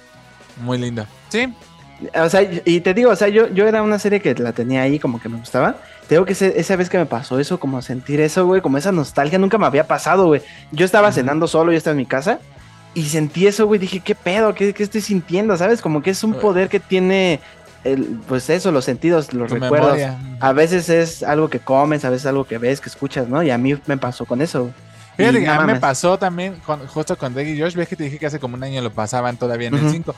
muy 0.63 0.77
lindo. 0.77 1.05
Sí, 1.29 1.53
O 2.15 2.29
sea, 2.29 2.41
y 2.63 2.79
te 2.81 2.93
digo, 2.93 3.09
o 3.11 3.15
sea, 3.15 3.27
yo, 3.27 3.47
yo 3.49 3.67
era 3.67 3.81
una 3.81 3.97
serie 3.99 4.21
que 4.21 4.33
la 4.35 4.53
tenía 4.53 4.83
ahí 4.83 4.99
como 4.99 5.19
que 5.19 5.27
me 5.29 5.37
gustaba. 5.39 5.75
Te 6.07 6.15
digo 6.15 6.25
que 6.25 6.33
ese- 6.33 6.59
esa 6.59 6.75
vez 6.75 6.89
que 6.89 6.97
me 6.97 7.05
pasó 7.07 7.39
eso, 7.39 7.59
como 7.59 7.81
sentir 7.81 8.21
eso, 8.21 8.45
güey, 8.45 8.61
como 8.61 8.77
esa 8.77 8.91
nostalgia, 8.91 9.37
nunca 9.39 9.57
me 9.57 9.65
había 9.65 9.85
pasado, 9.87 10.27
güey. 10.27 10.41
Yo 10.71 10.85
estaba 10.85 11.11
cenando 11.11 11.47
solo, 11.47 11.71
yo 11.71 11.77
estaba 11.77 11.93
en 11.93 11.97
mi 11.97 12.05
casa 12.05 12.39
y 12.93 13.03
sentí 13.05 13.47
eso, 13.47 13.65
güey. 13.65 13.79
Dije, 13.79 13.99
¿qué 13.99 14.13
pedo? 14.15 14.53
¿Qué, 14.53 14.73
qué 14.73 14.83
estoy 14.83 15.01
sintiendo? 15.01 15.57
¿Sabes? 15.57 15.81
Como 15.81 16.01
que 16.03 16.11
es 16.11 16.23
un 16.23 16.35
poder 16.35 16.69
que 16.69 16.79
tiene, 16.79 17.39
el, 17.83 18.19
pues 18.27 18.49
eso, 18.49 18.71
los 18.71 18.85
sentidos, 18.85 19.33
los 19.33 19.47
tu 19.49 19.55
recuerdos. 19.55 19.97
memoria. 19.97 20.17
A 20.39 20.51
veces 20.53 20.89
es 20.89 21.23
algo 21.23 21.49
que 21.49 21.59
comes, 21.59 22.03
a 22.05 22.09
veces 22.09 22.25
algo 22.25 22.45
que 22.45 22.57
ves, 22.57 22.81
que 22.81 22.89
escuchas, 22.89 23.27
¿no? 23.27 23.43
Y 23.43 23.49
a 23.51 23.57
mí 23.57 23.79
me 23.85 23.97
pasó 23.97 24.25
con 24.25 24.41
eso. 24.41 24.71
Fíjate 25.15 25.39
que 25.41 25.47
a 25.49 25.59
mí 25.61 25.73
me 25.73 25.79
pasó 25.79 26.19
también 26.19 26.55
con- 26.65 26.85
justo 26.87 27.17
con 27.17 27.33
Drake 27.33 27.51
y 27.51 27.59
Josh. 27.61 27.73
Ves 27.75 27.87
que 27.87 27.95
te 27.95 28.03
dije 28.03 28.19
que 28.19 28.27
hace 28.27 28.39
como 28.39 28.55
un 28.55 28.63
año 28.63 28.81
lo 28.81 28.91
pasaban 28.91 29.37
todavía 29.37 29.69
en 29.69 29.73
el 29.75 29.81
Ujú. 29.81 29.91
5. 29.91 30.15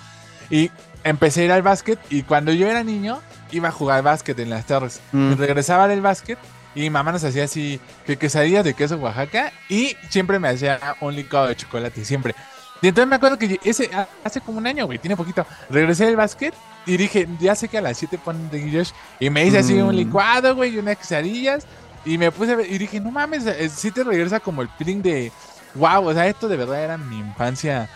Y 0.50 0.72
empecé 1.06 1.42
a 1.42 1.46
ir 1.46 1.52
al 1.54 1.62
básquet. 1.62 1.98
Y 2.10 2.24
cuando 2.24 2.52
yo 2.52 2.68
era 2.68 2.84
niño, 2.84 3.20
iba 3.52 3.70
a 3.70 3.72
jugar 3.72 4.04
básquet 4.04 4.38
en 4.40 4.50
las 4.50 4.66
torres. 4.66 5.00
Mm. 5.14 5.34
Regresaba 5.36 5.88
del 5.88 6.02
básquet. 6.02 6.38
Y 6.76 6.82
mi 6.82 6.90
mamá 6.90 7.12
nos 7.14 7.24
hacía 7.24 7.46
así 7.46 7.80
que 8.06 8.18
quesadillas 8.18 8.64
de 8.66 8.74
queso 8.74 8.98
Oaxaca. 8.98 9.54
Y 9.70 9.96
siempre 10.10 10.38
me 10.38 10.50
hacía 10.50 10.80
un 11.00 11.16
licuado 11.16 11.48
de 11.48 11.56
chocolate. 11.56 12.04
Siempre. 12.04 12.36
Y 12.82 12.88
entonces 12.90 13.10
me 13.10 13.16
acuerdo 13.16 13.38
que 13.38 13.60
ese 13.64 13.90
hace 14.24 14.42
como 14.42 14.58
un 14.58 14.68
año, 14.68 14.86
güey, 14.86 14.98
tiene 15.00 15.16
poquito. 15.16 15.46
Regresé 15.70 16.06
del 16.08 16.16
básquet 16.18 16.54
y 16.94 16.98
dije, 16.98 17.28
ya 17.40 17.56
sé 17.56 17.68
que 17.68 17.78
a 17.78 17.82
las 17.82 17.98
7 17.98 18.18
ponen 18.18 18.50
Drake 18.50 18.68
y 18.68 18.76
Josh. 18.76 18.92
Y 19.20 19.30
me 19.30 19.46
hice 19.46 19.60
así 19.60 19.74
un 19.74 19.88
Mm. 19.94 19.98
licuado, 19.98 20.56
güey, 20.56 20.76
y 20.76 20.78
unas 20.78 20.98
quesadillas. 20.98 21.66
Y 22.06 22.18
me 22.18 22.32
puse 22.32 22.54
a 22.54 22.56
ver, 22.56 22.72
y 22.72 22.78
dije, 22.78 23.00
no 23.00 23.12
mames, 23.12 23.46
eh, 23.46 23.70
sí 23.70 23.92
te 23.92 24.04
regresa 24.04 24.40
como 24.40 24.62
el 24.62 24.70
feeling 24.78 25.02
de, 25.02 25.32
wow, 25.76 26.08
o 26.08 26.14
sea, 26.14 26.28
esto 26.28 26.48
de 26.48 26.58
verdad 26.58 26.84
era 26.84 26.98
mi 26.98 27.20
infancia 27.20 27.90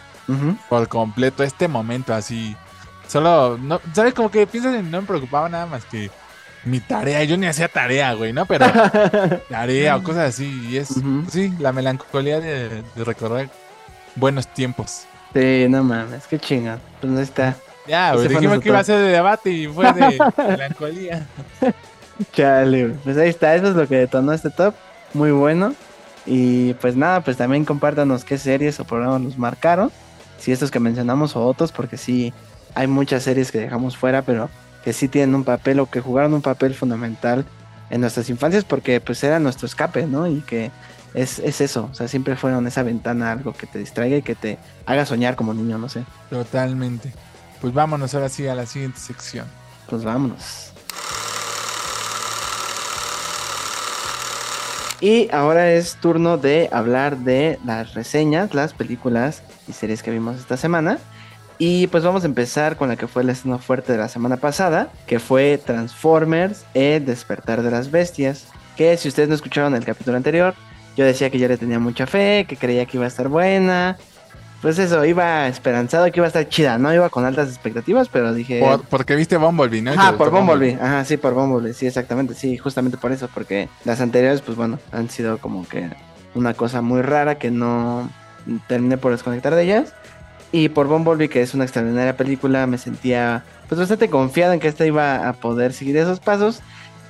por 0.70 0.88
completo, 0.88 1.44
este 1.44 1.68
momento 1.68 2.14
así. 2.14 2.56
Solo, 3.08 3.58
no, 3.58 3.80
¿sabes? 3.94 4.14
Como 4.14 4.30
que 4.32 4.48
piensas 4.48 4.76
en 4.76 4.90
no 4.90 5.02
me 5.02 5.08
preocupaba 5.08 5.50
nada 5.50 5.66
más 5.66 5.86
que 5.86 6.10
mi 6.66 6.80
tarea. 6.80 7.24
Yo 7.26 7.36
ni 7.38 7.46
hacía 7.46 7.68
tarea, 7.68 8.14
güey, 8.14 8.32
¿no? 8.34 8.46
Pero 8.46 8.66
tarea 9.50 9.98
o 9.98 10.04
cosas 10.04 10.30
así. 10.30 10.68
Y 10.70 10.78
es, 10.78 10.90
sí, 11.30 11.54
la 11.60 11.72
melancolía 11.74 12.40
de, 12.40 12.70
de 12.96 13.04
recordar 13.04 13.50
buenos 14.16 14.48
tiempos. 14.48 15.04
Sí, 15.34 15.66
no 15.70 15.84
mames, 15.84 16.26
qué 16.28 16.40
chingón. 16.40 16.80
Pues 17.02 17.12
no 17.12 17.20
está. 17.20 17.56
Ya, 17.88 18.14
güey, 18.14 18.28
fue 18.28 18.36
dijimos 18.36 18.60
que 18.60 18.70
iba 18.70 18.80
a 18.80 18.84
ser 18.84 19.00
de 19.00 19.10
debate 19.10 19.50
y 19.52 19.68
fue 19.68 19.92
de 19.92 20.20
melancolía. 20.38 21.28
Chale. 22.32 22.90
Pues 23.04 23.18
ahí 23.18 23.30
está, 23.30 23.56
eso 23.56 23.70
es 23.70 23.76
lo 23.76 23.88
que 23.88 23.98
detonó 23.98 24.34
este 24.34 24.50
top. 24.50 24.74
Muy 25.14 25.32
bueno. 25.32 25.76
Y 26.26 26.74
pues 26.76 26.96
nada, 26.96 27.22
pues 27.22 27.38
también 27.38 27.66
compártanos 27.66 28.24
qué 28.24 28.38
series 28.38 28.80
o 28.80 28.86
programas 28.86 29.22
nos 29.22 29.38
marcaron. 29.38 29.92
Si 30.38 30.52
estos 30.52 30.72
que 30.72 30.80
mencionamos 30.80 31.36
o 31.36 31.46
otros, 31.46 31.72
porque 31.72 31.98
sí 31.98 32.34
hay 32.76 32.88
muchas 32.88 33.24
series 33.24 33.52
que 33.52 33.60
dejamos 33.60 33.98
fuera, 33.98 34.22
pero 34.22 34.50
que 34.84 34.94
sí 34.94 35.08
tienen 35.08 35.36
un 35.36 35.44
papel 35.44 35.80
o 35.80 35.90
que 35.90 36.02
jugaron 36.02 36.34
un 36.34 36.42
papel 36.42 36.74
fundamental 36.74 37.46
en 37.90 38.02
nuestras 38.02 38.30
infancias 38.30 38.64
porque 38.64 39.00
pues 39.00 39.24
era 39.24 39.40
nuestro 39.40 39.68
escape, 39.68 40.06
¿no? 40.06 40.28
Y 40.28 40.42
que 40.42 40.72
es, 41.14 41.40
es 41.40 41.62
eso, 41.62 41.90
o 41.92 41.94
sea, 41.94 42.08
siempre 42.08 42.36
fueron 42.36 42.66
esa 42.68 42.84
ventana, 42.84 43.32
algo 43.32 43.54
que 43.54 43.68
te 43.68 43.80
distraiga 43.80 44.18
y 44.18 44.22
que 44.22 44.36
te 44.36 44.58
haga 44.86 45.06
soñar 45.06 45.36
como 45.36 45.54
niño, 45.54 45.78
no 45.78 45.90
sé. 45.90 46.04
Totalmente. 46.30 47.14
Pues 47.64 47.74
vámonos 47.74 48.14
ahora 48.14 48.28
sí 48.28 48.46
a 48.46 48.56
la 48.56 48.66
siguiente 48.66 49.00
sección. 49.00 49.46
Pues 49.90 50.04
vámonos. 50.04 50.74
Y 55.00 55.30
ahora 55.32 55.72
es 55.72 55.96
turno 55.96 56.38
de 56.38 56.68
hablar 56.74 57.20
de 57.20 57.58
las 57.64 57.94
reseñas, 57.94 58.54
las 58.54 58.74
películas 58.74 59.44
y 59.66 59.72
series 59.72 60.04
que 60.04 60.12
vimos 60.12 60.40
esta 60.40 60.58
semana. 60.58 60.98
Y 61.58 61.88
pues 61.88 62.04
vamos 62.04 62.24
a 62.24 62.26
empezar 62.26 62.76
con 62.76 62.90
la 62.90 62.98
que 62.98 63.08
fue 63.08 63.24
la 63.24 63.32
escena 63.32 63.58
fuerte 63.60 63.94
de 63.94 64.00
la 64.00 64.10
semana 64.10 64.36
pasada, 64.36 64.92
que 65.08 65.20
fue 65.20 65.58
Transformers, 65.58 66.66
El 66.74 67.06
despertar 67.06 67.64
de 67.64 67.72
las 67.72 67.90
bestias. 67.92 68.48
Que 68.76 68.98
si 68.98 69.08
ustedes 69.08 69.30
no 69.30 69.36
escucharon 69.36 69.74
el 69.74 69.86
capítulo 69.86 70.18
anterior, 70.18 70.54
yo 70.98 71.06
decía 71.06 71.30
que 71.30 71.40
yo 71.40 71.48
le 71.48 71.58
tenía 71.58 71.80
mucha 71.80 72.08
fe, 72.08 72.46
que 72.46 72.58
creía 72.58 72.86
que 72.86 72.98
iba 72.98 73.06
a 73.06 73.08
estar 73.08 73.30
buena. 73.30 73.98
Pues 74.64 74.80
eso, 74.80 75.04
iba 75.04 75.48
esperanzado 75.48 76.10
que 76.12 76.20
iba 76.22 76.26
a 76.26 76.30
estar 76.30 76.48
chida, 76.48 76.78
no 76.78 76.92
iba 76.94 77.10
con 77.10 77.26
altas 77.26 77.50
expectativas, 77.50 78.08
pero 78.08 78.34
dije... 78.34 78.62
Por- 78.62 78.82
porque 78.86 79.16
viste 79.16 79.36
Bumblebee, 79.38 79.82
¿no? 79.82 79.94
Gustó 79.94 80.18
por 80.18 80.32
Bumblebee. 80.32 80.78
Ajá, 80.82 81.04
sí, 81.04 81.18
por 81.18 81.34
Bumblebee. 81.34 81.74
Sí, 81.74 81.86
exactamente. 81.86 82.34
Sí, 82.34 82.58
justamente 82.58 82.98
por 82.98 83.12
eso. 83.12 83.30
Porque 83.34 83.68
las 83.84 84.00
anteriores, 84.00 84.40
pues 84.42 84.58
bueno, 84.58 84.80
han 84.94 85.10
sido 85.10 85.38
como 85.38 85.68
que 85.68 85.90
una 86.34 86.54
cosa 86.54 86.82
muy 86.82 87.02
rara 87.02 87.38
que 87.38 87.52
no 87.52 88.10
terminé 88.68 88.98
por 88.98 89.12
desconectar 89.12 89.54
de 89.54 89.64
ellas. 89.64 89.94
Y 90.54 90.70
por 90.70 90.88
Bumblebee, 90.88 91.28
que 91.30 91.42
es 91.42 91.54
una 91.54 91.66
extraordinaria 91.66 92.16
película, 92.16 92.66
me 92.66 92.78
sentía 92.78 93.44
pues 93.68 93.80
bastante 93.80 94.10
confiado 94.10 94.54
en 94.54 94.62
que 94.62 94.70
esta 94.70 94.86
iba 94.86 95.28
a 95.28 95.34
poder 95.34 95.74
seguir 95.74 95.98
esos 95.98 96.22
pasos. 96.22 96.62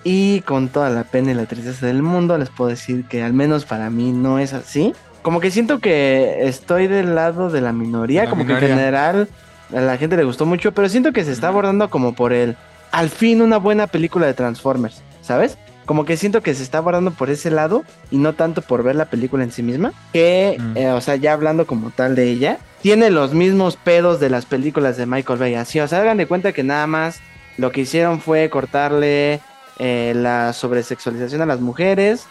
Y 0.04 0.42
con 0.42 0.70
toda 0.70 0.90
la 0.90 1.04
pena 1.04 1.32
y 1.32 1.36
la 1.36 1.46
tristeza 1.46 1.86
del 1.86 2.02
mundo, 2.02 2.36
les 2.38 2.50
puedo 2.50 2.72
decir 2.72 3.06
que 3.06 3.22
al 3.22 3.34
menos 3.34 3.66
para 3.66 3.92
mí 3.92 4.12
no 4.12 4.40
es 4.40 4.54
así. 4.54 4.94
Como 5.24 5.40
que 5.40 5.50
siento 5.52 5.80
que 5.80 6.46
estoy 6.48 6.88
del 6.88 7.16
lado 7.16 7.50
de 7.50 7.62
la 7.62 7.74
minoría, 7.74 8.26
la 8.26 8.30
como 8.30 8.46
que 8.46 8.54
en 8.54 8.60
general 8.60 9.28
a 9.76 9.80
la 9.82 9.98
gente 9.98 10.16
le 10.18 10.24
gustó 10.24 10.46
mucho, 10.46 10.72
pero 10.74 10.88
siento 10.90 11.12
que 11.14 11.24
se 11.24 11.32
está 11.32 11.48
abordando 11.48 11.90
como 11.90 12.14
por 12.14 12.32
el 12.34 12.56
al 12.92 13.10
fin 13.10 13.42
una 13.42 13.58
buena 13.58 13.88
película 13.88 14.28
de 14.28 14.36
Transformers, 14.36 15.02
¿sabes? 15.22 15.58
Como 15.86 16.06
que 16.06 16.16
siento 16.16 16.42
que 16.42 16.54
se 16.54 16.62
está 16.64 16.78
abordando 16.78 17.12
por 17.12 17.30
ese 17.30 17.50
lado 17.52 17.84
y 18.12 18.18
no 18.18 18.34
tanto 18.34 18.62
por 18.62 18.84
ver 18.84 18.96
la 18.96 19.06
película 19.06 19.44
en 19.44 19.52
sí 19.52 19.64
misma. 19.64 19.92
Que, 20.14 20.58
Mm. 20.60 20.78
eh, 20.78 20.92
o 20.92 21.02
sea, 21.02 21.16
ya 21.16 21.34
hablando 21.34 21.66
como 21.66 21.90
tal 21.90 22.16
de 22.16 22.30
ella, 22.30 22.58
tiene 22.82 23.10
los 23.10 23.34
mismos 23.34 23.76
pedos 23.78 24.20
de 24.20 24.30
las 24.30 24.46
películas 24.46 24.96
de 24.96 25.06
Michael 25.08 25.40
Bay. 25.40 25.56
Así, 25.56 25.80
o 25.80 25.88
sea, 25.88 26.00
hagan 26.02 26.18
de 26.18 26.28
cuenta 26.28 26.52
que 26.54 26.64
nada 26.64 26.86
más 26.88 27.20
lo 27.58 27.72
que 27.72 27.82
hicieron 27.82 28.22
fue 28.22 28.50
cortarle 28.50 29.40
eh, 29.80 30.14
la 30.16 30.54
sobresexualización 30.54 31.42
a 31.42 31.46
las 31.46 31.60
mujeres, 31.62 32.28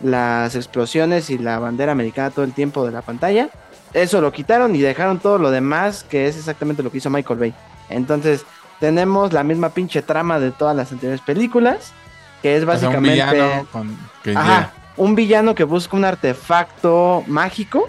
las 0.00 0.54
explosiones 0.54 1.30
y 1.30 1.38
la 1.38 1.58
bandera 1.58 1.92
americana 1.92 2.30
todo 2.30 2.44
el 2.44 2.52
tiempo 2.52 2.84
de 2.84 2.92
la 2.92 3.02
pantalla. 3.02 3.48
Eso 3.94 4.20
lo 4.20 4.32
quitaron 4.32 4.74
y 4.76 4.80
dejaron 4.80 5.18
todo 5.18 5.38
lo 5.38 5.50
demás, 5.50 6.04
que 6.08 6.26
es 6.26 6.36
exactamente 6.36 6.82
lo 6.82 6.90
que 6.90 6.98
hizo 6.98 7.08
Michael 7.10 7.38
Bay. 7.38 7.54
Entonces, 7.88 8.44
tenemos 8.80 9.32
la 9.32 9.42
misma 9.42 9.70
pinche 9.70 10.02
trama 10.02 10.38
de 10.38 10.50
todas 10.50 10.76
las 10.76 10.92
anteriores 10.92 11.22
películas, 11.22 11.92
que 12.42 12.56
es 12.56 12.62
O 12.64 12.66
sea, 12.66 12.88
un 12.88 12.94
básicamente 12.94 13.12
villano 13.12 13.66
con, 13.72 13.96
que 14.22 14.32
Ajá, 14.36 14.72
un 14.96 15.14
villano 15.14 15.54
que 15.54 15.64
busca 15.64 15.96
un 15.96 16.04
artefacto 16.04 17.24
mágico, 17.26 17.88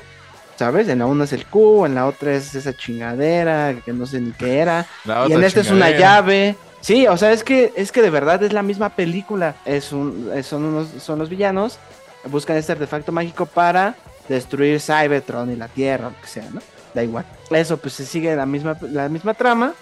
¿sabes? 0.56 0.88
En 0.88 1.00
la 1.00 1.06
una 1.08 1.26
es 1.26 1.34
el 1.34 1.46
Q, 1.46 1.86
en 1.86 1.96
la 1.96 2.06
otra 2.06 2.34
es 2.34 2.56
esa 2.56 2.74
chingadera 2.76 3.76
que 3.84 3.92
no 3.92 4.06
sé 4.06 4.22
ni 4.22 4.32
qué 4.32 4.60
era. 4.60 4.86
Y 5.28 5.34
en 5.34 5.44
esta 5.44 5.62
es 5.62 5.72
una 5.72 5.90
llave. 5.92 6.56
Sí, 6.80 7.06
o 7.08 7.18
sea, 7.18 7.32
es 7.34 7.44
que 7.44 7.74
es 7.76 7.92
que 7.92 8.02
de 8.02 8.10
verdad 8.10 8.42
es 8.44 8.54
la 8.54 8.64
misma 8.64 8.90
película. 8.90 9.56
Es 9.66 9.92
un, 9.92 10.32
es- 10.34 10.46
son 10.46 10.64
unos, 10.64 10.88
son 11.04 11.20
los 11.20 11.28
villanos 11.28 11.80
buscan 12.28 12.58
este 12.58 12.72
artefacto 12.74 13.12
mágico 13.12 13.46
para 13.46 13.96
destruir 14.30 14.80
Cybertron 14.80 15.52
y 15.52 15.56
la 15.56 15.68
Tierra, 15.68 16.10
lo 16.10 16.22
que 16.22 16.28
sea, 16.28 16.50
¿no? 16.52 16.62
Da 16.94 17.04
igual. 17.04 17.26
Eso, 17.50 17.78
pues 17.78 17.94
se 17.94 18.06
sigue 18.06 18.36
la 18.36 18.46
misma, 18.46 18.78
la 18.82 19.10
misma 19.10 19.34
trama. 19.34 19.74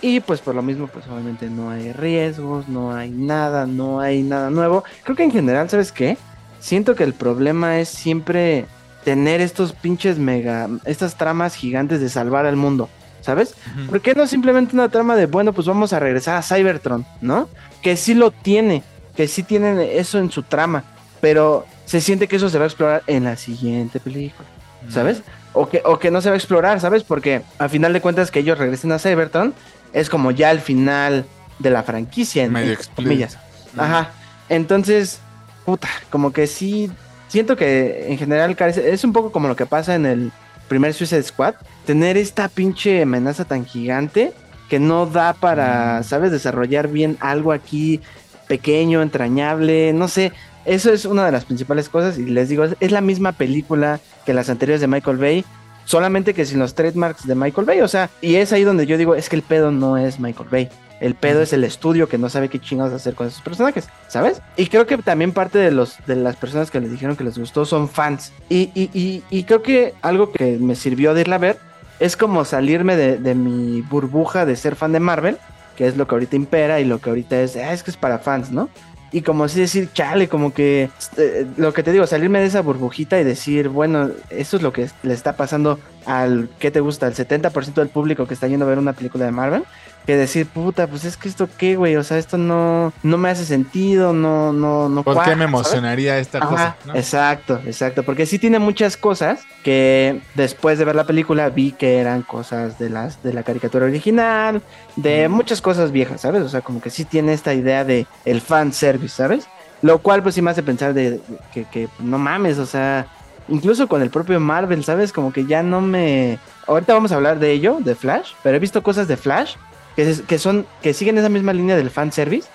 Y 0.00 0.20
pues 0.20 0.40
por 0.40 0.54
lo 0.54 0.62
mismo, 0.62 0.86
pues 0.86 1.06
obviamente 1.06 1.48
no 1.48 1.70
hay 1.70 1.92
riesgos, 1.92 2.68
no 2.68 2.94
hay 2.94 3.10
nada, 3.10 3.64
no 3.66 4.00
hay 4.00 4.22
nada 4.22 4.50
nuevo. 4.50 4.84
Creo 5.02 5.16
que 5.16 5.22
en 5.22 5.30
general, 5.30 5.70
¿sabes 5.70 5.92
qué? 5.92 6.18
Siento 6.60 6.94
que 6.94 7.04
el 7.04 7.14
problema 7.14 7.78
es 7.78 7.88
siempre 7.88 8.66
tener 9.04 9.40
estos 9.40 9.72
pinches 9.72 10.18
mega, 10.18 10.68
estas 10.84 11.16
tramas 11.16 11.54
gigantes 11.54 12.00
de 12.00 12.08
salvar 12.08 12.44
al 12.44 12.56
mundo, 12.56 12.88
¿sabes? 13.20 13.54
Ujú. 13.76 13.86
¿Por 13.90 14.00
qué 14.00 14.14
no 14.14 14.26
simplemente 14.26 14.74
una 14.74 14.88
trama 14.88 15.16
de, 15.16 15.26
bueno, 15.26 15.52
pues 15.52 15.66
vamos 15.66 15.92
a 15.92 16.00
regresar 16.00 16.36
a 16.36 16.42
Cybertron, 16.42 17.06
¿no? 17.20 17.48
Que 17.82 17.96
sí 17.96 18.14
lo 18.14 18.30
tiene, 18.30 18.82
que 19.16 19.28
sí 19.28 19.42
tienen 19.42 19.78
eso 19.78 20.18
en 20.18 20.30
su 20.30 20.42
trama, 20.42 20.84
pero 21.20 21.66
se 21.84 22.00
siente 22.00 22.28
que 22.28 22.36
eso 22.36 22.48
se 22.48 22.58
va 22.58 22.64
a 22.64 22.68
explorar 22.68 23.02
en 23.06 23.24
la 23.24 23.36
siguiente 23.36 24.00
película, 24.00 24.48
¿sabes? 24.88 25.22
O 25.52 25.68
que, 25.68 25.82
o 25.84 25.98
que 25.98 26.10
no 26.10 26.20
se 26.20 26.30
va 26.30 26.34
a 26.34 26.38
explorar, 26.38 26.80
¿sabes? 26.80 27.04
Porque 27.04 27.42
a 27.58 27.68
final 27.68 27.92
de 27.92 28.00
cuentas 28.00 28.30
que 28.30 28.40
ellos 28.40 28.58
regresen 28.58 28.92
a 28.92 28.98
Cybertron 28.98 29.54
es 29.92 30.08
como 30.08 30.30
ya 30.30 30.50
el 30.50 30.60
final 30.60 31.24
de 31.58 31.70
la 31.70 31.82
franquicia, 31.82 32.44
en, 32.44 32.52
Medio 32.52 32.76
comillas. 32.96 33.38
Ajá. 33.76 34.10
Entonces, 34.48 35.20
puta, 35.64 35.88
como 36.10 36.32
que 36.32 36.46
sí, 36.46 36.90
siento 37.28 37.56
que 37.56 38.06
en 38.08 38.18
general 38.18 38.56
carece, 38.56 38.92
es 38.92 39.04
un 39.04 39.12
poco 39.12 39.30
como 39.30 39.48
lo 39.48 39.56
que 39.56 39.66
pasa 39.66 39.94
en 39.94 40.06
el 40.06 40.32
primer 40.68 40.94
Suicide 40.94 41.22
Squad, 41.22 41.54
tener 41.86 42.16
esta 42.16 42.48
pinche 42.48 43.02
amenaza 43.02 43.44
tan 43.44 43.64
gigante 43.66 44.32
que 44.68 44.80
no 44.80 45.06
da 45.06 45.34
para, 45.34 46.00
Mm. 46.00 46.04
¿sabes? 46.04 46.32
Desarrollar 46.32 46.88
bien 46.88 47.16
algo 47.20 47.52
aquí 47.52 48.00
pequeño, 48.48 49.02
entrañable, 49.02 49.92
no 49.92 50.08
sé. 50.08 50.32
Eso 50.64 50.92
es 50.92 51.04
una 51.04 51.26
de 51.26 51.32
las 51.32 51.44
principales 51.44 51.88
cosas 51.88 52.18
y 52.18 52.24
les 52.24 52.48
digo, 52.48 52.64
es, 52.64 52.76
es 52.80 52.90
la 52.90 53.00
misma 53.00 53.32
película 53.32 54.00
que 54.24 54.34
las 54.34 54.48
anteriores 54.48 54.80
de 54.80 54.86
Michael 54.86 55.18
Bay, 55.18 55.44
solamente 55.84 56.34
que 56.34 56.46
sin 56.46 56.58
los 56.58 56.74
trademarks 56.74 57.26
de 57.26 57.34
Michael 57.34 57.66
Bay, 57.66 57.80
o 57.80 57.88
sea, 57.88 58.10
y 58.20 58.36
es 58.36 58.52
ahí 58.52 58.64
donde 58.64 58.86
yo 58.86 58.96
digo, 58.96 59.14
es 59.14 59.28
que 59.28 59.36
el 59.36 59.42
pedo 59.42 59.70
no 59.70 59.96
es 59.96 60.18
Michael 60.18 60.48
Bay. 60.50 60.68
El 61.00 61.14
pedo 61.14 61.42
es 61.42 61.52
el 61.52 61.64
estudio 61.64 62.08
que 62.08 62.18
no 62.18 62.30
sabe 62.30 62.48
qué 62.48 62.58
chingados 62.60 62.94
hacer 62.94 63.14
con 63.14 63.26
esos 63.26 63.42
personajes, 63.42 63.88
¿sabes? 64.08 64.40
Y 64.56 64.68
creo 64.68 64.86
que 64.86 64.96
también 64.96 65.32
parte 65.32 65.58
de 65.58 65.70
los 65.70 65.96
de 66.06 66.16
las 66.16 66.36
personas 66.36 66.70
que 66.70 66.80
les 66.80 66.90
dijeron 66.90 67.16
que 67.16 67.24
les 67.24 67.36
gustó 67.36 67.66
son 67.66 67.88
fans. 67.88 68.32
Y, 68.48 68.70
y, 68.74 68.90
y, 68.94 69.22
y 69.28 69.44
creo 69.44 69.60
que 69.62 69.92
algo 70.02 70.32
que 70.32 70.56
me 70.58 70.76
sirvió 70.76 71.12
de 71.12 71.22
irla 71.22 71.36
a 71.36 71.40
ver 71.40 71.58
es 71.98 72.16
como 72.16 72.44
salirme 72.44 72.96
de, 72.96 73.18
de 73.18 73.34
mi 73.34 73.82
burbuja 73.82 74.46
de 74.46 74.56
ser 74.56 74.76
fan 74.76 74.92
de 74.92 75.00
Marvel, 75.00 75.36
que 75.76 75.86
es 75.86 75.96
lo 75.96 76.06
que 76.06 76.14
ahorita 76.14 76.36
impera 76.36 76.80
y 76.80 76.84
lo 76.84 77.00
que 77.00 77.10
ahorita 77.10 77.40
es, 77.40 77.56
ah, 77.56 77.72
es 77.72 77.82
que 77.82 77.90
es 77.90 77.96
para 77.96 78.18
fans, 78.18 78.50
¿no? 78.50 78.70
Y 79.14 79.22
como 79.22 79.44
así 79.44 79.60
decir, 79.60 79.90
chale, 79.92 80.26
como 80.26 80.52
que 80.52 80.90
eh, 81.18 81.46
lo 81.56 81.72
que 81.72 81.84
te 81.84 81.92
digo, 81.92 82.04
salirme 82.04 82.40
de 82.40 82.46
esa 82.46 82.62
burbujita 82.62 83.20
y 83.20 83.22
decir, 83.22 83.68
bueno, 83.68 84.10
eso 84.28 84.56
es 84.56 84.62
lo 84.64 84.72
que 84.72 84.90
le 85.04 85.14
está 85.14 85.36
pasando 85.36 85.78
al, 86.04 86.48
¿qué 86.58 86.72
te 86.72 86.80
gusta? 86.80 87.06
Al 87.06 87.14
70% 87.14 87.74
del 87.74 87.90
público 87.90 88.26
que 88.26 88.34
está 88.34 88.48
yendo 88.48 88.66
a 88.66 88.68
ver 88.68 88.78
una 88.80 88.92
película 88.92 89.24
de 89.24 89.30
Marvel. 89.30 89.62
Que 90.06 90.16
decir, 90.16 90.46
puta, 90.46 90.86
pues 90.86 91.04
es 91.06 91.16
que 91.16 91.30
esto 91.30 91.48
qué, 91.56 91.76
güey, 91.76 91.96
o 91.96 92.04
sea, 92.04 92.18
esto 92.18 92.36
no, 92.36 92.92
no 93.02 93.16
me 93.16 93.30
hace 93.30 93.46
sentido, 93.46 94.12
no, 94.12 94.52
no, 94.52 94.90
no. 94.90 95.02
¿Por 95.02 95.14
qué 95.14 95.30
me 95.30 95.36
¿sabes? 95.36 95.48
emocionaría 95.48 96.18
esta 96.18 96.38
Ajá, 96.38 96.48
cosa? 96.48 96.76
¿no? 96.84 96.94
Exacto, 96.94 97.60
exacto, 97.64 98.02
porque 98.02 98.26
sí 98.26 98.38
tiene 98.38 98.58
muchas 98.58 98.98
cosas 98.98 99.40
que 99.62 100.20
después 100.34 100.78
de 100.78 100.84
ver 100.84 100.94
la 100.94 101.04
película 101.04 101.48
vi 101.48 101.72
que 101.72 101.98
eran 101.98 102.20
cosas 102.20 102.78
de 102.78 102.90
las 102.90 103.22
de 103.22 103.32
la 103.32 103.44
caricatura 103.44 103.86
original, 103.86 104.60
de 104.96 105.28
muchas 105.30 105.62
cosas 105.62 105.90
viejas, 105.90 106.20
¿sabes? 106.20 106.42
O 106.42 106.50
sea, 106.50 106.60
como 106.60 106.82
que 106.82 106.90
sí 106.90 107.06
tiene 107.06 107.32
esta 107.32 107.54
idea 107.54 107.84
de 107.84 108.06
el 108.26 108.42
fan 108.42 108.74
service, 108.74 109.16
¿sabes? 109.16 109.46
Lo 109.80 110.00
cual 110.00 110.22
pues 110.22 110.34
sí 110.34 110.42
me 110.42 110.50
hace 110.50 110.62
pensar 110.62 110.92
de 110.92 111.20
que, 111.54 111.64
que 111.64 111.88
no 111.98 112.18
mames, 112.18 112.58
o 112.58 112.66
sea, 112.66 113.06
incluso 113.48 113.88
con 113.88 114.02
el 114.02 114.10
propio 114.10 114.38
Marvel, 114.38 114.84
¿sabes? 114.84 115.12
Como 115.14 115.32
que 115.32 115.46
ya 115.46 115.62
no 115.62 115.80
me 115.80 116.38
ahorita 116.66 116.92
vamos 116.92 117.12
a 117.12 117.16
hablar 117.16 117.38
de 117.38 117.52
ello, 117.52 117.78
de 117.80 117.94
Flash, 117.94 118.32
pero 118.42 118.56
he 118.56 118.60
visto 118.60 118.82
cosas 118.82 119.08
de 119.08 119.16
Flash 119.16 119.54
que, 119.96 120.14
que 120.26 120.38
son 120.38 120.66
que 120.82 120.94
siguen 120.94 121.18
esa 121.18 121.28
misma 121.28 121.52
línea 121.52 121.76
del 121.76 121.90
fan 121.90 122.12
service 122.12 122.48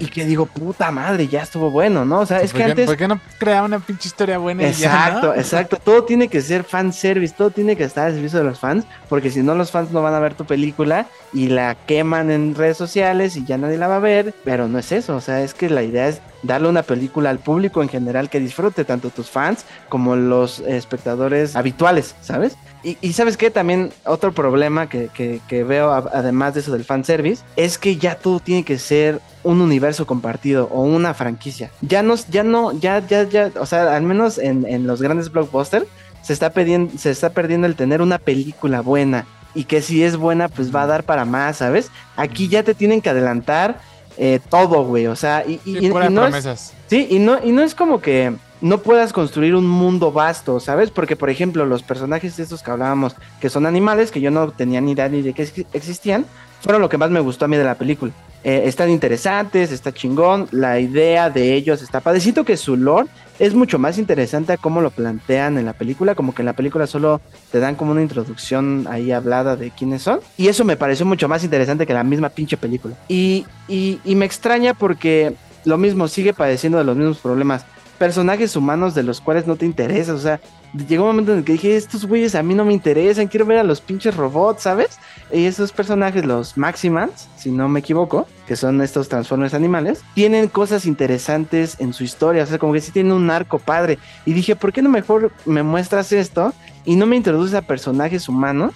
y 0.00 0.06
que 0.06 0.24
digo, 0.24 0.46
puta 0.46 0.90
madre, 0.90 1.28
ya 1.28 1.42
estuvo 1.42 1.70
bueno, 1.70 2.04
¿no? 2.04 2.18
O 2.18 2.26
sea, 2.26 2.40
es 2.40 2.50
¿Por 2.50 2.58
que 2.58 2.64
qué- 2.64 2.70
antes... 2.72 2.86
¿Por 2.86 2.96
qué 2.96 3.06
no 3.06 3.20
creaba 3.38 3.66
una 3.66 3.78
pinche 3.78 4.08
historia 4.08 4.36
buena 4.36 4.64
y 4.64 4.72
ya, 4.72 4.88
Exacto, 4.88 5.26
no? 5.28 5.34
exacto. 5.36 5.76
Todo 5.76 6.02
tiene 6.02 6.26
que 6.26 6.42
ser 6.42 6.64
fan 6.64 6.92
service, 6.92 7.32
todo 7.38 7.50
tiene 7.50 7.76
que 7.76 7.84
estar 7.84 8.08
al 8.08 8.14
servicio 8.14 8.40
de 8.40 8.46
los 8.46 8.58
fans, 8.58 8.84
porque 9.08 9.30
si 9.30 9.44
no 9.44 9.54
los 9.54 9.70
fans 9.70 9.92
no 9.92 10.02
van 10.02 10.12
a 10.14 10.18
ver 10.18 10.34
tu 10.34 10.44
película 10.44 11.06
y 11.32 11.50
la 11.50 11.76
queman 11.86 12.32
en 12.32 12.56
redes 12.56 12.76
sociales 12.76 13.36
y 13.36 13.44
ya 13.44 13.58
nadie 13.58 13.78
la 13.78 13.86
va 13.86 13.96
a 13.96 14.00
ver, 14.00 14.34
pero 14.44 14.66
no 14.66 14.80
es 14.80 14.90
eso, 14.90 15.14
o 15.14 15.20
sea, 15.20 15.40
es 15.42 15.54
que 15.54 15.70
la 15.70 15.84
idea 15.84 16.08
es 16.08 16.20
darle 16.42 16.68
una 16.68 16.82
película 16.82 17.30
al 17.30 17.38
público 17.38 17.80
en 17.80 17.88
general 17.88 18.28
que 18.28 18.40
disfrute, 18.40 18.84
tanto 18.84 19.10
tus 19.10 19.30
fans 19.30 19.64
como 19.88 20.16
los 20.16 20.58
espectadores 20.96 21.54
habituales, 21.54 22.16
¿sabes? 22.22 22.56
Y, 22.86 22.96
y 23.00 23.14
sabes 23.14 23.36
qué, 23.36 23.50
también 23.50 23.92
otro 24.04 24.30
problema 24.32 24.88
que, 24.88 25.08
que- 25.12 25.40
que 25.48 25.64
veo, 25.64 25.90
a- 25.90 26.08
además 26.14 26.54
de 26.54 26.60
eso 26.60 26.70
del 26.72 26.84
fanservice, 26.84 27.42
es 27.56 27.78
que 27.78 27.96
ya 27.96 28.14
todo 28.14 28.38
tiene 28.38 28.62
que 28.64 28.78
ser 28.78 29.20
un 29.42 29.60
universo 29.60 30.06
compartido 30.06 30.68
o 30.72 30.82
una 30.82 31.12
franquicia. 31.12 31.72
Ya 31.80 32.04
no, 32.04 32.14
ya 32.30 32.44
no, 32.44 32.70
ya, 32.78 33.04
ya, 33.04 33.24
ya, 33.24 33.50
o 33.58 33.66
sea, 33.66 33.96
al 33.96 34.04
menos 34.04 34.38
en, 34.38 34.64
en 34.66 34.86
los 34.86 35.02
grandes 35.02 35.32
blockbusters 35.32 35.86
se 36.22 36.32
está, 36.32 36.50
perdiendo, 36.50 36.96
se 36.96 37.10
está 37.10 37.30
perdiendo 37.30 37.66
el 37.66 37.74
tener 37.74 38.00
una 38.02 38.18
película 38.18 38.82
buena 38.82 39.26
y 39.52 39.64
que 39.64 39.82
si 39.82 40.04
es 40.04 40.16
buena, 40.16 40.48
pues 40.48 40.72
va 40.72 40.82
a 40.82 40.86
dar 40.86 41.02
para 41.02 41.24
más, 41.24 41.56
¿sabes? 41.56 41.90
Aquí 42.16 42.46
ya 42.46 42.62
te 42.62 42.74
tienen 42.74 43.00
que 43.00 43.10
adelantar 43.10 43.80
eh, 44.16 44.38
todo, 44.48 44.84
güey, 44.84 45.08
o 45.08 45.16
sea, 45.16 45.44
y, 45.44 45.54
y- 45.64 45.78
Sí, 45.78 45.78
y- 45.82 45.86
y 45.86 45.90
no 45.90 46.04
es, 46.06 46.12
promesas. 46.30 46.72
Sí, 46.88 47.08
y 47.10 47.18
no, 47.18 47.38
y 47.44 47.50
no 47.50 47.62
es 47.62 47.74
como 47.74 48.00
que 48.00 48.32
no 48.60 48.78
puedas 48.78 49.12
construir 49.12 49.54
un 49.54 49.66
mundo 49.66 50.12
vasto, 50.12 50.60
¿sabes? 50.60 50.90
Porque, 50.90 51.16
por 51.16 51.30
ejemplo, 51.30 51.66
los 51.66 51.82
personajes 51.82 52.38
estos 52.38 52.62
que 52.62 52.70
hablábamos, 52.70 53.14
que 53.40 53.50
son 53.50 53.66
animales, 53.66 54.10
que 54.10 54.20
yo 54.20 54.30
no 54.30 54.50
tenía 54.50 54.80
ni 54.80 54.92
idea 54.92 55.08
ni 55.08 55.22
de 55.22 55.32
que 55.32 55.42
ex- 55.42 55.66
existían, 55.72 56.24
fueron 56.60 56.80
lo 56.80 56.88
que 56.88 56.98
más 56.98 57.10
me 57.10 57.20
gustó 57.20 57.44
a 57.44 57.48
mí 57.48 57.56
de 57.56 57.64
la 57.64 57.74
película. 57.74 58.12
Eh, 58.42 58.62
están 58.66 58.90
interesantes, 58.90 59.72
está 59.72 59.92
chingón, 59.92 60.48
la 60.52 60.78
idea 60.78 61.30
de 61.30 61.54
ellos 61.54 61.82
está 61.82 62.00
padre. 62.00 62.20
Siento 62.20 62.44
que 62.44 62.56
su 62.56 62.76
lore 62.76 63.08
es 63.38 63.54
mucho 63.54 63.78
más 63.78 63.98
interesante 63.98 64.52
a 64.52 64.56
cómo 64.56 64.80
lo 64.80 64.90
plantean 64.90 65.58
en 65.58 65.66
la 65.66 65.72
película, 65.72 66.14
como 66.14 66.34
que 66.34 66.42
en 66.42 66.46
la 66.46 66.52
película 66.54 66.86
solo 66.86 67.20
te 67.50 67.58
dan 67.60 67.74
como 67.74 67.90
una 67.90 68.02
introducción 68.02 68.86
ahí 68.88 69.10
hablada 69.12 69.56
de 69.56 69.70
quiénes 69.70 70.02
son. 70.02 70.20
Y 70.38 70.48
eso 70.48 70.64
me 70.64 70.76
pareció 70.76 71.04
mucho 71.04 71.28
más 71.28 71.44
interesante 71.44 71.86
que 71.86 71.92
la 71.94 72.04
misma 72.04 72.28
pinche 72.30 72.56
película. 72.56 72.94
Y, 73.08 73.44
y, 73.68 74.00
y 74.04 74.14
me 74.14 74.24
extraña 74.24 74.74
porque 74.74 75.34
lo 75.64 75.76
mismo, 75.76 76.06
sigue 76.06 76.32
padeciendo 76.32 76.78
de 76.78 76.84
los 76.84 76.96
mismos 76.96 77.18
problemas. 77.18 77.66
Personajes 77.98 78.56
humanos 78.56 78.94
de 78.94 79.02
los 79.02 79.20
cuales 79.20 79.46
no 79.46 79.56
te 79.56 79.64
interesa, 79.64 80.12
o 80.12 80.18
sea, 80.18 80.40
llegó 80.86 81.04
un 81.04 81.10
momento 81.10 81.32
en 81.32 81.38
el 81.38 81.44
que 81.44 81.52
dije, 81.52 81.76
estos 81.76 82.04
güeyes 82.04 82.34
a 82.34 82.42
mí 82.42 82.54
no 82.54 82.64
me 82.64 82.72
interesan, 82.72 83.26
quiero 83.26 83.46
ver 83.46 83.58
a 83.58 83.64
los 83.64 83.80
pinches 83.80 84.14
robots, 84.16 84.62
¿sabes? 84.62 84.98
Y 85.32 85.46
esos 85.46 85.72
personajes, 85.72 86.24
los 86.24 86.56
Maximans, 86.56 87.28
si 87.36 87.50
no 87.50 87.68
me 87.68 87.80
equivoco, 87.80 88.26
que 88.46 88.56
son 88.56 88.80
estos 88.82 89.08
Transformers 89.08 89.54
animales, 89.54 90.02
tienen 90.14 90.48
cosas 90.48 90.86
interesantes 90.86 91.76
en 91.80 91.92
su 91.92 92.04
historia, 92.04 92.44
o 92.44 92.46
sea, 92.46 92.58
como 92.58 92.72
que 92.72 92.80
sí 92.80 92.92
tienen 92.92 93.12
un 93.12 93.30
arco 93.30 93.58
padre. 93.58 93.98
Y 94.24 94.32
dije, 94.32 94.56
¿por 94.56 94.72
qué 94.72 94.82
no 94.82 94.88
mejor 94.88 95.32
me 95.44 95.62
muestras 95.62 96.12
esto 96.12 96.52
y 96.84 96.96
no 96.96 97.06
me 97.06 97.16
introduces 97.16 97.54
a 97.54 97.62
personajes 97.62 98.28
humanos 98.28 98.74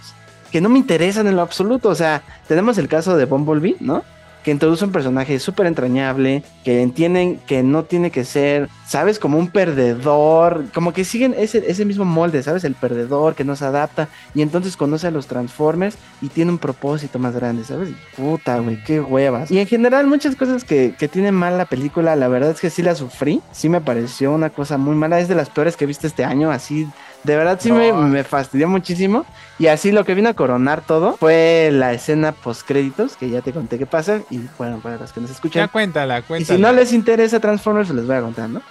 que 0.51 0.61
no 0.61 0.69
me 0.69 0.79
interesan 0.79 1.27
en 1.27 1.37
lo 1.37 1.43
absoluto? 1.43 1.89
O 1.89 1.95
sea, 1.95 2.23
tenemos 2.49 2.79
el 2.79 2.89
caso 2.89 3.17
de 3.17 3.27
Bumblebee, 3.27 3.77
¿no? 3.81 4.03
Que 4.45 4.51
introduce 4.51 4.85
un 4.85 4.93
personaje 4.93 5.39
súper 5.39 5.67
entrañable, 5.67 6.43
que 6.65 6.83
entienden 6.83 7.39
que 7.47 7.63
no 7.63 7.85
tiene 7.85 8.11
que 8.11 8.25
ser, 8.25 8.69
¿sabes? 8.87 9.19
Como 9.19 9.39
un 9.39 9.49
perdedor, 9.49 10.65
como 10.73 10.93
que 10.93 11.05
siguen 11.05 11.35
ese, 11.37 11.71
ese 11.71 11.85
mismo 11.85 12.05
molde, 12.05 12.43
¿sabes? 12.43 12.65
El 12.65 12.75
perdedor 12.75 13.35
que 13.35 13.45
no 13.45 13.57
se 13.57 13.65
adapta 13.65 14.09
y 14.35 14.43
entonces 14.43 14.77
conoce 14.77 15.07
a 15.07 15.11
los 15.11 15.27
Transformers 15.27 15.97
y 16.23 16.29
tiene 16.29 16.51
un 16.51 16.59
propósito 16.59 17.19
más 17.19 17.35
grande, 17.35 17.65
¿sabes? 17.65 17.91
Puta, 18.17 18.59
güey, 18.59 18.83
qué 18.85 19.01
huevas. 19.01 19.51
Y 19.51 19.59
en 19.59 19.67
general 19.67 20.07
muchas 20.07 20.37
cosas 20.37 20.65
que, 20.65 20.95
que 20.99 21.09
tiene 21.09 21.33
mal 21.33 21.59
la 21.59 21.67
película, 21.67 22.17
la 22.17 22.29
verdad 22.29 22.51
es 22.51 22.61
que 22.61 22.71
sí 22.71 22.83
la 22.83 22.95
sufrí, 22.95 23.41
sí 23.53 23.69
me 23.69 23.81
pareció 23.81 24.33
una 24.33 24.51
cosa 24.51 24.79
muy 24.79 24.97
mala, 24.97 25.21
es 25.21 25.29
de 25.29 25.35
las 25.35 25.51
peores 25.51 25.77
que 25.77 25.85
he 25.85 25.87
visto 25.87 26.07
este 26.07 26.25
año, 26.25 26.51
así 26.51 26.89
de 27.25 27.37
verdad 27.37 27.59
sí 27.61 27.71
me, 27.73 27.93
No. 27.93 28.03
me 28.03 28.25
fastidió 28.25 28.69
muchísimo. 28.69 29.25
Y 29.59 29.67
así 29.67 29.93
lo 29.93 30.05
que 30.05 30.15
vino 30.15 30.29
a 30.31 30.35
coronar 30.35 30.81
todo 30.81 31.17
fue 31.19 31.69
la 31.73 31.93
escena 31.93 32.33
post 32.33 32.63
créditos, 32.67 33.17
que 33.17 33.29
ya 33.29 33.43
te 33.43 33.53
conté 33.53 33.79
qué 33.79 33.87
pasa. 33.87 34.21
Y 34.31 34.41
bueno, 34.57 34.81
para 34.81 34.97
los 34.97 35.13
que 35.13 35.21
nos 35.21 35.31
Ya 35.31 35.35
escuchan. 35.35 35.69
cuéntala, 35.69 36.21
Y 36.21 36.23
cuéntala. 36.23 36.57
si 36.57 36.63
no 36.63 36.73
les 36.73 36.93
interesa 36.93 37.41
Transformers, 37.41 37.89
se 37.89 37.95
les 37.95 38.07
voy 38.07 38.17
a 38.17 38.23
contar, 38.23 38.49
¿no? 38.49 38.63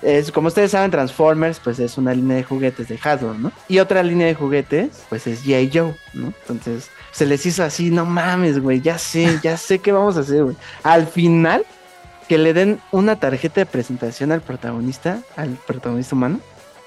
Es, 0.00 0.30
como 0.30 0.46
ustedes 0.48 0.70
saben, 0.70 0.90
Transformers, 0.92 1.58
pues 1.58 1.80
es 1.80 1.98
una 1.98 2.14
línea 2.14 2.36
de 2.36 2.44
juguetes 2.44 2.86
de 2.88 2.98
Hasbro, 3.02 3.34
¿no? 3.34 3.50
Y 3.66 3.80
otra 3.80 4.02
línea 4.04 4.28
de 4.28 4.34
juguetes, 4.36 5.02
pues 5.08 5.26
es 5.26 5.44
G.I. 5.44 5.70
Joe, 5.74 5.94
¿no? 6.14 6.32
Entonces, 6.48 6.88
se 7.10 7.26
les 7.26 7.44
hizo 7.44 7.64
así, 7.64 7.90
no 7.90 8.04
mames, 8.06 8.60
güey, 8.60 8.80
ya 8.80 8.96
sé, 8.96 9.40
ya 9.42 9.56
sé 9.56 9.80
qué 9.80 9.90
vamos 9.90 10.16
a 10.16 10.20
hacer, 10.20 10.44
güey. 10.44 10.56
Al 10.84 11.08
final, 11.08 11.64
que 12.28 12.38
le 12.38 12.54
den 12.54 12.78
una 12.92 13.16
tarjeta 13.16 13.60
de 13.60 13.66
presentación 13.66 14.30
al 14.30 14.40
protagonista, 14.40 15.18
al 15.36 15.58
protagonista 15.66 16.14
humano, 16.14 16.38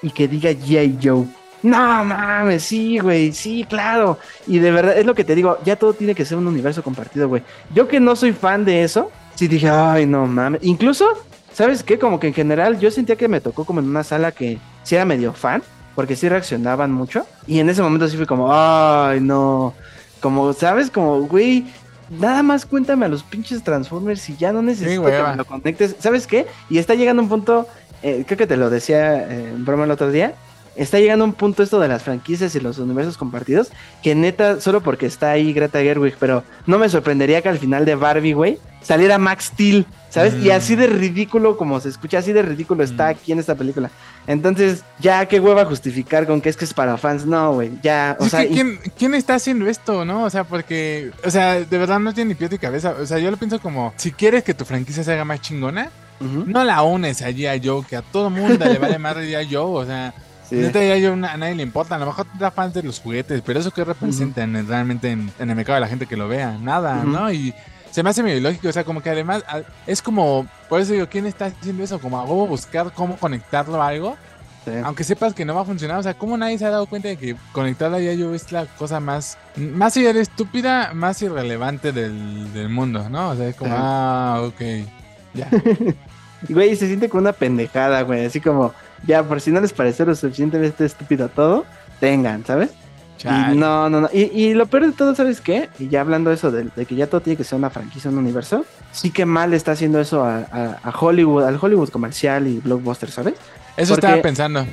y 0.02 0.10
que 0.10 0.28
diga 0.28 0.50
G.I. 0.50 0.98
Joe. 1.02 1.26
No 1.62 2.04
mames, 2.04 2.64
sí, 2.64 2.98
güey, 2.98 3.32
sí, 3.32 3.64
claro. 3.68 4.18
Y 4.48 4.58
de 4.58 4.72
verdad, 4.72 4.98
es 4.98 5.06
lo 5.06 5.14
que 5.14 5.24
te 5.24 5.34
digo, 5.34 5.58
ya 5.64 5.76
todo 5.76 5.94
tiene 5.94 6.14
que 6.14 6.24
ser 6.24 6.38
un 6.38 6.48
universo 6.48 6.82
compartido, 6.82 7.28
güey. 7.28 7.42
Yo 7.72 7.86
que 7.86 8.00
no 8.00 8.16
soy 8.16 8.32
fan 8.32 8.64
de 8.64 8.82
eso, 8.82 9.12
sí 9.36 9.46
dije, 9.46 9.70
ay, 9.70 10.04
no 10.06 10.26
mames. 10.26 10.60
Incluso, 10.64 11.06
¿sabes 11.52 11.84
qué? 11.84 11.98
Como 12.00 12.18
que 12.18 12.26
en 12.26 12.34
general 12.34 12.80
yo 12.80 12.90
sentía 12.90 13.14
que 13.14 13.28
me 13.28 13.40
tocó 13.40 13.64
como 13.64 13.78
en 13.78 13.88
una 13.88 14.02
sala 14.02 14.32
que 14.32 14.58
sí 14.82 14.96
era 14.96 15.04
medio 15.04 15.32
fan, 15.32 15.62
porque 15.94 16.16
sí 16.16 16.28
reaccionaban 16.28 16.90
mucho. 16.90 17.26
Y 17.46 17.60
en 17.60 17.70
ese 17.70 17.80
momento 17.80 18.08
sí 18.08 18.16
fue 18.16 18.26
como, 18.26 18.52
ay, 18.52 19.20
no. 19.20 19.72
Como, 20.20 20.52
¿sabes? 20.52 20.90
Como, 20.90 21.22
güey, 21.22 21.66
nada 22.10 22.42
más 22.42 22.66
cuéntame 22.66 23.06
a 23.06 23.08
los 23.08 23.22
pinches 23.22 23.62
Transformers 23.62 24.28
y 24.28 24.36
ya 24.36 24.52
no 24.52 24.62
necesito 24.62 25.04
que 25.04 25.22
me 25.22 25.36
lo 25.36 25.44
conectes. 25.44 25.96
¿Sabes 25.98 26.26
qué? 26.26 26.46
Y 26.68 26.78
está 26.78 26.94
llegando 26.94 27.22
un 27.22 27.28
punto, 27.28 27.66
eh, 28.02 28.24
creo 28.26 28.38
que 28.38 28.46
te 28.46 28.56
lo 28.56 28.70
decía 28.70 29.22
eh, 29.30 29.52
en 29.54 29.64
broma 29.64 29.84
el 29.84 29.90
otro 29.90 30.10
día. 30.10 30.34
Está 30.74 30.98
llegando 30.98 31.26
un 31.26 31.34
punto 31.34 31.62
esto 31.62 31.78
de 31.80 31.86
las 31.88 32.02
franquicias 32.02 32.54
y 32.54 32.60
los 32.60 32.78
universos 32.78 33.18
compartidos, 33.18 33.70
que 34.02 34.14
neta, 34.14 34.58
solo 34.58 34.80
porque 34.80 35.04
está 35.04 35.30
ahí 35.32 35.52
Greta 35.52 35.80
Gerwig, 35.82 36.14
pero 36.18 36.44
no 36.66 36.78
me 36.78 36.88
sorprendería 36.88 37.42
que 37.42 37.50
al 37.50 37.58
final 37.58 37.84
de 37.84 37.94
Barbie, 37.94 38.32
güey, 38.32 38.58
saliera 38.80 39.18
Max 39.18 39.50
Steel, 39.52 39.84
¿sabes? 40.08 40.32
Y 40.42 40.48
Mm. 40.48 40.52
así 40.52 40.74
de 40.74 40.86
ridículo 40.86 41.58
como 41.58 41.78
se 41.78 41.90
escucha, 41.90 42.20
así 42.20 42.32
de 42.32 42.40
ridículo 42.40 42.82
está 42.84 43.08
Mm. 43.08 43.10
aquí 43.10 43.32
en 43.32 43.38
esta 43.40 43.54
película. 43.54 43.90
Entonces, 44.26 44.82
ya 44.98 45.26
qué 45.26 45.40
hueva 45.40 45.66
justificar 45.66 46.26
con 46.26 46.40
que 46.40 46.48
es 46.48 46.56
que 46.56 46.64
es 46.64 46.72
para 46.72 46.96
fans, 46.96 47.26
no, 47.26 47.52
güey, 47.52 47.72
ya, 47.82 48.16
o 48.18 48.24
Es 48.24 48.30
sea, 48.30 48.40
que 48.48 48.54
y- 48.54 48.90
¿quién, 48.96 49.14
está 49.14 49.34
haciendo 49.34 49.66
esto, 49.68 50.06
no? 50.06 50.24
O 50.24 50.30
sea, 50.30 50.44
porque, 50.44 51.10
o 51.22 51.30
sea, 51.30 51.60
de 51.60 51.78
verdad 51.78 51.98
no 52.00 52.14
tiene 52.14 52.28
ni 52.30 52.34
pie 52.34 52.48
ni 52.50 52.56
cabeza. 52.56 52.94
O 52.98 53.04
sea, 53.04 53.18
yo 53.18 53.30
lo 53.30 53.36
pienso 53.36 53.60
como, 53.60 53.92
si 53.98 54.10
quieres 54.10 54.42
que 54.42 54.54
tu 54.54 54.64
franquicia 54.64 55.04
se 55.04 55.12
haga 55.12 55.26
más 55.26 55.42
chingona, 55.42 55.90
No 56.22 56.64
la 56.64 56.82
unes 56.82 57.22
a 57.22 57.30
G.I. 57.30 57.60
Joe, 57.66 57.84
que 57.84 57.96
a 57.96 58.02
todo 58.02 58.30
mundo 58.30 58.64
le 58.64 58.78
vale 58.78 58.98
más 58.98 59.16
G.I. 59.16 59.48
Joe, 59.54 59.82
o 59.82 59.86
sea, 59.86 60.14
sí. 60.48 60.56
G.I. 60.56 61.02
Joe 61.04 61.12
a 61.28 61.36
nadie 61.36 61.54
le 61.54 61.62
importa, 61.62 61.96
a 61.96 61.98
lo 61.98 62.06
mejor 62.06 62.26
tendrá 62.26 62.50
fans 62.50 62.74
de 62.74 62.82
los 62.82 63.00
juguetes, 63.00 63.42
pero 63.44 63.60
eso 63.60 63.70
que 63.70 63.84
representan 63.84 64.54
en- 64.56 64.66
realmente 64.68 65.10
en, 65.10 65.30
en 65.38 65.50
el 65.50 65.56
mercado 65.56 65.74
de 65.76 65.80
la 65.80 65.88
gente 65.88 66.06
que 66.06 66.16
lo 66.16 66.28
vea, 66.28 66.56
nada. 66.60 67.02
¿no? 67.04 67.30
Y 67.32 67.54
se 67.90 68.02
me 68.02 68.10
hace 68.10 68.22
medio 68.22 68.38
ilógico, 68.38 68.68
o 68.68 68.72
sea, 68.72 68.84
como 68.84 69.02
que 69.02 69.10
además 69.10 69.44
es 69.86 70.00
como, 70.00 70.46
por 70.68 70.80
eso 70.80 70.92
digo, 70.94 71.06
¿quién 71.10 71.26
está 71.26 71.46
haciendo 71.46 71.84
eso? 71.84 71.98
Como 72.00 72.18
a 72.18 72.24
huevo 72.24 72.46
buscar 72.46 72.90
cómo 72.94 73.16
conectarlo 73.18 73.82
a 73.82 73.88
algo, 73.88 74.16
sí. 74.64 74.70
aunque 74.82 75.04
sepas 75.04 75.34
que 75.34 75.44
no 75.44 75.54
va 75.54 75.60
a 75.60 75.64
funcionar, 75.66 75.98
o 75.98 76.02
sea, 76.02 76.14
¿cómo 76.14 76.38
nadie 76.38 76.56
se 76.56 76.64
ha 76.64 76.70
dado 76.70 76.86
cuenta 76.86 77.08
de 77.08 77.18
que 77.18 77.36
conectarla 77.52 77.98
a 77.98 78.00
Yayo 78.00 78.32
es 78.34 78.50
la 78.50 78.64
cosa 78.64 78.98
más, 78.98 79.36
más 79.56 79.94
estúpida, 79.98 80.92
más 80.94 81.20
irrelevante 81.20 81.92
del, 81.92 82.50
del 82.54 82.70
mundo, 82.70 83.10
¿no? 83.10 83.30
O 83.30 83.36
sea, 83.36 83.48
es 83.48 83.56
como, 83.56 83.74
ah, 83.76 84.40
ok, 84.42 84.60
ya. 85.34 85.48
Y, 86.48 86.52
Güey, 86.54 86.76
se 86.76 86.86
siente 86.86 87.08
como 87.08 87.22
una 87.22 87.32
pendejada, 87.32 88.02
güey. 88.02 88.26
Así 88.26 88.40
como, 88.40 88.72
ya, 89.06 89.22
por 89.22 89.40
si 89.40 89.50
no 89.50 89.60
les 89.60 89.72
pareció 89.72 90.04
lo 90.04 90.14
suficientemente 90.14 90.84
estúpido 90.84 91.28
todo, 91.28 91.64
tengan, 92.00 92.44
¿sabes? 92.44 92.70
Chale. 93.18 93.54
Y 93.54 93.58
no, 93.58 93.88
no, 93.88 94.00
no. 94.02 94.08
Y, 94.12 94.22
y 94.22 94.54
lo 94.54 94.66
peor 94.66 94.86
de 94.86 94.92
todo, 94.92 95.14
¿sabes 95.14 95.40
qué? 95.40 95.68
Y 95.78 95.88
ya 95.88 96.00
hablando 96.00 96.30
de 96.30 96.36
eso, 96.36 96.50
de, 96.50 96.64
de 96.74 96.86
que 96.86 96.94
ya 96.96 97.06
todo 97.06 97.20
tiene 97.20 97.36
que 97.36 97.44
ser 97.44 97.56
una 97.58 97.70
franquicia, 97.70 98.10
un 98.10 98.18
universo, 98.18 98.64
sí 98.90 99.10
que 99.10 99.24
mal 99.26 99.52
está 99.54 99.72
haciendo 99.72 100.00
eso 100.00 100.24
a, 100.24 100.38
a- 100.50 100.78
a 100.82 100.90
Hollywood, 100.98 101.44
al 101.44 101.58
Hollywood 101.60 101.90
comercial 101.90 102.46
y 102.48 102.58
blockbuster, 102.58 103.10
¿sabes? 103.10 103.34
Eso 103.76 103.94
porque- 103.94 104.06
estaba 104.06 104.22
pensando. 104.22 104.66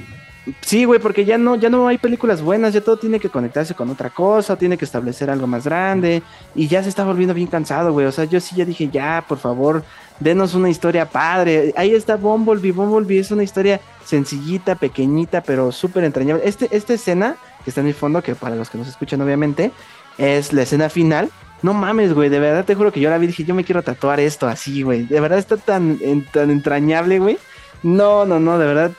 Sí, 0.61 0.85
güey, 0.85 0.99
porque 0.99 1.25
ya 1.25 1.37
no, 1.37 1.57
ya 1.57 1.69
no 1.69 1.87
hay 1.87 1.99
películas 1.99 2.41
buenas, 2.41 2.73
ya 2.73 2.81
todo 2.81 2.97
tiene 2.97 3.19
que 3.19 3.29
conectarse 3.29 3.75
con 3.75 3.87
otra 3.91 4.09
cosa, 4.09 4.55
tiene 4.55 4.77
que 4.77 4.85
establecer 4.85 5.29
algo 5.29 5.45
más 5.45 5.65
grande, 5.65 6.23
y 6.55 6.67
ya 6.67 6.81
se 6.81 6.89
está 6.89 7.03
volviendo 7.03 7.35
bien 7.35 7.47
cansado, 7.47 7.91
güey. 7.93 8.07
O 8.07 8.11
sea, 8.11 8.23
yo 8.25 8.39
sí 8.39 8.55
ya 8.55 8.65
dije, 8.65 8.89
ya, 8.91 9.23
por 9.27 9.37
favor, 9.37 9.83
denos 10.19 10.53
una 10.53 10.69
historia 10.69 11.05
padre. 11.07 11.73
Ahí 11.77 11.93
está 11.93 12.15
Bumblebee, 12.15 12.71
Bumblebee 12.71 13.19
es 13.19 13.31
una 13.31 13.43
historia 13.43 13.79
sencillita, 14.05 14.75
pequeñita, 14.75 15.41
pero 15.41 15.71
súper 15.71 16.03
entrañable. 16.03 16.43
Este, 16.47 16.67
esta 16.75 16.93
escena 16.93 17.35
que 17.63 17.69
está 17.71 17.81
en 17.81 17.87
mi 17.87 17.93
fondo, 17.93 18.21
que 18.21 18.35
para 18.35 18.55
los 18.55 18.69
que 18.69 18.77
nos 18.77 18.87
escuchan, 18.87 19.21
obviamente, 19.21 19.71
es 20.17 20.53
la 20.53 20.63
escena 20.63 20.89
final. 20.89 21.29
No 21.61 21.73
mames, 21.73 22.13
güey, 22.13 22.29
de 22.29 22.39
verdad 22.39 22.63
te 22.63 22.75
juro 22.75 22.91
que 22.91 23.01
yo 23.01 23.09
la 23.09 23.17
vi 23.17 23.25
y 23.25 23.27
dije, 23.27 23.43
yo 23.43 23.53
me 23.53 23.63
quiero 23.65 23.83
tatuar 23.83 24.19
esto 24.19 24.47
así, 24.47 24.81
güey. 24.81 25.03
De 25.05 25.19
verdad 25.19 25.39
está 25.39 25.57
tan, 25.57 25.97
en- 26.01 26.25
tan 26.25 26.51
entrañable, 26.51 27.19
güey. 27.19 27.37
No, 27.83 28.25
no, 28.25 28.39
no, 28.39 28.57
de 28.57 28.65
verdad. 28.65 28.91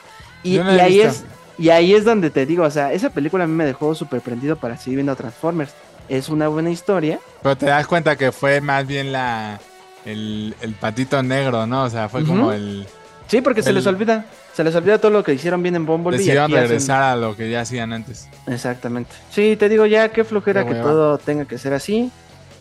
Y, 0.43 0.57
no 0.57 0.75
y 0.75 0.79
ahí 0.79 1.01
es, 1.01 1.23
y 1.57 1.69
ahí 1.69 1.93
es 1.93 2.05
donde 2.05 2.29
te 2.29 2.45
digo, 2.45 2.63
o 2.63 2.71
sea, 2.71 2.93
esa 2.93 3.09
película 3.09 3.43
a 3.43 3.47
mí 3.47 3.53
me 3.53 3.65
dejó 3.65 3.93
súper 3.95 4.21
prendido 4.21 4.55
para 4.55 4.77
seguir 4.77 4.97
viendo 4.97 5.15
Transformers. 5.15 5.73
Es 6.07 6.29
una 6.29 6.47
buena 6.49 6.69
historia. 6.71 7.19
Pero 7.41 7.55
te 7.57 7.65
das 7.67 7.87
cuenta 7.87 8.15
que 8.15 8.31
fue 8.31 8.61
más 8.61 8.85
bien 8.85 9.11
la, 9.11 9.59
el, 10.05 10.55
el 10.61 10.73
patito 10.73 11.21
negro, 11.23 11.65
¿no? 11.67 11.83
O 11.83 11.89
sea, 11.89 12.09
fue 12.09 12.23
como 12.23 12.51
el... 12.51 12.85
Sí, 13.27 13.41
porque 13.41 13.63
se 13.63 13.71
les 13.71 13.85
olvida. 13.87 14.25
Se 14.53 14.63
les 14.63 14.75
olvida 14.75 14.97
todo 14.97 15.11
lo 15.11 15.23
que 15.23 15.33
hicieron 15.33 15.63
bien 15.63 15.75
en 15.77 15.85
Bumblebee. 15.85 16.15
y 16.17 16.19
Decidieron 16.19 16.51
hacen- 16.51 16.61
regresar 16.63 17.03
a 17.03 17.15
lo 17.15 17.35
que 17.37 17.49
ya 17.49 17.61
hacían 17.61 17.93
antes. 17.93 18.27
Exactamente. 18.47 19.11
Sí, 19.29 19.55
te 19.57 19.69
digo, 19.69 19.85
ya 19.85 20.09
qué 20.09 20.25
flojera 20.25 20.65
Qué 20.65 20.73
que 20.73 20.79
todo 20.79 21.17
tenga 21.17 21.45
que 21.45 21.57
ser 21.57 21.73
así. 21.73 22.11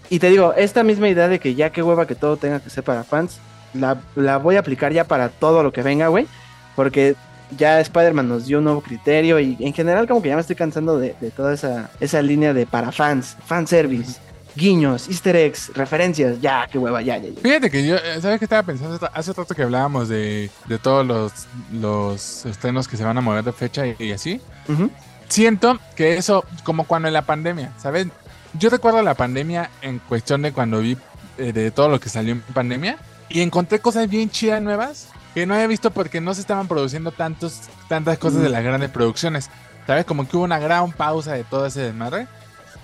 Y 0.08 0.20
te 0.20 0.28
digo, 0.30 0.54
esta 0.54 0.84
misma 0.84 1.08
idea 1.08 1.26
de 1.26 1.40
que 1.40 1.54
ya 1.56 1.70
qué 1.70 1.82
hueva 1.82 2.06
que 2.06 2.14
todo 2.14 2.36
tenga 2.36 2.60
que 2.60 2.70
ser 2.70 2.84
para 2.84 3.02
fans, 3.02 3.38
la, 3.74 3.98
la 4.14 4.36
voy 4.36 4.56
a 4.56 4.60
aplicar 4.60 4.92
ya 4.92 5.04
para 5.04 5.28
todo 5.28 5.62
lo 5.64 5.72
que 5.72 5.82
venga, 5.82 6.06
güey. 6.08 6.28
Porque 6.76 7.16
ya 7.56 7.80
Spider-Man 7.80 8.28
nos 8.28 8.46
dio 8.46 8.58
un 8.58 8.64
nuevo 8.64 8.80
criterio 8.80 9.40
y 9.40 9.56
en 9.58 9.72
general 9.74 10.06
como 10.06 10.22
que 10.22 10.28
ya 10.28 10.36
me 10.36 10.40
estoy 10.42 10.54
cansando 10.54 10.98
de, 10.98 11.16
de 11.20 11.30
toda 11.32 11.52
esa, 11.52 11.90
esa 11.98 12.22
línea 12.22 12.54
de 12.54 12.64
para 12.66 12.92
fans, 12.92 13.36
fanservice, 13.44 14.20
guiños, 14.56 15.08
easter 15.08 15.36
eggs, 15.36 15.70
referencias, 15.74 16.40
ya, 16.40 16.66
qué 16.70 16.78
hueva, 16.78 17.02
ya, 17.02 17.18
ya, 17.18 17.30
ya. 17.30 17.40
Fíjate 17.40 17.70
que 17.70 17.86
yo, 17.86 17.96
¿sabes 18.20 18.38
qué 18.38 18.44
estaba 18.44 18.62
pensando? 18.62 18.98
Hace 19.12 19.32
rato 19.32 19.54
que 19.54 19.62
hablábamos 19.62 20.08
de, 20.08 20.50
de 20.66 20.78
todos 20.78 21.06
los, 21.06 21.32
los 21.72 22.46
estrenos 22.46 22.88
que 22.88 22.96
se 22.96 23.04
van 23.04 23.18
a 23.18 23.20
mover 23.20 23.44
de 23.44 23.52
fecha 23.52 23.86
y, 23.86 23.96
y 23.98 24.12
así. 24.12 24.40
Ujú. 24.68 24.90
Siento 25.28 25.78
que 25.94 26.16
eso, 26.16 26.44
como 26.64 26.84
cuando 26.84 27.08
en 27.08 27.14
la 27.14 27.22
pandemia, 27.22 27.72
¿sabes? 27.78 28.08
Yo 28.54 28.68
recuerdo 28.68 29.02
la 29.02 29.14
pandemia 29.14 29.70
en 29.80 30.00
cuestión 30.00 30.42
de 30.42 30.52
cuando 30.52 30.80
vi 30.80 30.96
eh, 31.38 31.52
de 31.52 31.70
todo 31.70 31.88
lo 31.88 32.00
que 32.00 32.08
salió 32.08 32.32
en 32.32 32.40
pandemia 32.40 32.96
y 33.28 33.40
encontré 33.42 33.78
cosas 33.78 34.08
bien 34.08 34.28
chidas 34.28 34.60
nuevas 34.60 35.08
que 35.34 35.46
no 35.46 35.54
había 35.54 35.68
visto 35.68 35.92
porque 35.92 36.20
no 36.20 36.34
se 36.34 36.40
estaban 36.40 36.66
produciendo 36.66 37.12
tantos, 37.12 37.60
tantas 37.88 38.18
cosas 38.18 38.42
de 38.42 38.48
las 38.48 38.64
grandes 38.64 38.90
producciones. 38.90 39.48
¿Sabes? 39.86 40.04
Como 40.04 40.28
que 40.28 40.36
hubo 40.36 40.44
una 40.44 40.58
gran 40.58 40.92
pausa 40.92 41.32
de 41.32 41.44
todo 41.44 41.66
ese 41.66 41.80
desmadre. 41.80 42.26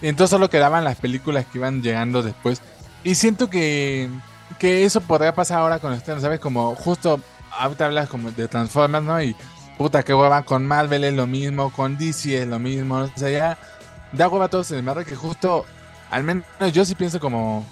Entonces 0.03 0.31
solo 0.31 0.51
quedaban 0.51 0.85
las 0.85 0.97
películas 0.97 1.47
que 1.47 1.59
iban 1.59 1.83
llegando 1.83 2.23
después. 2.23 2.61
Y 3.05 3.15
siento 3.15 3.49
que, 3.49 4.09
que 4.59 4.85
eso 4.85 5.01
podría 5.01 5.35
pasar 5.35 5.59
ahora 5.59 5.79
con 5.79 5.93
estrenos, 5.93 6.23
¿sabes? 6.23 6.41
Como 6.41 6.75
justo 6.75 7.21
ahorita 7.59 7.87
hablas 7.87 8.09
como 8.09 8.31
de 8.31 8.49
Transformers, 8.49 9.05
¿no? 9.05 9.23
Y 9.23 9.37
puta, 9.79 10.03
que 10.03 10.15
hueva, 10.15 10.43
con 10.43 10.67
Marvel 10.67 11.05
es 11.05 11.15
lo 11.15 11.27
mismo, 11.27 11.71
con 11.73 11.97
DC 11.97 12.43
es 12.43 12.49
lo 12.49 12.59
mismo. 12.59 12.97
O 12.97 13.11
sea, 13.15 13.31
ya 13.31 13.59
da 14.13 14.29
hueva 14.29 14.47
a 14.47 14.49
todos 14.49 14.71
el 14.71 14.79
desmadre 14.79 15.05
que 15.05 15.17
justo, 15.17 15.65
al 16.11 16.25
menos 16.25 16.45
yo 16.73 16.85
sí 16.85 16.95
pienso 16.95 17.21
como... 17.21 17.65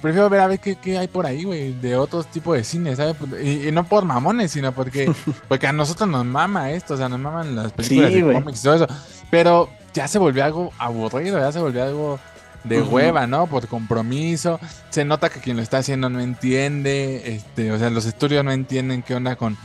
Prefiero 0.00 0.30
ver 0.30 0.40
a 0.40 0.46
ver 0.46 0.60
qué, 0.60 0.76
qué 0.76 0.96
hay 0.96 1.08
por 1.08 1.26
ahí, 1.26 1.42
güey, 1.42 1.72
de 1.72 1.96
otros 1.96 2.28
tipos 2.28 2.56
de 2.56 2.62
cine, 2.62 2.94
¿sabes? 2.94 3.16
Y, 3.42 3.66
y 3.66 3.72
no 3.72 3.82
por 3.82 4.04
mamones, 4.04 4.52
sino 4.52 4.70
porque, 4.70 5.12
porque 5.48 5.66
a 5.66 5.72
nosotros 5.72 6.08
nos 6.08 6.24
mama 6.24 6.70
esto, 6.70 6.94
o 6.94 6.96
sea, 6.96 7.08
nos 7.08 7.18
maman 7.18 7.56
las 7.56 7.72
películas 7.72 8.12
Sí, 8.12 8.22
de 8.22 8.32
cómics 8.32 8.60
y 8.60 8.62
todo 8.62 8.74
eso. 8.76 8.86
Pero 9.28 9.68
ya 9.98 10.06
se 10.06 10.20
volvió 10.20 10.44
algo 10.44 10.72
aburrido, 10.78 11.40
ya 11.40 11.50
se 11.50 11.58
volvió 11.58 11.82
algo 11.82 12.20
de 12.62 12.80
hueva, 12.80 13.26
¿no? 13.26 13.48
Por 13.48 13.66
compromiso. 13.66 14.60
Se 14.90 15.04
nota 15.04 15.28
que 15.28 15.40
quien 15.40 15.56
lo 15.56 15.62
está 15.62 15.78
haciendo 15.78 16.08
no 16.08 16.20
entiende, 16.20 17.34
este, 17.34 17.72
o 17.72 17.78
sea, 17.80 17.90
los 17.90 18.06
estudios 18.06 18.44
no 18.44 18.52
entienden 18.52 19.02
qué 19.02 19.16
onda 19.16 19.34
con... 19.34 19.56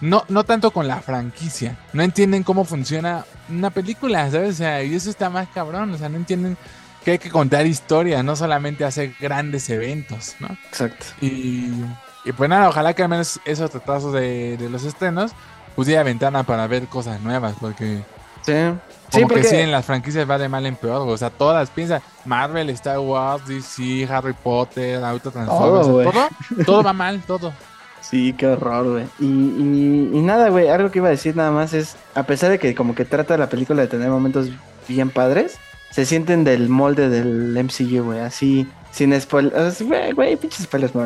No, 0.00 0.24
no 0.28 0.44
tanto 0.44 0.70
con 0.70 0.86
la 0.86 1.00
franquicia, 1.00 1.76
no 1.92 2.04
entienden 2.04 2.44
cómo 2.44 2.64
funciona 2.64 3.24
una 3.48 3.70
película, 3.70 4.30
¿sabes? 4.30 4.50
O 4.50 4.58
sea, 4.58 4.82
y 4.84 4.94
eso 4.94 5.10
está 5.10 5.28
más 5.28 5.48
cabrón, 5.48 5.92
o 5.92 5.98
sea, 5.98 6.08
no 6.08 6.16
entienden 6.16 6.56
que 7.04 7.10
hay 7.10 7.18
que 7.18 7.30
contar 7.30 7.66
historias, 7.66 8.24
no 8.24 8.36
solamente 8.36 8.84
hacer 8.84 9.12
grandes 9.20 9.68
eventos, 9.68 10.36
¿no? 10.38 10.56
Exacto. 10.68 11.06
Y, 11.20 11.72
y 12.24 12.32
pues 12.32 12.48
nada, 12.48 12.68
ojalá 12.68 12.94
que 12.94 13.02
al 13.02 13.08
menos 13.08 13.40
esos 13.44 13.74
retrasos 13.74 14.12
de, 14.12 14.56
de 14.56 14.70
los 14.70 14.84
estrenos 14.84 15.32
pusiera 15.74 16.04
ventana 16.04 16.44
para 16.44 16.66
ver 16.68 16.86
cosas 16.86 17.20
nuevas, 17.20 17.56
porque 17.60 18.02
Sí. 18.42 18.52
como 18.52 18.80
Sí, 19.12 19.20
porque... 19.22 19.42
que 19.42 19.48
sí, 19.48 19.56
en 19.56 19.72
las 19.72 19.84
franquicias 19.84 20.28
va 20.28 20.38
de 20.38 20.48
mal 20.48 20.64
en 20.66 20.76
peor, 20.76 21.02
güey. 21.02 21.14
o 21.14 21.18
sea, 21.18 21.30
todas, 21.30 21.68
piensa, 21.70 22.00
Marvel, 22.24 22.70
Star 22.70 23.00
Wars, 23.00 23.44
DC, 23.46 24.06
Harry 24.08 24.32
Potter, 24.32 25.02
Auto 25.02 25.30
Transformers, 25.32 25.86
Todo, 25.86 25.92
güey. 25.94 26.06
todo, 26.06 26.64
todo 26.64 26.82
va 26.84 26.92
mal, 26.92 27.20
todo. 27.26 27.52
Sí, 28.00 28.32
qué 28.38 28.46
horror, 28.46 28.88
güey. 28.92 29.04
Y, 29.18 29.26
y, 29.26 30.10
y 30.14 30.22
nada, 30.22 30.48
güey, 30.48 30.68
algo 30.68 30.90
que 30.90 31.00
iba 31.00 31.08
a 31.08 31.12
decir 31.12 31.36
nada 31.36 31.50
más 31.50 31.74
es, 31.74 31.96
a 32.14 32.22
pesar 32.22 32.50
de 32.50 32.58
que 32.58 32.74
como 32.74 32.94
que 32.94 33.04
trata 33.04 33.36
la 33.36 33.48
película 33.48 33.82
de 33.82 33.88
tener 33.88 34.08
momentos 34.10 34.48
bien 34.88 35.10
padres, 35.10 35.58
se 35.90 36.06
sienten 36.06 36.44
del 36.44 36.68
molde 36.68 37.08
del 37.08 37.52
MCU, 37.64 38.04
güey, 38.04 38.20
así, 38.20 38.66
sin 38.92 39.18
spoilers. 39.20 39.82
Güey, 39.82 40.12
güey, 40.12 40.36
pinches 40.36 40.64
spoilers, 40.64 40.94
no. 40.94 41.04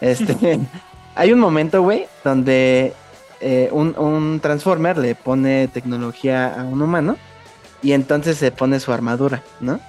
Este, 0.00 0.60
hay 1.16 1.32
un 1.32 1.40
momento, 1.40 1.82
güey, 1.82 2.06
donde 2.22 2.94
eh, 3.40 3.68
un, 3.72 3.96
un 3.98 4.40
Transformer 4.40 4.96
le 4.98 5.14
pone 5.14 5.68
tecnología 5.68 6.54
a 6.58 6.64
un 6.64 6.82
humano 6.82 7.16
y 7.82 7.92
entonces 7.92 8.38
se 8.38 8.50
pone 8.50 8.80
su 8.80 8.92
armadura, 8.92 9.42
¿no? 9.60 9.80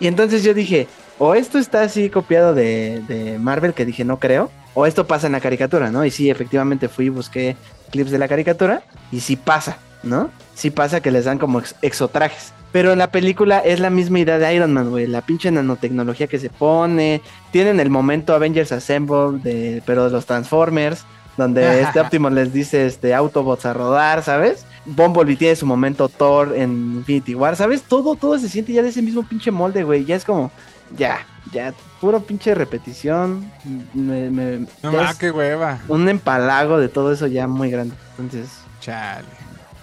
Y 0.00 0.06
entonces 0.06 0.42
yo 0.42 0.54
dije, 0.54 0.88
o 1.18 1.34
esto 1.34 1.58
está 1.58 1.82
así 1.82 2.10
copiado 2.10 2.54
de, 2.54 3.02
de 3.08 3.38
Marvel, 3.38 3.74
que 3.74 3.84
dije, 3.84 4.04
no 4.04 4.18
creo, 4.18 4.50
o 4.74 4.86
esto 4.86 5.06
pasa 5.06 5.26
en 5.26 5.32
la 5.32 5.40
caricatura, 5.40 5.90
¿no? 5.90 6.04
Y 6.04 6.10
sí, 6.10 6.30
efectivamente 6.30 6.88
fui 6.88 7.06
y 7.06 7.10
busqué 7.10 7.56
clips 7.90 8.10
de 8.10 8.18
la 8.18 8.28
caricatura 8.28 8.82
y 9.10 9.20
sí 9.20 9.36
pasa, 9.36 9.76
¿no? 10.02 10.30
Sí 10.54 10.70
pasa 10.70 11.00
que 11.00 11.10
les 11.10 11.24
dan 11.26 11.38
como 11.38 11.60
ex- 11.60 11.76
exotrajes. 11.82 12.52
Pero 12.72 12.92
en 12.92 12.98
la 12.98 13.10
película 13.10 13.58
es 13.58 13.80
la 13.80 13.90
misma 13.90 14.20
idea 14.20 14.38
de 14.38 14.54
Iron 14.54 14.72
Man, 14.72 14.88
güey. 14.88 15.06
La 15.06 15.20
pinche 15.20 15.50
nanotecnología 15.50 16.26
que 16.26 16.38
se 16.38 16.48
pone. 16.48 17.20
Tienen 17.50 17.80
el 17.80 17.90
momento 17.90 18.34
Avengers 18.34 18.72
Assemble, 18.72 19.40
de, 19.42 19.82
pero 19.84 20.04
de 20.06 20.10
los 20.10 20.24
Transformers. 20.24 21.04
Donde 21.36 21.82
este 21.82 22.00
Optimus 22.00 22.32
les 22.32 22.52
dice 22.52 22.86
este, 22.86 23.14
Autobots 23.14 23.64
a 23.66 23.72
rodar, 23.72 24.22
¿sabes? 24.22 24.66
Bumblebee 24.84 25.36
tiene 25.36 25.56
su 25.56 25.64
momento 25.66 26.08
Thor 26.08 26.54
en 26.56 26.96
Infinity 26.96 27.34
War, 27.34 27.54
¿sabes? 27.56 27.82
Todo, 27.82 28.14
todo 28.16 28.38
se 28.38 28.48
siente 28.48 28.72
ya 28.72 28.82
de 28.82 28.88
ese 28.88 29.00
mismo 29.02 29.22
pinche 29.22 29.50
molde, 29.50 29.84
güey. 29.84 30.04
Ya 30.04 30.16
es 30.16 30.24
como, 30.24 30.50
ya, 30.96 31.18
ya, 31.52 31.72
puro 32.00 32.20
pinche 32.20 32.54
repetición. 32.54 33.50
Me, 33.94 34.28
me- 34.30 34.66
No 34.82 35.00
es 35.00 35.14
qué 35.16 35.30
hueva. 35.30 35.78
un 35.88 36.08
empalago 36.08 36.78
de 36.78 36.88
todo 36.88 37.12
eso 37.12 37.26
ya 37.28 37.46
muy 37.46 37.70
grande. 37.70 37.94
Entonces, 38.18 38.50
Chale. 38.80 39.24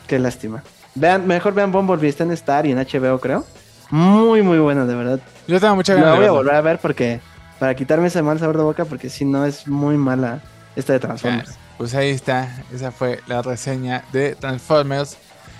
qué 0.07 0.19
lástima. 0.19 0.63
Vean, 0.95 1.25
mejor 1.27 1.53
vean 1.53 1.71
Bumblebee, 1.71 2.09
está 2.09 2.25
en 2.25 2.31
Star 2.31 2.65
y 2.65 2.71
en 2.73 2.77
HBO, 2.79 3.19
creo. 3.19 3.45
Muy, 3.89 4.41
muy 4.41 4.59
buena, 4.59 4.85
de 4.85 4.95
verdad. 4.95 5.19
Yo 5.47 5.59
tengo 5.61 5.75
mucha 5.75 5.93
La 5.93 6.01
ganas 6.01 6.13
de 6.15 6.19
voy 6.19 6.27
a 6.27 6.31
volver 6.31 6.55
a 6.55 6.61
ver 6.61 6.79
porque, 6.79 7.21
para 7.57 7.73
quitarme 7.73 8.07
ese 8.07 8.21
mal 8.21 8.37
sabor 8.37 8.57
de 8.57 8.63
boca, 8.63 8.85
porque 8.85 9.09
si 9.09 9.23
no 9.23 9.45
es 9.45 9.65
muy 9.67 9.97
mala 9.97 10.41
esta 10.75 10.93
de 10.93 10.99
Transformers. 10.99 11.57
Pues 11.77 11.95
ahí 11.95 12.09
está, 12.09 12.63
esa 12.73 12.91
fue 12.91 13.21
la 13.27 13.41
reseña 13.41 14.03
de 14.11 14.35
Transformers, 14.35 15.17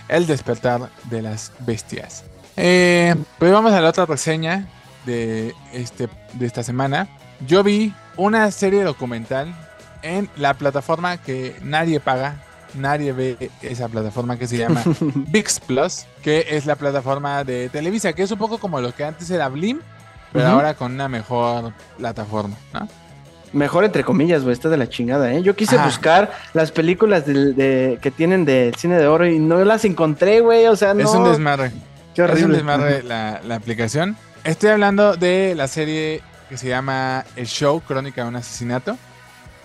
El 0.08 0.28
despertar 0.28 0.90
de 1.06 1.22
las 1.22 1.52
bestias. 1.60 2.24
Eh, 2.58 3.16
pues 3.38 3.52
vamos 3.52 3.72
a 3.72 3.80
la 3.80 3.90
otra 3.90 4.06
reseña 4.06 4.68
de, 5.06 5.54
este, 5.72 6.10
de 6.34 6.46
esta 6.46 6.64
semana. 6.64 7.08
Yo 7.48 7.64
vi 7.64 7.94
una 8.18 8.52
serie 8.52 8.84
documental 8.84 9.54
en 10.02 10.30
la 10.36 10.54
plataforma 10.56 11.18
que 11.18 11.56
nadie 11.62 12.00
paga, 12.00 12.36
nadie 12.74 13.14
ve 13.14 13.52
esa 13.62 13.88
plataforma 13.88 14.38
que 14.38 14.48
se 14.48 14.58
llama 14.58 14.84
VIX 15.00 15.60
Plus, 15.62 16.06
que 16.22 16.48
es 16.50 16.66
la 16.66 16.76
plataforma 16.76 17.44
de 17.44 17.70
Televisa, 17.70 18.14
que 18.14 18.24
es 18.24 18.32
un 18.32 18.40
poco 18.40 18.58
como 18.58 18.82
lo 18.82 18.94
que 18.94 19.06
antes 19.06 19.30
era 19.30 19.48
Blim, 19.48 19.80
pero 20.34 20.48
ahora 20.48 20.74
con 20.74 20.94
una 20.94 21.08
mejor 21.08 21.74
plataforma, 21.98 22.56
¿no? 22.74 22.88
Mejor 23.54 23.84
entre 23.84 24.04
comillas, 24.04 24.44
güey, 24.44 24.54
está 24.54 24.70
de 24.70 24.78
la 24.78 24.88
chingada, 24.90 25.34
¿eh? 25.34 25.42
Yo 25.42 25.56
quise 25.56 25.78
buscar 25.78 26.32
las 26.54 26.72
películas 26.72 27.26
de, 27.26 27.98
que 28.02 28.12
tienen 28.12 28.46
del 28.46 28.76
cine 28.76 28.98
de 28.98 29.08
oro 29.08 29.26
y 29.26 29.40
no 29.40 29.64
las 29.66 29.86
encontré, 29.86 30.42
güey. 30.42 30.68
O 30.68 30.76
sea, 30.76 30.94
no. 30.94 31.02
Es 31.02 31.16
un 31.16 31.24
desmadre. 31.26 31.72
Qué 32.14 32.24
Es 32.24 32.30
un 32.30 32.34
horrible. 32.36 32.56
desmadre 32.58 33.04
la, 33.04 33.42
la 33.44 33.56
aplicación. 33.56 34.16
Estoy 34.44 34.70
hablando 34.70 35.16
de 35.16 35.54
la 35.56 35.68
serie 35.68 36.22
que 36.48 36.58
se 36.58 36.68
llama 36.68 37.26
El 37.36 37.46
Show, 37.48 37.82
Crónica 37.82 38.24
de 38.24 38.30
un 38.30 38.36
Asesinato, 38.36 38.98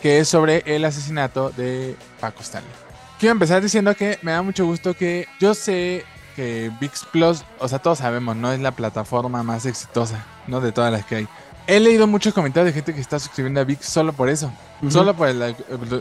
que 0.03 0.19
es 0.19 0.29
sobre 0.29 0.63
el 0.67 0.85
asesinato 0.85 1.51
de 1.51 1.97
Paco 2.21 2.43
Stanley. 2.43 2.71
Quiero 3.19 3.33
empezar 3.33 3.63
diciendo 3.63 3.95
que 3.95 4.19
me 4.23 4.33
da 4.33 4.43
mucho 4.43 4.67
gusto 4.67 4.93
que 4.95 5.27
yo 5.41 5.55
sé 5.55 6.05
que 6.37 6.71
VIX 6.81 7.05
Plus, 7.13 7.45
o 7.59 7.69
sea, 7.69 7.79
todos 7.79 7.99
sabemos, 7.99 8.37
no 8.37 8.53
es 8.53 8.61
la 8.61 8.73
plataforma 8.73 9.43
más 9.43 9.65
exitosa, 9.67 10.25
¿no? 10.47 10.61
De 10.61 10.73
todas 10.73 10.93
las 10.93 11.07
que 11.07 11.17
hay. 11.17 11.29
He 11.67 11.81
leído 11.81 12.07
muchos 12.07 12.35
comentarios 12.35 12.67
de 12.75 12.75
gente 12.75 12.95
que 12.95 13.01
está 13.01 13.19
suscribiendo 13.19 13.61
a 13.61 13.65
VIX 13.65 13.85
solo 13.87 14.13
por 14.13 14.29
eso, 14.29 14.53
Ujú. 14.83 14.91
solo 14.91 15.15
por 15.17 15.35
la, 15.35 15.55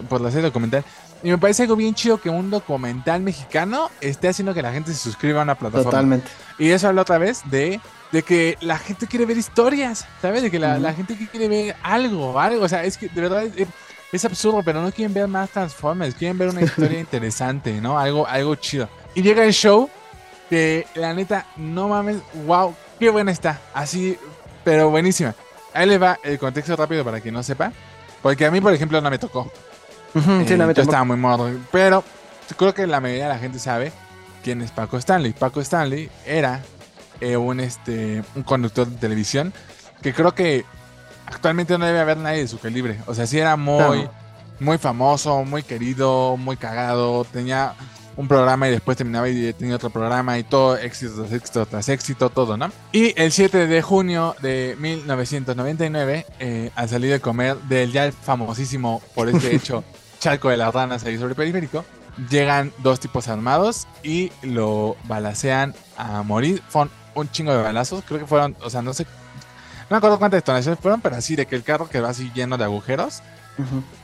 por 0.10 0.20
la 0.20 0.30
serie 0.30 0.46
documental. 0.48 0.84
Y 1.24 1.30
me 1.30 1.38
parece 1.38 1.64
algo 1.64 1.78
bien 1.78 1.96
chido 1.96 2.20
que 2.20 2.30
un 2.30 2.50
documental 2.50 3.22
mexicano 3.22 3.90
esté 4.02 4.28
haciendo 4.28 4.54
que 4.54 4.62
la 4.62 4.74
gente 4.74 4.92
se 4.92 5.00
suscriba 5.00 5.40
a 5.40 5.44
una 5.44 5.56
plataforma. 5.56 5.90
Totalmente. 5.92 6.28
Y 6.60 6.70
eso 6.72 6.90
habla 6.90 7.04
otra 7.04 7.18
vez 7.18 7.42
de, 7.46 7.80
de 8.12 8.24
que 8.24 8.58
la 8.60 8.78
gente 8.78 9.08
quiere 9.08 9.26
ver 9.26 9.38
historias, 9.38 10.06
¿sabes? 10.22 10.42
De 10.42 10.52
que 10.52 10.60
la, 10.60 10.74
Ujú. 10.74 10.82
la 10.82 10.94
gente 10.94 11.16
quiere 11.32 11.48
ver 11.48 11.76
algo, 11.82 12.38
algo. 12.38 12.66
O 12.66 12.68
sea, 12.68 12.84
es 12.84 12.98
que 12.98 13.08
de 13.08 13.22
verdad 13.22 13.44
es, 13.56 13.68
es 14.12 14.26
absurdo, 14.26 14.62
pero 14.66 14.82
no 14.82 14.92
quieren 14.92 15.14
ver 15.14 15.30
más 15.30 15.50
Transformers, 15.50 16.14
quieren 16.16 16.38
ver 16.38 16.50
una 16.50 16.62
historia 16.64 17.00
interesante, 17.00 17.80
¿no? 17.80 17.98
Algo, 17.98 18.28
algo 18.28 18.56
chido. 18.56 18.90
Y 19.16 19.22
llega 19.22 19.46
el 19.46 19.54
show 19.54 19.90
que 20.50 20.86
la 20.96 21.14
neta, 21.14 21.46
no 21.56 21.88
mames, 21.88 22.18
wow, 22.46 22.76
qué 23.00 23.10
buena 23.10 23.32
está. 23.32 23.62
Así, 23.74 24.18
pero 24.66 24.90
buenísima. 24.90 25.34
Ahí 25.74 25.88
le 25.88 25.98
va 25.98 26.20
el 26.24 26.38
contexto 26.40 26.76
rápido 26.76 27.04
para 27.04 27.20
quien 27.22 27.34
no 27.34 27.44
sepa. 27.44 27.72
Porque 28.22 28.46
a 28.46 28.52
mí, 28.52 28.62
por 28.62 28.74
ejemplo, 28.74 29.02
no 29.02 29.10
me 29.10 29.18
tocó. 29.20 29.52
Sí, 30.14 30.20
Eh, 30.20 30.24
no, 30.24 30.28
me 30.38 30.46
yo 30.46 30.58
tampoco. 30.58 30.82
estaba 30.82 31.04
muy 31.04 31.18
morro. 31.18 31.50
Pero 31.72 32.04
creo 32.58 32.74
que 32.74 32.86
la 32.88 33.00
mayoría 33.02 33.24
de 33.24 33.30
la 33.34 33.40
gente 33.40 33.60
sabe 33.60 33.92
quién 34.44 34.62
es 34.62 34.72
Paco 34.72 34.98
Stanley. 34.98 35.34
Paco 35.34 35.60
Stanley 35.62 36.10
era 36.26 36.62
eh, 37.20 37.36
un, 37.38 37.60
este, 37.60 38.24
un 38.36 38.44
conductor 38.44 38.88
de 38.88 38.98
televisión 38.98 39.54
que 40.02 40.14
creo 40.14 40.34
que 40.36 40.66
actualmente 41.26 41.78
no 41.78 41.86
debe 41.86 42.00
haber 42.00 42.18
nadie 42.18 42.40
de 42.42 42.48
su 42.48 42.60
calibre. 42.60 43.00
O 43.08 43.14
sea, 43.14 43.26
sí 43.26 43.40
era 43.40 43.56
muy, 43.56 44.08
muy 44.60 44.78
famoso, 44.78 45.44
muy 45.44 45.64
querido, 45.64 46.38
muy 46.38 46.58
cagado. 46.58 47.26
Tenía 47.26 47.74
un 48.16 48.28
programa 48.28 48.68
y 48.68 48.72
después 48.72 48.98
terminaba 48.98 49.28
y 49.30 49.54
tenía 49.54 49.76
otro 49.76 49.90
programa 49.90 50.38
y 50.38 50.44
todo 50.44 50.78
éxito 50.78 51.16
tras 51.16 51.32
éxito 51.32 51.66
tras 51.66 51.90
éxito, 51.90 52.30
todo, 52.30 52.58
¿no? 52.58 52.72
Y 52.92 53.20
el 53.20 53.32
7 53.32 53.68
de 53.68 53.82
junio 53.82 54.36
de 54.42 54.76
1999, 54.80 56.26
eh, 56.40 56.72
al 56.76 56.90
salir 56.90 57.12
de 57.12 57.20
comer 57.20 57.58
del 57.64 57.92
ya 57.92 58.12
famosísimo 58.12 59.02
por 59.16 59.30
este 59.30 59.56
hecho 59.56 59.84
charco 60.20 60.50
de 60.50 60.58
las 60.58 60.74
ranas 60.74 61.04
ahí 61.04 61.18
sobre 61.18 61.32
el 61.32 61.36
periférico, 61.36 61.84
llegan 62.30 62.72
dos 62.80 63.00
tipos 63.00 63.28
armados 63.28 63.88
y 64.04 64.32
lo 64.42 64.96
balacean 65.06 65.74
a 65.98 66.24
morir. 66.24 66.62
Fueron 66.70 66.92
un 67.16 67.30
chingo 67.30 67.52
de 67.52 67.62
balazos, 67.62 68.04
creo 68.06 68.20
que 68.20 68.26
fueron, 68.26 68.56
o 68.62 68.70
sea, 68.70 68.82
no 68.82 68.94
sé, 68.94 69.04
no 69.04 69.88
me 69.90 69.98
acuerdo 69.98 70.20
cuántas 70.20 70.40
detonaciones 70.40 70.80
fueron, 70.80 71.02
pero 71.02 71.16
así 71.16 71.36
de 71.36 71.46
que 71.46 71.56
el 71.56 71.64
carro 71.64 71.90
quedó 71.90 72.08
así 72.08 72.32
lleno 72.34 72.58
de 72.58 72.64
agujeros. 72.64 73.22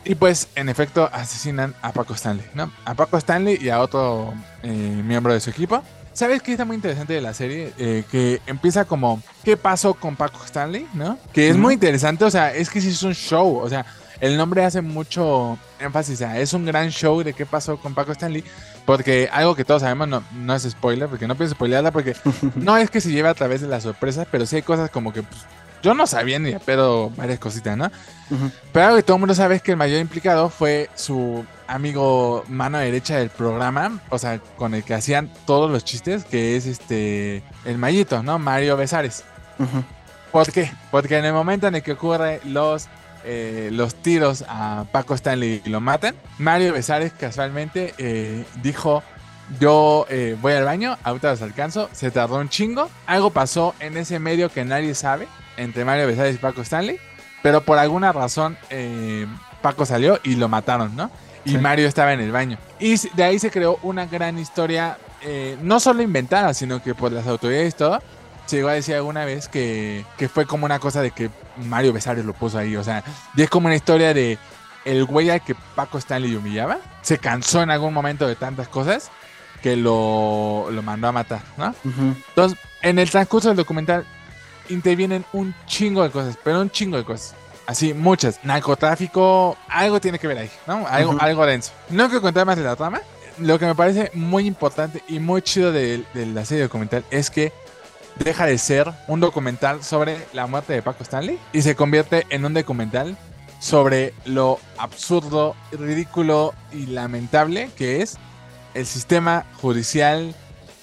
Y 0.05 0.15
pues, 0.15 0.47
en 0.55 0.69
efecto, 0.69 1.09
asesinan 1.11 1.73
a 1.81 1.91
Paco 1.91 2.13
Stanley, 2.13 2.45
¿no? 2.53 2.71
A 2.85 2.93
Paco 2.93 3.17
Stanley 3.17 3.57
y 3.61 3.69
a 3.69 3.79
otro 3.79 4.33
eh, 4.63 5.01
miembro 5.05 5.33
de 5.33 5.39
su 5.39 5.49
equipo. 5.49 5.83
¿Sabes 6.13 6.41
qué 6.41 6.51
está 6.51 6.65
muy 6.65 6.75
interesante 6.75 7.13
de 7.13 7.21
la 7.21 7.33
serie? 7.33 7.73
Eh, 7.77 8.03
que 8.11 8.41
empieza 8.45 8.85
como, 8.85 9.21
¿qué 9.43 9.55
pasó 9.55 9.93
con 9.93 10.15
Paco 10.15 10.43
Stanley? 10.43 10.87
¿No? 10.93 11.17
Que 11.33 11.49
es 11.49 11.57
muy 11.57 11.75
interesante, 11.75 12.25
o 12.25 12.31
sea, 12.31 12.53
es 12.53 12.69
que 12.69 12.81
sí 12.81 12.89
es 12.89 13.03
un 13.03 13.13
show, 13.13 13.57
o 13.57 13.69
sea, 13.69 13.85
el 14.19 14.35
nombre 14.35 14.65
hace 14.65 14.81
mucho 14.81 15.57
énfasis, 15.79 16.15
o 16.15 16.17
sea, 16.17 16.39
es 16.39 16.53
un 16.53 16.65
gran 16.65 16.89
show 16.89 17.23
de 17.23 17.33
qué 17.33 17.45
pasó 17.45 17.77
con 17.77 17.93
Paco 17.93 18.11
Stanley, 18.11 18.43
porque 18.85 19.29
algo 19.31 19.55
que 19.55 19.63
todos 19.63 19.81
sabemos 19.81 20.07
no, 20.07 20.23
no 20.33 20.55
es 20.55 20.63
spoiler, 20.63 21.07
porque 21.07 21.27
no 21.27 21.35
pienso 21.35 21.55
spoilerla, 21.55 21.91
porque 21.91 22.15
no 22.55 22.75
es 22.75 22.89
que 22.89 23.01
se 23.01 23.11
lleve 23.11 23.29
a 23.29 23.33
través 23.33 23.61
de 23.61 23.67
las 23.67 23.83
sorpresas, 23.83 24.27
pero 24.29 24.45
sí 24.45 24.57
hay 24.57 24.61
cosas 24.61 24.89
como 24.89 25.13
que 25.13 25.23
pues, 25.23 25.41
yo 25.81 25.93
no 25.93 26.07
sabía 26.07 26.39
ni 26.39 26.53
pero 26.65 27.11
varias 27.15 27.39
cositas, 27.39 27.77
¿no? 27.77 27.91
Pero 28.71 28.85
algo 28.85 28.97
que 28.97 29.03
todo 29.03 29.15
el 29.15 29.21
mundo 29.21 29.33
sabe 29.33 29.55
es 29.55 29.61
que 29.61 29.71
el 29.71 29.77
mayor 29.77 29.99
implicado 29.99 30.49
fue 30.49 30.89
su 30.95 31.45
amigo 31.67 32.43
mano 32.47 32.77
derecha 32.77 33.17
del 33.17 33.29
programa, 33.29 33.99
o 34.09 34.17
sea, 34.17 34.39
con 34.57 34.73
el 34.73 34.83
que 34.83 34.93
hacían 34.93 35.31
todos 35.45 35.69
los 35.71 35.83
chistes, 35.83 36.25
que 36.25 36.55
es 36.55 36.65
este, 36.65 37.43
el 37.65 37.77
Mayito, 37.77 38.23
¿no? 38.23 38.39
Mario 38.39 38.77
Besares. 38.77 39.23
¿Por 40.31 40.51
qué? 40.51 40.71
Porque 40.91 41.17
en 41.17 41.25
el 41.25 41.33
momento 41.33 41.67
en 41.67 41.75
el 41.75 41.83
que 41.83 41.93
ocurre 41.93 42.39
los, 42.45 42.87
eh, 43.23 43.69
los 43.71 43.95
tiros 43.95 44.45
a 44.47 44.85
Paco 44.91 45.15
Stanley 45.15 45.61
y 45.65 45.69
lo 45.69 45.81
matan, 45.81 46.15
Mario 46.37 46.73
Besares 46.73 47.13
casualmente 47.13 47.93
eh, 47.97 48.45
dijo, 48.61 49.03
yo 49.57 50.05
eh, 50.09 50.37
voy 50.41 50.53
al 50.53 50.65
baño, 50.65 50.97
ahorita 51.03 51.31
los 51.31 51.41
alcanzo, 51.41 51.89
se 51.91 52.11
tardó 52.11 52.37
un 52.37 52.49
chingo, 52.49 52.89
algo 53.07 53.31
pasó 53.31 53.73
en 53.79 53.97
ese 53.97 54.19
medio 54.19 54.49
que 54.49 54.63
nadie 54.63 54.93
sabe, 54.93 55.27
entre 55.57 55.85
Mario 55.85 56.07
Besares 56.07 56.35
y 56.35 56.37
Paco 56.37 56.61
Stanley, 56.61 56.99
pero 57.41 57.61
por 57.61 57.79
alguna 57.79 58.11
razón 58.11 58.57
eh, 58.69 59.25
Paco 59.61 59.85
salió 59.85 60.19
y 60.23 60.35
lo 60.35 60.49
mataron, 60.49 60.95
¿no? 60.95 61.09
Y 61.45 61.57
Mario 61.57 61.87
estaba 61.87 62.13
en 62.13 62.19
el 62.19 62.31
baño. 62.31 62.57
Y 62.79 62.95
de 63.15 63.23
ahí 63.23 63.39
se 63.39 63.49
creó 63.49 63.79
una 63.81 64.05
gran 64.05 64.37
historia, 64.37 64.97
eh, 65.21 65.57
no 65.63 65.79
solo 65.79 66.03
inventada, 66.03 66.53
sino 66.53 66.83
que 66.83 66.93
por 66.93 67.11
las 67.11 67.25
autoridades 67.27 67.73
y 67.73 67.77
todo, 67.77 68.03
se 68.45 68.57
llegó 68.57 68.69
a 68.69 68.73
decir 68.73 68.95
alguna 68.95 69.25
vez 69.25 69.47
que, 69.47 70.05
fue 70.31 70.45
como 70.45 70.65
una 70.65 70.79
cosa 70.79 71.01
de 71.01 71.11
que 71.11 71.29
Mario 71.57 71.93
Besares 71.93 72.25
lo 72.25 72.33
puso 72.33 72.57
ahí, 72.57 72.75
o 72.75 72.83
sea, 72.83 73.03
y 73.35 73.41
es 73.41 73.49
como 73.49 73.67
una 73.67 73.75
historia 73.75 74.13
de 74.13 74.37
el 74.85 75.05
güey 75.05 75.29
al 75.29 75.41
que 75.41 75.55
Paco 75.75 75.97
Stanley 75.97 76.35
humillaba, 76.35 76.77
se 77.01 77.17
cansó 77.17 77.61
en 77.61 77.69
algún 77.69 77.93
momento 77.93 78.27
de 78.27 78.35
tantas 78.35 78.67
cosas 78.67 79.11
que 79.61 79.75
lo, 79.75 80.69
mandó 80.83 81.07
a 81.07 81.11
matar, 81.11 81.41
¿no? 81.57 81.75
Entonces, 81.83 82.57
en 82.81 82.99
el 82.99 83.09
transcurso 83.09 83.49
del 83.49 83.57
documental 83.57 84.05
intervienen 84.69 85.25
un 85.33 85.53
chingo 85.65 86.03
de 86.03 86.11
cosas, 86.11 86.37
pero 86.43 86.61
un 86.61 86.69
chingo 86.69 86.97
de 86.97 87.03
cosas. 87.03 87.35
Así, 87.69 87.93
muchas. 87.93 88.43
Narcotráfico, 88.43 89.55
algo 89.67 90.01
tiene 90.01 90.17
que 90.17 90.27
ver 90.27 90.39
ahí, 90.39 90.51
¿no? 90.65 90.87
Algo, 90.87 91.15
algo 91.19 91.45
denso. 91.45 91.71
No 91.89 92.07
quiero 92.07 92.21
contar 92.21 92.45
más 92.45 92.57
de 92.57 92.63
la 92.63 92.75
trama. 92.75 93.01
Lo 93.37 93.59
que 93.59 93.65
me 93.65 93.75
parece 93.75 94.09
muy 94.15 94.47
importante 94.47 95.03
y 95.07 95.19
muy 95.19 95.41
chido 95.41 95.71
de, 95.71 96.03
la 96.13 96.45
serie 96.45 96.63
documental 96.63 97.05
es 97.11 97.29
que 97.29 97.53
deja 98.15 98.45
de 98.45 98.57
ser 98.57 98.91
un 99.07 99.19
documental 99.19 99.83
sobre 99.83 100.17
la 100.33 100.47
muerte 100.47 100.73
de 100.73 100.81
Paco 100.81 101.03
Stanley 101.03 101.39
y 101.53 101.61
se 101.61 101.75
convierte 101.75 102.25
en 102.31 102.43
un 102.43 102.53
documental 102.53 103.15
sobre 103.59 104.13
lo 104.25 104.59
absurdo, 104.77 105.55
ridículo 105.71 106.53
y 106.73 106.87
lamentable 106.87 107.69
que 107.77 108.01
es 108.01 108.17
el 108.73 108.85
sistema 108.85 109.45
judicial 109.61 110.35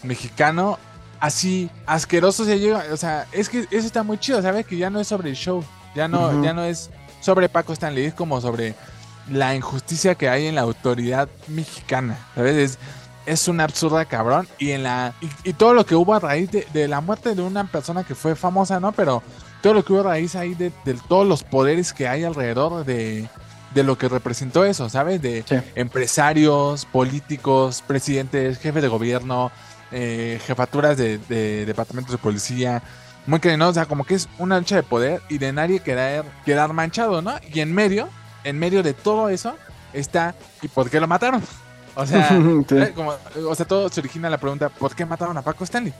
mexicano 0.02 0.78
así 1.20 1.70
asqueroso 1.86 2.44
se 2.44 2.58
llega, 2.58 2.84
o 2.92 2.96
sea, 2.96 3.26
es 3.32 3.48
que 3.48 3.66
eso 3.70 3.86
está 3.86 4.02
muy 4.02 4.18
chido, 4.18 4.42
¿sabes? 4.42 4.66
Que 4.66 4.76
ya 4.76 4.90
no 4.90 5.00
es 5.00 5.08
sobre 5.08 5.30
el 5.30 5.36
show, 5.36 5.64
ya 5.94 6.08
no, 6.08 6.42
ya 6.42 6.52
no 6.52 6.64
es 6.64 6.90
sobre 7.20 7.48
Paco 7.48 7.72
Stanley, 7.72 8.04
es 8.04 8.14
como 8.14 8.40
sobre 8.40 8.74
la 9.30 9.54
injusticia 9.54 10.14
que 10.14 10.28
hay 10.28 10.46
en 10.46 10.54
la 10.54 10.60
autoridad 10.62 11.28
mexicana, 11.48 12.18
¿sabes? 12.34 12.56
Es, 12.56 12.78
es 13.26 13.48
una 13.48 13.64
absurda 13.64 14.04
cabrón 14.04 14.46
y 14.58 14.70
en 14.70 14.84
la 14.84 15.12
y, 15.42 15.52
todo 15.52 15.74
lo 15.74 15.84
que 15.84 15.96
hubo 15.96 16.14
a 16.14 16.20
raíz 16.20 16.48
de, 16.50 16.88
la 16.88 17.00
muerte 17.00 17.34
de 17.34 17.42
una 17.42 17.64
persona 17.64 18.04
que 18.04 18.14
fue 18.14 18.36
famosa, 18.36 18.78
¿no? 18.78 18.92
Pero 18.92 19.22
todo 19.62 19.74
lo 19.74 19.84
que 19.84 19.92
hubo 19.92 20.00
a 20.00 20.04
raíz 20.04 20.36
ahí 20.36 20.54
de, 20.54 20.70
todos 21.08 21.26
los 21.26 21.42
poderes 21.42 21.92
que 21.92 22.06
hay 22.06 22.24
alrededor 22.24 22.84
de, 22.84 23.28
de 23.76 23.84
lo 23.84 23.98
que 23.98 24.08
representó 24.08 24.64
eso, 24.64 24.88
¿sabes? 24.88 25.20
De 25.20 25.44
empresarios, 25.74 26.86
políticos, 26.86 27.84
presidentes, 27.86 28.58
jefes 28.58 28.80
de 28.82 28.88
gobierno, 28.88 29.52
eh, 29.92 30.40
jefaturas 30.46 30.96
de, 30.96 31.18
departamentos 31.66 32.10
de 32.10 32.18
policía, 32.18 32.82
muy 33.26 33.38
que 33.38 33.54
o 33.54 33.72
sea, 33.74 33.84
como 33.84 34.04
que 34.04 34.14
es 34.14 34.30
una 34.38 34.58
lucha 34.58 34.76
de 34.76 34.82
poder 34.82 35.20
y 35.28 35.36
de 35.36 35.52
nadie 35.52 35.80
quedar, 35.80 36.24
quedar 36.46 36.72
manchado, 36.72 37.20
¿no? 37.20 37.34
Y 37.52 37.60
en 37.60 37.74
medio, 37.74 38.08
en 38.44 38.58
medio 38.58 38.82
de 38.82 38.94
todo 38.94 39.28
eso, 39.28 39.54
está, 39.92 40.34
¿y 40.62 40.68
por 40.68 40.88
qué 40.88 40.98
lo 40.98 41.06
mataron? 41.06 41.42
O 41.98 42.04
sea, 42.04 42.28
o 43.48 43.54
sea, 43.54 43.64
todo 43.64 43.88
se 43.88 44.00
origina 44.00 44.28
la 44.28 44.36
pregunta, 44.36 44.68
¿por 44.68 44.94
qué 44.94 45.06
mataron 45.06 45.34
a 45.38 45.40
Paco 45.40 45.64
Stanley? 45.64 45.94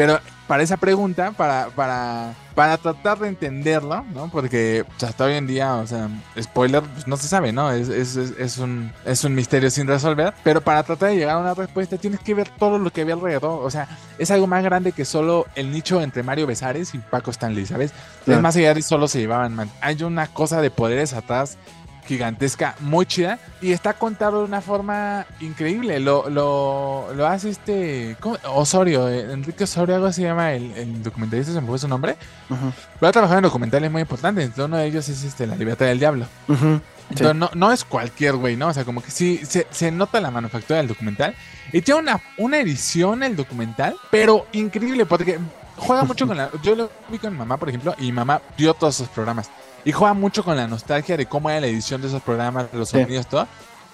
Pero 0.00 0.18
para 0.46 0.62
esa 0.62 0.78
pregunta, 0.78 1.32
para, 1.32 1.68
para, 1.76 2.32
para 2.54 2.78
tratar 2.78 3.18
de 3.18 3.28
entenderlo, 3.28 4.02
¿no? 4.14 4.30
Porque 4.30 4.86
hasta 5.02 5.26
hoy 5.26 5.34
en 5.34 5.46
día, 5.46 5.74
o 5.74 5.86
sea, 5.86 6.08
spoiler, 6.40 6.82
pues 6.82 7.06
no 7.06 7.18
se 7.18 7.28
sabe, 7.28 7.52
¿no? 7.52 7.70
Es, 7.70 7.90
es, 7.90 8.16
es, 8.16 8.56
un, 8.56 8.94
es 9.04 9.24
un 9.24 9.34
misterio 9.34 9.70
sin 9.70 9.86
resolver. 9.86 10.32
Pero 10.42 10.62
para 10.62 10.82
tratar 10.84 11.10
de 11.10 11.16
llegar 11.16 11.36
a 11.36 11.40
una 11.40 11.52
respuesta, 11.52 11.98
tienes 11.98 12.20
que 12.20 12.32
ver 12.32 12.48
todo 12.48 12.78
lo 12.78 12.90
que 12.90 13.02
había 13.02 13.12
alrededor. 13.12 13.62
O 13.62 13.70
sea, 13.70 13.88
es 14.18 14.30
algo 14.30 14.46
más 14.46 14.64
grande 14.64 14.92
que 14.92 15.04
solo 15.04 15.44
el 15.54 15.70
nicho 15.70 16.00
entre 16.00 16.22
Mario 16.22 16.46
Besares 16.46 16.94
y 16.94 16.98
Paco 16.98 17.30
Stanley, 17.30 17.66
¿sabes? 17.66 17.92
Es 18.26 18.40
más 18.40 18.56
allá 18.56 18.72
de 18.72 18.80
solo 18.80 19.06
se 19.06 19.18
llevaban 19.18 19.54
mal. 19.54 19.68
Hay 19.82 20.02
una 20.02 20.28
cosa 20.28 20.62
de 20.62 20.70
poderes 20.70 21.12
atrás 21.12 21.58
gigantesca, 22.10 22.74
muy 22.80 23.06
chida, 23.06 23.38
y 23.62 23.70
está 23.70 23.92
contado 23.92 24.40
de 24.40 24.44
una 24.46 24.60
forma 24.60 25.26
increíble. 25.40 26.00
Lo, 26.00 26.28
lo, 26.28 27.14
lo 27.14 27.26
hace 27.28 27.50
este 27.50 28.16
Osorio, 28.52 29.08
eh, 29.08 29.32
Enrique 29.32 29.62
Osorio, 29.62 29.94
algo 29.94 30.10
se 30.12 30.22
llama 30.22 30.52
el, 30.52 30.72
el 30.72 31.02
documentalista, 31.04 31.52
se 31.52 31.60
me 31.60 31.68
fue 31.68 31.78
su 31.78 31.86
nombre. 31.86 32.16
Lo 33.00 33.06
ha 33.06 33.12
trabajado 33.12 33.38
en 33.38 33.44
documentales 33.44 33.92
muy 33.92 34.02
importantes, 34.02 34.50
uno 34.58 34.76
de 34.76 34.86
ellos 34.86 35.08
es 35.08 35.22
este 35.22 35.46
La 35.46 35.54
Libertad 35.54 35.86
del 35.86 36.00
Diablo. 36.00 36.26
no, 37.32 37.50
no 37.54 37.72
es 37.72 37.84
cualquier 37.84 38.34
güey, 38.34 38.56
¿no? 38.56 38.68
O 38.68 38.72
sea, 38.72 38.84
como 38.84 39.02
que 39.02 39.12
sí 39.12 39.40
se, 39.44 39.68
se, 39.70 39.92
nota 39.92 40.20
la 40.20 40.32
manufactura 40.32 40.78
del 40.78 40.88
documental. 40.88 41.36
Y 41.72 41.80
tiene 41.82 42.00
una, 42.00 42.20
una 42.38 42.58
edición 42.58 43.22
el 43.22 43.36
documental, 43.36 43.94
pero 44.10 44.46
increíble, 44.52 45.06
porque 45.06 45.38
juega 45.76 46.02
mucho 46.02 46.26
con 46.26 46.36
la. 46.36 46.50
Yo 46.62 46.74
lo 46.74 46.90
vi 47.08 47.18
con 47.18 47.36
mamá, 47.36 47.56
por 47.56 47.68
ejemplo, 47.68 47.94
y 47.98 48.10
mamá 48.10 48.42
dio 48.56 48.74
todos 48.74 48.96
esos 48.96 49.08
programas. 49.08 49.48
Y 49.84 49.92
juega 49.92 50.14
mucho 50.14 50.44
con 50.44 50.56
la 50.56 50.66
nostalgia 50.66 51.16
de 51.16 51.26
cómo 51.26 51.50
era 51.50 51.60
la 51.60 51.66
edición 51.66 52.00
de 52.00 52.08
esos 52.08 52.22
programas, 52.22 52.66
los 52.72 52.90
sonidos, 52.90 53.26
todo. 53.26 53.46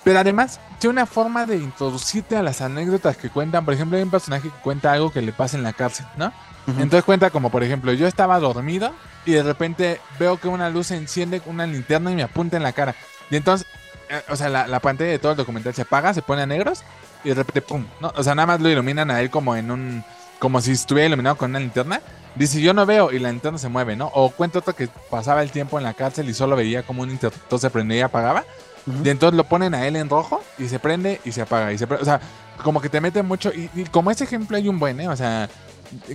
Pero 0.02 0.18
además, 0.20 0.60
tiene 0.78 0.92
una 0.92 1.06
forma 1.06 1.46
de 1.46 1.56
introducirte 1.56 2.36
a 2.36 2.42
las 2.42 2.60
anécdotas 2.60 3.16
que 3.16 3.28
cuentan. 3.28 3.64
Por 3.64 3.74
ejemplo, 3.74 3.96
hay 3.96 4.04
un 4.04 4.10
personaje 4.10 4.48
que 4.48 4.58
cuenta 4.58 4.92
algo 4.92 5.10
que 5.10 5.20
le 5.20 5.32
pasa 5.32 5.56
en 5.56 5.62
la 5.62 5.72
cárcel, 5.72 6.06
¿no? 6.16 6.32
Entonces 6.66 7.04
cuenta 7.04 7.30
como, 7.30 7.50
por 7.50 7.62
ejemplo, 7.62 7.92
yo 7.92 8.08
estaba 8.08 8.40
dormido 8.40 8.92
y 9.24 9.32
de 9.32 9.42
repente 9.42 10.00
veo 10.18 10.36
que 10.38 10.48
una 10.48 10.68
luz 10.68 10.88
se 10.88 10.96
enciende 10.96 11.40
con 11.40 11.54
una 11.54 11.66
linterna 11.66 12.10
y 12.10 12.16
me 12.16 12.22
apunta 12.22 12.56
en 12.56 12.62
la 12.62 12.72
cara. 12.72 12.94
Y 13.30 13.36
entonces, 13.36 13.66
eh, 14.08 14.22
o 14.28 14.36
sea, 14.36 14.48
la, 14.48 14.80
pantalla 14.80 15.10
de 15.10 15.18
todo 15.18 15.32
el 15.32 15.38
documental 15.38 15.74
se 15.74 15.82
apaga, 15.82 16.14
se 16.14 16.22
pone 16.22 16.42
a 16.42 16.46
negros 16.46 16.82
y 17.24 17.30
de 17.30 17.34
repente, 17.34 17.62
¡pum! 17.62 17.84
¿no? 18.00 18.12
O 18.16 18.22
sea, 18.22 18.34
nada 18.34 18.46
más 18.46 18.60
lo 18.60 18.68
iluminan 18.68 19.10
a 19.10 19.20
él 19.20 19.30
como 19.30 19.56
en 19.56 19.70
un 19.70 20.04
como 20.38 20.60
si 20.60 20.72
estuviera 20.72 21.06
iluminado 21.06 21.36
con 21.36 21.50
una 21.50 21.60
linterna. 21.60 22.00
Dice, 22.36 22.60
yo 22.60 22.74
no 22.74 22.84
veo 22.84 23.12
y 23.12 23.18
la 23.18 23.30
linterna 23.30 23.58
se 23.58 23.68
mueve, 23.68 23.96
¿no? 23.96 24.10
O 24.14 24.30
cuenta 24.30 24.58
otro 24.58 24.74
que 24.74 24.88
pasaba 25.10 25.42
el 25.42 25.50
tiempo 25.50 25.78
en 25.78 25.84
la 25.84 25.94
cárcel 25.94 26.28
y 26.28 26.34
solo 26.34 26.54
veía 26.54 26.82
como 26.82 27.02
un 27.02 27.10
interruptor 27.10 27.58
se 27.58 27.70
prendía 27.70 27.98
y 27.98 28.02
apagaba. 28.02 28.44
Y 29.02 29.08
entonces 29.08 29.36
lo 29.36 29.44
ponen 29.44 29.74
a 29.74 29.86
él 29.86 29.96
en 29.96 30.08
rojo 30.08 30.42
y 30.58 30.68
se 30.68 30.78
prende 30.78 31.20
y 31.24 31.32
se 31.32 31.42
apaga. 31.42 31.72
Y 31.72 31.78
se 31.78 31.86
o 31.86 32.04
sea, 32.04 32.20
como 32.62 32.80
que 32.80 32.88
te 32.88 33.00
meten 33.00 33.26
mucho. 33.26 33.50
Y, 33.52 33.84
como 33.90 34.10
ese 34.10 34.24
ejemplo 34.24 34.56
hay 34.56 34.68
un 34.68 34.78
buen, 34.78 35.00
¿eh? 35.00 35.08
O 35.08 35.16
sea, 35.16 35.48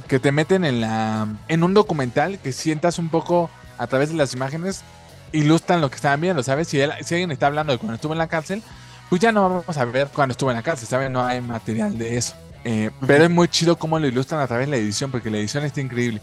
que 0.08 0.20
te 0.20 0.32
meten 0.32 0.64
en 0.64 0.80
la 0.80 1.28
en 1.48 1.64
un 1.64 1.74
documental 1.74 2.40
que 2.40 2.52
sientas 2.52 3.00
un 3.00 3.10
poco 3.10 3.50
a 3.78 3.88
través 3.88 4.10
de 4.10 4.16
las 4.16 4.34
imágenes 4.34 4.84
ilustran 5.32 5.82
lo 5.82 5.90
que 5.90 5.96
estaban 5.96 6.22
viendo, 6.22 6.44
¿sabes? 6.44 6.68
Si, 6.68 6.80
él, 6.80 6.92
si 7.04 7.16
alguien 7.16 7.32
está 7.32 7.48
hablando 7.48 7.74
de 7.74 7.80
cuando 7.80 7.96
estuvo 7.96 8.14
en 8.14 8.20
la 8.20 8.28
cárcel, 8.28 8.62
pues 9.10 9.22
ya 9.22 9.32
no 9.32 9.50
vamos 9.50 9.78
a 9.78 9.86
ver 9.86 10.10
cuando 10.14 10.34
estuvo 10.34 10.52
en 10.52 10.58
la 10.58 10.64
cárcel, 10.64 10.88
¿sabes? 10.88 11.10
No 11.10 11.26
hay 11.26 11.42
material 11.42 11.98
de 11.98 12.18
eso. 12.18 12.36
Eh, 12.64 12.92
pero 13.08 13.24
es 13.24 13.30
muy 13.30 13.48
chido 13.48 13.76
cómo 13.78 13.98
lo 14.00 14.08
ilustran 14.08 14.40
a 14.42 14.48
través 14.48 14.68
de 14.68 14.72
la 14.72 14.78
edición, 14.78 15.10
porque 15.12 15.30
la 15.30 15.38
edición 15.38 15.64
está 15.64 15.82
increíble. 15.82 16.22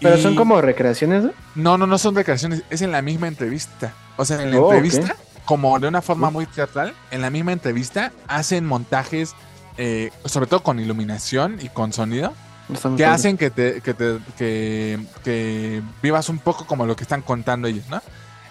¿Pero 0.00 0.16
Y- 0.18 0.22
son 0.22 0.36
como 0.36 0.60
recreaciones? 0.60 1.24
No, 1.54 1.78
no, 1.78 1.86
no 1.86 1.98
son 1.98 2.14
declaraciones, 2.14 2.62
es 2.70 2.82
en 2.82 2.92
la 2.92 3.02
misma 3.02 3.26
entrevista. 3.28 3.92
O 4.16 4.24
sea, 4.24 4.40
en 4.42 4.50
la 4.50 4.60
Oh, 4.60 4.72
entrevista, 4.72 5.16
como 5.44 5.78
de 5.78 5.88
una 5.88 6.02
forma 6.02 6.30
muy 6.30 6.46
teatral, 6.46 6.94
en 7.10 7.22
la 7.22 7.30
misma 7.30 7.52
entrevista 7.52 8.12
hacen 8.26 8.66
montajes, 8.66 9.34
eh, 9.78 10.10
sobre 10.24 10.46
todo 10.46 10.62
con 10.62 10.78
iluminación 10.78 11.58
y 11.62 11.68
con 11.68 11.92
sonido, 11.92 12.32
que 12.96 13.06
hacen 13.06 13.38
que 13.38 13.50
te, 13.50 13.80
que 13.80 13.94
te 13.94 14.18
que, 14.36 14.98
que 15.24 15.80
vivas 16.02 16.28
un 16.28 16.38
poco 16.38 16.66
como 16.66 16.84
lo 16.84 16.94
que 16.96 17.02
están 17.04 17.22
contando 17.22 17.66
ellos, 17.66 17.86
¿no? 17.88 18.02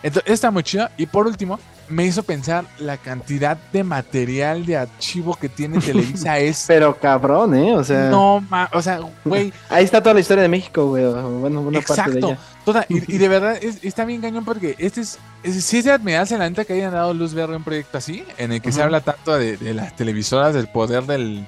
Entonces, 0.04 0.32
está 0.32 0.52
muy 0.52 0.64
chido. 0.64 0.90
Y 0.98 1.06
por 1.06 1.28
último, 1.28 1.60
me 1.90 2.06
hizo 2.06 2.22
pensar 2.24 2.66
la 2.80 2.98
cantidad 2.98 3.58
de 3.72 3.84
material 3.84 4.66
de 4.66 4.78
archivo 4.78 5.36
que 5.36 5.50
tiene 5.50 5.80
Televisa 5.80 6.38
es. 6.40 6.66
Pero 6.68 6.98
cabrón, 7.00 7.56
¿eh? 7.56 7.74
O 7.76 7.84
sea, 7.84 8.10
No, 8.10 8.44
ma- 8.50 8.70
o 8.74 8.82
sea, 8.82 9.00
güey, 9.26 9.54
ahí 9.70 9.84
está 9.86 10.02
toda 10.02 10.14
la 10.14 10.20
historia 10.20 10.44
de 10.44 10.50
México, 10.50 10.88
güey. 10.88 11.06
Bueno, 11.06 11.62
una 11.62 11.80
parte 11.82 11.94
de 12.12 12.20
Exacto. 12.20 12.28
ella. 12.28 12.38
Toda, 12.66 12.86
y, 12.90 13.16
y 13.16 13.18
de 13.18 13.28
verdad 13.30 13.58
es- 13.62 13.84
está 13.84 14.04
bien 14.06 14.22
cañón 14.22 14.44
porque 14.46 14.76
este 14.78 15.02
es, 15.02 15.18
es 15.44 15.64
sí 15.64 15.78
es 15.78 15.86
de 15.86 15.92
admirarse 15.92 16.38
la 16.38 16.50
neta 16.50 16.66
que 16.66 16.74
hayan 16.74 16.92
dado 16.94 17.14
luz 17.14 17.34
verde 17.34 17.54
a 17.54 17.58
un 17.58 17.64
proyecto 17.64 17.98
así, 17.98 18.26
en 18.38 18.52
el 18.52 18.62
que 18.62 18.72
se 18.72 18.84
habla 18.84 19.00
tanto 19.02 19.38
de, 19.38 19.56
de 19.58 19.74
las 19.74 19.96
televisoras, 19.96 20.54
del 20.54 20.68
poder 20.68 21.06
del, 21.06 21.46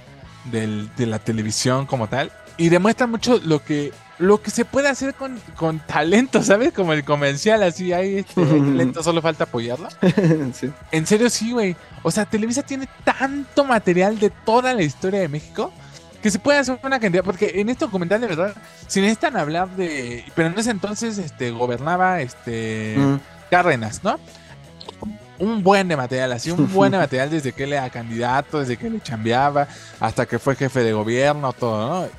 del- 0.52 0.90
de 0.96 1.06
la 1.06 1.20
televisión 1.20 1.86
como 1.86 2.08
tal, 2.08 2.32
y 2.58 2.70
demuestra 2.70 3.06
mucho 3.08 3.40
lo 3.44 3.64
que 3.64 3.92
lo 4.20 4.42
que 4.42 4.52
se 4.52 4.66
puede 4.66 4.88
hacer 4.90 5.16
con, 5.16 5.40
con 5.56 5.80
talento, 5.80 6.44
¿sabes? 6.44 6.74
Como 6.74 6.94
el 6.94 7.04
comercial, 7.04 7.64
así 7.64 7.92
hay, 7.94 8.20
este, 8.20 8.42
hay 8.42 8.48
talento, 8.60 9.02
solo 9.02 9.22
falta 9.22 9.46
apoyarlo. 9.46 9.88
sí. 10.54 10.70
En 10.92 11.08
serio, 11.08 11.30
sí, 11.30 11.52
güey. 11.52 11.76
O 12.04 12.12
sea, 12.12 12.26
Televisa 12.26 12.62
tiene 12.62 12.88
tanto 13.04 13.64
material 13.64 14.20
de 14.20 14.30
toda 14.30 14.74
la 14.74 14.84
historia 14.84 15.22
de 15.22 15.28
México 15.28 15.72
que 16.22 16.30
se 16.32 16.40
puede 16.40 16.60
hacer 16.60 16.80
una 16.84 17.00
cantidad. 17.00 17.24
Porque 17.24 17.54
en 17.56 17.70
este 17.70 17.86
documental, 17.86 18.22
de 18.22 18.28
verdad, 18.28 18.56
si 18.88 19.02
necesitan 19.02 19.38
hablar 19.38 19.70
de. 19.76 20.26
Pero 20.36 20.50
en 20.50 20.60
ese 20.60 20.72
entonces 20.72 21.18
este, 21.18 21.52
gobernaba 21.52 22.22
este 22.22 22.96
Mm. 22.98 23.20
Cárdenas, 23.50 24.04
¿no? 24.04 24.20
Un 25.40 25.64
buen 25.64 25.88
de 25.88 25.96
material, 25.96 26.34
así, 26.34 26.52
un 26.52 26.72
buen 26.72 26.92
de 26.92 26.98
material 27.00 27.30
desde 27.30 27.54
que 27.54 27.64
él 27.64 27.74
era 27.74 27.90
candidato, 27.90 28.60
desde 28.60 28.78
que 28.78 28.90
le 28.90 29.02
chambeaba, 29.02 29.68
hasta 30.00 30.26
que 30.26 30.38
fue 30.38 30.56
jefe 30.56 30.84
de 30.84 30.94
gobierno, 30.94 31.54
todo, 31.54 32.04
¿no? 32.04 32.10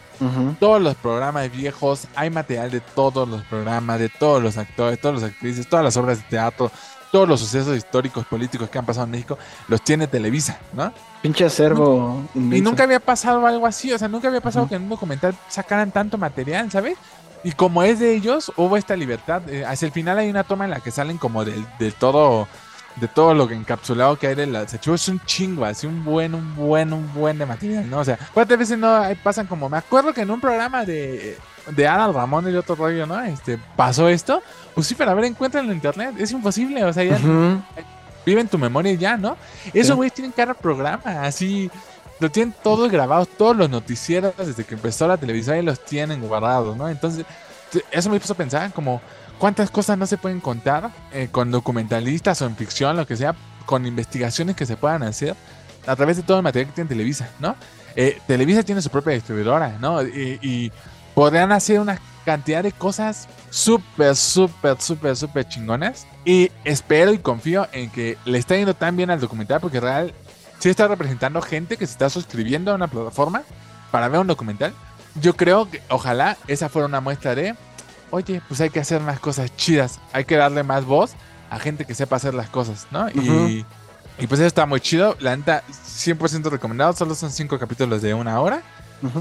Todos 0.59 0.81
los 0.83 0.95
programas 0.97 1.51
viejos, 1.51 2.07
hay 2.15 2.31
material 2.31 2.71
de 2.71 2.81
todos 2.81 3.29
los 3.29 3.43
programas, 3.43 3.99
de 3.99 4.09
todos 4.09 4.43
los 4.43 4.57
actores, 4.59 5.01
todas 5.01 5.23
las 5.23 5.31
actrices, 5.31 5.69
todas 5.69 5.85
las 5.85 5.97
obras 5.97 6.19
de 6.19 6.25
teatro, 6.25 6.71
todos 7.11 7.29
los 7.29 7.41
sucesos 7.41 7.77
históricos, 7.77 8.25
políticos 8.27 8.69
que 8.69 8.79
han 8.79 8.87
pasado 8.87 9.07
en 9.07 9.13
México, 9.13 9.39
los 9.69 9.83
tiene 9.83 10.07
Televisa, 10.07 10.59
¿no? 10.73 10.93
Pinche 11.23 11.45
acervo. 11.45 12.23
Y 12.35 12.61
nunca 12.61 12.85
había 12.85 13.01
pasado 13.01 13.47
algo 13.47 13.67
así, 13.67 13.93
o 13.93 13.99
sea, 13.99 14.09
nunca 14.09 14.29
había 14.29 14.41
pasado 14.41 14.69
que 14.69 14.77
en 14.77 14.83
un 14.83 14.89
documental 14.91 15.35
sacaran 15.49 15.91
tanto 15.91 16.19
material, 16.19 16.71
¿sabes? 16.71 16.97
Y 17.43 17.53
como 17.53 17.83
es 17.83 17.99
de 17.99 18.15
ellos, 18.15 18.53
hubo 18.57 18.77
esta 18.77 18.97
libertad. 18.97 19.43
eh, 19.49 19.65
hacia 19.65 19.87
el 19.87 19.93
final 19.93 20.19
hay 20.19 20.29
una 20.29 20.45
toma 20.45 20.67
en 20.67 20.71
la 20.71 20.81
que 20.81 20.91
salen 20.91 21.17
como 21.17 21.45
del, 21.45 21.67
de 21.79 21.91
todo 21.91 22.47
de 23.01 23.09
todo 23.09 23.33
lo 23.35 23.49
que 23.49 23.55
encapsulado 23.55 24.17
que 24.17 24.27
hay 24.29 24.35
de 24.35 24.47
las 24.47 24.73
archivos. 24.75 25.03
Es 25.03 25.09
un 25.09 25.21
chingo, 25.25 25.65
así 25.65 25.87
un 25.87 26.05
buen, 26.05 26.35
un 26.35 26.55
buen, 26.55 26.93
un 26.93 27.13
buen 27.15 27.39
de 27.39 27.47
material, 27.47 27.89
¿no? 27.89 27.99
O 28.01 28.05
sea, 28.05 28.19
cuántas 28.35 28.59
veces 28.59 28.79
no 28.79 29.03
pasan 29.23 29.47
como. 29.47 29.69
Me 29.69 29.79
acuerdo 29.79 30.13
que 30.13 30.21
en 30.21 30.31
un 30.31 30.41
programa 30.41 30.85
de, 30.85 31.39
de 31.71 31.89
Adal 31.89 32.13
Ramón 32.15 32.49
y 32.53 32.55
otro 32.55 32.75
rollo, 32.75 33.07
¿no? 33.07 33.21
Este, 33.23 33.59
pasó 33.77 34.09
esto. 34.09 34.43
Pues 34.75 34.87
sí, 34.87 34.95
pero 34.95 35.11
a 35.11 35.15
ver, 35.15 35.25
encuéntralo 35.25 35.69
en 35.69 35.75
internet. 35.75 36.15
Es 36.19 36.31
imposible, 36.33 36.85
o 36.85 36.93
sea, 36.93 37.03
ya 37.05 37.19
vive 38.27 38.41
en 38.43 38.49
tu 38.49 38.59
memoria 38.59 38.93
ya, 38.95 39.17
¿no? 39.17 39.37
Esos 39.73 39.89
Sí. 39.89 39.93
güeyes 39.95 40.13
tienen 40.13 40.33
cada 40.33 40.55
programa, 40.55 41.23
así. 41.23 41.71
Lo 42.19 42.31
tienen 42.31 42.55
todos 42.63 42.91
grabados, 42.91 43.29
todos 43.29 43.57
los 43.57 43.71
noticieros 43.71 44.35
desde 44.37 44.65
que 44.65 44.75
empezó 44.75 45.09
la 45.09 45.17
televisión 45.17 45.57
y 45.57 45.63
los 45.63 45.83
tienen 45.83 46.21
guardados, 46.21 46.77
¿no? 46.77 46.87
Entonces, 46.87 47.25
eso 47.91 48.11
me 48.11 48.21
puso 48.21 48.35
a 48.35 48.37
pensar 48.37 48.71
como 48.75 49.01
cuántas 49.41 49.71
cosas 49.71 49.99
no 49.99 50.07
se 50.07 50.19
pueden 50.19 50.39
contar 50.39 50.93
eh, 51.13 51.29
con 51.33 51.51
documentalistas 51.51 52.43
o 52.43 52.47
en 52.47 52.55
ficción, 52.55 52.97
lo 52.97 53.07
que 53.07 53.17
sea, 53.17 53.35
con 53.65 53.87
investigaciones 53.87 54.55
que 54.55 54.67
se 54.67 54.77
puedan 54.77 55.03
hacer 55.03 55.35
a 55.87 55.97
través 55.97 56.19
de 56.19 56.23
todo 56.23 56.37
el 56.37 56.43
material 56.43 56.69
que 56.69 56.75
tiene 56.75 56.89
Televisa, 56.89 57.31
¿no? 57.41 57.57
Eh, 57.97 58.21
Televisa 58.27 58.63
tiene 58.63 58.83
su 58.83 58.91
propia 58.91 59.15
distribuidora, 59.15 59.79
¿no? 59.81 60.03
Y, 60.03 60.71
podrían 61.15 61.51
hacer 61.53 61.81
una 61.81 61.99
cantidad 62.25 62.63
de 62.63 62.71
cosas 62.71 63.29
súper, 63.51 64.15
súper, 64.15 64.81
súper, 64.81 65.17
súper 65.17 65.49
chingonas. 65.49 66.07
Y 66.25 66.53
espero 66.65 67.13
y 67.13 67.19
confío 67.19 67.67
en 67.73 67.91
que 67.91 68.17
le 68.25 68.39
está 68.39 68.57
yendo 68.57 68.75
tan 68.75 68.97
bien 68.97 69.11
al 69.11 69.21
documental 69.21 69.61
porque 69.61 69.81
real 69.81 70.15
sí 70.61 70.69
está 70.69 70.87
representando 70.87 71.43
gente 71.43 71.77
que 71.77 71.87
se 71.87 71.93
está 71.93 72.09
suscribiendo 72.09 72.71
a 72.71 72.77
una 72.77 72.87
plataforma 72.87 73.43
para 73.91 74.09
ver 74.09 74.21
un 74.21 74.29
documental. 74.29 74.73
Yo 75.21 75.37
creo 75.37 75.69
que 75.69 75.83
ojalá 75.89 76.37
esa 76.47 76.69
fuera 76.69 76.87
una 76.87 77.01
muestra 77.01 77.35
de, 77.35 77.57
oye, 78.11 78.43
pues 78.49 78.61
hay 78.61 78.71
que 78.71 78.81
hacer 78.81 79.01
más 79.01 79.21
cosas 79.21 79.55
chidas, 79.57 80.01
hay 80.13 80.25
que 80.25 80.37
darle 80.37 80.63
más 80.63 80.85
voz 80.85 81.13
a 81.51 81.59
gente 81.59 81.85
que 81.85 81.95
sepa 81.95 82.17
hacer 82.17 82.35
las 82.35 82.49
cosas, 82.49 82.87
¿no? 82.91 83.09
Y, 83.11 83.65
pues 84.27 84.33
eso 84.33 84.47
está 84.47 84.67
muy 84.67 84.81
chido, 84.81 85.17
la 85.19 85.35
neta 85.35 85.65
100% 85.71 86.51
recomendado, 86.51 86.93
solo 86.93 87.15
son 87.15 87.31
cinco 87.31 87.59
capítulos 87.59 88.03
de 88.03 88.13
una 88.13 88.39
hora 88.41 88.63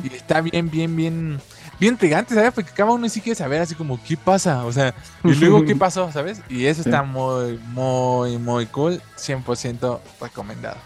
y 0.04 0.14
está 0.14 0.42
bien, 0.42 0.70
bien, 0.70 0.94
bien, 0.94 1.40
bien 1.80 1.94
intrigante, 1.94 2.36
¿sabes? 2.36 2.52
Porque 2.54 2.72
cada 2.72 2.92
uno 2.92 3.08
sí 3.08 3.22
quiere 3.22 3.36
saber 3.36 3.62
así 3.62 3.76
como 3.76 4.02
qué 4.04 4.18
pasa, 4.18 4.66
o 4.66 4.72
sea, 4.74 4.94
y 5.24 5.34
luego 5.36 5.64
qué 5.64 5.76
pasó, 5.78 6.12
¿sabes? 6.12 6.42
Y 6.50 6.66
eso 6.66 6.82
está 6.82 7.04
muy, 7.04 7.58
muy, 7.70 8.38
muy 8.38 8.66
cool, 8.68 9.02
100% 9.18 10.00
recomendado. 10.20 10.78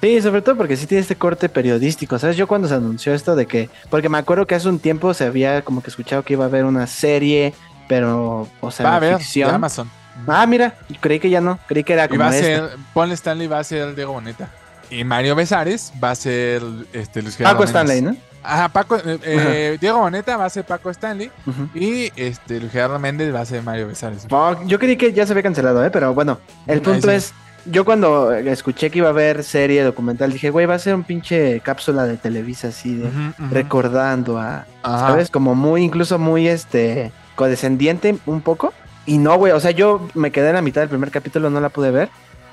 Sí, 0.00 0.22
sobre 0.22 0.40
todo 0.40 0.56
porque 0.56 0.76
sí 0.76 0.86
tiene 0.86 1.02
este 1.02 1.16
corte 1.16 1.48
periodístico, 1.48 2.18
¿sabes? 2.18 2.36
Yo 2.36 2.46
cuando 2.46 2.68
se 2.68 2.74
anunció 2.74 3.12
esto 3.12 3.36
de 3.36 3.46
que, 3.46 3.68
porque 3.90 4.08
me 4.08 4.18
acuerdo 4.18 4.46
que 4.46 4.54
hace 4.54 4.68
un 4.68 4.78
tiempo 4.78 5.12
se 5.12 5.24
había 5.24 5.62
como 5.62 5.82
que 5.82 5.90
escuchado 5.90 6.22
que 6.22 6.32
iba 6.32 6.44
a 6.44 6.48
haber 6.48 6.64
una 6.64 6.86
serie, 6.86 7.52
pero, 7.86 8.48
o 8.60 8.70
sea, 8.70 8.98
Va 8.98 9.14
a 9.14 9.18
ficción. 9.18 9.50
de 9.50 9.54
Amazon. 9.56 9.90
Ah, 10.26 10.46
mira, 10.46 10.74
creí 11.00 11.20
que 11.20 11.30
ya 11.30 11.40
no, 11.40 11.58
creí 11.66 11.84
que 11.84 11.92
era 11.92 12.06
Y 12.06 12.08
como 12.08 12.20
va 12.20 12.28
a 12.28 12.32
ser, 12.32 12.70
Paul 12.94 13.12
Stanley 13.12 13.46
va 13.46 13.58
a 13.58 13.64
ser 13.64 13.94
Diego 13.94 14.12
Boneta. 14.12 14.48
Y 14.90 15.04
Mario 15.04 15.34
Besares 15.34 15.92
va 16.02 16.10
a 16.10 16.14
ser 16.14 16.62
este, 16.92 17.22
Luis 17.22 17.36
Gerardo 17.36 17.58
Paco. 17.58 17.64
Stanley, 17.64 18.02
¿no? 18.02 18.16
Ajá, 18.42 18.70
Paco, 18.70 18.96
eh, 18.96 19.18
eh, 19.22 19.78
Diego 19.80 19.98
Boneta 19.98 20.36
va 20.36 20.46
a 20.46 20.50
ser 20.50 20.64
Paco 20.64 20.90
Stanley. 20.90 21.30
Y 21.74 22.10
este, 22.16 22.58
Luis 22.58 22.72
Gerardo 22.72 22.98
Méndez 22.98 23.34
va 23.34 23.40
a 23.40 23.44
ser 23.46 23.62
Mario 23.62 23.86
Besares. 23.86 24.26
Yo 24.66 24.78
creí 24.78 24.96
que 24.96 25.12
ya 25.12 25.26
se 25.26 25.32
había 25.32 25.42
cancelado, 25.42 25.84
¿eh? 25.84 25.90
Pero 25.90 26.14
bueno, 26.14 26.40
el 26.66 26.80
punto 26.80 27.08
sí. 27.08 27.14
es, 27.14 27.34
yo 27.66 27.84
cuando 27.84 28.32
escuché 28.32 28.90
que 28.90 28.98
iba 28.98 29.08
a 29.08 29.10
haber 29.10 29.44
serie 29.44 29.82
documental, 29.82 30.32
dije, 30.32 30.50
güey, 30.50 30.66
va 30.66 30.74
a 30.74 30.78
ser 30.78 30.94
un 30.94 31.04
pinche 31.04 31.60
cápsula 31.60 32.04
de 32.06 32.16
Televisa 32.16 32.68
así 32.68 32.94
de 32.94 33.08
recordando 33.50 34.38
a, 34.38 34.66
Ajá. 34.82 35.08
¿sabes? 35.08 35.30
Como 35.30 35.54
muy, 35.54 35.82
incluso 35.82 36.18
muy, 36.18 36.48
este, 36.48 37.12
condescendiente 37.36 38.16
un 38.26 38.40
poco. 38.40 38.72
Y 39.06 39.18
no, 39.18 39.36
güey, 39.36 39.52
o 39.52 39.60
sea, 39.60 39.70
yo 39.72 40.08
me 40.14 40.30
quedé 40.30 40.48
en 40.50 40.54
la 40.56 40.62
mitad 40.62 40.80
del 40.82 40.90
primer 40.90 41.10
capítulo, 41.10 41.50
no 41.50 41.60
la 41.60 41.68
pude 41.68 41.90
ver. 41.90 42.08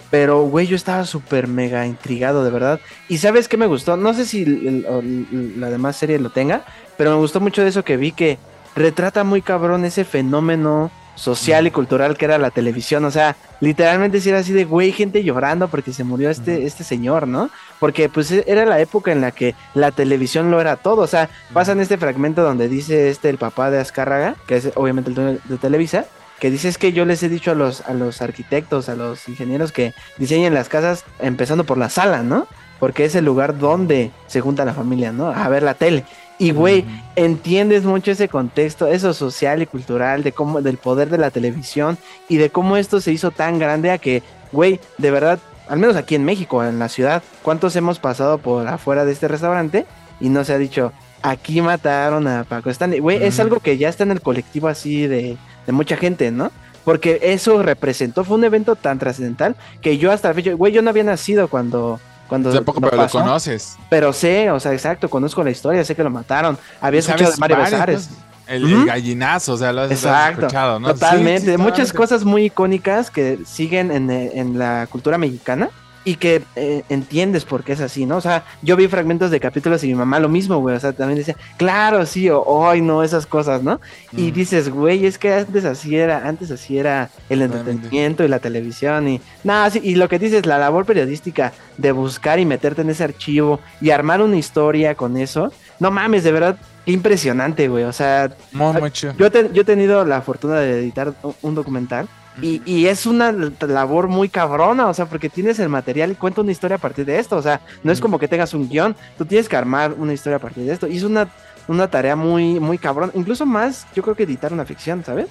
Pero, 0.09 0.43
güey, 0.43 0.67
yo 0.67 0.75
estaba 0.77 1.03
súper 1.03 1.47
mega 1.47 1.85
intrigado, 1.85 2.45
de 2.45 2.49
verdad. 2.51 2.79
Y 3.09 3.17
¿sabes 3.17 3.49
qué 3.49 3.57
me 3.57 3.65
gustó? 3.65 3.97
No 3.97 4.13
sé 4.13 4.25
si 4.25 4.43
el- 4.43 4.85
el- 4.85 5.59
la 5.59 5.69
demás 5.69 5.97
serie 5.97 6.17
lo 6.17 6.29
tenga, 6.29 6.61
pero 6.97 7.11
me 7.11 7.17
gustó 7.17 7.41
mucho 7.41 7.61
de 7.61 7.67
eso 7.67 7.83
que 7.83 7.97
vi 7.97 8.13
que 8.13 8.37
retrata 8.75 9.25
muy 9.25 9.41
cabrón 9.41 9.83
ese 9.83 10.05
fenómeno 10.05 10.91
social 11.17 11.67
y 11.67 11.71
cultural 11.71 12.15
que 12.15 12.25
era 12.25 12.37
la 12.37 12.51
televisión. 12.51 13.03
O 13.03 13.11
sea, 13.11 13.35
literalmente 13.59 14.21
si 14.21 14.29
era 14.29 14.39
así 14.39 14.53
de, 14.53 14.63
güey, 14.63 14.91
gente 14.93 15.23
llorando 15.23 15.67
porque 15.67 15.91
se 15.91 16.05
murió 16.05 16.29
este, 16.29 16.65
este 16.65 16.83
señor, 16.85 17.27
¿no? 17.27 17.49
Porque 17.79 18.07
pues 18.07 18.31
e- 18.31 18.45
era 18.47 18.65
la 18.65 18.79
época 18.79 19.11
en 19.11 19.19
la 19.19 19.31
que 19.31 19.55
la 19.73 19.91
televisión 19.91 20.51
lo 20.51 20.61
era 20.61 20.77
todo. 20.77 21.01
O 21.01 21.07
sea, 21.07 21.29
pasan 21.53 21.79
este 21.81 21.97
fragmento 21.97 22.43
donde 22.43 22.69
dice 22.69 23.09
este 23.09 23.29
el 23.29 23.37
papá 23.37 23.71
de 23.71 23.79
Azcárraga, 23.79 24.35
que 24.47 24.57
es 24.57 24.69
obviamente 24.75 25.09
el 25.09 25.15
dueño 25.15 25.39
de 25.43 25.57
Televisa, 25.57 26.05
que 26.39 26.51
dice 26.51 26.67
es 26.69 26.77
que 26.77 26.93
yo 26.93 27.03
les 27.03 27.23
he 27.23 27.29
dicho 27.29 27.51
a 27.51 27.55
los, 27.55 27.81
a 27.81 27.93
los 27.93 28.21
arquitectos, 28.21 28.89
a 28.89 28.95
los 28.95 29.27
ingenieros 29.27 29.71
que 29.71 29.93
diseñen 30.17 30.53
las 30.53 30.69
casas 30.69 31.03
empezando 31.19 31.63
por 31.63 31.79
la 31.79 31.89
sala, 31.89 32.21
¿no? 32.21 32.47
Porque 32.79 33.05
es 33.05 33.15
el 33.15 33.25
lugar 33.25 33.57
donde 33.57 34.11
se 34.27 34.39
junta 34.39 34.63
la 34.63 34.75
familia, 34.75 35.11
¿no? 35.11 35.29
A 35.29 35.49
ver 35.49 35.63
la 35.63 35.73
tele. 35.73 36.05
Y 36.39 36.51
güey, 36.51 36.85
entiendes 37.15 37.83
mucho 37.83 38.11
ese 38.11 38.29
contexto, 38.29 38.87
eso 38.87 39.13
social 39.13 39.61
y 39.61 39.65
cultural, 39.65 40.23
de 40.23 40.31
cómo, 40.31 40.61
del 40.61 40.77
poder 40.77 41.09
de 41.09 41.17
la 41.17 41.31
televisión 41.31 41.97
y 42.29 42.37
de 42.37 42.51
cómo 42.51 42.77
esto 42.77 43.01
se 43.01 43.11
hizo 43.11 43.31
tan 43.31 43.57
grande 43.57 43.89
a 43.89 43.97
que, 43.97 44.21
güey, 44.51 44.79
de 44.99 45.11
verdad, 45.11 45.39
al 45.67 45.79
menos 45.79 45.95
aquí 45.95 46.13
en 46.13 46.25
México, 46.25 46.63
en 46.63 46.77
la 46.77 46.89
ciudad, 46.89 47.23
¿cuántos 47.41 47.75
hemos 47.75 47.97
pasado 47.97 48.37
por 48.37 48.67
afuera 48.67 49.03
de 49.03 49.13
este 49.13 49.27
restaurante 49.27 49.85
y 50.19 50.29
no 50.29 50.43
se 50.43 50.53
ha 50.53 50.57
dicho, 50.59 50.93
aquí 51.23 51.59
mataron 51.61 52.27
a 52.27 52.43
Paco 52.43 52.69
Stanley? 52.69 52.99
Güey, 52.99 53.23
es 53.23 53.39
algo 53.39 53.59
que 53.59 53.77
ya 53.79 53.89
está 53.89 54.03
en 54.03 54.11
el 54.11 54.21
colectivo 54.21 54.67
así 54.67 55.07
de, 55.07 55.37
de 55.65 55.71
mucha 55.71 55.97
gente, 55.97 56.29
¿no? 56.29 56.51
Porque 56.83 57.19
eso 57.21 57.63
representó, 57.63 58.23
fue 58.23 58.37
un 58.37 58.43
evento 58.43 58.75
tan 58.75 58.99
trascendental 58.99 59.55
que 59.81 59.97
yo 59.97 60.11
hasta 60.11 60.29
la 60.29 60.35
fecha, 60.35 60.53
güey, 60.53 60.71
yo 60.71 60.83
no 60.83 60.91
había 60.91 61.03
nacido 61.03 61.47
cuando... 61.47 61.99
Cuando 62.27 62.51
Tampoco, 62.51 62.79
lo 62.79 62.89
pero 62.89 63.03
lo 63.03 63.09
conoces. 63.09 63.77
Pero 63.89 64.13
sé, 64.13 64.51
o 64.51 64.59
sea, 64.59 64.73
exacto, 64.73 65.09
conozco 65.09 65.43
la 65.43 65.51
historia, 65.51 65.83
sé 65.83 65.95
que 65.95 66.03
lo 66.03 66.09
mataron. 66.09 66.57
Había 66.81 66.99
escuchado 66.99 67.31
de 67.31 67.37
Mario 67.37 67.57
Besares. 67.57 68.07
cosas. 68.07 68.23
El, 68.47 68.85
gallinazo, 68.85 69.53
o 69.53 69.57
sea, 69.57 69.73
lo 69.73 69.81
has, 69.81 69.89
lo 69.89 69.93
has 69.95 70.03
Exacto, 70.03 70.41
escuchado, 70.45 70.79
¿no? 70.79 70.93
Totalmente, 70.93 71.39
Sí, 71.41 71.45
sí, 71.45 71.51
de 71.51 71.57
muchas 71.57 71.91
cosas 71.91 72.23
muy 72.23 72.45
icónicas 72.45 73.11
que 73.11 73.39
siguen 73.45 73.91
en, 73.91 74.09
eh, 74.09 74.31
en 74.35 74.57
la 74.57 74.87
cultura 74.89 75.17
mexicana 75.17 75.69
y 76.07 76.15
que 76.15 76.41
eh, 76.55 76.83
entiendes 76.87 77.43
por 77.43 77.63
qué 77.65 77.73
es 77.73 77.81
así, 77.81 78.05
¿no? 78.05 78.15
O 78.17 78.21
sea, 78.21 78.45
yo 78.61 78.77
vi 78.77 78.87
fragmentos 78.87 79.29
de 79.29 79.41
capítulos 79.41 79.83
y 79.83 79.87
mi 79.87 79.95
mamá 79.95 80.19
lo 80.19 80.29
mismo, 80.29 80.57
güey, 80.59 80.75
o 80.75 80.79
sea, 80.79 80.93
también 80.93 81.17
decía, 81.17 81.35
claro, 81.57 82.05
sí, 82.05 82.29
o 82.29 82.65
ay, 82.69 82.79
no, 82.79 83.03
esas 83.03 83.25
cosas, 83.25 83.61
¿no? 83.61 83.81
Y 84.13 84.31
dices, 84.31 84.69
güey, 84.69 85.05
es 85.05 85.17
que 85.17 85.33
antes 85.33 85.65
así 85.65 85.97
era, 85.97 86.25
antes 86.25 86.49
así 86.49 86.77
era 86.77 87.09
el 87.29 87.41
entretenimiento 87.41 88.23
y 88.23 88.29
la 88.29 88.39
televisión 88.39 89.07
y 89.09 89.21
nada, 89.43 89.69
sí, 89.69 89.81
y 89.83 89.95
lo 89.95 90.07
que 90.07 90.17
dices, 90.17 90.45
la 90.45 90.57
labor 90.57 90.85
periodística 90.85 91.51
de 91.77 91.91
buscar 91.91 92.39
y 92.39 92.45
meterte 92.45 92.83
en 92.83 92.89
ese 92.89 93.03
archivo 93.03 93.59
y 93.81 93.89
armar 93.89 94.21
una 94.21 94.37
historia 94.37 94.95
con 94.95 95.17
eso, 95.17 95.51
no 95.79 95.91
mames, 95.91 96.23
de 96.23 96.31
verdad, 96.31 96.57
qué 96.85 96.93
impresionante, 96.93 97.67
güey, 97.67 97.83
o 97.83 97.91
sea, 97.91 98.31
Muy, 98.53 98.73
muy 98.79 98.91
chido. 98.91 99.13
yo, 99.17 99.29
te- 99.29 99.49
yo 99.51 99.63
he 99.63 99.65
tenido 99.65 100.05
la 100.05 100.21
fortuna 100.21 100.55
de 100.61 100.79
editar 100.79 101.13
un 101.41 101.53
documental 101.53 102.07
y, 102.41 102.61
y 102.65 102.87
es 102.87 103.05
una 103.05 103.31
labor 103.31 104.07
muy 104.07 104.29
cabrona, 104.29 104.87
o 104.87 104.93
sea, 104.93 105.05
porque 105.05 105.29
tienes 105.29 105.59
el 105.59 105.69
material 105.69 106.11
y 106.11 106.15
cuenta 106.15 106.41
una 106.41 106.51
historia 106.51 106.75
a 106.75 106.79
partir 106.79 107.05
de 107.05 107.19
esto, 107.19 107.35
o 107.35 107.41
sea, 107.41 107.61
no 107.83 107.91
es 107.91 107.99
Mm. 107.99 108.01
como 108.01 108.19
que 108.19 108.27
tengas 108.27 108.53
un 108.53 108.69
guion, 108.69 108.95
tú 109.17 109.25
tienes 109.25 109.49
que 109.49 109.55
armar 109.55 109.93
una 109.93 110.13
historia 110.13 110.37
a 110.37 110.39
partir 110.39 110.65
de 110.65 110.73
esto, 110.73 110.87
y 110.87 110.97
es 110.97 111.03
una, 111.03 111.27
una 111.67 111.87
tarea 111.89 112.15
muy, 112.15 112.59
muy 112.59 112.77
cabrón, 112.77 113.11
incluso 113.15 113.45
más, 113.45 113.87
yo 113.95 114.03
creo 114.03 114.15
que 114.15 114.23
editar 114.23 114.53
una 114.53 114.65
ficción, 114.65 115.03
¿sabes? 115.03 115.27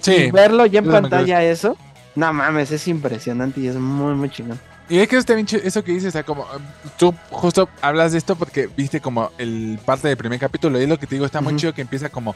Sí. 0.00 0.12
Y 0.14 0.30
verlo 0.30 0.66
ya 0.66 0.80
en 0.80 0.86
pantalla 0.90 1.42
eso, 1.44 1.76
no 2.14 2.32
mames, 2.32 2.72
es 2.72 2.88
impresionante 2.88 3.60
y 3.60 3.68
es 3.68 3.76
muy, 3.76 4.14
muy 4.14 4.30
chingón. 4.30 4.58
Y 4.90 4.98
es 5.00 5.08
que 5.08 5.16
eso 5.16 5.34
eso 5.34 5.84
que 5.84 5.92
dices, 5.92 6.08
o 6.08 6.10
sea, 6.12 6.22
como 6.22 6.42
um, 6.44 6.62
tú 6.98 7.14
justo 7.30 7.68
hablas 7.82 8.12
de 8.12 8.18
esto 8.18 8.36
porque 8.36 8.68
viste 8.68 9.00
como 9.00 9.30
el 9.36 9.78
parte 9.84 10.08
del 10.08 10.16
primer 10.16 10.38
capítulo 10.40 10.78
y 10.78 10.84
es 10.84 10.88
lo 10.88 10.98
que 10.98 11.06
te 11.06 11.14
digo, 11.14 11.26
está 11.26 11.42
muy 11.42 11.52
Ujú. 11.52 11.60
chido 11.60 11.74
que 11.74 11.82
empieza 11.82 12.08
como 12.08 12.34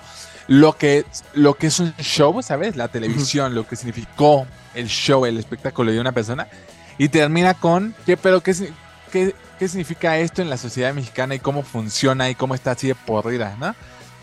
lo 0.49 0.75
que, 0.75 1.07
lo 1.33 1.55
que 1.55 1.69
es 1.69 1.81
un 1.81 1.95
show, 1.97 2.43
¿sabes? 2.43 2.77
La 2.77 2.89
televisión, 2.89 3.55
lo 3.55 3.67
que 3.67 3.77
significó 3.77 4.47
el 4.75 4.89
show, 4.89 5.25
el 5.25 5.39
espectáculo 5.39 5.93
de 5.93 6.01
una 6.01 6.13
persona 6.13 6.47
y 6.99 7.09
termina 7.09 7.55
con, 7.55 7.95
¿qué, 8.05 8.19
pero 8.19 8.43
qué, 8.43 8.55
qué, 9.11 9.35
qué 9.59 9.69
significa 9.69 10.19
esto 10.19 10.43
en 10.43 10.51
la 10.51 10.59
sociedad 10.59 10.93
mexicana 10.93 11.35
y 11.35 11.39
cómo 11.39 11.63
funciona 11.63 12.29
y 12.29 12.35
cómo 12.35 12.55
está 12.55 12.73
así 12.73 12.89
de 12.89 12.95
podrida, 12.95 13.57
¿no? 13.59 13.75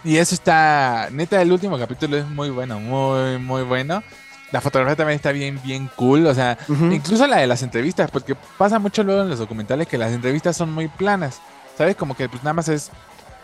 Y 0.03 0.17
eso 0.17 0.35
está, 0.35 1.09
neta, 1.11 1.41
el 1.41 1.51
último 1.51 1.77
capítulo 1.77 2.15
es 2.15 2.25
muy 2.27 2.49
bueno, 2.51 2.79
muy, 2.79 3.37
muy 3.37 3.63
bueno. 3.63 4.03
La 4.51 4.61
fotografía 4.61 4.95
también 4.95 5.15
está 5.15 5.31
bien, 5.31 5.59
bien 5.63 5.89
cool, 5.95 6.25
o 6.25 6.33
sea. 6.33 6.57
Incluso 6.91 7.27
la 7.27 7.37
de 7.37 7.47
las 7.47 7.61
entrevistas, 7.61 8.09
porque 8.09 8.35
pasa 8.57 8.79
mucho 8.79 9.03
luego 9.03 9.21
en 9.21 9.29
los 9.29 9.39
documentales 9.39 9.87
que 9.87 9.97
las 9.97 10.11
entrevistas 10.11 10.57
son 10.57 10.73
muy 10.73 10.87
planas, 10.87 11.39
¿sabes? 11.77 11.95
Como 11.95 12.15
que 12.15 12.27
pues 12.29 12.43
nada 12.43 12.53
más 12.53 12.67
es, 12.67 12.91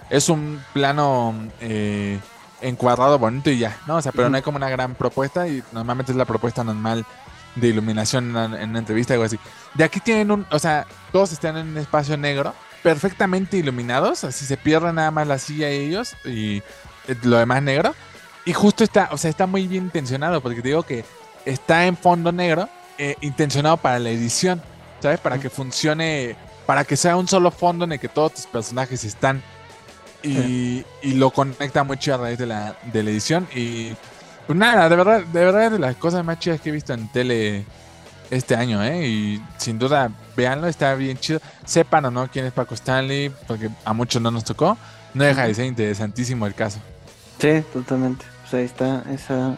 es 0.09 0.29
un 0.29 0.61
plano 0.73 1.35
eh, 1.61 2.19
encuadrado 2.61 3.19
bonito 3.19 3.49
y 3.49 3.59
ya, 3.59 3.77
¿no? 3.87 3.97
O 3.97 4.01
sea, 4.01 4.11
pero 4.11 4.29
no 4.29 4.37
hay 4.37 4.43
como 4.43 4.57
una 4.57 4.69
gran 4.69 4.95
propuesta 4.95 5.47
y 5.47 5.63
normalmente 5.71 6.11
es 6.11 6.17
la 6.17 6.25
propuesta 6.25 6.63
normal 6.63 7.05
de 7.55 7.67
iluminación 7.67 8.25
en 8.25 8.29
una, 8.31 8.61
en 8.61 8.69
una 8.71 8.79
entrevista 8.79 9.13
o 9.13 9.15
algo 9.15 9.25
así. 9.25 9.39
De 9.73 9.83
aquí 9.83 9.99
tienen 9.99 10.31
un, 10.31 10.45
o 10.49 10.59
sea, 10.59 10.85
todos 11.11 11.31
están 11.31 11.57
en 11.57 11.67
un 11.69 11.77
espacio 11.77 12.17
negro, 12.17 12.53
perfectamente 12.83 13.57
iluminados, 13.57 14.23
así 14.23 14.45
se 14.45 14.57
pierde 14.57 14.91
nada 14.93 15.11
más 15.11 15.27
la 15.27 15.39
silla 15.39 15.71
y 15.71 15.87
ellos 15.87 16.15
y 16.25 16.57
eh, 17.07 17.15
lo 17.23 17.37
demás 17.37 17.61
negro. 17.63 17.95
Y 18.45 18.53
justo 18.53 18.83
está, 18.83 19.09
o 19.11 19.17
sea, 19.17 19.29
está 19.29 19.47
muy 19.47 19.67
bien 19.67 19.85
intencionado, 19.85 20.39
porque 20.41 20.61
te 20.61 20.69
digo 20.69 20.83
que 20.83 21.03
está 21.45 21.85
en 21.85 21.97
fondo 21.97 22.31
negro, 22.31 22.69
eh, 22.97 23.15
intencionado 23.21 23.77
para 23.77 23.99
la 23.99 24.11
edición, 24.11 24.61
¿sabes? 25.01 25.19
Para 25.19 25.39
que 25.39 25.49
funcione, 25.49 26.35
para 26.65 26.83
que 26.83 26.95
sea 26.95 27.17
un 27.17 27.27
solo 27.27 27.51
fondo 27.51 27.85
en 27.85 27.93
el 27.93 27.99
que 27.99 28.07
todos 28.07 28.33
tus 28.33 28.45
personajes 28.45 29.03
están. 29.03 29.41
Y, 30.23 30.83
y 31.03 31.13
lo 31.13 31.29
conecta 31.29 31.83
mucho 31.83 32.15
a 32.15 32.17
raíz 32.17 32.39
de 32.39 32.47
la, 32.47 32.75
de 32.91 33.03
la 33.03 33.11
edición. 33.11 33.47
Y 33.53 33.93
pues 34.47 34.57
nada, 34.57 34.89
de 34.89 34.95
verdad, 34.95 35.23
de 35.23 35.45
verdad 35.45 35.65
es 35.65 35.71
de 35.73 35.79
las 35.79 35.95
cosas 35.97 36.25
más 36.25 36.39
chidas 36.39 36.61
que 36.61 36.69
he 36.69 36.71
visto 36.71 36.93
en 36.93 37.07
tele 37.09 37.63
este 38.31 38.55
año, 38.55 38.83
¿eh? 38.83 39.07
Y 39.07 39.43
sin 39.57 39.77
duda, 39.77 40.11
véanlo, 40.35 40.67
está 40.67 40.95
bien 40.95 41.17
chido. 41.17 41.39
Sepan 41.63 42.05
o 42.05 42.11
no 42.11 42.27
quién 42.31 42.45
es 42.45 42.53
Paco 42.53 42.73
Stanley, 42.73 43.31
porque 43.47 43.69
a 43.83 43.93
muchos 43.93 44.19
no 44.19 44.31
nos 44.31 44.43
tocó. 44.43 44.77
No 45.13 45.23
deja 45.23 45.45
de 45.45 45.53
ser 45.53 45.65
interesantísimo 45.65 46.47
el 46.47 46.55
caso. 46.55 46.79
Sí, 47.39 47.63
totalmente. 47.71 48.25
Pues 48.45 48.53
ahí 48.53 48.63
está. 48.65 49.03
Esa, 49.11 49.57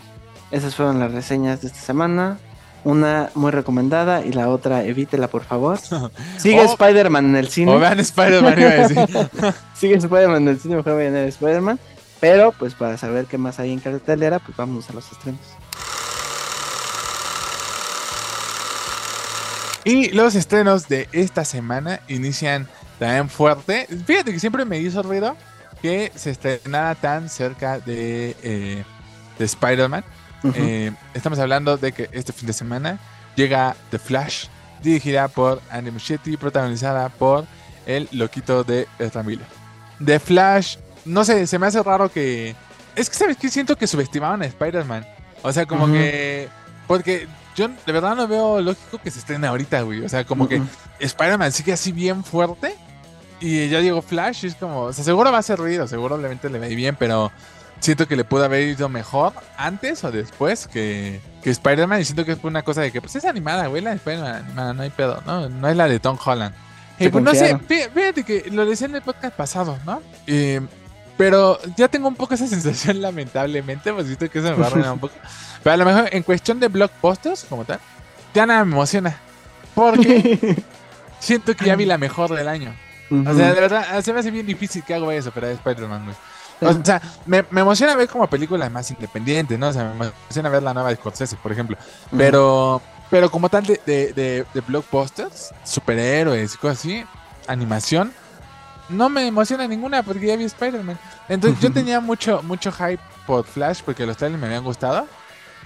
esas 0.52 0.76
fueron 0.76 1.00
las 1.00 1.12
reseñas 1.12 1.62
de 1.62 1.68
esta 1.68 1.80
semana. 1.80 2.38
Una 2.84 3.32
muy 3.36 3.52
recomendada 3.52 4.24
y 4.24 4.32
la 4.32 4.48
otra 4.50 4.84
evítela, 4.86 5.28
por 5.28 5.44
favor. 5.44 5.78
Sigue 6.38 6.62
Oh. 6.62 6.72
Spider-Man 6.72 7.26
en 7.26 7.36
el 7.36 7.50
cine. 7.50 7.74
O 7.74 7.80
vean 7.80 8.00
Spider-Man, 8.00 8.60
iba 8.60 8.70
a 8.70 8.88
decir. 8.88 8.98
Sigue 9.74 9.96
Spider-Man 9.96 10.44
en 10.44 10.48
el 10.50 10.60
cine, 10.60 10.78
mejor 10.78 10.96
vayan 10.96 11.16
a 11.16 11.20
ver 11.20 11.28
Spider-Man. 11.30 11.80
Pero, 12.22 12.52
pues 12.54 12.74
para 12.76 12.98
saber 12.98 13.26
qué 13.26 13.38
más 13.38 13.60
hay 13.60 13.72
en 13.74 13.80
cartelera, 13.80 14.40
pues 14.40 14.56
vámonos 14.58 14.90
a 14.90 14.94
los 14.94 15.12
estrenos. 15.12 15.42
Y 19.84 20.10
los 20.12 20.36
estrenos 20.36 20.88
de 20.88 21.08
esta 21.14 21.46
semana 21.46 22.02
inician 22.08 22.68
también 23.00 23.30
fuerte. 23.30 23.88
Fíjate 24.06 24.34
que 24.34 24.40
siempre 24.40 24.66
me 24.66 24.80
hizo 24.80 25.02
ruido 25.04 25.36
que 25.82 26.12
se 26.16 26.32
estrenara 26.32 26.96
tan 26.96 27.30
cerca 27.30 27.80
de, 27.80 28.36
eh, 28.44 28.84
de 29.38 29.46
Spider-Man. 29.46 30.04
Eh, 30.56 30.92
estamos 31.14 31.40
hablando 31.40 31.78
de 31.78 31.92
que 31.92 32.10
este 32.12 32.32
fin 32.32 32.48
de 32.48 32.54
semana 32.54 33.00
llega 33.36 33.76
The 33.90 34.00
Flash, 34.00 34.48
dirigida 34.82 35.28
por 35.28 35.62
Andy 35.70 35.92
Muschietti, 35.92 36.38
protagonizada 36.38 37.10
por 37.10 37.46
el 37.86 38.08
loquito 38.12 38.64
de 38.64 38.88
Ezra 39.00 39.24
Miller. 39.24 39.48
The 40.04 40.20
Flash, 40.20 40.78
no 41.06 41.26
sé, 41.26 41.48
se 41.48 41.60
me 41.60 41.68
hace 41.68 41.82
raro 41.84 42.10
que... 42.12 42.56
Es 42.96 43.10
que, 43.10 43.16
¿sabes 43.16 43.38
qué? 43.38 43.50
Siento 43.50 43.76
que 43.76 43.88
subestimaban 43.88 44.42
a 44.42 44.46
Spider-Man. 44.46 45.06
O 45.42 45.52
sea, 45.52 45.66
como 45.66 45.88
que... 45.88 46.50
Porque 46.88 47.28
yo 47.58 47.68
de 47.68 47.92
verdad 47.92 48.16
no 48.16 48.28
veo 48.28 48.62
lógico 48.62 49.00
que 49.00 49.10
se 49.10 49.20
estrene 49.20 49.48
ahorita, 49.48 49.82
güey. 49.82 50.06
O 50.06 50.10
sea, 50.10 50.24
como 50.24 50.48
que. 50.48 50.62
Spider-Man 51.00 51.52
sigue 51.52 51.74
así 51.74 51.92
bien 51.92 52.24
fuerte. 52.24 52.76
Y 53.40 53.70
ya 53.70 53.80
digo 53.80 54.02
Flash, 54.02 54.46
y 54.46 54.48
es 54.48 54.56
como, 54.56 54.84
o 54.84 54.94
sea, 54.94 55.04
seguro 55.04 55.32
va 55.32 55.38
a 55.38 55.40
hacer 55.42 55.60
ruido, 55.60 55.88
seguramente 55.88 56.50
le 56.50 56.60
va 56.60 56.66
a 56.66 56.70
ir 56.70 56.76
bien, 56.76 56.96
pero 56.98 57.32
siento 57.80 58.08
que 58.08 58.16
le 58.16 58.24
pudo 58.24 58.46
haber 58.46 58.68
ido 58.68 58.90
mejor 58.90 59.34
antes 59.58 60.04
o 60.04 60.12
después 60.12 60.68
que, 60.68 61.22
que 61.44 61.52
Spider-Man. 61.52 62.02
Y 62.02 62.06
siento 62.06 62.26
que 62.26 62.34
es 62.34 62.40
por 62.40 62.50
una 62.50 62.64
cosa 62.64 62.82
de 62.82 62.92
que, 62.92 63.02
pues 63.02 63.16
es 63.16 63.26
animada, 63.26 63.68
güey, 63.68 63.82
la 63.82 63.92
de 63.92 63.98
Spider-Man 63.98 64.36
animada, 64.36 64.74
no 64.74 64.84
hay 64.84 64.90
pedo, 64.90 65.22
¿no? 65.26 65.50
No 65.50 65.70
es 65.70 65.76
la 65.76 65.88
de 65.88 66.00
Tom 66.00 66.18
Holland. 66.24 66.56
Y 67.00 67.10
pues 67.10 67.24
no 67.24 67.34
sé, 67.34 67.58
fíjate 67.68 68.24
que 68.24 68.50
lo 68.52 68.66
decía 68.66 68.88
en 68.88 68.96
el 68.96 69.02
podcast 69.04 69.36
pasado, 69.36 69.78
¿no? 69.86 70.02
Eh, 70.26 70.62
pero 71.16 71.60
ya 71.76 71.88
tengo 71.88 72.08
un 72.08 72.16
poco 72.16 72.34
esa 72.34 72.48
sensación, 72.48 73.02
lamentablemente, 73.02 73.94
pues 73.94 74.08
siento 74.08 74.30
que 74.30 74.40
eso 74.40 74.50
me 74.50 74.56
va 74.56 74.66
a 74.66 74.68
arruinar 74.68 74.94
un 74.94 75.00
poco. 75.00 75.14
Pero 75.64 75.74
a 75.74 75.78
lo 75.78 75.86
mejor 75.86 76.10
en 76.12 76.24
cuestión 76.24 76.60
de 76.60 76.68
blockbusters, 76.70 77.46
como 77.46 77.66
tal, 77.66 77.80
ya 78.34 78.46
nada 78.46 78.66
me 78.66 78.74
emociona. 78.74 79.16
Porque 79.76 80.64
siento 81.20 81.56
que 81.56 81.66
ya 81.66 81.76
vi 81.76 81.86
la 81.86 81.98
mejor 81.98 82.36
del 82.36 82.48
año. 82.48 82.74
O 83.12 83.34
sea, 83.34 83.54
de 83.54 83.62
verdad, 83.62 84.02
se 84.02 84.14
me 84.14 84.20
hace 84.20 84.32
bien 84.32 84.46
difícil 84.46 84.84
que 84.84 84.94
hago 84.94 85.12
eso, 85.12 85.32
pero 85.34 85.48
es 85.48 85.58
Spider-Man, 85.58 86.06
güey. 86.06 86.16
O 86.60 86.84
sea, 86.84 87.02
me, 87.26 87.46
me 87.52 87.62
emociona 87.62 87.96
ver 87.96 88.08
como 88.08 88.28
películas 88.28 88.72
más 88.72 88.90
independientes, 88.90 89.58
¿no? 89.60 89.68
O 89.68 89.74
sea, 89.74 89.94
me 89.94 90.08
emociona 90.08 90.50
ver 90.50 90.64
la 90.64 90.74
nueva 90.74 90.90
de 90.90 90.96
Scorsese, 90.96 91.36
por 91.36 91.52
ejemplo. 91.52 91.78
Pero, 92.18 92.82
pero 93.10 93.30
como 93.30 93.48
tal 93.48 93.66
de, 93.66 93.80
de, 93.86 94.14
de, 94.14 94.46
de 94.54 94.62
blockbusters, 94.62 95.54
superhéroes 95.64 96.56
y 96.56 96.58
cosas 96.58 96.80
así, 96.80 97.06
animación, 97.48 98.12
no 98.90 99.10
me 99.10 99.28
emociona 99.28 99.68
ninguna 99.68 100.04
porque 100.04 100.28
ya 100.28 100.36
vi 100.36 100.46
Spider-Man. 100.46 100.98
Entonces 101.30 101.60
yo 101.60 101.72
tenía 101.72 102.00
mucho, 102.00 102.42
mucho 102.44 102.72
hype 102.72 103.00
por 103.26 103.46
Flash 103.46 103.82
porque 103.86 104.06
los 104.06 104.18
trailers 104.18 104.42
me 104.42 104.48
habían 104.48 104.64
gustado. 104.64 105.08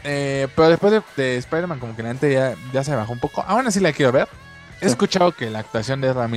Eh, 0.03 0.47
pero 0.55 0.69
después 0.69 0.91
de, 0.91 1.01
de 1.15 1.37
Spider-Man 1.37 1.79
como 1.79 1.95
que 1.95 2.01
la 2.01 2.09
gente 2.09 2.33
ya, 2.33 2.55
ya 2.73 2.83
se 2.83 2.95
bajó 2.95 3.13
un 3.13 3.19
poco. 3.19 3.43
Aún 3.47 3.67
así 3.67 3.79
la 3.79 3.93
quiero 3.93 4.11
ver. 4.11 4.27
He 4.81 4.87
escuchado 4.87 5.31
que 5.31 5.49
la 5.49 5.59
actuación 5.59 6.01
de 6.01 6.09
Ezra 6.09 6.27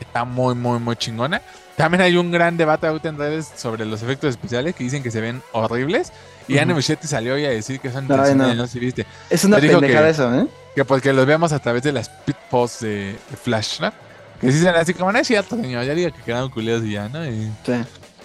Está 0.00 0.24
muy, 0.24 0.54
muy, 0.54 0.78
muy 0.78 0.96
chingona. 0.96 1.40
También 1.76 2.02
hay 2.02 2.16
un 2.16 2.30
gran 2.30 2.56
debate 2.56 2.86
ahorita 2.86 3.08
en 3.08 3.18
redes 3.18 3.50
sobre 3.56 3.84
los 3.86 4.02
efectos 4.02 4.30
especiales 4.30 4.74
que 4.74 4.84
dicen 4.84 5.02
que 5.02 5.10
se 5.10 5.20
ven 5.20 5.42
horribles. 5.52 6.12
Y 6.48 6.54
Ujú. 6.54 6.62
Anne 6.62 6.74
Muschietti 6.74 7.06
salió 7.06 7.34
hoy 7.34 7.44
a 7.44 7.50
decir 7.50 7.80
que 7.80 7.90
son 7.90 8.06
no. 8.08 8.16
no 8.54 8.66
sé 8.66 8.72
si 8.72 8.78
viste. 8.80 9.06
Es 9.30 9.44
una 9.44 9.58
pendejada 9.58 10.06
que- 10.06 10.10
eso, 10.10 10.34
¿eh? 10.34 10.46
Que 10.74 10.84
porque 10.84 11.12
los 11.12 11.24
vemos 11.26 11.52
a 11.52 11.58
través 11.58 11.82
de 11.82 11.92
las 11.92 12.08
pitposts 12.08 12.80
de, 12.80 13.16
de 13.30 13.36
Flash, 13.36 13.80
¿no? 13.80 13.92
Que 14.40 14.48
dicen 14.48 14.68
así 14.74 14.94
como, 14.94 15.12
no 15.12 15.18
es 15.18 15.26
cierto, 15.26 15.56
señor, 15.56 15.84
ya 15.84 15.94
digo 15.94 16.12
que 16.12 16.22
quedaron 16.22 16.50
culeros 16.50 16.84
y 16.84 16.92
ya, 16.92 17.08
¿no? 17.08 17.24
Y- 17.24 17.50
Sí. 17.64 17.72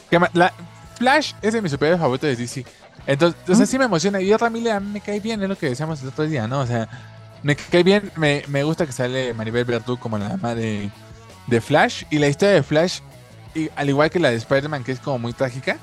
que 0.09 0.19
ma- 0.19 0.29
la, 0.33 0.51
Flash 0.97 1.33
es 1.41 1.53
de 1.53 1.61
mis 1.61 1.71
superhéroes 1.71 1.99
favoritos 2.01 2.29
de 2.29 2.35
DC. 2.35 2.65
Entonces, 3.07 3.57
sea, 3.57 3.65
sí 3.65 3.77
me 3.77 3.85
emociona. 3.85 4.19
Y 4.21 4.33
otra 4.33 4.49
Miller 4.49 4.79
me 4.81 5.01
cae 5.01 5.19
bien, 5.19 5.41
es 5.43 5.49
lo 5.49 5.57
que 5.57 5.69
decíamos 5.69 6.01
el 6.01 6.07
otro 6.09 6.25
día, 6.25 6.47
¿no? 6.47 6.61
O 6.61 6.65
sea, 6.65 6.87
me 7.43 7.55
cae 7.55 7.83
bien, 7.83 8.11
me, 8.15 8.43
me 8.47 8.63
gusta 8.63 8.85
que 8.85 8.91
sale 8.91 9.33
Maribel 9.33 9.65
Verdú 9.65 9.97
como 9.97 10.17
la 10.17 10.29
mamá 10.29 10.55
de, 10.55 10.89
de 11.47 11.61
Flash. 11.61 12.03
Y 12.09 12.19
la 12.19 12.27
historia 12.27 12.55
de 12.55 12.63
Flash, 12.63 12.99
y, 13.53 13.69
al 13.75 13.89
igual 13.89 14.09
que 14.09 14.19
la 14.19 14.29
de 14.29 14.35
Spider-Man, 14.37 14.83
que 14.83 14.91
es 14.91 14.99
como 14.99 15.19
muy 15.19 15.33
trágica, 15.33 15.77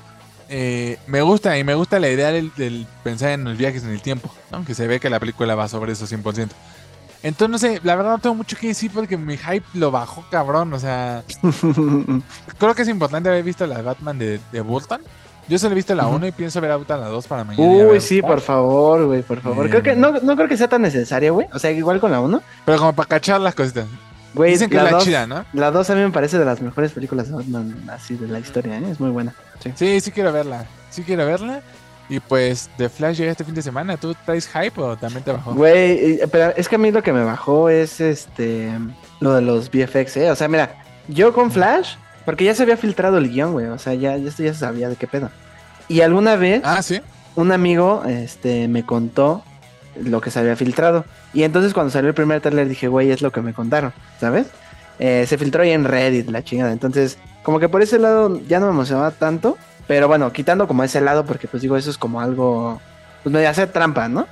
eh, 0.49 0.97
me 1.07 1.21
gusta 1.21 1.57
y 1.57 1.63
me 1.63 1.73
gusta 1.73 1.99
la 1.99 2.09
idea 2.09 2.31
del, 2.31 2.51
del 2.55 2.85
pensar 3.03 3.31
en 3.31 3.43
los 3.45 3.57
viajes 3.57 3.83
en 3.83 3.89
el 3.89 4.01
tiempo, 4.01 4.31
¿no? 4.51 4.63
Que 4.65 4.75
se 4.75 4.87
ve 4.87 4.99
que 4.99 5.09
la 5.09 5.19
película 5.19 5.55
va 5.55 5.67
sobre 5.67 5.93
eso 5.93 6.05
100%. 6.05 6.49
Entonces, 7.23 7.49
no 7.49 7.57
sé, 7.57 7.79
la 7.83 7.95
verdad 7.95 8.11
no 8.11 8.19
tengo 8.19 8.35
mucho 8.35 8.57
que 8.57 8.67
decir 8.67 8.91
porque 8.93 9.15
mi 9.15 9.37
hype 9.37 9.65
lo 9.75 9.91
bajó 9.91 10.25
cabrón, 10.29 10.73
o 10.73 10.79
sea, 10.79 11.23
creo 12.59 12.75
que 12.75 12.81
es 12.81 12.89
importante 12.89 13.29
haber 13.29 13.43
visto 13.43 13.65
la 13.65 13.81
Batman 13.81 14.19
de, 14.19 14.41
de 14.51 14.59
Burton 14.61 15.01
Yo 15.47 15.57
solo 15.57 15.71
he 15.71 15.75
visto 15.75 15.95
la 15.95 16.05
Ujú. 16.05 16.17
1 16.17 16.27
y 16.27 16.31
pienso 16.33 16.59
ver 16.59 16.71
ahorita 16.71 16.97
la 16.97 17.07
2 17.07 17.27
para 17.27 17.45
mañana. 17.45 17.65
Uy, 17.65 18.01
sí, 18.01 18.21
por 18.21 18.41
favor, 18.41 19.05
güey, 19.05 19.23
por 19.23 19.39
favor. 19.39 19.69
Creo 19.69 19.81
que 19.81 19.95
no, 19.95 20.11
no 20.11 20.35
creo 20.35 20.49
que 20.49 20.57
sea 20.57 20.67
tan 20.67 20.81
necesaria, 20.81 21.31
güey. 21.31 21.47
O 21.53 21.59
sea, 21.59 21.71
igual 21.71 22.01
con 22.01 22.11
la 22.11 22.19
1. 22.19 22.41
Pero 22.65 22.77
como 22.77 22.93
para 22.93 23.07
cachar 23.07 23.39
las 23.39 23.55
cositas. 23.55 23.85
Güey, 24.33 24.51
Dicen 24.51 24.69
que 24.69 24.75
la 24.77 24.85
es 24.85 24.91
la 24.91 24.97
2 24.97 25.03
chida, 25.05 25.27
¿no? 25.27 25.45
La 25.53 25.71
2 25.71 25.89
a 25.89 25.95
mí 25.95 26.01
me 26.01 26.09
parece 26.11 26.37
de 26.39 26.45
las 26.45 26.59
mejores 26.61 26.91
películas 26.91 27.27
de 27.29 27.35
Batman 27.35 27.75
así 27.91 28.15
de 28.15 28.27
la 28.27 28.39
historia, 28.39 28.77
¿eh? 28.79 28.83
Es 28.91 28.99
muy 28.99 29.11
buena. 29.11 29.33
Sí. 29.61 29.71
Sí, 29.75 30.01
sí 30.01 30.11
quiero 30.11 30.31
verla. 30.33 30.65
Sí 30.89 31.03
quiero 31.03 31.25
verla. 31.25 31.61
Y 32.09 32.19
pues, 32.19 32.69
The 32.77 32.89
Flash 32.89 33.17
llega 33.17 33.31
este 33.31 33.43
fin 33.45 33.55
de 33.55 33.61
semana. 33.61 33.95
¿Tú 33.97 34.15
traes 34.25 34.47
hype 34.47 34.79
o 34.81 34.97
también 34.97 35.23
te 35.23 35.31
bajó? 35.31 35.53
Güey, 35.53 36.19
pero 36.31 36.53
es 36.55 36.67
que 36.67 36.75
a 36.75 36.79
mí 36.79 36.91
lo 36.91 37.01
que 37.01 37.13
me 37.13 37.23
bajó 37.23 37.69
es 37.69 38.01
este 38.01 38.71
lo 39.19 39.33
de 39.35 39.41
los 39.41 39.69
VFX, 39.71 40.17
¿eh? 40.17 40.31
O 40.31 40.35
sea, 40.35 40.47
mira, 40.47 40.75
yo 41.07 41.31
con 41.33 41.49
Flash, 41.51 41.95
porque 42.25 42.43
ya 42.43 42.53
se 42.55 42.63
había 42.63 42.75
filtrado 42.75 43.17
el 43.19 43.29
guion, 43.29 43.53
güey. 43.53 43.67
O 43.67 43.77
sea, 43.79 43.93
ya, 43.93 44.17
ya 44.17 44.25
ya 44.25 44.31
se 44.31 44.53
sabía 44.53 44.89
de 44.89 44.95
qué 44.97 45.07
pedo. 45.07 45.29
Y 45.87 46.01
alguna 46.01 46.35
vez 46.35 46.61
Ah, 46.65 46.81
sí. 46.81 46.99
un 47.35 47.51
amigo 47.51 48.03
este, 48.05 48.67
me 48.67 48.85
contó 48.85 49.43
lo 50.01 50.21
que 50.21 50.31
se 50.31 50.39
había 50.39 50.55
filtrado. 50.55 51.05
Y 51.33 51.43
entonces 51.43 51.73
cuando 51.73 51.91
salió 51.91 52.09
el 52.09 52.15
primer 52.15 52.41
trailer 52.41 52.67
dije, 52.67 52.87
güey, 52.87 53.11
es 53.11 53.21
lo 53.21 53.31
que 53.31 53.41
me 53.41 53.53
contaron, 53.53 53.93
¿sabes? 54.19 54.47
Eh, 54.99 55.25
se 55.27 55.37
filtró 55.37 55.63
ahí 55.63 55.71
en 55.71 55.85
Reddit, 55.85 56.29
la 56.29 56.43
chingada. 56.43 56.71
Entonces, 56.71 57.17
como 57.41 57.59
que 57.59 57.69
por 57.69 57.81
ese 57.81 57.99
lado 57.99 58.39
ya 58.47 58.59
no 58.59 58.67
me 58.67 58.73
emocionaba 58.73 59.11
tanto. 59.11 59.57
Pero 59.87 60.07
bueno, 60.07 60.31
quitando 60.31 60.67
como 60.67 60.83
ese 60.83 61.01
lado, 61.01 61.25
porque 61.25 61.47
pues 61.47 61.61
digo, 61.61 61.75
eso 61.75 61.89
es 61.89 61.97
como 61.97 62.21
algo, 62.21 62.79
pues 63.21 63.33
me 63.33 63.45
hace 63.45 63.67
trampa, 63.67 64.07
¿no? 64.07 64.27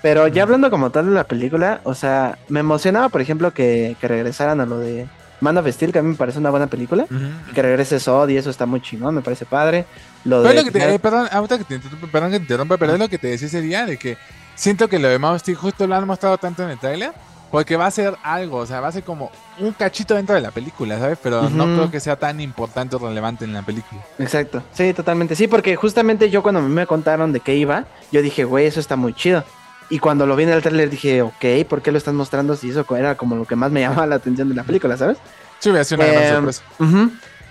Pero 0.00 0.28
ya 0.28 0.42
hablando 0.42 0.70
como 0.70 0.90
tal 0.90 1.06
de 1.06 1.12
la 1.12 1.24
película, 1.24 1.80
o 1.84 1.94
sea, 1.94 2.38
me 2.48 2.60
emocionaba, 2.60 3.08
por 3.10 3.20
ejemplo, 3.20 3.52
que, 3.52 3.96
que 4.00 4.08
regresaran 4.08 4.60
a 4.60 4.66
lo 4.66 4.78
de 4.78 5.06
Man 5.40 5.58
of 5.58 5.68
Steel, 5.68 5.92
que 5.92 5.98
a 5.98 6.02
mí 6.02 6.08
me 6.08 6.14
parece 6.14 6.38
una 6.38 6.50
buena 6.50 6.66
película. 6.66 7.06
Que 7.54 7.62
regrese 7.62 8.00
Sod 8.00 8.28
y 8.30 8.36
eso 8.36 8.50
está 8.50 8.66
muy 8.66 8.80
chingón, 8.80 9.14
me 9.14 9.20
parece 9.20 9.44
padre. 9.44 9.84
Lo 10.24 10.42
Pero 10.42 10.48
de 10.48 10.54
lo 10.54 10.64
que 10.64 10.70
te, 10.70 10.94
eh, 10.94 10.98
perdón, 10.98 11.28
ahorita 11.30 11.58
que 11.58 11.64
te 11.64 11.74
interrumpa, 11.74 12.06
perdón 12.06 12.30
que 12.30 12.36
te 12.38 12.42
interrumpa, 12.42 12.76
pero 12.78 12.94
es 12.94 12.98
lo 12.98 13.08
que 13.08 13.18
te 13.18 13.28
decía 13.28 13.46
ese 13.46 13.60
día 13.60 13.84
de 13.84 13.98
que 13.98 14.16
siento 14.54 14.88
que 14.88 14.98
lo 14.98 15.08
de 15.08 15.38
Steel 15.38 15.56
justo 15.56 15.86
lo 15.86 15.94
han 15.94 16.06
mostrado 16.06 16.38
tanto 16.38 16.62
en 16.62 16.70
el 16.70 16.78
trailer 16.78 17.12
porque 17.50 17.76
va 17.76 17.86
a 17.86 17.90
ser 17.92 18.16
algo, 18.24 18.58
o 18.58 18.66
sea, 18.66 18.80
va 18.80 18.88
a 18.88 18.92
ser 18.92 19.04
como 19.04 19.30
un 19.60 19.72
cachito 19.72 20.16
dentro 20.16 20.34
de 20.34 20.40
la 20.40 20.50
película, 20.50 20.98
¿sabes? 20.98 21.18
Pero 21.22 21.48
no 21.50 21.64
creo 21.66 21.88
que 21.88 22.00
sea 22.00 22.16
tan 22.16 22.40
importante 22.40 22.96
o 22.96 22.98
relevante 22.98 23.44
en 23.44 23.52
la 23.52 23.62
película. 23.62 24.00
Exacto, 24.18 24.60
sí, 24.72 24.92
totalmente. 24.92 25.36
Sí, 25.36 25.46
porque 25.46 25.76
justamente 25.76 26.30
yo 26.30 26.42
cuando 26.42 26.60
me 26.62 26.84
contaron 26.86 27.32
de 27.32 27.38
qué 27.38 27.54
iba, 27.54 27.84
yo 28.10 28.22
dije, 28.22 28.42
güey, 28.42 28.66
eso 28.66 28.80
está 28.80 28.96
muy 28.96 29.14
chido. 29.14 29.44
Y 29.88 30.00
cuando 30.00 30.26
lo 30.26 30.34
vi 30.34 30.42
en 30.42 30.48
el 30.48 30.62
trailer 30.62 30.90
dije, 30.90 31.22
ok, 31.22 31.44
¿por 31.68 31.80
qué 31.80 31.92
lo 31.92 31.98
están 31.98 32.16
mostrando 32.16 32.56
si 32.56 32.70
eso 32.70 32.84
era 32.96 33.14
como 33.16 33.36
lo 33.36 33.44
que 33.44 33.54
más 33.54 33.70
me 33.70 33.80
llamaba 33.82 34.06
la 34.06 34.16
atención 34.16 34.48
de 34.48 34.56
la 34.56 34.64
película, 34.64 34.96
¿sabes? 34.96 35.18
Sí, 35.60 35.70
hubiera 35.70 35.84
sido 35.84 36.02
una 36.02 36.12
gran 36.12 36.24
Em, 36.24 36.34
sorpresa. 36.52 36.62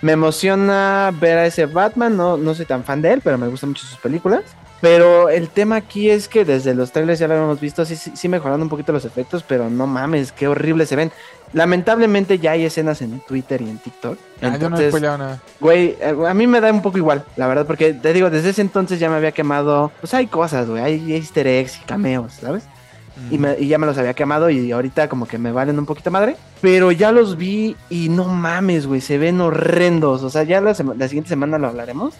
Me 0.02 0.12
emociona 0.12 1.10
ver 1.18 1.38
a 1.38 1.46
ese 1.46 1.64
Batman, 1.64 2.14
no, 2.14 2.36
no 2.36 2.54
soy 2.54 2.66
tan 2.66 2.84
fan 2.84 3.00
de 3.00 3.14
él, 3.14 3.20
pero 3.24 3.38
me 3.38 3.46
gustan 3.48 3.70
mucho 3.70 3.86
sus 3.86 3.96
películas. 3.96 4.42
Pero 4.80 5.30
el 5.30 5.48
tema 5.48 5.76
aquí 5.76 6.10
es 6.10 6.28
que 6.28 6.44
desde 6.44 6.74
los 6.74 6.92
trailers 6.92 7.18
ya 7.18 7.26
lo 7.26 7.34
habíamos 7.34 7.58
visto, 7.60 7.84
sí, 7.86 7.96
sí, 7.96 8.12
sí 8.14 8.28
mejorando 8.28 8.64
un 8.64 8.68
poquito 8.68 8.92
los 8.92 9.04
efectos, 9.06 9.42
pero 9.46 9.70
no 9.70 9.86
mames, 9.86 10.30
qué 10.32 10.46
horrible 10.46 10.84
se 10.84 10.94
ven. 10.96 11.10
Lamentablemente 11.54 12.38
ya 12.38 12.50
hay 12.50 12.64
escenas 12.64 13.00
en 13.00 13.20
Twitter 13.20 13.62
y 13.62 13.70
en 13.70 13.78
TikTok. 13.78 14.18
Ah, 14.42 14.56
yo 14.58 14.68
no 14.68 14.76
Entonces, 14.76 15.00
nada. 15.00 15.40
Güey, 15.60 15.96
eh, 16.00 16.14
a 16.28 16.34
mí 16.34 16.46
me 16.46 16.60
da 16.60 16.70
un 16.72 16.82
poco 16.82 16.98
igual, 16.98 17.24
la 17.36 17.46
verdad, 17.46 17.64
porque 17.66 17.94
te 17.94 18.12
digo, 18.12 18.28
desde 18.28 18.50
ese 18.50 18.60
entonces 18.60 18.98
ya 18.98 19.08
me 19.08 19.16
había 19.16 19.32
quemado. 19.32 19.90
Pues 20.00 20.12
hay 20.14 20.26
cosas, 20.26 20.68
güey, 20.68 20.82
hay 20.82 21.12
easter 21.14 21.46
eggs 21.46 21.78
y 21.80 21.84
cameos, 21.84 22.34
¿sabes? 22.34 22.64
Y, 23.30 23.38
me- 23.38 23.56
y 23.58 23.68
ya 23.68 23.78
me 23.78 23.86
los 23.86 23.96
había 23.96 24.12
quemado 24.12 24.50
y 24.50 24.72
ahorita 24.72 25.08
como 25.08 25.26
que 25.26 25.38
me 25.38 25.52
valen 25.52 25.78
un 25.78 25.86
poquito 25.86 26.10
madre. 26.10 26.36
Pero 26.60 26.90
ya 26.90 27.12
los 27.12 27.36
vi 27.36 27.76
y 27.88 28.08
no 28.08 28.24
mames, 28.24 28.88
güey, 28.88 29.00
se 29.00 29.18
ven 29.18 29.40
horrendos. 29.40 30.24
O 30.24 30.30
sea, 30.30 30.42
ya 30.42 30.60
la 30.60 30.74
siguiente 30.74 31.28
semana 31.28 31.56
lo 31.58 31.68
hablaremos. 31.68 32.14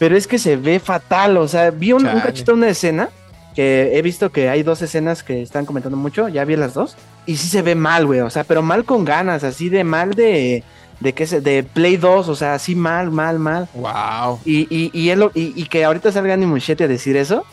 Pero 0.00 0.16
es 0.16 0.26
que 0.26 0.38
se 0.40 0.56
ve 0.56 0.80
fatal, 0.80 1.36
o 1.36 1.46
sea, 1.46 1.70
vi 1.70 1.92
un, 1.92 2.02
cachito, 2.04 2.54
una 2.54 2.68
escena. 2.68 3.08
Que 3.54 3.98
he 3.98 4.02
visto 4.02 4.30
que 4.30 4.48
hay 4.48 4.62
dos 4.62 4.80
escenas 4.80 5.22
que 5.24 5.42
están 5.42 5.66
comentando 5.66 5.96
mucho, 5.96 6.28
ya 6.28 6.44
vi 6.44 6.56
las 6.56 6.74
dos. 6.74 6.96
Y 7.26 7.36
sí 7.36 7.46
se 7.48 7.62
ve 7.62 7.74
mal, 7.76 8.06
güey, 8.06 8.20
o 8.20 8.30
sea, 8.30 8.42
pero 8.44 8.62
mal 8.62 8.84
con 8.84 9.04
ganas, 9.04 9.44
así 9.44 9.68
de 9.68 9.84
mal 9.84 10.14
de... 10.14 10.64
De 11.00 11.14
que 11.14 11.26
se, 11.26 11.40
de 11.40 11.62
Play 11.62 11.96
2, 11.96 12.28
o 12.28 12.34
sea, 12.36 12.52
así 12.54 12.74
mal, 12.74 13.10
mal, 13.10 13.38
mal. 13.38 13.68
Wow. 13.72 14.38
Y, 14.44 14.66
y, 14.68 14.90
y, 14.92 15.14
lo- 15.14 15.32
y, 15.34 15.54
y 15.56 15.64
que 15.64 15.82
ahorita 15.84 16.12
salga 16.12 16.34
Annie 16.34 16.46
Muschietti 16.46 16.84
a 16.84 16.88
decir 16.88 17.16
eso, 17.16 17.46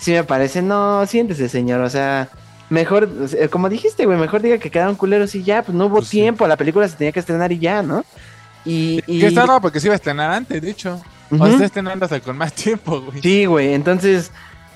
sí 0.00 0.10
me 0.10 0.24
parece, 0.24 0.62
no, 0.62 1.06
siéntese, 1.06 1.48
señor, 1.48 1.80
o 1.82 1.88
sea, 1.90 2.28
mejor, 2.70 3.08
como 3.50 3.68
dijiste, 3.68 4.04
güey, 4.04 4.18
mejor 4.18 4.42
diga 4.42 4.58
que 4.58 4.68
quedaron 4.72 4.96
culeros 4.96 5.32
y 5.36 5.44
ya, 5.44 5.62
pues 5.62 5.76
no 5.78 5.86
hubo 5.86 5.98
Pues 5.98 6.08
sí. 6.08 6.16
tiempo, 6.16 6.48
la 6.48 6.56
película 6.56 6.88
se 6.88 6.96
tenía 6.96 7.12
que 7.12 7.20
estrenar 7.20 7.52
y 7.52 7.60
ya, 7.60 7.82
¿no? 7.82 8.04
Y, 8.64 9.00
está 9.24 9.46
raro 9.46 9.60
porque 9.60 9.78
se 9.78 9.86
iba 9.86 9.94
a 9.94 9.96
estrenar 9.96 10.32
antes, 10.32 10.60
de 10.60 10.68
hecho. 10.68 11.00
Ujú. 11.30 11.42
O 11.42 11.46
se 11.46 11.52
está 11.54 11.64
estrenando 11.66 12.04
hasta 12.04 12.20
con 12.20 12.36
más 12.36 12.52
tiempo, 12.54 13.00
güey. 13.00 13.20
Sí, 13.22 13.44
güey, 13.46 13.74
entonces, 13.74 14.30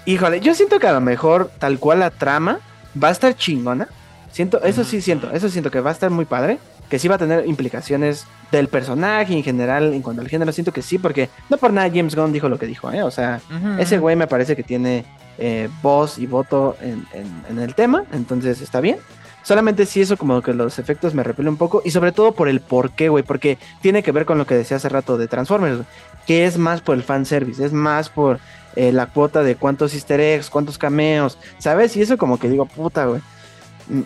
híjole, 0.07 0.41
yo 0.41 0.55
siento 0.55 0.79
que 0.79 0.87
a 0.87 0.93
lo 0.93 1.01
mejor 1.01 1.51
tal 1.59 1.79
cual 1.79 2.01
la 2.01 2.11
trama 2.11 2.59
va 3.03 3.09
a 3.09 3.13
estar 3.13 3.35
chingona. 3.37 3.89
Siento, 4.31 4.63
eso 4.63 4.83
sí 4.85 5.01
siento, 5.03 5.31
eso 5.33 5.49
siento 5.51 5.71
que 5.71 5.81
va 5.81 5.91
a 5.91 5.93
estar 5.93 6.09
muy 6.11 6.25
padre, 6.25 6.59
que 6.89 6.99
sí 6.99 7.07
va 7.09 7.17
a 7.17 7.19
tener 7.19 7.47
implicaciones 7.47 8.27
del 8.51 8.69
personaje 8.69 9.35
en 9.35 9.43
general, 9.43 9.93
en 9.93 10.01
cuanto 10.03 10.23
al 10.23 10.29
género, 10.29 10.53
siento 10.53 10.73
que 10.73 10.81
sí, 10.83 10.99
porque 10.99 11.29
no 11.51 11.57
por 11.59 11.73
nada 11.73 11.89
James 11.95 12.15
Gunn 12.15 12.33
dijo 12.33 12.49
lo 12.49 12.59
que 12.59 12.67
dijo, 12.67 12.91
¿eh? 12.93 13.03
O 13.03 13.11
sea, 13.11 13.41
ese 13.79 13.99
güey 13.99 14.17
me 14.17 14.27
parece 14.27 14.57
que 14.57 14.63
tiene 14.63 15.05
eh, 15.39 15.69
voz 15.83 16.19
y 16.19 16.27
voto 16.27 16.77
en, 16.81 17.07
en- 17.13 17.43
en 17.51 17.59
el 17.59 17.75
tema, 17.75 18.05
entonces 18.13 18.61
está 18.63 18.81
bien. 18.81 18.97
Solamente 19.43 19.87
si 19.87 20.01
eso 20.01 20.17
como 20.17 20.41
que 20.41 20.55
los 20.55 20.79
efectos 20.79 21.15
me 21.15 21.23
repelen 21.25 21.51
un 21.51 21.57
poco 21.57 21.83
y 21.85 21.91
sobre 21.91 22.13
todo 22.13 22.33
por 22.33 22.49
el 22.49 22.61
por 22.61 22.93
qué, 22.93 23.09
güey, 23.09 23.25
porque 23.25 23.59
tiene 23.81 24.03
que 24.03 24.13
ver 24.13 24.25
con 24.25 24.39
lo 24.39 24.47
que 24.47 24.55
decía 24.55 24.77
hace 24.77 24.89
rato 24.89 25.19
de 25.19 25.27
Transformers, 25.29 25.81
que 26.27 26.47
es 26.47 26.59
más 26.59 26.81
por 26.81 26.97
el 26.97 27.03
fanservice, 27.03 27.65
es 27.65 27.73
más 27.73 28.09
por 28.09 28.39
eh, 28.77 28.93
la 28.93 29.07
cuota 29.07 29.43
de 29.43 29.57
cuántos 29.57 29.95
easter 29.95 30.21
eggs, 30.21 30.49
cuántos 30.51 30.79
cameos, 30.79 31.39
¿sabes? 31.59 31.97
Y 31.97 32.03
eso 32.03 32.17
como 32.17 32.39
que 32.39 32.49
digo, 32.49 32.67
puta, 32.67 33.07
güey. 33.07 33.21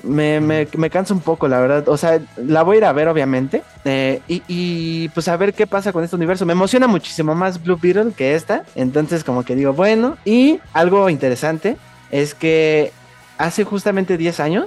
Me, 0.03 0.41
me 0.41 0.91
cansa 0.91 1.13
un 1.13 1.21
poco, 1.21 1.47
la 1.49 1.61
verdad. 1.61 1.87
O 1.89 1.97
sea, 1.99 2.19
la 2.39 2.63
voy 2.63 2.77
a 2.77 2.79
ir 2.79 2.85
a 2.87 2.93
ver, 2.93 3.09
obviamente. 3.09 3.63
eh, 3.85 4.21
y, 4.27 4.43
y, 4.49 5.09
pues 5.11 5.29
a 5.29 5.37
ver 5.37 5.53
qué 5.53 5.67
pasa 5.67 5.93
con 5.93 6.03
este 6.03 6.17
universo. 6.17 6.47
Me 6.47 6.55
emociona 6.55 6.87
muchísimo 6.89 7.35
más 7.35 7.63
Blue 7.63 7.79
Beetle 7.81 8.13
que 8.17 8.35
esta. 8.35 8.65
Entonces, 8.75 9.23
como 9.23 9.45
que 9.45 9.55
digo, 9.55 9.75
bueno. 9.75 10.17
Y 10.25 10.61
algo 10.73 11.11
interesante 11.11 11.77
es 12.11 12.35
que 12.35 12.91
hace 13.39 13.65
justamente 13.65 14.17
10 14.17 14.41
años, 14.41 14.67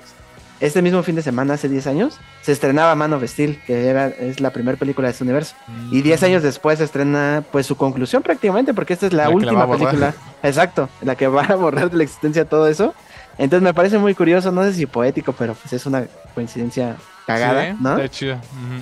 este 0.60 0.82
mismo 0.82 1.04
fin 1.04 1.16
de 1.16 1.22
semana, 1.22 1.54
hace 1.54 1.70
10 1.70 1.88
años, 1.88 2.20
se 2.42 2.52
estrenaba 2.52 2.94
Man 2.96 3.14
of 3.14 3.24
Steel, 3.24 3.62
que 3.66 3.88
era, 3.88 4.08
es 4.08 4.40
la 4.40 4.52
primera 4.52 4.78
película 4.78 5.08
de 5.08 5.14
este 5.14 5.24
universo. 5.24 5.56
Y 5.92 6.02
10 6.02 6.24
años 6.24 6.44
después 6.44 6.80
se 6.80 6.86
estrena 6.86 7.44
pues 7.52 7.66
su 7.66 7.78
conclusión 7.78 8.24
prácticamente, 8.24 8.74
porque 8.74 8.94
esta 8.94 9.08
es 9.08 9.14
la, 9.14 9.30
última 9.30 9.70
película. 9.70 10.14
Exacto, 10.44 10.90
la 11.02 11.16
que 11.16 11.28
va 11.28 11.44
a 11.44 11.56
borrar 11.56 11.90
de 11.90 11.98
la 11.98 12.04
existencia 12.04 12.46
todo 12.46 12.68
eso. 12.68 12.94
Entonces 13.38 13.64
me 13.64 13.74
parece 13.74 13.98
muy 13.98 14.16
curioso, 14.16 14.52
no 14.52 14.64
sé 14.64 14.74
si 14.74 14.86
poético, 14.86 15.32
pero 15.32 15.54
pues 15.54 15.72
es 15.72 15.86
una 15.86 16.04
coincidencia 16.36 16.98
cagada, 17.26 17.72
Sí, 17.72 17.78
¿no? 17.80 17.92
Está 17.96 18.10
chido. 18.10 18.38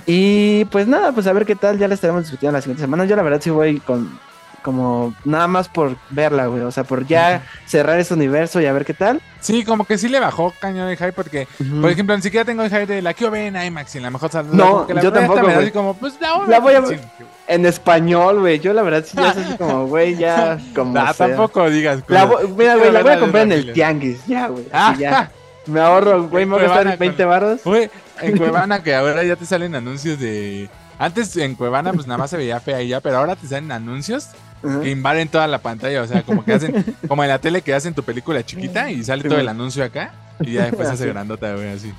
Y 0.07 0.65
pues 0.65 0.87
nada, 0.87 1.11
pues 1.11 1.27
a 1.27 1.33
ver 1.33 1.45
qué 1.45 1.55
tal, 1.55 1.77
ya 1.77 1.87
la 1.87 1.93
estaremos 1.93 2.23
discutiendo 2.23 2.57
la 2.57 2.61
siguiente 2.61 2.81
semana. 2.81 3.05
Yo 3.05 3.15
la 3.15 3.21
verdad 3.21 3.39
sí 3.39 3.51
voy 3.51 3.79
con 3.79 4.19
como 4.63 5.13
nada 5.25 5.47
más 5.47 5.69
por 5.69 5.95
verla, 6.09 6.47
güey, 6.47 6.61
o 6.61 6.71
sea, 6.71 6.83
por 6.83 7.05
ya 7.07 7.43
cerrar 7.65 7.99
este 7.99 8.13
universo 8.13 8.59
y 8.59 8.65
a 8.65 8.73
ver 8.73 8.83
qué 8.85 8.93
tal. 8.93 9.21
Sí, 9.39 9.63
como 9.63 9.85
que 9.85 9.97
sí 9.97 10.09
le 10.09 10.19
bajó 10.19 10.53
cañón 10.59 10.89
el 10.89 10.97
hype 10.97 11.13
porque, 11.13 11.47
por 11.81 11.89
ejemplo, 11.89 12.15
ni 12.15 12.21
siquiera 12.21 12.43
tengo 12.43 12.63
el 12.63 12.69
hype 12.69 12.85
de 12.87 13.01
la 13.01 13.13
quiero 13.13 13.31
ver 13.31 13.55
en 13.55 13.63
IMAX 13.65 13.95
y 13.95 13.97
en 13.99 14.03
la 14.03 14.09
mejor 14.09 14.29
sala. 14.31 14.49
No, 14.51 14.85
la 14.89 15.01
yo 15.01 15.11
tampoco, 15.13 15.41
güey. 15.41 15.55
así 15.55 15.71
como, 15.71 15.93
pues 15.93 16.15
la, 16.19 16.43
La 16.47 16.59
voy 16.59 16.73
a 16.73 16.81
ver. 16.81 16.99
En 17.47 17.65
español, 17.65 18.39
güey, 18.41 18.59
yo 18.59 18.73
la 18.73 18.81
verdad 18.81 19.05
sí 19.07 19.15
ya 19.15 19.29
es 19.31 19.37
así 19.37 19.55
como, 19.57 19.87
güey, 19.87 20.17
ya 20.17 20.57
como 20.75 20.91
Nah, 20.93 21.13
tampoco 21.13 21.69
digas. 21.69 22.03
La 22.07 22.25
mira, 22.57 22.75
güey, 22.75 22.91
la 22.91 23.01
voy 23.03 23.11
a 23.13 23.19
comprar 23.19 23.43
en 23.43 23.51
el 23.53 23.73
tianguis, 23.73 24.25
ya, 24.25 24.47
güey. 24.47 24.65
Ah, 24.73 24.95
ya. 24.99 25.31
Me 25.67 25.79
ahorro, 25.79 26.27
güey, 26.27 26.45
me 26.45 26.55
voy 26.55 26.65
a 26.65 26.67
gastar 26.69 26.97
20 26.97 27.23
con- 27.23 27.29
baros. 27.29 27.61
Güey, 27.63 27.89
en 28.21 28.37
Cuevana 28.37 28.83
que 28.83 28.95
ahora 28.95 29.23
ya 29.23 29.35
te 29.35 29.45
salen 29.45 29.75
anuncios 29.75 30.19
de... 30.19 30.69
Antes 30.99 31.37
en 31.37 31.53
Cuevana 31.55 31.93
pues 31.93 32.07
nada 32.07 32.17
más 32.17 32.31
se 32.31 32.37
veía 32.37 32.59
fea 32.59 32.81
y 32.81 32.87
ya, 32.87 33.01
pero 33.01 33.17
ahora 33.17 33.35
te 33.35 33.47
salen 33.47 33.71
anuncios 33.71 34.29
Que 34.61 34.89
invaden 34.89 35.27
toda 35.27 35.47
la 35.47 35.59
pantalla, 35.59 36.01
o 36.01 36.07
sea, 36.07 36.23
como 36.23 36.43
que 36.43 36.53
hacen, 36.53 36.83
como 37.07 37.23
en 37.23 37.29
la 37.29 37.39
tele 37.39 37.61
que 37.61 37.73
hacen 37.73 37.93
tu 37.93 38.03
película 38.03 38.43
chiquita 38.45 38.89
y 38.91 39.03
sale 39.03 39.21
Sí, 39.21 39.29
todo 39.29 39.39
el 39.39 39.47
anuncio 39.47 39.83
acá 39.83 40.13
y 40.39 40.53
ya 40.53 40.65
después 40.65 40.87
hace 40.87 41.07
grandota, 41.07 41.53
güey, 41.55 41.69
así. 41.69 41.93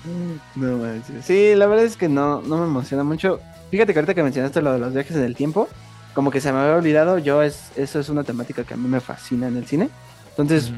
No 0.55 0.79
manches. 0.79 1.25
Sí, 1.25 1.55
la 1.55 1.67
verdad 1.67 1.85
es 1.85 1.97
que 1.97 2.09
no, 2.09 2.43
no 2.43 2.59
me 2.59 2.65
emociona 2.65 3.05
mucho. 3.05 3.41
Fíjate 3.71 3.93
que 3.93 3.99
ahorita 3.99 4.15
que 4.15 4.23
mencionaste 4.23 4.63
lo 4.63 4.73
de 4.73 4.79
los 4.79 4.93
viajes 4.93 5.17
en 5.17 5.25
el 5.25 5.37
tiempo, 5.37 5.69
como 6.15 6.31
que 6.31 6.41
se 6.41 6.53
me 6.53 6.59
había 6.59 6.75
olvidado, 6.75 7.19
yo 7.19 7.43
es, 7.43 7.71
eso 7.77 8.01
es 8.01 8.09
una 8.09 8.25
temática 8.25 8.65
que 8.65 8.75
a 8.75 8.77
mí 8.77 8.89
me 8.89 9.01
fascina 9.01 9.49
en 9.49 9.57
el 9.57 9.67
cine. 9.67 9.89
Entonces, 10.31 10.73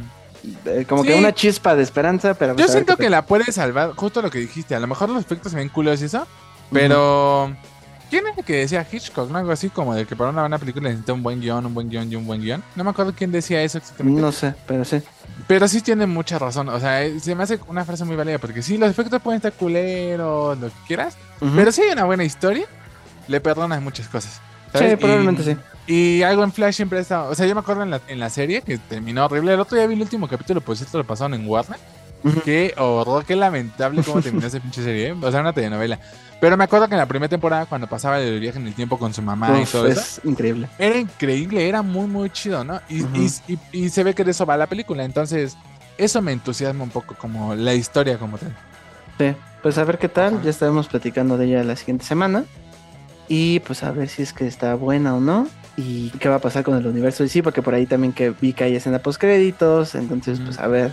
eh, 0.65 0.85
como 0.89 1.02
que 1.02 1.15
una 1.15 1.32
chispa 1.32 1.74
de 1.77 1.82
esperanza, 1.82 2.35
pero... 2.35 2.52
Yo 2.52 2.57
pues, 2.57 2.69
ver 2.69 2.77
siento 2.77 2.97
que 2.97 3.11
la 3.11 3.27
puede 3.27 3.51
salvar, 3.52 3.93
justo 3.94 4.23
lo 4.23 4.31
que 4.31 4.39
dijiste, 4.39 4.74
a 4.74 4.81
lo 4.81 4.86
mejor 4.86 5.11
los 5.11 5.23
efectos 5.23 5.52
se 5.52 5.59
ven 5.59 5.69
culos 5.69 6.01
y 6.02 6.07
eso, 6.07 6.27
pero... 6.73 7.55
¿Quién 8.11 8.27
era 8.27 8.35
el 8.37 8.45
que 8.45 8.57
decía 8.57 8.85
Hitchcock? 8.91 9.31
¿no? 9.31 9.39
Algo 9.39 9.53
así 9.53 9.70
como 9.70 9.95
de 9.95 10.05
que 10.05 10.16
para 10.16 10.31
una 10.31 10.43
buena 10.43 10.59
película 10.59 10.89
necesita 10.89 11.12
un 11.12 11.23
buen 11.23 11.41
guion, 11.41 11.65
un 11.65 11.74
buen 11.74 11.89
guion 11.89 12.11
y 12.11 12.16
un 12.16 12.27
buen 12.27 12.43
guion. 12.43 12.62
No 12.74 12.82
me 12.82 12.91
acuerdo 12.91 13.15
quién 13.16 13.31
decía 13.31 13.62
eso 13.62 13.78
exactamente. 13.78 14.20
No 14.20 14.32
sé, 14.32 14.53
pero 14.66 14.85
sí. 14.85 15.01
Pero 15.47 15.69
sí 15.69 15.81
tiene 15.81 16.07
mucha 16.07 16.39
razón. 16.39 16.69
O 16.69 16.81
sea, 16.81 17.05
eh, 17.05 17.20
se 17.20 17.35
me 17.37 17.45
hace 17.45 17.61
una 17.69 17.85
frase 17.85 18.05
muy 18.05 18.16
válida 18.16 18.39
porque 18.39 18.62
sí, 18.62 18.77
los 18.78 18.91
efectos 18.91 19.23
pueden 19.23 19.37
estar 19.37 19.53
culeros, 19.53 20.59
lo 20.59 20.66
que 20.66 20.74
quieras. 20.89 21.16
Pero 21.55 21.70
si 21.70 21.82
hay 21.82 21.93
una 21.93 22.05
buena 22.05 22.24
historia, 22.24 22.66
le 23.28 23.41
perdonas 23.41 23.81
muchas 23.81 24.09
cosas. 24.09 24.41
¿sabes? 24.73 24.91
Sí, 24.91 24.97
probablemente 24.97 25.43
y, 25.43 25.45
sí. 25.45 25.57
Y 25.87 26.23
algo 26.23 26.43
en 26.43 26.53
Flash 26.53 26.74
siempre 26.74 26.99
está. 26.99 27.24
O 27.24 27.35
sea, 27.35 27.47
yo 27.47 27.55
me 27.55 27.61
acuerdo 27.61 27.85
en 27.85 27.91
la, 27.91 28.01
en 28.09 28.19
la 28.19 28.28
serie 28.28 28.62
que 28.62 28.78
terminó 28.78 29.24
horrible. 29.24 29.55
El 29.55 29.61
otro 29.61 29.77
día 29.77 29.87
vi 29.87 29.95
el 29.95 30.03
último 30.03 30.28
capítulo, 30.28 30.61
pues 30.61 30.81
esto 30.81 30.99
lo 30.99 31.05
pasaron 31.05 31.35
en 31.35 31.49
Warner. 31.49 31.78
Qué 32.44 32.74
horror, 32.76 33.24
qué 33.24 33.34
lamentable 33.36 34.02
cómo 34.02 34.20
terminó 34.20 34.47
esa 34.47 34.60
pinche 34.60 34.82
serie. 34.82 35.09
¿eh? 35.09 35.16
O 35.20 35.30
sea, 35.30 35.40
una 35.40 35.52
telenovela. 35.52 35.98
Pero 36.40 36.56
me 36.56 36.64
acuerdo 36.64 36.88
que 36.88 36.94
en 36.94 36.98
la 36.98 37.06
primera 37.06 37.28
temporada, 37.28 37.66
cuando 37.66 37.86
pasaba 37.86 38.18
el 38.20 38.40
viaje 38.40 38.59
en 38.59 38.66
el 38.66 38.74
tiempo 38.74 38.98
con 38.98 39.12
su 39.12 39.20
mamá 39.22 39.60
y 39.60 39.64
todo 39.66 39.86
eso, 39.86 40.01
es 40.01 40.20
increíble. 40.24 40.68
era 40.78 40.97
increíble, 40.98 41.68
era 41.68 41.82
muy, 41.82 42.06
muy 42.06 42.30
chido, 42.30 42.64
¿no? 42.64 42.80
Y, 42.88 43.02
y- 43.18 43.30
y- 43.48 43.59
y 43.72 43.88
se 43.90 44.05
ve 44.05 44.14
que 44.14 44.24
de 44.24 44.30
eso 44.30 44.47
va 44.47 44.56
la 44.56 44.66
película. 44.66 45.05
Entonces, 45.05 45.56
eso 45.98 46.22
me 46.22 46.32
entusiasma 46.32 46.82
un 46.84 46.90
poco, 46.90 47.14
como 47.14 47.55
la 47.55 47.74
historia 47.74 48.16
como 48.18 48.38
tal. 48.38 48.56
Sí, 49.18 49.34
pues 49.62 49.76
a 49.76 49.84
ver 49.84 49.98
qué 49.98 50.09
tal, 50.09 50.42
ya 50.42 50.48
estaremos 50.51 50.88
platicando 50.88 51.36
de 51.36 51.44
ella 51.47 51.62
la 51.64 51.76
siguiente 51.76 52.05
semana. 52.06 52.44
Y 53.28 53.60
pues 53.60 53.82
a 53.82 53.92
ver 53.92 54.09
si 54.09 54.22
es 54.22 54.32
que 54.32 54.47
está 54.47 54.74
buena 54.74 55.14
o 55.14 55.20
no. 55.20 55.47
Y 55.76 56.10
qué 56.18 56.28
va 56.28 56.36
a 56.36 56.40
pasar 56.40 56.64
con 56.64 56.76
el 56.76 56.86
universo 56.86 57.26
sí, 57.28 57.42
porque 57.42 57.62
por 57.62 57.74
ahí 57.74 57.86
también 57.86 58.12
que 58.12 58.30
vi 58.30 58.52
que 58.55 58.64
hay 58.64 58.76
escena 58.76 58.98
post 58.98 59.20
créditos. 59.20 59.94
Entonces, 59.94 60.40
pues 60.40 60.59
a 60.59 60.66
ver 60.66 60.90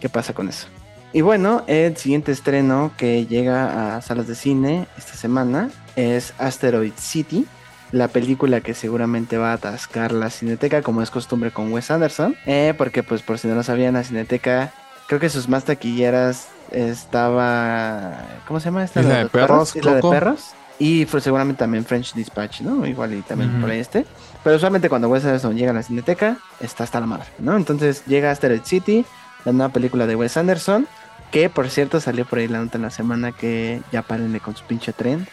qué 0.00 0.08
pasa 0.08 0.32
con 0.32 0.48
eso. 0.48 0.66
Y 1.12 1.22
bueno, 1.22 1.64
el 1.66 1.96
siguiente 1.96 2.30
estreno 2.30 2.92
que 2.96 3.26
llega 3.26 3.96
a 3.96 4.02
salas 4.02 4.28
de 4.28 4.34
cine 4.34 4.86
esta 4.96 5.14
semana 5.14 5.70
es 5.96 6.34
Asteroid 6.38 6.92
City, 6.96 7.46
la 7.90 8.08
película 8.08 8.60
que 8.60 8.74
seguramente 8.74 9.36
va 9.36 9.50
a 9.50 9.54
atascar 9.54 10.12
la 10.12 10.30
cineteca 10.30 10.82
como 10.82 11.02
es 11.02 11.10
costumbre 11.10 11.50
con 11.50 11.72
Wes 11.72 11.90
Anderson. 11.90 12.36
Eh, 12.46 12.74
porque 12.78 13.02
pues 13.02 13.22
por 13.22 13.38
si 13.38 13.48
no 13.48 13.56
lo 13.56 13.64
sabían, 13.64 13.94
la 13.94 14.04
cineteca 14.04 14.72
creo 15.08 15.18
que 15.18 15.28
sus 15.28 15.48
más 15.48 15.64
taquilleras 15.64 16.48
estaba... 16.70 18.26
¿Cómo 18.46 18.60
se 18.60 18.66
llama 18.66 18.84
esta? 18.84 19.00
Isla 19.00 19.14
¿La 19.14 19.22
de 19.24 19.28
Perros, 19.28 19.74
Isla 19.74 19.94
de. 19.94 20.02
Perros. 20.02 20.50
Y 20.78 21.04
fue 21.06 21.20
seguramente 21.20 21.58
también 21.58 21.84
French 21.84 22.14
Dispatch, 22.14 22.62
¿no? 22.62 22.86
Igual 22.86 23.14
y 23.14 23.22
también 23.22 23.60
por 23.60 23.68
ahí 23.68 23.80
este. 23.80 24.06
Pero 24.42 24.56
usualmente 24.56 24.88
cuando 24.88 25.08
Wes 25.08 25.24
Anderson 25.24 25.56
llega 25.56 25.72
a 25.72 25.74
la 25.74 25.82
cineteca, 25.82 26.38
está 26.60 26.84
hasta 26.84 27.00
la 27.00 27.06
madre, 27.06 27.26
¿no? 27.38 27.56
Entonces 27.56 28.02
llega 28.06 28.30
Asteroid 28.30 28.62
City, 28.64 29.04
la 29.44 29.52
nueva 29.52 29.72
película 29.72 30.06
de 30.06 30.16
Wes 30.16 30.36
Anderson, 30.36 30.86
que 31.30 31.48
por 31.48 31.68
cierto 31.70 32.00
salió 32.00 32.24
por 32.24 32.38
ahí 32.38 32.48
la 32.48 32.58
nota 32.58 32.78
en 32.78 32.82
la 32.82 32.90
semana 32.90 33.32
que 33.32 33.80
ya 33.92 34.02
párenle 34.02 34.40
con 34.40 34.56
su 34.56 34.64
pinche 34.64 34.92
tren. 34.92 35.26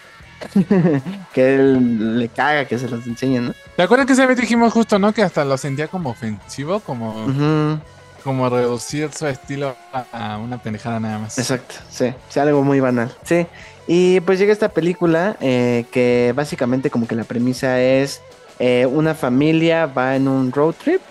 que 1.34 1.56
él 1.56 2.20
le 2.20 2.30
caga 2.30 2.66
que 2.66 2.78
se 2.78 2.88
los 2.88 3.08
enseñen, 3.08 3.48
¿no? 3.48 3.54
¿Te 3.76 3.82
acuerdas 3.82 4.06
que 4.06 4.14
esa 4.14 4.28
vez 4.28 4.38
dijimos 4.38 4.72
justo, 4.72 5.00
no? 5.00 5.12
Que 5.12 5.24
hasta 5.24 5.44
lo 5.44 5.58
sentía 5.58 5.88
como 5.88 6.12
ofensivo, 6.12 6.80
como, 6.80 7.26
como 8.24 8.48
reducir 8.48 9.12
su 9.14 9.26
estilo 9.26 9.76
a, 9.92 10.34
a 10.34 10.38
una 10.38 10.60
pendejada 10.60 11.00
nada 11.00 11.18
más. 11.18 11.40
Exacto, 11.40 11.76
sí, 11.90 12.14
sí, 12.30 12.40
algo 12.40 12.62
muy 12.62 12.80
banal, 12.80 13.12
sí. 13.24 13.48
Y 13.88 14.20
pues 14.20 14.38
llega 14.38 14.52
esta 14.52 14.70
película 14.70 15.38
eh, 15.40 15.86
que 15.92 16.34
básicamente 16.36 16.90
como 16.90 17.08
que 17.08 17.16
la 17.16 17.24
premisa 17.24 17.82
es 17.82 18.22
eh, 18.60 18.86
una 18.86 19.16
familia 19.16 19.86
va 19.86 20.16
en 20.16 20.28
un 20.28 20.52
road 20.52 20.76
trip 20.84 21.02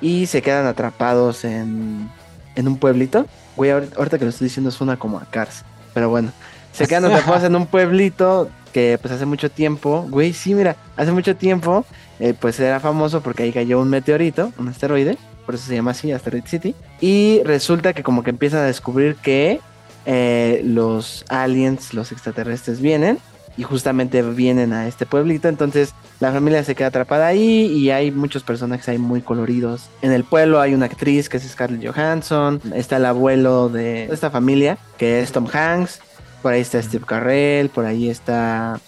y 0.00 0.26
se 0.26 0.40
quedan 0.40 0.66
atrapados 0.66 1.44
en, 1.44 2.08
en 2.56 2.68
un 2.68 2.76
pueblito. 2.78 3.26
Güey, 3.56 3.70
ahor- 3.70 3.88
ahorita 3.96 4.18
que 4.18 4.24
lo 4.24 4.30
estoy 4.30 4.46
diciendo 4.46 4.70
suena 4.70 4.96
como 4.96 5.18
a 5.18 5.24
Cars, 5.24 5.64
pero 5.94 6.08
bueno. 6.08 6.32
Se 6.72 6.86
quedan 6.86 7.04
atrapados 7.06 7.42
en 7.44 7.56
un 7.56 7.66
pueblito 7.66 8.48
que 8.72 8.96
pues 9.02 9.12
hace 9.12 9.26
mucho 9.26 9.50
tiempo, 9.50 10.06
güey, 10.08 10.32
sí, 10.32 10.54
mira, 10.54 10.76
hace 10.96 11.10
mucho 11.10 11.34
tiempo 11.34 11.84
eh, 12.20 12.32
pues 12.38 12.60
era 12.60 12.78
famoso 12.78 13.20
porque 13.20 13.42
ahí 13.42 13.52
cayó 13.52 13.80
un 13.80 13.88
meteorito, 13.90 14.52
un 14.56 14.68
asteroide, 14.68 15.18
por 15.44 15.56
eso 15.56 15.66
se 15.66 15.74
llama 15.74 15.90
así, 15.90 16.12
Asteroid 16.12 16.44
City. 16.46 16.76
Y 17.00 17.40
resulta 17.44 17.92
que 17.92 18.04
como 18.04 18.22
que 18.22 18.30
empiezan 18.30 18.60
a 18.60 18.64
descubrir 18.66 19.16
que 19.16 19.60
eh, 20.06 20.62
los 20.64 21.24
aliens, 21.28 21.92
los 21.92 22.12
extraterrestres 22.12 22.80
vienen 22.80 23.18
y 23.60 23.62
justamente 23.62 24.22
vienen 24.22 24.72
a 24.72 24.88
este 24.88 25.04
pueblito. 25.04 25.48
Entonces 25.48 25.92
la 26.18 26.32
familia 26.32 26.64
se 26.64 26.74
queda 26.74 26.88
atrapada 26.88 27.26
ahí 27.26 27.66
y 27.66 27.90
hay 27.90 28.10
muchos 28.10 28.42
personajes 28.42 28.88
ahí 28.88 28.96
muy 28.98 29.20
coloridos. 29.20 29.88
En 30.00 30.12
el 30.12 30.24
pueblo 30.24 30.60
hay 30.60 30.72
una 30.74 30.86
actriz 30.86 31.28
que 31.28 31.36
es 31.36 31.42
Scarlett 31.48 31.86
Johansson, 31.86 32.60
está 32.74 32.96
el 32.96 33.04
abuelo 33.04 33.68
de 33.68 34.04
esta 34.06 34.30
familia 34.30 34.78
que 34.96 35.20
es 35.20 35.30
Tom 35.32 35.46
Hanks, 35.52 36.00
por 36.42 36.52
ahí 36.54 36.62
está 36.62 36.82
Steve 36.82 37.04
Carell, 37.06 37.68
por 37.68 37.84
ahí 37.84 38.08
está... 38.08 38.80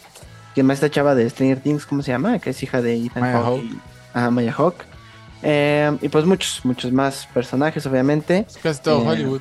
¿Quién 0.54 0.66
más 0.66 0.74
está 0.76 0.90
chava 0.90 1.14
de 1.14 1.28
Stranger 1.28 1.60
Things? 1.60 1.84
¿Cómo 1.86 2.02
se 2.02 2.10
llama? 2.12 2.38
Que 2.38 2.50
es 2.50 2.62
hija 2.62 2.80
de 2.82 2.96
Ethan 2.96 3.22
Maya. 3.22 3.42
Hawke. 3.42 3.62
y- 3.64 3.78
Ajá, 4.14 4.30
Maya 4.30 4.52
Hawk. 4.56 4.76
y 6.02 6.08
pues 6.08 6.24
muchos, 6.24 6.60
muchos 6.64 6.92
más 6.92 7.26
personajes, 7.34 7.84
obviamente. 7.86 8.46
Es 8.48 8.56
casi 8.58 8.82
todo 8.82 9.02
Eh, 9.02 9.08
Hollywood. 9.08 9.40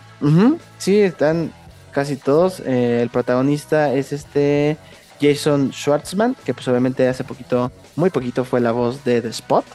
Sí, 0.77 0.99
están 0.99 1.51
casi 1.91 2.15
todos. 2.15 2.61
Eh, 2.65 2.99
el 3.01 3.09
protagonista 3.09 3.93
es 3.93 4.13
este 4.13 4.77
Jason 5.21 5.71
Schwartzman, 5.71 6.35
que 6.43 6.53
pues 6.53 6.67
obviamente 6.67 7.07
hace 7.07 7.23
poquito, 7.23 7.71
muy 7.95 8.09
poquito 8.09 8.43
fue 8.43 8.59
la 8.59 8.71
voz 8.71 9.03
de 9.03 9.21
The 9.21 9.29
Spot, 9.29 9.65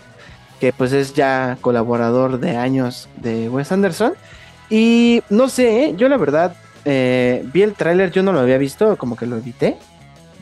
que 0.61 0.73
pues 0.73 0.93
es 0.93 1.15
ya 1.15 1.57
colaborador 1.61 2.41
de 2.41 2.57
años 2.57 3.09
de 3.17 3.49
Wes 3.49 3.71
Anderson. 3.73 4.15
Y 4.69 5.23
no 5.31 5.49
sé, 5.49 5.85
¿eh? 5.85 5.95
yo 5.97 6.09
la 6.09 6.17
verdad 6.17 6.57
eh, 6.85 7.45
vi 7.53 7.63
el 7.63 7.75
tráiler, 7.75 8.11
yo 8.11 8.23
no 8.23 8.33
lo 8.33 8.41
había 8.41 8.59
visto, 8.59 8.97
como 8.97 9.17
que 9.17 9.27
lo 9.27 9.37
evité. 9.37 9.77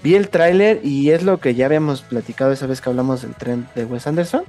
Vi 0.03 0.15
el 0.15 0.29
tráiler 0.29 0.81
y 0.85 1.11
es 1.11 1.23
lo 1.23 1.39
que 1.39 1.55
ya 1.55 1.67
habíamos 1.67 2.03
platicado 2.03 2.53
esa 2.53 2.67
vez 2.67 2.81
que 2.81 2.91
hablamos 2.91 3.23
del 3.23 3.35
tren 3.35 3.67
de 3.75 3.85
Wes 3.85 4.07
Anderson. 4.07 4.45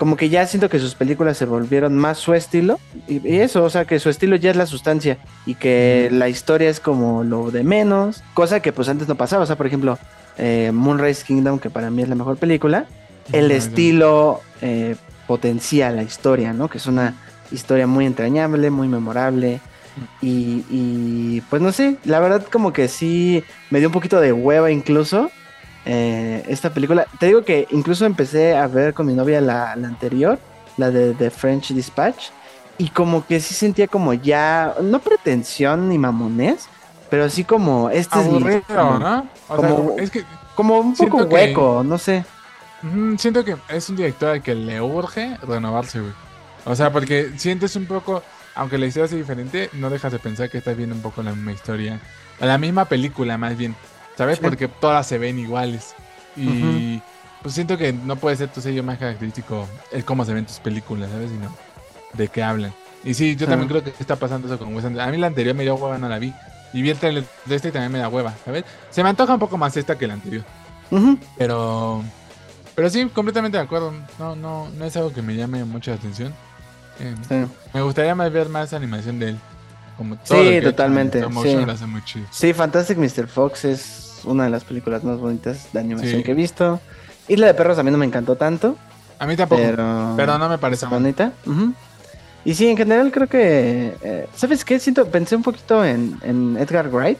Como 0.00 0.16
que 0.16 0.30
ya 0.30 0.46
siento 0.46 0.70
que 0.70 0.78
sus 0.78 0.94
películas 0.94 1.36
se 1.36 1.44
volvieron 1.44 1.94
más 1.94 2.16
su 2.16 2.32
estilo. 2.32 2.80
Y, 3.06 3.28
y 3.28 3.40
eso, 3.40 3.62
o 3.62 3.68
sea, 3.68 3.84
que 3.84 3.98
su 3.98 4.08
estilo 4.08 4.34
ya 4.34 4.50
es 4.50 4.56
la 4.56 4.64
sustancia. 4.64 5.18
Y 5.44 5.56
que 5.56 6.08
la 6.10 6.30
historia 6.30 6.70
es 6.70 6.80
como 6.80 7.22
lo 7.22 7.50
de 7.50 7.64
menos. 7.64 8.24
Cosa 8.32 8.60
que 8.60 8.72
pues 8.72 8.88
antes 8.88 9.08
no 9.08 9.16
pasaba. 9.16 9.42
O 9.42 9.46
sea, 9.46 9.56
por 9.56 9.66
ejemplo, 9.66 9.98
eh, 10.38 10.70
Moonrise 10.72 11.22
Kingdom, 11.26 11.58
que 11.58 11.68
para 11.68 11.90
mí 11.90 12.00
es 12.00 12.08
la 12.08 12.14
mejor 12.14 12.38
película. 12.38 12.86
El 13.30 13.50
estilo 13.50 14.40
eh, 14.62 14.96
potencia 15.26 15.90
la 15.90 16.02
historia, 16.02 16.54
¿no? 16.54 16.68
Que 16.68 16.78
es 16.78 16.86
una 16.86 17.12
historia 17.52 17.86
muy 17.86 18.06
entrañable, 18.06 18.70
muy 18.70 18.88
memorable. 18.88 19.60
Y, 20.22 20.64
y, 20.70 21.42
pues 21.50 21.60
no 21.60 21.72
sé, 21.72 21.98
la 22.06 22.20
verdad 22.20 22.42
como 22.50 22.72
que 22.72 22.88
sí 22.88 23.44
me 23.68 23.80
dio 23.80 23.88
un 23.88 23.92
poquito 23.92 24.18
de 24.18 24.32
hueva 24.32 24.70
incluso 24.70 25.30
eh, 25.84 26.44
esta 26.48 26.70
película. 26.70 27.06
Te 27.18 27.26
digo 27.26 27.44
que 27.44 27.66
incluso 27.70 28.04
empecé 28.06 28.56
a 28.56 28.66
ver 28.66 28.94
con 28.94 29.06
mi 29.06 29.14
novia 29.14 29.40
la, 29.40 29.74
la 29.76 29.88
anterior, 29.88 30.38
la 30.76 30.90
de 30.90 31.14
The 31.14 31.30
French 31.30 31.70
Dispatch, 31.72 32.26
y 32.78 32.88
como 32.88 33.26
que 33.26 33.40
sí 33.40 33.54
sentía 33.54 33.88
como 33.88 34.14
ya, 34.14 34.74
no 34.82 34.98
pretensión 35.00 35.88
ni 35.88 35.98
mamonés, 35.98 36.66
pero 37.10 37.28
sí 37.28 37.44
como 37.44 37.90
este 37.90 38.20
es 38.20 38.26
mi- 38.26 38.60
como, 38.62 38.98
¿no? 38.98 39.26
O 39.48 39.56
como- 39.56 39.60
sea, 39.68 39.76
como- 39.76 39.96
es 39.98 40.10
que 40.10 40.24
como 40.54 40.78
un 40.78 40.94
poco 40.94 41.28
que- 41.28 41.34
hueco, 41.34 41.82
no 41.84 41.98
sé. 41.98 42.24
siento 43.18 43.44
que 43.44 43.56
es 43.68 43.88
un 43.90 43.96
director 43.96 44.30
al 44.30 44.42
que 44.42 44.54
le 44.54 44.80
urge 44.80 45.36
renovarse, 45.46 46.00
güey. 46.00 46.12
O 46.64 46.74
sea, 46.74 46.90
porque 46.92 47.32
sientes 47.36 47.76
un 47.76 47.86
poco, 47.86 48.22
aunque 48.54 48.78
la 48.78 48.86
historia 48.86 49.08
sea 49.08 49.18
diferente, 49.18 49.68
no 49.74 49.90
dejas 49.90 50.12
de 50.12 50.18
pensar 50.18 50.48
que 50.50 50.58
estás 50.58 50.76
viendo 50.76 50.94
un 50.94 51.02
poco 51.02 51.22
la 51.22 51.32
misma 51.32 51.52
historia. 51.52 52.00
o 52.40 52.46
La 52.46 52.56
misma 52.58 52.86
película, 52.86 53.36
más 53.36 53.56
bien. 53.56 53.74
¿Sabes? 54.20 54.36
Sí. 54.36 54.44
Porque 54.44 54.68
todas 54.68 55.06
se 55.06 55.16
ven 55.16 55.38
iguales. 55.38 55.94
Y 56.36 57.00
pues 57.42 57.54
siento 57.54 57.78
que 57.78 57.92
no 57.94 58.16
puede 58.16 58.36
ser 58.36 58.48
tu 58.48 58.60
sello 58.60 58.82
más 58.82 58.98
característico 58.98 59.66
el 59.92 60.04
cómo 60.04 60.26
se 60.26 60.34
ven 60.34 60.44
tus 60.44 60.58
películas, 60.58 61.10
¿sabes? 61.10 61.30
Sino 61.30 61.50
de 62.12 62.28
qué 62.28 62.42
hablan. 62.42 62.74
Y 63.02 63.14
sí, 63.14 63.34
yo 63.34 63.46
también 63.46 63.66
creo 63.68 63.82
que 63.82 63.94
está 63.98 64.16
pasando 64.16 64.46
eso 64.46 64.58
con 64.58 64.74
Wes 64.74 64.84
Anderson. 64.84 65.08
A 65.08 65.10
mí 65.10 65.16
la 65.16 65.28
anterior 65.28 65.54
me 65.56 65.62
dio 65.62 65.74
hueva, 65.76 65.96
no 65.96 66.06
la 66.08 66.18
vi. 66.18 66.34
Y 66.74 66.82
vi 66.82 66.90
el 66.90 66.98
trailer 66.98 67.24
de 67.46 67.54
este 67.56 67.68
y 67.68 67.72
también 67.72 67.90
me 67.92 67.98
da 67.98 68.08
hueva, 68.10 68.34
¿sabes? 68.44 68.64
Se 68.90 69.02
me 69.02 69.08
antoja 69.08 69.32
un 69.32 69.40
poco 69.40 69.56
más 69.56 69.74
esta 69.78 69.96
que 69.96 70.06
la 70.06 70.12
anterior. 70.14 70.44
Pero. 71.38 72.04
Pero 72.74 72.90
sí, 72.90 73.06
completamente 73.06 73.56
de 73.58 73.64
acuerdo. 73.64 73.92
No, 74.18 74.36
no, 74.36 74.68
no 74.76 74.84
es 74.84 74.96
algo 74.96 75.12
que 75.12 75.22
me 75.22 75.34
llame 75.34 75.64
mucho 75.64 75.90
la 75.90 75.96
atención. 75.96 76.32
Eh, 76.98 77.14
Sí. 77.26 77.46
me 77.72 77.80
gustaría 77.82 78.14
más 78.14 78.30
ver 78.30 78.48
más 78.48 78.72
animación 78.74 79.18
de 79.18 79.30
él. 79.30 79.38
Como 79.96 80.16
todo 80.16 80.38
Sí, 80.42 80.60
totalmente, 80.62 81.22
sí. 81.42 81.56
lo 81.66 81.72
hace 81.72 81.86
muy 81.86 82.02
chido. 82.04 82.26
Sí, 82.30 82.52
Fantastic 82.54 82.96
Mr. 82.98 83.26
Fox 83.26 83.64
es 83.64 84.09
una 84.24 84.44
de 84.44 84.50
las 84.50 84.64
películas 84.64 85.04
más 85.04 85.18
bonitas 85.18 85.68
de 85.72 85.80
animación 85.80 86.18
Sí. 86.18 86.22
que 86.22 86.32
he 86.32 86.34
visto. 86.34 86.80
Isla 87.28 87.46
de 87.46 87.54
Perros 87.54 87.78
a 87.78 87.82
mí 87.82 87.90
no 87.90 87.98
me 87.98 88.06
encantó 88.06 88.36
tanto, 88.36 88.76
A 89.18 89.26
mí 89.26 89.36
tampoco. 89.36 89.60
Pero, 89.62 90.14
pero... 90.16 90.38
no 90.38 90.48
me 90.48 90.58
parece 90.58 90.86
bonita. 90.86 91.32
Y 92.44 92.54
sí, 92.54 92.68
en 92.68 92.76
general 92.76 93.12
creo 93.12 93.26
que... 93.28 93.94
eh, 94.02 94.26
¿Sabes 94.34 94.64
qué? 94.64 94.78
Siento, 94.78 95.06
pensé 95.08 95.36
un 95.36 95.42
poquito 95.42 95.84
en, 95.84 96.18
en 96.22 96.56
Edgar 96.56 96.88
Wright. 96.88 97.18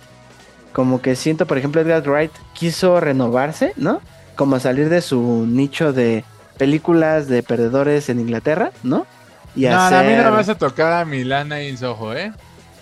Como 0.73 1.03
que 1.03 1.15
siento, 1.17 1.47
por 1.47 1.59
ejemplo, 1.59 1.81
Edgar 1.81 2.03
Wright 2.09 2.31
quiso 2.55 3.01
renovarse, 3.01 3.73
¿no? 3.77 4.01
Como 4.37 4.59
salir 4.61 4.89
de 4.89 5.03
su 5.03 5.45
nicho 5.47 5.93
de 5.93 6.25
películas 6.57 7.29
de 7.29 7.43
perdedores 7.43 8.09
en 8.09 8.21
Inglaterra, 8.21 8.71
¿no? 8.83 9.07
Y 9.55 9.63
no, 9.67 9.79
hacer... 9.79 9.99
a 9.99 10.03
mí 10.05 10.15
no 10.17 10.23
me 10.25 10.31
vas 10.31 10.49
a 10.49 10.55
tocar 10.57 10.93
a 10.93 11.05
Milana 11.05 11.63
y 11.63 11.77
Soho, 11.77 12.15
¿eh? 12.15 12.33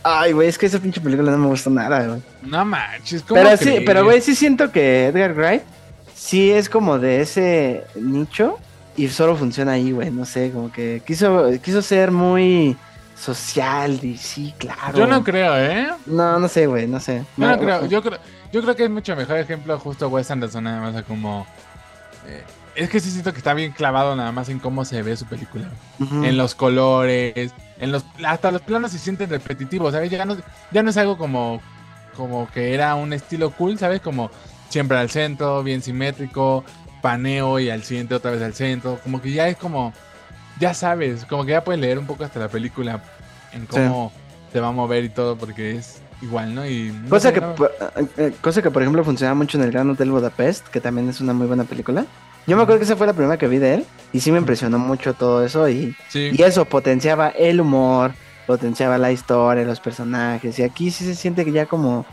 Ay, 0.09 0.33
güey, 0.33 0.49
es 0.49 0.57
que 0.57 0.67
esa 0.67 0.79
pinche 0.79 1.01
película 1.01 1.31
no 1.31 1.39
me 1.39 1.47
gustó 1.49 1.71
nada, 1.71 2.07
güey. 2.07 2.23
No 2.43 2.65
manches, 2.65 3.23
¿cómo 3.23 3.41
Pero 3.41 3.57
sí, 3.57 3.83
pero 3.85 4.05
güey, 4.05 4.21
sí 4.21 4.35
siento 4.35 4.71
que 4.73 5.07
Edgar 5.07 5.35
Wright 5.35 5.63
sí 6.15 6.51
es 6.51 6.69
como 6.69 6.99
de 6.99 7.21
ese 7.21 7.85
nicho 7.95 8.59
y 8.97 9.09
solo 9.09 9.37
funciona 9.37 9.73
ahí, 9.73 9.93
güey. 9.93 10.11
No 10.11 10.25
sé, 10.25 10.51
como 10.51 10.73
que 10.73 11.03
quiso, 11.07 11.51
quiso 11.63 11.83
ser 11.83 12.11
muy 12.11 12.77
social 13.17 13.99
y 14.03 14.17
sí, 14.17 14.55
claro. 14.59 14.97
Yo 14.97 15.07
no 15.07 15.23
creo, 15.25 15.57
¿eh? 15.57 15.89
No, 16.07 16.39
no 16.39 16.49
sé, 16.49 16.67
güey, 16.67 16.87
no 16.87 17.01
sé. 17.01 17.25
Yo 17.37 17.49
no 17.49 17.59
creo, 17.59 17.87
yo 17.87 18.03
creo, 18.03 18.19
yo 18.53 18.63
creo 18.63 18.77
que 18.77 18.85
es 18.85 18.91
mucho 18.91 19.15
mejor 19.17 19.37
ejemplo 19.39 19.79
justo 19.79 20.09
Wes 20.09 20.31
Anderson 20.31 20.65
nada 20.65 20.81
más 20.81 20.97
a 20.97 21.03
como 21.03 21.47
eh, 22.27 22.45
es 22.75 22.89
que 22.89 23.01
sí 23.01 23.11
siento 23.11 23.33
que 23.33 23.39
está 23.39 23.55
bien 23.55 23.73
clavado 23.73 24.15
nada 24.15 24.31
más 24.31 24.49
en 24.49 24.61
cómo 24.61 24.85
se 24.85 25.03
ve 25.03 25.17
su 25.17 25.27
película. 25.27 25.69
En 25.99 26.37
los 26.37 26.55
colores, 26.55 27.53
en 27.81 27.93
los 27.93 28.05
hasta 28.27 28.51
los 28.51 28.63
planos 28.63 28.93
se 28.93 28.99
sienten 28.99 29.31
repetitivos, 29.31 29.93
¿sabes? 29.93 30.11
Ya 30.11 30.25
no, 30.25 30.37
ya 30.71 30.83
no 30.83 30.91
es 30.91 30.97
algo 30.97 31.17
como, 31.17 31.61
como 32.17 32.49
que 32.51 32.75
era 32.75 32.95
un 32.95 33.13
estilo 33.13 33.51
cool, 33.51 33.79
¿sabes? 33.79 34.01
Como 34.01 34.31
siempre 34.69 34.99
al 34.99 35.11
centro, 35.11 35.63
bien 35.63 35.83
simétrico, 35.83 36.65
paneo 37.01 37.59
y 37.59 37.71
al 37.71 37.83
siguiente 37.85 38.15
otra 38.15 38.31
vez 38.33 38.43
al 38.43 38.55
centro. 38.55 38.99
Como 39.03 39.21
que 39.23 39.33
ya 39.33 39.49
es 39.49 39.57
como, 39.57 39.93
ya 40.61 40.75
sabes, 40.75 41.25
como 41.25 41.45
que 41.45 41.53
ya 41.53 41.65
puedes 41.65 41.81
leer 41.81 41.99
un 41.99 42.07
poco 42.07 42.25
hasta 42.25 42.41
la 42.41 42.49
película 42.49 43.03
en 43.53 43.67
cómo 43.67 44.13
se 44.53 44.61
va 44.61 44.69
a 44.69 44.73
mover 44.73 45.05
y 45.05 45.09
todo, 45.09 45.37
porque 45.37 45.77
es 45.77 46.01
igual, 46.21 46.55
¿no? 46.55 46.67
Y 46.67 46.91
no 47.05 47.09
Cosa 47.11 47.33
que, 47.33 47.41
no- 47.41 47.55
por- 47.55 47.73
eh, 48.17 48.33
cosa 48.41 48.61
que, 48.61 48.71
por 48.71 48.83
ejemplo, 48.83 49.05
funciona 49.05 49.35
mucho 49.35 49.57
en 49.57 49.65
el 49.65 49.71
Gran 49.71 49.89
Hotel 49.89 50.11
Budapest, 50.11 50.67
que 50.69 50.81
también 50.81 51.09
es 51.09 51.21
una 51.21 51.33
muy 51.33 51.47
buena 51.47 51.65
película. 51.65 52.05
Yo 52.49 52.57
me 52.57 52.63
acuerdo 52.63 52.81
que 52.81 52.85
esa 52.85 52.97
fue 52.97 53.07
la 53.07 53.13
primera 53.13 53.37
que 53.39 53.47
vi 53.47 53.59
de 53.59 53.75
él 53.75 53.85
y 54.13 54.21
sí 54.21 54.33
me 54.33 54.39
impresionó 54.39 54.79
mucho 54.79 55.15
todo 55.15 55.45
eso 55.45 55.69
y, 55.69 55.95
sí. 56.09 56.31
y 56.33 56.43
eso 56.43 56.65
potenciaba 56.65 57.29
el 57.29 57.61
humor, 57.61 58.13
potenciaba 58.47 58.99
la 58.99 59.13
historia, 59.13 59.65
los 59.65 59.79
personajes 59.81 60.59
y 60.59 60.63
aquí 60.65 60.91
sí 60.91 61.05
se 61.05 61.15
siente 61.15 61.45
que 61.45 61.53
ya 61.53 61.67
como 61.67 62.05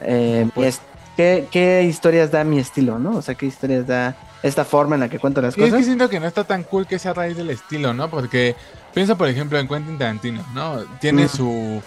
eh, 0.00 0.48
Pues- 0.54 0.76
es- 0.76 0.82
¿qué, 1.16 1.46
qué 1.50 1.82
historias 1.82 2.30
da 2.30 2.42
mi 2.42 2.58
estilo, 2.58 2.98
¿no? 2.98 3.16
O 3.16 3.22
sea, 3.22 3.34
qué 3.34 3.44
historias 3.46 3.86
da 3.86 4.16
esta 4.42 4.64
forma 4.64 4.94
en 4.96 5.00
la 5.02 5.08
que 5.10 5.18
cuento 5.18 5.40
las 5.42 5.56
Y 5.56 5.60
es 5.60 5.66
cosas. 5.66 5.78
que 5.80 5.84
siento 5.84 6.08
que 6.08 6.18
no 6.18 6.26
está 6.26 6.42
tan 6.44 6.64
cool 6.64 6.86
que 6.86 6.98
sea 6.98 7.10
a 7.10 7.14
raíz 7.14 7.36
del 7.36 7.50
estilo, 7.50 7.92
¿no? 7.92 8.08
Porque 8.08 8.56
piensa, 8.94 9.14
por 9.14 9.28
ejemplo, 9.28 9.58
en 9.58 9.68
Quentin 9.68 9.98
Tarantino, 9.98 10.42
¿no? 10.54 10.78
Tiene 11.00 11.26
Mm. 11.26 11.28
su, 11.28 11.82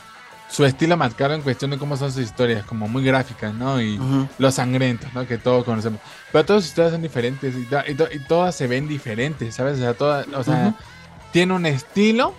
su 0.50 0.64
estilo 0.66 0.96
marcado 0.96 1.34
en 1.34 1.42
cuestión 1.42 1.72
de 1.72 1.78
cómo 1.78 1.98
son 1.98 2.12
sus 2.12 2.22
historias, 2.24 2.64
como 2.66 2.88
muy 2.88 3.04
gráficas, 3.04 3.54
¿no? 3.54 3.82
Y 3.82 3.98
Ujú. 3.98 4.28
los 4.38 4.56
sangrientos, 4.56 5.14
¿no? 5.14 5.26
Que 5.28 5.38
todos 5.38 5.64
conocemos. 5.66 6.00
Pero 6.32 6.46
todas 6.46 6.64
sus 6.64 6.70
historias 6.70 6.94
son 6.94 7.02
diferentes 7.02 7.56
y, 7.56 7.64
to- 7.66 7.84
y 7.88 7.96
to- 7.96 8.08
y 8.12 8.20
todas 8.20 8.56
se 8.56 8.68
ven 8.68 8.88
diferentes, 8.88 9.56
¿sabes? 9.56 9.76
O 9.78 9.82
sea, 9.82 9.94
todas, 9.96 10.28
o 10.28 10.44
sea, 10.44 10.76
tiene 11.34 11.54
un 11.54 11.66
estilo 11.66 12.34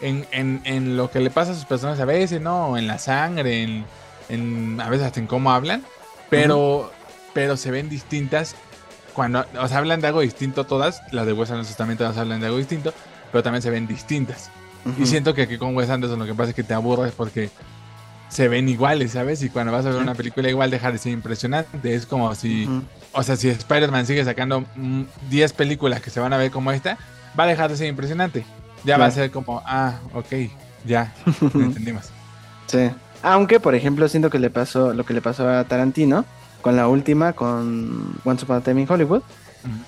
en, 0.00 0.26
en, 0.30 0.60
en 0.64 0.96
lo 0.96 1.10
que 1.10 1.20
le 1.20 1.30
pasa 1.30 1.52
a 1.52 1.54
sus 1.54 1.64
personas 1.64 1.98
a 2.00 2.04
veces, 2.04 2.40
¿no? 2.40 2.78
En 2.78 2.86
la 2.86 2.98
sangre, 2.98 3.62
en, 3.62 3.84
en- 4.28 4.80
a 4.80 4.88
veces 4.88 5.06
hasta 5.06 5.20
en 5.20 5.26
cómo 5.26 5.50
hablan, 5.52 5.82
pero, 6.30 6.92
pero 7.34 7.56
se 7.56 7.70
ven 7.70 7.88
distintas 7.88 8.54
cuando, 9.12 9.44
o 9.60 9.68
sea, 9.68 9.78
hablan 9.78 10.00
de 10.00 10.06
algo 10.08 10.20
distinto 10.20 10.64
todas, 10.64 11.02
las 11.12 11.26
de 11.26 11.32
Wes 11.32 11.50
Anderson 11.50 11.76
también 11.76 11.98
todas 11.98 12.16
hablan 12.16 12.40
de 12.40 12.46
algo 12.46 12.58
distinto, 12.58 12.92
pero 13.30 13.42
también 13.42 13.62
se 13.62 13.70
ven 13.70 13.86
distintas. 13.86 14.50
Y 14.98 15.06
siento 15.06 15.34
que 15.34 15.42
aquí 15.42 15.56
con 15.58 15.74
Wes 15.74 15.90
Anderson 15.90 16.18
lo 16.18 16.26
que 16.26 16.34
pasa 16.34 16.50
es 16.50 16.56
que 16.56 16.62
te 16.62 16.74
aburres 16.74 17.12
porque 17.12 17.50
se 18.28 18.48
ven 18.48 18.68
iguales, 18.68 19.12
¿sabes? 19.12 19.42
Y 19.42 19.48
cuando 19.48 19.72
vas 19.72 19.86
a 19.86 19.90
ver 19.90 20.02
una 20.02 20.14
película 20.14 20.48
igual 20.48 20.70
deja 20.70 20.90
de 20.90 20.98
ser 20.98 21.12
impresionante. 21.12 21.94
Es 21.94 22.04
como 22.04 22.34
si, 22.34 22.68
o 23.12 23.22
sea, 23.22 23.36
si 23.36 23.48
Spider-Man 23.48 24.06
sigue 24.06 24.24
sacando 24.24 24.64
mm, 24.74 25.02
10 25.30 25.52
películas 25.52 26.00
que 26.00 26.10
se 26.10 26.20
van 26.20 26.32
a 26.32 26.36
ver 26.36 26.50
como 26.50 26.72
esta, 26.72 26.98
va 27.38 27.44
a 27.44 27.46
dejar 27.46 27.70
de 27.70 27.76
ser 27.76 27.86
impresionante. 27.86 28.44
Ya 28.84 28.98
va 28.98 29.06
a 29.06 29.10
ser 29.10 29.30
como, 29.30 29.62
ah, 29.64 30.00
ok, 30.12 30.50
ya, 30.84 31.14
lo 31.54 31.62
entendimos. 31.62 32.10
Sí. 32.66 32.90
Aunque, 33.22 33.60
por 33.60 33.74
ejemplo, 33.74 34.08
siento 34.08 34.30
que 34.30 34.38
le 34.38 34.50
pasó 34.50 34.92
lo 34.92 35.04
que 35.04 35.14
le 35.14 35.22
pasó 35.22 35.48
a 35.48 35.64
Tarantino 35.64 36.24
con 36.60 36.76
la 36.76 36.88
última, 36.88 37.32
con 37.32 38.18
Once 38.24 38.44
Upon 38.44 38.56
a 38.56 38.60
Time 38.60 38.82
in 38.82 38.90
Hollywood, 38.90 39.22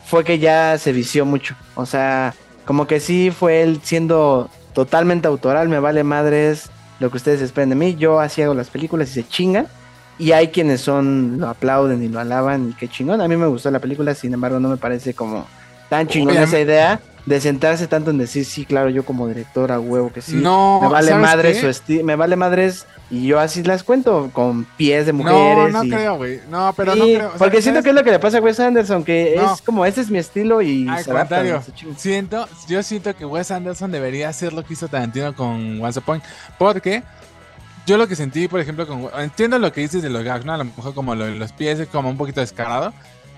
fue 0.06 0.24
que 0.24 0.38
ya 0.38 0.78
se 0.78 0.92
vició 0.92 1.26
mucho. 1.26 1.54
O 1.74 1.84
sea, 1.84 2.34
como 2.64 2.86
que 2.86 3.00
sí 3.00 3.30
fue 3.30 3.62
él 3.62 3.80
siendo 3.82 4.48
totalmente 4.76 5.26
autoral, 5.26 5.70
me 5.70 5.80
vale 5.80 6.04
madres 6.04 6.68
lo 7.00 7.10
que 7.10 7.16
ustedes 7.16 7.40
esperan 7.40 7.70
de 7.70 7.76
mí, 7.76 7.96
yo 7.96 8.20
así 8.20 8.42
hago 8.42 8.52
las 8.52 8.68
películas 8.68 9.08
y 9.08 9.14
se 9.14 9.26
chingan. 9.26 9.66
Y 10.18 10.32
hay 10.32 10.48
quienes 10.48 10.82
son, 10.82 11.38
lo 11.38 11.48
aplauden 11.48 12.02
y 12.02 12.08
lo 12.08 12.20
alaban 12.20 12.70
y 12.70 12.72
qué 12.74 12.86
chingón. 12.86 13.22
A 13.22 13.28
mí 13.28 13.38
me 13.38 13.46
gustó 13.46 13.70
la 13.70 13.78
película, 13.78 14.14
sin 14.14 14.34
embargo 14.34 14.60
no 14.60 14.68
me 14.68 14.76
parece 14.76 15.14
como 15.14 15.46
tan 15.88 16.06
chingón 16.08 16.32
Oye, 16.32 16.40
a 16.40 16.42
esa 16.44 16.60
idea 16.60 17.00
de 17.26 17.40
sentarse 17.40 17.88
tanto 17.88 18.10
en 18.10 18.18
decir, 18.18 18.44
sí, 18.44 18.64
claro, 18.64 18.88
yo 18.88 19.04
como 19.04 19.26
director 19.26 19.72
a 19.72 19.80
huevo 19.80 20.12
que 20.12 20.22
sí. 20.22 20.36
no, 20.36 20.78
me 20.80 20.88
vale 20.88 21.08
¿sabes 21.08 21.22
madres 21.26 21.56
qué? 21.56 21.60
su 21.60 21.66
esti- 21.82 22.04
me 22.04 22.14
vale 22.14 22.36
madres 22.36 22.86
y 23.10 23.26
yo 23.26 23.40
así 23.40 23.64
las 23.64 23.82
cuento 23.82 24.30
con 24.32 24.64
pies 24.76 25.06
de 25.06 25.12
No, 25.12 25.18
mujeres. 25.24 25.72
no 25.72 25.84
y- 25.84 25.90
creo, 25.90 26.16
güey. 26.16 26.40
No, 26.48 26.72
pero 26.76 26.92
Sí, 26.94 26.98
no 27.00 27.04
creo. 27.04 27.32
porque 27.36 27.62
siento 27.62 27.82
que 27.82 27.88
es 27.88 27.94
lo 27.96 28.04
que 28.04 28.12
le 28.12 28.20
pasa 28.20 28.38
a 28.38 28.40
Wes 28.40 28.60
Anderson, 28.60 29.02
que 29.02 29.34
No. 29.36 29.54
es 29.54 29.60
como, 29.62 29.84
este 29.84 30.00
es 30.02 30.10
mi 30.10 30.18
estilo 30.18 30.62
y 30.62 30.86
Al 30.88 31.02
se 31.02 31.10
contrario, 31.12 31.62
siento, 31.96 32.48
yo 32.68 32.82
siento 32.84 33.14
que 33.16 33.24
Wes 33.24 33.50
Anderson 33.50 33.90
debería 33.90 34.28
hacer 34.28 34.52
lo 34.52 34.64
que 34.64 34.74
hizo 34.74 34.86
Tarantino 34.86 35.34
con 35.34 35.82
Once 35.82 35.98
Upon, 35.98 36.22
porque 36.58 37.02
yo 37.86 37.96
lo 37.96 38.06
que 38.06 38.14
sentí, 38.14 38.46
por 38.46 38.60
ejemplo, 38.60 38.86
con 38.86 39.08
entiendo 39.20 39.58
lo 39.58 39.72
que 39.72 39.80
dices 39.80 40.00
de 40.02 40.10
los 40.10 40.22
gags, 40.22 40.44
¿no? 40.44 40.52
A 40.52 40.58
lo 40.58 40.64
mejor 40.64 40.94
como 40.94 41.14
lo 41.16 41.26
los 41.28 41.50
pies 41.52 41.80
es 41.80 41.88
como 41.88 42.08
un 42.08 42.16
poquito 42.16 42.40
descarado, 42.40 42.92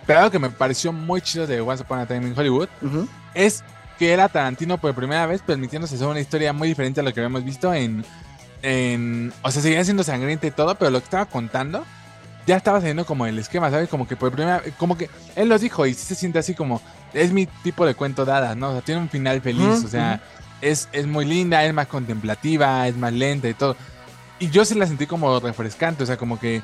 pero 0.06 0.19
algo 0.20 0.31
que 0.31 0.39
me 0.39 0.51
pareció 0.51 0.93
muy 0.93 1.20
chido 1.23 1.47
de 1.47 1.60
Once 1.62 1.82
Upon 1.82 1.98
a 2.01 2.06
Time 2.06 2.27
in 2.28 2.35
Hollywood 2.39 2.69
es 3.35 3.62
que 3.99 4.12
era 4.12 4.29
Tarantino 4.29 4.79
por 4.79 4.95
primera 4.95 5.27
vez 5.27 5.43
permitiéndose 5.43 5.97
hacer 5.97 6.07
una 6.07 6.20
historia 6.20 6.53
muy 6.53 6.69
diferente 6.69 7.01
a 7.01 7.03
lo 7.03 7.12
que 7.12 7.20
habíamos 7.20 7.45
visto 7.45 7.75
en, 7.75 8.05
en 8.62 9.33
o 9.43 9.51
sea, 9.51 9.62
seguía 9.62 9.85
siendo 9.85 10.05
sangrienta 10.05 10.47
y 10.47 10.51
todo, 10.51 10.75
pero 10.77 10.91
lo 10.91 11.01
que 11.01 11.05
estaba 11.05 11.27
contando 11.27 11.85
ya 12.47 12.57
estaba 12.57 12.79
saliendo 12.79 13.05
como 13.05 13.27
el 13.27 13.39
esquema, 13.39 13.70
¿sabes? 13.70 13.89
Como 13.89 14.09
que 14.09 14.16
por 14.16 14.33
primera 14.33 14.62
como 14.79 14.97
que 14.97 15.11
él 15.37 15.49
los 15.49 15.61
dijo 15.61 15.85
y 15.87 15.95
sí 15.95 16.07
se 16.07 16.15
siente 16.15 16.39
así 16.39 16.55
como 16.55 16.81
es 17.12 17.33
mi 17.33 17.47
tipo 17.47 17.85
de 17.85 17.95
cuento 17.95 18.25
de 18.25 18.33
hadas, 18.33 18.57
¿no? 18.57 18.70
O 18.70 18.73
sea, 18.73 18.81
tiene 18.81 19.01
un 19.01 19.09
final 19.09 19.41
feliz, 19.43 19.85
o 19.85 19.89
sea, 19.89 20.20
es, 20.61 20.89
es 20.93 21.07
muy 21.07 21.25
linda, 21.25 21.65
es 21.65 21.75
más 21.75 21.89
contemplativa, 21.89 22.87
es 22.89 22.97
más 22.97 23.12
lenta 23.12 23.49
y 23.49 23.55
todo. 23.55 23.77
Y 24.39 24.51
yo 24.51 24.65
sí 24.65 24.75
la 24.75 24.87
sentí 24.87 25.07
como 25.07 25.41
refrescante, 25.41 26.05
o 26.05 26.07
sea, 26.07 26.16
como 26.16 26.39
que 26.39 26.62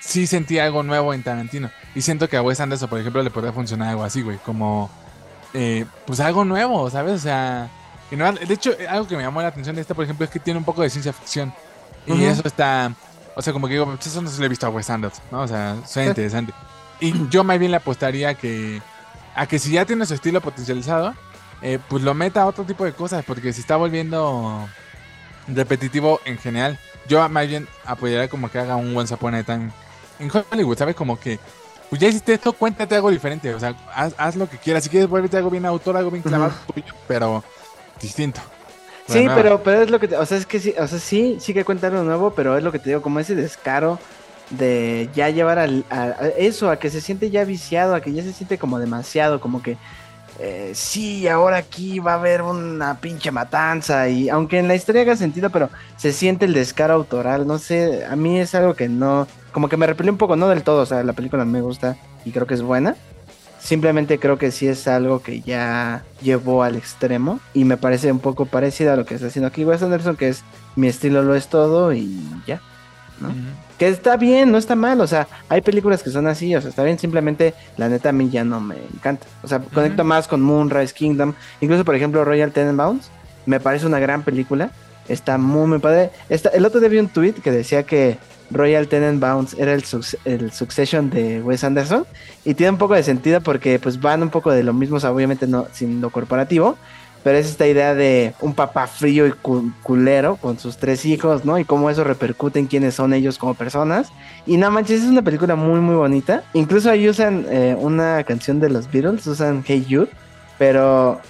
sí 0.00 0.26
sentí 0.26 0.58
algo 0.58 0.82
nuevo 0.82 1.14
en 1.14 1.22
Tarantino. 1.22 1.70
Y 1.94 2.02
siento 2.02 2.28
que 2.28 2.36
a 2.36 2.42
Wes 2.42 2.60
Anderson, 2.60 2.88
por 2.88 3.00
ejemplo, 3.00 3.22
le 3.22 3.30
podría 3.30 3.52
funcionar 3.52 3.88
algo 3.88 4.04
así, 4.04 4.22
güey, 4.22 4.38
como 4.38 4.90
eh, 5.54 5.84
pues 6.06 6.20
algo 6.20 6.44
nuevo, 6.44 6.88
¿sabes? 6.90 7.14
O 7.14 7.18
sea, 7.18 7.68
y 8.10 8.16
no- 8.16 8.32
de 8.32 8.54
hecho, 8.54 8.72
algo 8.88 9.06
que 9.06 9.16
me 9.16 9.22
llamó 9.22 9.42
la 9.42 9.48
atención 9.48 9.74
de 9.76 9.82
esta, 9.82 9.94
por 9.94 10.04
ejemplo, 10.04 10.24
es 10.24 10.30
que 10.30 10.40
tiene 10.40 10.58
un 10.58 10.64
poco 10.64 10.82
de 10.82 10.90
ciencia 10.90 11.12
ficción. 11.12 11.52
Y 12.06 12.12
Ujú. 12.12 12.22
eso 12.24 12.42
está, 12.44 12.92
o 13.34 13.42
sea, 13.42 13.52
como 13.52 13.66
que 13.66 13.74
digo, 13.74 13.86
pues 13.86 14.06
eso 14.06 14.22
no 14.22 14.30
se 14.30 14.38
lo 14.38 14.46
he 14.46 14.48
visto 14.48 14.66
a 14.66 14.70
Wes 14.70 14.88
Anderson, 14.90 15.24
¿no? 15.30 15.40
O 15.42 15.48
sea, 15.48 15.76
suena 15.86 16.08
interesante. 16.10 16.52
Y 17.00 17.28
yo 17.28 17.44
más 17.44 17.58
bien 17.58 17.70
le 17.70 17.76
apostaría 17.76 18.30
a 18.30 18.34
que, 18.34 18.80
a 19.34 19.46
que 19.46 19.58
si 19.58 19.72
ya 19.72 19.84
tiene 19.84 20.06
su 20.06 20.14
estilo 20.14 20.40
potencializado, 20.40 21.14
eh, 21.60 21.78
pues 21.88 22.02
lo 22.02 22.14
meta 22.14 22.42
a 22.42 22.46
otro 22.46 22.64
tipo 22.64 22.84
de 22.84 22.92
cosas, 22.92 23.24
porque 23.24 23.52
se 23.52 23.60
está 23.60 23.76
volviendo 23.76 24.68
repetitivo 25.46 26.20
en 26.24 26.38
general. 26.38 26.78
Yo 27.08 27.26
más 27.28 27.46
bien 27.46 27.66
apoyaría 27.84 28.28
como 28.28 28.50
que 28.50 28.58
haga 28.58 28.76
un 28.76 28.96
Once 28.96 29.14
Upon 29.14 29.34
a 29.34 29.42
Time 29.42 29.70
en 30.18 30.30
Hollywood, 30.50 30.76
¿sabes? 30.78 30.94
Como 30.96 31.18
que, 31.18 31.38
pues 31.88 32.00
ya 32.00 32.08
hiciste 32.08 32.34
esto, 32.34 32.52
cuéntate 32.52 32.94
algo 32.94 33.10
diferente. 33.10 33.54
O 33.54 33.60
sea, 33.60 33.74
haz, 33.94 34.14
haz 34.18 34.36
lo 34.36 34.48
que 34.48 34.58
quieras. 34.58 34.84
Si 34.84 34.90
quieres, 34.90 35.08
vuélvete 35.08 35.36
algo 35.36 35.50
bien 35.50 35.64
autor, 35.66 35.96
algo 35.96 36.10
bien 36.10 36.22
clavado 36.22 36.52
tuyo, 36.72 36.92
pero 37.06 37.42
distinto. 38.00 38.40
Sí, 39.06 39.20
Nueva. 39.24 39.34
pero, 39.36 39.62
pero 39.62 39.82
es 39.82 39.90
lo 39.90 39.98
que, 39.98 40.08
te- 40.08 40.16
o 40.16 40.26
sea, 40.26 40.36
es 40.36 40.44
que 40.44 40.60
sí, 40.60 40.74
o 40.78 40.86
sea, 40.86 40.98
sí, 40.98 41.38
sí 41.40 41.54
que 41.54 41.64
cuenta 41.64 41.86
algo 41.86 42.02
nuevo, 42.02 42.32
pero 42.34 42.56
es 42.58 42.62
lo 42.62 42.70
que 42.72 42.78
te 42.78 42.90
digo, 42.90 43.00
como 43.00 43.20
ese 43.20 43.34
descaro 43.34 43.98
de 44.50 45.08
ya 45.14 45.30
llevar 45.30 45.58
al, 45.58 45.84
a, 45.90 46.02
a 46.02 46.28
eso, 46.36 46.70
a 46.70 46.78
que 46.78 46.90
se 46.90 47.00
siente 47.00 47.30
ya 47.30 47.44
viciado, 47.44 47.94
a 47.94 48.00
que 48.02 48.12
ya 48.12 48.22
se 48.22 48.32
siente 48.34 48.58
como 48.58 48.78
demasiado, 48.78 49.40
como 49.40 49.62
que 49.62 49.76
eh, 50.38 50.72
sí, 50.74 51.26
ahora 51.28 51.56
aquí 51.58 51.98
va 51.98 52.12
a 52.12 52.16
haber 52.16 52.42
una 52.42 53.00
pinche 53.00 53.30
matanza 53.30 54.08
y 54.08 54.28
aunque 54.28 54.58
en 54.58 54.68
la 54.68 54.74
historia 54.74 55.02
haga 55.02 55.16
sentido, 55.16 55.50
pero 55.50 55.68
se 55.96 56.12
siente 56.12 56.44
el 56.44 56.54
descaro 56.54 56.94
autoral, 56.94 57.46
no 57.46 57.58
sé, 57.58 58.04
a 58.04 58.16
mí 58.16 58.38
es 58.38 58.54
algo 58.54 58.74
que 58.74 58.88
no, 58.88 59.26
como 59.52 59.68
que 59.68 59.76
me 59.76 59.86
repelió 59.86 60.12
un 60.12 60.18
poco, 60.18 60.36
no 60.36 60.48
del 60.48 60.62
todo, 60.62 60.82
o 60.82 60.86
sea, 60.86 61.02
la 61.02 61.12
película 61.12 61.44
me 61.44 61.60
gusta 61.60 61.96
y 62.24 62.30
creo 62.30 62.46
que 62.46 62.54
es 62.54 62.62
buena, 62.62 62.96
Simplemente 63.60 64.20
creo 64.20 64.38
que 64.38 64.52
sí 64.52 64.68
es 64.68 64.86
algo 64.86 65.20
que 65.20 65.40
ya 65.40 66.04
llevó 66.22 66.62
al 66.62 66.76
extremo 66.76 67.40
y 67.54 67.64
me 67.64 67.76
parece 67.76 68.10
un 68.12 68.20
poco 68.20 68.46
parecido 68.46 68.92
a 68.92 68.96
lo 68.96 69.04
que 69.04 69.14
está 69.14 69.26
haciendo 69.26 69.48
aquí 69.48 69.64
Wes 69.64 69.82
Anderson, 69.82 70.16
que 70.16 70.28
es 70.28 70.44
mi 70.76 70.86
estilo 70.86 71.22
lo 71.22 71.34
es 71.34 71.48
todo 71.48 71.92
y 71.92 72.20
ya. 72.46 72.60
¿no? 73.20 73.34
Que 73.78 73.88
está 73.88 74.16
bien, 74.16 74.50
no 74.50 74.58
está 74.58 74.74
mal, 74.74 75.00
o 75.00 75.06
sea, 75.06 75.28
hay 75.48 75.60
películas 75.60 76.02
que 76.02 76.10
son 76.10 76.26
así, 76.26 76.54
o 76.56 76.60
sea, 76.60 76.70
está 76.70 76.82
bien, 76.82 76.98
simplemente 76.98 77.54
la 77.76 77.88
neta 77.88 78.08
a 78.08 78.12
mí 78.12 78.28
ya 78.28 78.44
no 78.44 78.60
me 78.60 78.76
encanta. 78.76 79.26
O 79.42 79.48
sea, 79.48 79.60
conecto 79.60 80.02
más 80.02 80.26
con 80.26 80.40
Moonrise 80.40 80.92
Kingdom, 80.92 81.34
incluso 81.60 81.84
por 81.84 81.94
ejemplo 81.94 82.24
Royal 82.24 82.50
Tenenbaums, 82.50 83.10
me 83.46 83.60
parece 83.60 83.86
una 83.86 84.00
gran 84.00 84.24
película, 84.24 84.72
está 85.08 85.38
muy, 85.38 85.66
muy 85.66 85.78
padre. 85.78 86.10
Está, 86.28 86.50
el 86.50 86.64
otro 86.64 86.80
día 86.80 86.88
vi 86.88 86.98
un 86.98 87.08
tweet 87.08 87.34
que 87.34 87.50
decía 87.50 87.84
que 87.84 88.18
Royal 88.50 88.88
Tenenbaums 88.88 89.54
era 89.54 89.74
el, 89.74 89.84
el 90.24 90.52
Succession 90.52 91.10
de 91.10 91.42
Wes 91.42 91.64
Anderson 91.64 92.06
y 92.44 92.54
tiene 92.54 92.72
un 92.72 92.78
poco 92.78 92.94
de 92.94 93.02
sentido 93.02 93.40
porque 93.40 93.78
pues 93.78 94.00
van 94.00 94.22
un 94.22 94.30
poco 94.30 94.50
de 94.50 94.62
lo 94.62 94.72
mismo, 94.72 94.96
o 94.96 95.00
sea, 95.00 95.12
obviamente 95.12 95.46
no 95.46 95.66
sin 95.72 96.00
lo 96.00 96.10
corporativo, 96.10 96.76
pero 97.28 97.40
es 97.40 97.46
esta 97.46 97.66
idea 97.66 97.94
de 97.94 98.32
un 98.40 98.54
papá 98.54 98.86
frío 98.86 99.26
y 99.26 99.32
cu- 99.32 99.70
culero 99.82 100.36
con 100.36 100.58
sus 100.58 100.78
tres 100.78 101.04
hijos, 101.04 101.44
¿no? 101.44 101.58
Y 101.58 101.66
cómo 101.66 101.90
eso 101.90 102.02
repercute 102.02 102.58
en 102.58 102.66
quiénes 102.68 102.94
son 102.94 103.12
ellos 103.12 103.36
como 103.36 103.52
personas. 103.52 104.08
Y 104.46 104.56
no 104.56 104.70
manches, 104.70 105.02
es 105.02 105.10
una 105.10 105.20
película 105.20 105.54
muy, 105.54 105.78
muy 105.80 105.94
bonita. 105.94 106.42
Incluso 106.54 106.88
ahí 106.88 107.06
usan 107.06 107.44
eh, 107.50 107.76
una 107.78 108.24
canción 108.24 108.60
de 108.60 108.70
los 108.70 108.90
Beatles, 108.90 109.26
usan 109.26 109.62
Hey 109.66 109.84
Jude, 109.86 110.08
pero 110.56 111.20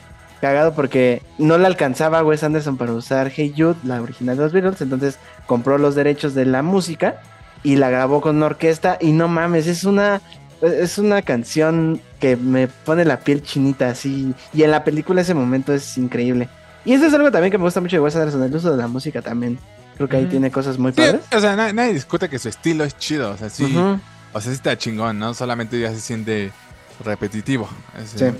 cagado 0.41 0.73
porque 0.73 1.21
no 1.37 1.59
le 1.59 1.67
alcanzaba 1.67 2.23
Wes 2.23 2.45
Anderson 2.45 2.77
para 2.77 2.93
usar 2.93 3.33
Hey 3.35 3.53
Jude, 3.57 3.75
la 3.83 4.01
original 4.01 4.37
de 4.37 4.45
los 4.45 4.53
Beatles, 4.53 4.81
entonces 4.81 5.19
compró 5.47 5.79
los 5.79 5.97
derechos 5.97 6.33
de 6.33 6.47
la 6.47 6.63
música 6.63 7.21
y 7.65 7.75
la 7.75 7.91
grabó 7.91 8.21
con 8.21 8.37
una 8.37 8.47
orquesta 8.47 8.99
y 9.01 9.11
no 9.11 9.27
mames, 9.27 9.67
es 9.67 9.83
una 9.83 10.21
es 10.63 10.97
una 10.99 11.23
canción 11.23 12.01
que 12.21 12.37
me 12.37 12.69
pone 12.69 13.05
la 13.05 13.21
piel 13.21 13.43
chinita 13.43 13.91
así. 13.91 14.35
Y 14.53 14.63
en 14.63 14.71
la 14.71 14.85
película 14.85 15.21
ese 15.21 15.35
momento 15.35 15.73
es 15.75 15.97
increíble. 15.99 16.49
Y 16.85 16.93
eso 16.95 17.07
es 17.07 17.15
algo 17.15 17.31
también 17.31 17.51
que 17.51 17.59
me 17.59 17.65
gusta 17.65 17.81
mucho 17.81 17.97
de 17.97 18.01
Wes 18.01 18.17
Anderson, 18.17 18.43
el 18.43 18.55
uso 18.55 18.71
de 18.71 18.77
la 18.77 18.89
música 18.89 19.21
también. 19.23 19.59
Creo 19.97 20.09
que 20.09 20.17
ahí 20.17 20.27
tiene 20.27 20.51
cosas 20.51 20.79
muy 20.79 20.93
Sí, 20.93 21.01
padres. 21.01 21.23
o 21.35 21.41
sea, 21.41 21.57
na- 21.57 21.73
nadie 21.73 21.93
discute 21.93 22.29
que 22.29 22.39
su 22.39 22.49
estilo 22.49 22.85
es 22.85 22.97
chido. 22.99 23.31
O 23.33 23.37
sea, 23.37 23.51
sí. 23.51 23.65
O 24.33 24.41
sea, 24.41 24.53
sí 24.53 24.57
está 24.57 24.77
chingón, 24.79 25.19
¿no? 25.19 25.35
Solamente 25.35 25.79
ya 25.81 25.91
se 25.93 26.01
siente 26.01 26.53
repetitivo. 27.05 27.69
Ese 28.01 28.31
Sí. 28.31 28.37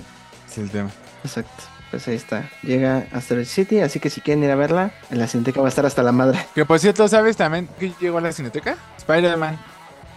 es 0.51 0.57
el 0.57 0.69
tema. 0.69 0.89
Exacto. 1.23 1.63
Pues 1.91 2.07
ahí 2.07 2.15
está. 2.15 2.49
Llega 2.61 3.07
Asteroid 3.11 3.45
City, 3.47 3.79
así 3.79 3.99
que 3.99 4.09
si 4.11 4.21
quieren 4.21 4.43
ir 4.43 4.51
a 4.51 4.55
verla, 4.55 4.91
en 5.09 5.17
la 5.19 5.27
cineteca 5.27 5.59
va 5.59 5.67
a 5.67 5.69
estar 5.69 5.85
hasta 5.85 6.03
la 6.03 6.11
madre. 6.11 6.39
Que 6.53 6.63
por 6.65 6.79
cierto, 6.79 7.07
¿sabes 7.07 7.35
también 7.35 7.67
que 7.79 7.91
llegó 7.99 8.19
a 8.19 8.21
la 8.21 8.31
cineteca? 8.31 8.77
Spider-Man. 8.97 9.57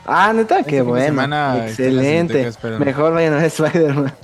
Ah, 0.04 0.32
neta, 0.32 0.58
Este 0.60 0.70
qué 0.70 0.82
bueno. 0.82 1.22
Excelente. 1.64 2.50
Mejor 2.78 3.14
vayan 3.14 3.34
a 3.34 3.36
ver 3.36 3.46
Spider-Man. 3.46 4.14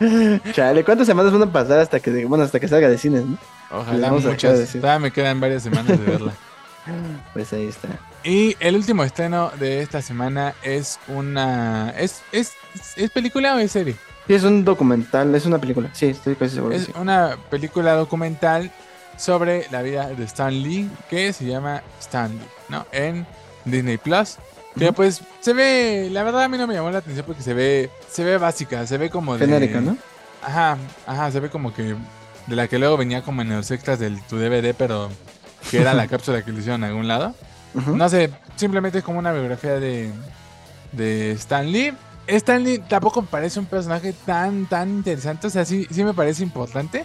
Chale, 0.52 0.84
¿cuántas 0.84 1.06
semanas 1.06 1.32
van 1.32 1.42
a 1.42 1.52
pasar 1.52 1.78
hasta 1.80 2.00
que, 2.00 2.24
bueno, 2.24 2.44
hasta 2.44 2.60
que 2.60 2.68
salga 2.68 2.88
de 2.88 2.98
cines, 2.98 3.24
no? 3.24 3.38
Ojalá 3.70 4.12
muchas. 4.12 4.72
Todavía 4.72 4.98
me 4.98 5.10
quedan 5.10 5.40
varias 5.40 5.62
semanas 5.62 5.98
de 5.98 6.04
verla. 6.04 6.32
Pues 7.32 7.50
ahí 7.54 7.66
está. 7.66 7.88
Y 8.24 8.56
el 8.60 8.76
último 8.76 9.04
estreno 9.04 9.50
de 9.58 9.80
esta 9.80 10.02
semana 10.02 10.52
es 10.62 11.00
una. 11.08 11.94
¿Es, 11.96 12.20
es, 12.30 12.52
es 12.96 13.10
película 13.10 13.54
o 13.54 13.58
es 13.58 13.72
serie? 13.72 13.96
Sí, 14.26 14.34
es 14.34 14.44
un 14.44 14.66
documental, 14.66 15.34
es 15.34 15.46
una 15.46 15.56
película. 15.58 15.88
Sí, 15.94 16.08
estoy 16.08 16.34
casi 16.36 16.56
seguro. 16.56 16.74
Es 16.74 16.84
sí. 16.84 16.92
una 17.00 17.38
película 17.48 17.94
documental 17.94 18.70
sobre 19.16 19.66
la 19.70 19.80
vida 19.80 20.08
de 20.08 20.24
Stan 20.24 20.52
Lee 20.52 20.90
que 21.08 21.32
se 21.32 21.46
llama 21.46 21.82
Stan 22.00 22.30
Lee, 22.30 22.46
¿no? 22.68 22.86
En 22.92 23.26
Disney 23.64 23.98
Plus. 23.98 24.36
Que 24.78 24.92
pues 24.92 25.20
se 25.40 25.52
ve, 25.52 26.08
la 26.10 26.24
verdad 26.24 26.42
a 26.42 26.48
mí 26.48 26.58
no 26.58 26.66
me 26.66 26.74
llamó 26.74 26.90
la 26.90 26.98
atención 26.98 27.24
porque 27.24 27.42
se 27.42 27.54
ve, 27.54 27.90
se 28.10 28.24
ve 28.24 28.38
básica, 28.38 28.86
se 28.86 28.98
ve 28.98 29.08
como 29.08 29.34
de... 29.38 29.46
Genérica, 29.46 29.80
¿no? 29.80 29.96
Ajá, 30.42 30.76
ajá, 31.06 31.30
se 31.30 31.38
ve 31.38 31.48
como 31.48 31.72
que 31.72 31.94
de 32.46 32.56
la 32.56 32.66
que 32.68 32.78
luego 32.78 32.96
venía 32.96 33.22
como 33.22 33.42
en 33.42 33.50
los 33.50 33.70
extras 33.70 33.98
del 33.98 34.20
tu 34.22 34.36
DVD, 34.36 34.74
pero 34.76 35.10
que 35.70 35.80
era 35.80 35.94
la 35.94 36.06
cápsula 36.08 36.44
que 36.44 36.52
le 36.52 36.58
hicieron 36.58 36.82
a 36.84 36.88
algún 36.88 37.08
lado. 37.08 37.34
No 37.86 38.08
sé, 38.08 38.30
simplemente 38.56 38.98
es 38.98 39.04
como 39.04 39.18
una 39.18 39.32
biografía 39.32 39.80
de, 39.80 40.10
de 40.92 41.32
Stan 41.32 41.70
Lee. 41.70 41.92
Stan 42.26 42.62
Lee 42.62 42.78
tampoco 42.78 43.22
me 43.22 43.28
parece 43.28 43.58
un 43.58 43.66
personaje 43.66 44.12
tan, 44.24 44.66
tan 44.66 44.90
interesante. 44.90 45.48
O 45.48 45.50
sea, 45.50 45.64
sí, 45.64 45.86
sí 45.90 46.04
me 46.04 46.14
parece 46.14 46.42
importante. 46.42 47.04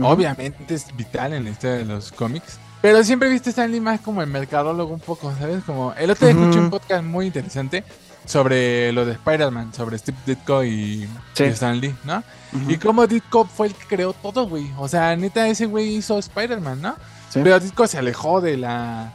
Obviamente 0.00 0.74
es 0.74 0.94
vital 0.96 1.32
en 1.32 1.44
la 1.44 1.50
historia 1.50 1.76
de 1.76 1.84
los 1.84 2.12
cómics. 2.12 2.58
Pero 2.86 3.02
siempre 3.02 3.28
he 3.28 3.32
visto 3.32 3.48
a 3.48 3.50
Stan 3.50 3.68
Lee 3.72 3.80
más 3.80 3.98
como 4.00 4.22
el 4.22 4.28
mercadólogo 4.28 4.94
un 4.94 5.00
poco, 5.00 5.34
¿sabes? 5.40 5.64
Como 5.64 5.92
el 5.94 6.08
otro 6.08 6.28
día 6.28 6.38
escuché 6.40 6.60
un 6.60 6.70
podcast 6.70 7.02
muy 7.02 7.26
interesante 7.26 7.82
sobre 8.24 8.92
lo 8.92 9.04
de 9.04 9.14
Spider-Man, 9.14 9.74
sobre 9.74 9.98
Steve 9.98 10.16
Ditko 10.24 10.62
y, 10.62 11.08
Sí. 11.32 11.42
y 11.42 11.46
Stan 11.48 11.80
Lee, 11.80 11.96
¿no? 12.04 12.22
Y 12.68 12.76
cómo 12.76 13.08
Ditko 13.08 13.44
fue 13.44 13.66
el 13.66 13.74
que 13.74 13.86
creó 13.88 14.12
todo, 14.12 14.46
güey. 14.48 14.70
O 14.78 14.86
sea, 14.86 15.16
neta, 15.16 15.48
ese 15.48 15.66
güey 15.66 15.96
hizo 15.96 16.16
Spider-Man, 16.16 16.80
¿no? 16.80 16.94
Sí. 17.28 17.40
Pero 17.42 17.58
Ditko 17.58 17.88
se 17.88 17.98
alejó 17.98 18.40
de 18.40 18.56
la. 18.56 19.12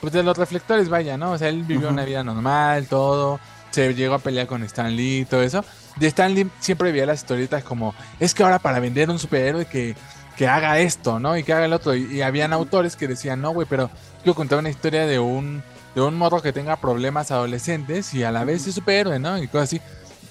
Pues 0.00 0.12
de 0.12 0.24
los 0.24 0.36
reflectores, 0.36 0.88
vaya, 0.88 1.16
¿no? 1.16 1.30
O 1.30 1.38
sea, 1.38 1.50
él 1.50 1.62
vivió 1.62 1.90
una 1.90 2.04
vida 2.04 2.24
normal, 2.24 2.88
todo. 2.88 3.38
Se 3.70 3.94
llegó 3.94 4.14
a 4.14 4.18
pelear 4.18 4.48
con 4.48 4.64
Stan 4.64 4.90
Lee 4.96 5.20
y 5.20 5.24
todo 5.24 5.44
eso. 5.44 5.64
Y 6.00 6.06
Stan 6.06 6.34
Lee 6.34 6.50
siempre 6.58 6.90
veía 6.90 7.06
las 7.06 7.20
historietas 7.20 7.62
como: 7.62 7.94
es 8.18 8.34
que 8.34 8.42
ahora 8.42 8.58
para 8.58 8.80
vender 8.80 9.08
un 9.08 9.20
superhéroe 9.20 9.66
que, 9.66 9.94
que 10.36 10.48
haga 10.48 10.78
esto, 10.80 11.18
¿no? 11.18 11.36
Y 11.36 11.42
que 11.42 11.52
haga 11.52 11.66
el 11.66 11.72
otro. 11.72 11.94
Y, 11.94 12.04
y 12.16 12.22
habían 12.22 12.52
autores 12.52 12.96
que 12.96 13.08
decían: 13.08 13.40
no, 13.40 13.50
güey, 13.52 13.66
pero 13.68 13.90
quiero 14.22 14.34
contar 14.34 14.58
una 14.58 14.70
historia 14.70 15.06
de 15.06 15.18
un, 15.18 15.62
de 15.94 16.00
un 16.00 16.16
morro 16.16 16.42
que 16.42 16.52
tenga 16.52 16.76
problemas 16.76 17.30
adolescentes 17.30 18.12
y 18.14 18.24
a 18.24 18.30
la 18.30 18.44
vez 18.44 18.66
es 18.66 18.74
superhéroe, 18.74 19.18
¿no? 19.18 19.38
Y 19.38 19.48
cosas 19.48 19.64
así. 19.64 19.80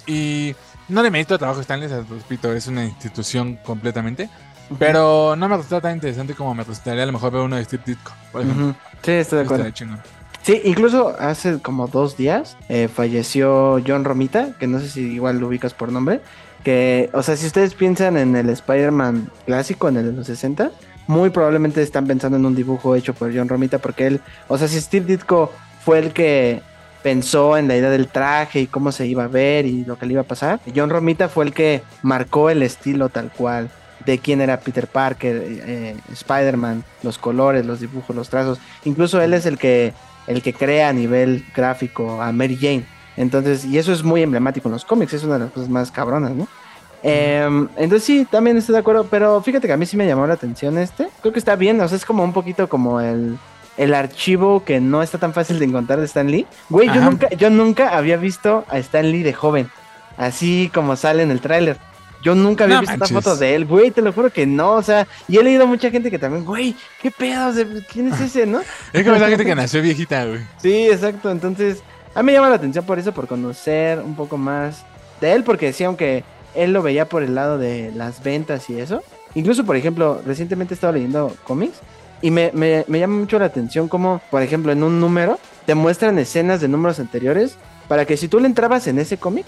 Y 0.05 0.55
no 0.89 1.01
le 1.01 1.11
mérito 1.11 1.35
el 1.35 1.39
trabajo 1.39 1.59
de 1.59 1.61
Stan 1.61 1.79
Lee, 1.79 1.85
o 1.85 1.89
sea, 1.89 2.03
repito, 2.09 2.53
es 2.53 2.67
una 2.67 2.85
institución 2.85 3.57
completamente. 3.63 4.29
Pero 4.79 5.35
no 5.35 5.49
me 5.49 5.57
resulta 5.57 5.81
tan 5.81 5.95
interesante 5.95 6.33
como 6.33 6.55
me 6.55 6.63
resultaría 6.63 7.03
a 7.03 7.05
lo 7.05 7.11
mejor 7.11 7.31
ver 7.31 7.41
uno 7.41 7.57
de 7.57 7.65
Steve 7.65 7.83
Ditko, 7.85 8.11
por 8.31 8.41
ejemplo. 8.41 8.67
Ujú. 8.67 8.75
Sí, 9.03 9.11
estoy 9.11 9.39
de 9.39 9.45
acuerdo. 9.45 9.65
Sí, 10.41 10.61
incluso 10.65 11.15
hace 11.19 11.59
como 11.59 11.87
dos 11.87 12.17
días 12.17 12.57
eh, 12.69 12.89
falleció 12.93 13.81
John 13.85 14.03
Romita, 14.03 14.57
que 14.59 14.67
no 14.67 14.79
sé 14.79 14.89
si 14.89 15.01
igual 15.01 15.39
lo 15.39 15.47
ubicas 15.47 15.73
por 15.73 15.91
nombre. 15.91 16.21
Que, 16.63 17.09
o 17.13 17.23
sea, 17.23 17.35
si 17.35 17.45
ustedes 17.45 17.73
piensan 17.73 18.17
en 18.17 18.35
el 18.35 18.49
Spider-Man 18.49 19.29
clásico, 19.45 19.89
en 19.89 19.97
el 19.97 20.05
de 20.05 20.13
los 20.13 20.27
60, 20.27 20.71
muy 21.07 21.29
probablemente 21.29 21.81
están 21.81 22.07
pensando 22.07 22.37
en 22.37 22.45
un 22.45 22.55
dibujo 22.55 22.95
hecho 22.95 23.13
por 23.13 23.35
John 23.35 23.49
Romita, 23.49 23.79
porque 23.79 24.07
él, 24.07 24.21
o 24.47 24.57
sea, 24.57 24.67
si 24.67 24.79
Steve 24.79 25.05
Ditko 25.05 25.51
fue 25.83 25.99
el 25.99 26.13
que 26.13 26.61
pensó 27.01 27.57
en 27.57 27.67
la 27.67 27.75
idea 27.75 27.89
del 27.89 28.07
traje 28.07 28.61
y 28.61 28.67
cómo 28.67 28.93
se 28.93 29.05
iba 29.05 29.25
a 29.25 29.27
ver 29.27 29.65
y 29.65 29.83
lo 29.83 29.99
que 29.99 30.05
le 30.05 30.13
iba 30.13 30.21
a 30.21 30.25
pasar, 30.25 30.61
John 30.73 30.89
Romita 30.89 31.27
fue 31.27 31.43
el 31.45 31.53
que 31.53 31.83
marcó 32.01 32.49
el 32.49 32.63
estilo 32.63 33.09
tal 33.09 33.29
cual 33.31 33.69
de 34.05 34.19
quién 34.19 34.41
era 34.41 34.59
Peter 34.59 34.87
Parker, 34.87 35.43
eh, 35.45 35.95
Spider-Man, 36.11 36.83
los 37.03 37.17
colores, 37.17 37.65
los 37.65 37.79
dibujos, 37.79 38.15
los 38.15 38.29
trazos. 38.29 38.59
Incluso 38.85 39.21
él 39.21 39.33
es 39.33 39.45
el 39.45 39.57
que 39.57 39.93
el 40.27 40.41
que 40.41 40.53
crea 40.53 40.89
a 40.89 40.93
nivel 40.93 41.45
gráfico 41.55 42.21
a 42.21 42.31
Mary 42.31 42.57
Jane. 42.59 42.85
Entonces, 43.17 43.65
y 43.65 43.77
eso 43.77 43.93
es 43.93 44.03
muy 44.03 44.23
emblemático 44.23 44.67
en 44.67 44.73
los 44.73 44.85
cómics, 44.85 45.13
es 45.13 45.23
una 45.23 45.35
de 45.35 45.39
las 45.45 45.51
cosas 45.51 45.69
más 45.69 45.91
cabronas, 45.91 46.31
¿no? 46.31 46.47
Em, 47.03 47.67
entonces 47.75 48.03
sí, 48.05 48.25
también 48.29 48.57
estoy 48.57 48.73
de 48.73 48.79
acuerdo, 48.79 49.05
pero 49.09 49.41
fíjate 49.41 49.67
que 49.67 49.73
a 49.73 49.77
mí 49.77 49.85
sí 49.85 49.97
me 49.97 50.07
llamó 50.07 50.25
la 50.25 50.35
atención 50.35 50.77
este. 50.77 51.09
Creo 51.21 51.33
que 51.33 51.39
está 51.39 51.55
bien, 51.55 51.79
o 51.81 51.87
sea, 51.87 51.97
es 51.97 52.05
como 52.05 52.23
un 52.23 52.31
poquito 52.31 52.69
como 52.69 53.01
el, 53.01 53.37
el 53.77 53.93
archivo 53.93 54.63
que 54.63 54.79
no 54.79 55.03
está 55.03 55.17
tan 55.17 55.33
fácil 55.33 55.59
de 55.59 55.65
encontrar 55.65 55.99
de 55.99 56.05
Stan 56.05 56.29
Lee. 56.29 56.47
Güey, 56.69 56.87
yo 56.87 57.01
nunca, 57.01 57.29
yo 57.31 57.49
nunca 57.49 57.89
había 57.97 58.15
visto 58.17 58.63
a 58.69 58.77
Stan 58.79 59.11
Lee 59.11 59.21
de 59.23 59.33
joven, 59.33 59.69
así 60.17 60.71
como 60.73 60.95
sale 60.95 61.23
en 61.23 61.31
el 61.31 61.41
tráiler. 61.41 61.77
Yo 62.23 62.35
nunca 62.35 62.63
había 62.63 62.77
No 62.77 62.81
visto 62.83 62.93
manches. 62.97 63.11
una 63.11 63.21
foto 63.21 63.35
de 63.35 63.53
él, 63.55 63.65
güey, 63.65 63.91
te 63.91 64.01
lo 64.01 64.13
juro 64.13 64.29
que 64.31 64.45
no, 64.45 64.75
o 64.75 64.81
sea, 64.81 65.05
y 65.27 65.35
he 65.37 65.43
leído 65.43 65.67
mucha 65.67 65.91
gente 65.91 66.09
que 66.09 66.17
también, 66.17 66.45
güey, 66.45 66.73
qué 67.01 67.11
pedo, 67.11 67.49
o 67.49 67.51
sea, 67.51 67.65
¿quién 67.91 68.13
es 68.13 68.21
ese, 68.21 68.45
no? 68.45 68.61
Es 68.93 69.03
como 69.03 69.17
esa 69.17 69.27
gente 69.27 69.43
que 69.43 69.53
nació 69.55 69.81
viejita, 69.81 70.23
güey. 70.23 70.39
Sí, 70.61 70.87
exacto. 70.87 71.29
Entonces, 71.29 71.83
a 72.15 72.21
mí 72.21 72.27
me 72.27 72.33
llama 72.33 72.49
la 72.49 72.55
atención 72.55 72.85
por 72.85 72.99
eso, 72.99 73.11
por 73.13 73.27
conocer 73.27 73.99
un 73.99 74.15
poco 74.15 74.37
más 74.37 74.83
de 75.21 75.33
él, 75.33 75.43
porque 75.43 75.73
sí, 75.73 75.83
aunque 75.83 76.23
él 76.55 76.73
lo 76.73 76.81
veía 76.81 77.09
por 77.09 77.23
el 77.23 77.35
lado 77.35 77.57
de 77.57 77.91
las 77.95 78.21
ventas 78.23 78.69
y 78.69 78.79
eso. 78.79 79.01
Incluso, 79.35 79.65
por 79.65 79.75
ejemplo, 79.75 80.21
recientemente 80.25 80.73
he 80.73 80.75
estado 80.75 80.93
leyendo 80.93 81.35
cómics 81.43 81.79
y 82.21 82.29
me, 82.31 82.51
me- 82.53 82.85
me 82.87 82.99
llama 82.99 83.15
mucho 83.17 83.39
la 83.39 83.45
atención 83.45 83.87
como, 83.87 84.21
por 84.29 84.41
ejemplo, 84.43 84.71
en 84.71 84.83
un 84.83 84.99
número 84.99 85.39
te 85.65 85.73
muestran 85.75 86.19
escenas 86.19 86.61
de 86.61 86.67
números 86.67 86.99
anteriores 86.99 87.55
para 87.87 88.05
que 88.05 88.15
si 88.17 88.27
tú 88.27 88.39
le 88.39 88.47
entrabas 88.47 88.85
en 88.87 88.99
ese 88.99 89.17
cómic, 89.17 89.45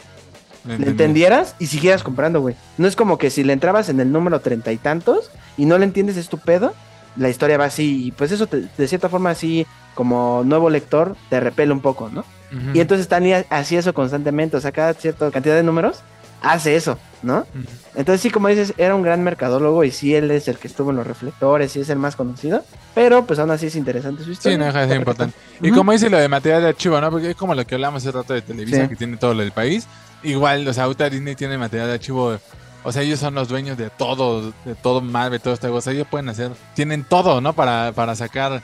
le 0.66 0.88
entendieras 0.90 1.56
y 1.60 1.68
siguieras 1.68 2.02
comprando, 2.02 2.42
güey. 2.42 2.56
No 2.80 2.88
es 2.88 2.96
como 2.96 3.20
que 3.20 3.30
si 3.30 3.44
le 3.44 3.54
entrabas 3.54 3.90
en 3.90 4.00
el 4.00 4.12
número 4.12 4.40
treinta 4.40 4.72
y 4.72 4.78
tantos 4.78 5.30
y 5.58 5.66
no 5.66 5.78
le 5.78 5.86
entiendes 5.86 6.18
es 6.18 6.28
tu 6.30 6.40
pedo, 6.40 6.74
la 7.18 7.30
historia 7.30 7.58
va 7.60 7.66
así 7.66 8.08
y 8.08 8.12
pues 8.12 8.32
eso 8.32 8.48
te- 8.48 8.64
de 8.76 8.88
cierta 8.88 9.08
forma 9.08 9.30
así 9.30 9.68
como 9.94 10.42
nuevo 10.44 10.70
lector 10.72 11.16
te 11.30 11.40
repele 11.40 11.72
un 11.72 11.82
poco, 11.82 12.10
¿no? 12.10 12.26
Ujú. 12.56 12.72
Y 12.74 12.80
entonces 12.80 13.08
Lee 13.22 13.46
hacía 13.50 13.80
eso 13.80 13.94
constantemente, 13.94 14.58
o 14.58 14.62
sea, 14.62 14.72
cada 14.72 14.94
cierta 14.94 15.30
cantidad 15.32 15.56
de 15.56 15.64
números 15.64 15.98
hace 16.42 16.76
eso, 16.76 16.98
¿no? 17.24 17.40
Ujú. 17.40 17.48
Entonces 17.96 18.22
sí, 18.22 18.30
como 18.30 18.48
dices, 18.50 18.74
era 18.78 18.94
un 18.96 19.02
gran 19.02 19.24
mercadólogo 19.24 19.84
y 19.84 19.92
sí, 19.92 20.14
él 20.16 20.30
es 20.32 20.48
el 20.48 20.58
que 20.58 20.68
estuvo 20.68 20.92
en 20.92 20.98
los 20.98 21.08
reflectores 21.08 21.76
y 21.76 21.80
es 21.80 21.90
el 21.90 21.98
más 21.98 22.16
conocido, 22.16 22.64
pero 22.94 23.26
pues 23.26 23.40
aún 23.40 23.52
así 23.52 23.68
es 23.68 23.76
interesante 23.76 24.24
su 24.24 24.32
historia. 24.32 24.56
Sí, 24.56 24.60
no 24.60 24.66
deja 24.66 24.82
de 24.82 24.88
ser 24.88 24.98
importante. 24.98 25.36
Y 25.62 25.70
Ujú. 25.70 25.78
como 25.80 25.92
dice 25.92 26.10
lo 26.10 26.18
de 26.18 26.28
material 26.28 26.62
de 26.62 26.68
archivo, 26.70 27.00
¿no? 27.02 27.10
Porque 27.10 27.32
es 27.32 27.36
como 27.36 27.56
lo 27.56 27.66
que 27.66 27.76
hablamos 27.76 28.04
hace 28.04 28.12
rato 28.16 28.34
de 28.34 28.42
Televisa, 28.42 28.84
Sí. 28.84 28.90
que 28.90 28.96
tiene 28.96 29.18
todo 29.18 29.34
lo 29.34 29.42
del 29.42 29.52
país. 29.52 29.88
Igual, 30.24 30.68
o 30.68 30.74
sea, 30.74 30.84
ahorita 30.86 31.10
Disney 31.10 31.36
tiene 31.36 31.58
material 31.58 31.88
de 31.88 31.94
archivo. 31.96 32.38
O 32.84 32.92
sea, 32.92 33.02
ellos 33.02 33.20
son 33.20 33.34
los 33.34 33.48
dueños 33.48 33.78
de 33.78 33.90
todo, 33.90 34.54
de 34.64 34.76
todo 34.76 35.02
Marvel, 35.02 35.42
todo 35.42 35.54
esta 35.56 35.70
cosa. 35.70 35.92
Ellos 35.92 36.06
pueden 36.10 36.30
hacer, 36.30 36.52
tienen 36.76 37.04
todo, 37.04 37.42
¿no? 37.42 37.54
Para, 37.54 37.92
para 37.94 38.16
sacar 38.16 38.62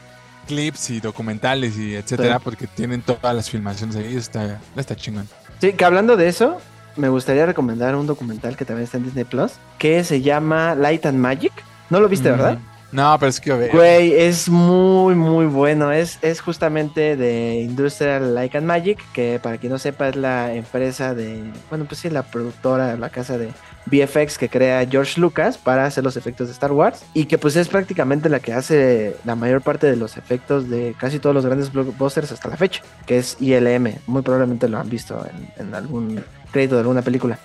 clips 0.48 0.90
y 0.90 1.00
documentales 1.00 1.78
y 1.78 1.96
etcétera, 1.96 2.38
Sí. 2.38 2.42
porque 2.44 2.68
tienen 2.68 3.02
todas 3.02 3.36
las 3.36 3.50
filmaciones 3.50 3.96
ahí. 3.96 4.16
Está, 4.16 4.60
está 4.76 4.96
chingón. 4.96 5.28
Sí, 5.60 5.74
que 5.74 5.86
hablando 5.86 6.18
de 6.18 6.28
eso, 6.28 6.58
me 6.96 7.10
gustaría 7.10 7.46
recomendar 7.46 7.96
un 7.96 8.08
documental 8.08 8.58
que 8.58 8.66
también 8.66 8.86
está 8.86 8.98
en 8.98 9.04
Disney 9.06 9.24
Plus, 9.26 9.54
que 9.78 10.04
se 10.04 10.22
llama 10.22 10.76
Light 10.76 11.06
and 11.06 11.18
Magic. 11.20 11.54
¿No 11.90 12.00
lo 12.00 12.08
viste, 12.10 12.30
Mm. 12.30 12.32
verdad? 12.32 12.58
No, 12.92 13.16
pero 13.20 13.30
es 13.30 13.40
que 13.40 13.54
ver. 13.54 13.72
Güey, 13.72 14.14
es 14.14 14.50
muy, 14.50 15.16
muy 15.16 15.46
bueno. 15.46 15.94
Es, 15.94 16.20
es 16.22 16.42
justamente 16.42 17.16
de 17.16 17.62
Industrial 17.62 18.36
Light 18.36 18.54
and 18.56 18.66
Magic, 18.68 19.00
que 19.14 19.40
para 19.42 19.58
quien 19.58 19.72
no 19.72 19.80
sepa 19.80 20.10
es 20.10 20.18
la 20.18 20.54
empresa 20.54 21.14
de, 21.16 21.42
bueno, 21.70 21.86
pues 21.86 22.02
sí, 22.02 22.10
la 22.10 22.24
productora, 22.24 22.98
la 22.98 23.10
casa 23.10 23.38
de 23.38 23.52
VFX 23.92 24.38
que 24.38 24.50
crea 24.50 24.88
George 24.90 25.20
Lucas 25.20 25.58
para 25.58 25.86
hacer 25.86 26.04
los 26.04 26.16
efectos 26.16 26.48
de 26.48 26.54
Star 26.54 26.72
Wars 26.72 27.04
y 27.14 27.26
que 27.26 27.38
pues 27.38 27.56
es 27.56 27.68
prácticamente 27.68 28.30
la 28.30 28.40
que 28.40 28.54
hace 28.54 29.16
la 29.26 29.36
mayor 29.36 29.62
parte 29.62 29.88
de 29.88 29.98
los 29.98 30.18
efectos 30.18 30.70
de 30.70 30.96
casi 30.98 31.20
todos 31.20 31.36
los 31.36 31.46
grandes 31.46 31.72
blockbusters 31.72 32.32
hasta 32.32 32.50
la 32.50 32.58
fecha, 32.58 32.82
que 33.06 33.18
es 33.18 33.38
ILM. 33.40 33.96
Muy 34.08 34.22
probablemente 34.22 34.70
lo 34.70 34.80
han 34.80 34.90
visto 34.90 35.26
en, 35.26 35.68
en 35.68 35.76
algún 35.76 36.24
crédito 36.52 36.76
de 36.76 36.82
alguna 36.82 37.02
película. 37.02 37.38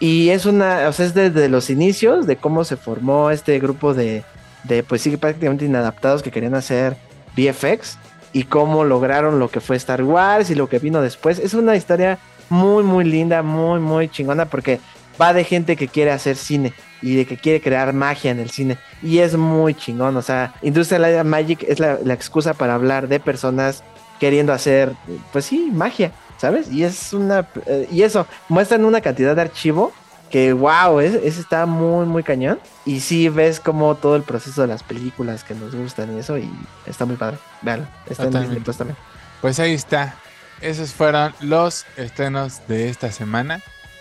Y 0.00 0.30
es 0.30 0.46
una, 0.46 0.88
o 0.88 0.92
sea, 0.92 1.04
es 1.04 1.14
desde 1.14 1.50
los 1.50 1.68
inicios 1.68 2.26
de 2.26 2.36
cómo 2.36 2.64
se 2.64 2.78
formó 2.78 3.30
este 3.30 3.58
grupo 3.58 3.92
de, 3.92 4.24
de 4.64 4.82
pues 4.82 5.02
sí, 5.02 5.14
prácticamente 5.18 5.66
inadaptados 5.66 6.22
que 6.22 6.30
querían 6.30 6.54
hacer 6.54 6.96
VFX 7.36 7.98
y 8.32 8.44
cómo 8.44 8.84
lograron 8.84 9.38
lo 9.38 9.48
que 9.48 9.60
fue 9.60 9.76
Star 9.76 10.02
Wars 10.02 10.48
y 10.48 10.54
lo 10.54 10.70
que 10.70 10.78
vino 10.78 11.02
después. 11.02 11.38
Es 11.38 11.52
una 11.52 11.76
historia 11.76 12.18
muy, 12.48 12.82
muy 12.82 13.04
linda, 13.04 13.42
muy, 13.42 13.78
muy 13.78 14.08
chingona 14.08 14.46
porque 14.46 14.80
va 15.20 15.32
de 15.32 15.44
gente 15.44 15.76
que 15.76 15.88
quiere 15.88 16.10
hacer 16.10 16.36
cine 16.36 16.72
y 17.02 17.16
de 17.16 17.26
que 17.26 17.36
quiere 17.36 17.60
crear 17.60 17.92
magia 17.92 18.30
en 18.30 18.40
el 18.40 18.50
cine. 18.50 18.78
Y 19.02 19.18
es 19.18 19.36
muy 19.36 19.74
chingón, 19.74 20.16
o 20.16 20.22
sea, 20.22 20.54
Industrial 20.62 21.24
Magic 21.24 21.64
es 21.68 21.80
la, 21.80 21.98
la 22.02 22.14
excusa 22.14 22.54
para 22.54 22.74
hablar 22.74 23.08
de 23.08 23.20
personas 23.20 23.82
queriendo 24.18 24.52
hacer, 24.52 24.92
pues 25.32 25.46
sí, 25.46 25.70
magia, 25.72 26.12
¿sabes? 26.36 26.70
Y 26.70 26.84
es 26.84 27.12
una, 27.12 27.48
eh, 27.66 27.88
y 27.90 28.02
eso, 28.02 28.26
muestran 28.48 28.84
una 28.84 29.00
cantidad 29.00 29.34
de 29.34 29.42
archivo 29.42 29.92
que 30.30 30.52
wow, 30.52 31.00
ese, 31.00 31.26
ese 31.26 31.40
está 31.40 31.66
muy, 31.66 32.06
muy 32.06 32.22
cañón. 32.22 32.60
Y 32.86 33.00
sí 33.00 33.28
ves 33.28 33.60
como 33.60 33.96
todo 33.96 34.16
el 34.16 34.22
proceso 34.22 34.62
de 34.62 34.68
las 34.68 34.82
películas 34.82 35.44
que 35.44 35.54
nos 35.54 35.74
gustan 35.74 36.16
y 36.16 36.20
eso, 36.20 36.38
y 36.38 36.50
está 36.86 37.04
muy 37.04 37.16
padre. 37.16 37.38
Vean, 37.62 37.88
está 38.08 38.24
en. 38.24 38.32
Disney 38.32 38.60
Plus 38.60 38.76
también. 38.76 38.96
Pues 39.40 39.58
ahí 39.58 39.74
está. 39.74 40.14
Esos 40.60 40.92
fueron 40.92 41.34
los 41.40 41.84
estrenos 41.96 42.60
de 42.68 42.88
esta 42.88 43.10
semana. 43.10 43.60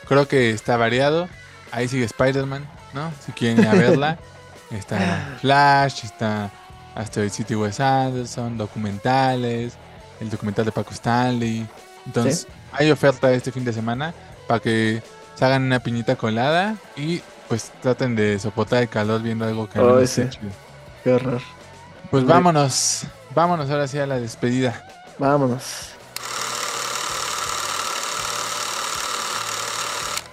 Creo 0.10 0.28
que 0.28 0.50
está 0.50 0.76
variado. 0.76 1.30
Ahí 1.72 1.88
sigue 1.88 2.04
Spider-Man, 2.04 2.68
¿no? 2.94 3.12
Si 3.26 3.32
quieren 3.32 3.60
ir 3.60 3.68
a 3.68 3.74
verla. 3.76 4.18
Está 4.72 5.38
Flash, 5.42 6.04
está 6.06 6.52
Asteroid 6.94 7.32
City 7.32 7.56
Wes 7.56 7.80
Anderson, 7.80 8.56
documentales, 8.56 9.74
el 10.20 10.30
documental 10.30 10.64
de 10.66 10.72
Paco 10.72 10.92
Stanley. 10.94 11.68
Entonces, 12.06 12.46
hay 12.72 12.92
oferta 12.92 13.32
este 13.32 13.52
fin 13.52 13.66
de 13.66 13.74
semana 13.74 14.14
para 14.48 14.60
que 14.60 15.02
se 15.34 15.44
hagan 15.46 15.64
una 15.64 15.80
piñita 15.80 16.16
colada 16.18 16.76
y 16.96 17.24
pues 17.48 17.72
traten 17.82 18.16
de 18.16 18.38
soportar 18.38 18.84
el 18.84 18.90
calor 18.90 19.24
viendo 19.24 19.44
algo 19.46 19.68
que 19.68 19.80
Oh, 19.80 19.94
no 19.94 20.00
ese. 20.00 20.30
chido. 20.30 20.52
Qué 21.04 21.14
horror. 21.14 21.42
Pues 22.12 22.24
vámonos, 22.26 23.06
vámonos 23.34 23.72
ahora 23.72 23.88
sí 23.88 23.98
a 23.98 24.06
la 24.06 24.20
despedida. 24.20 24.86
Vámonos. 25.18 25.94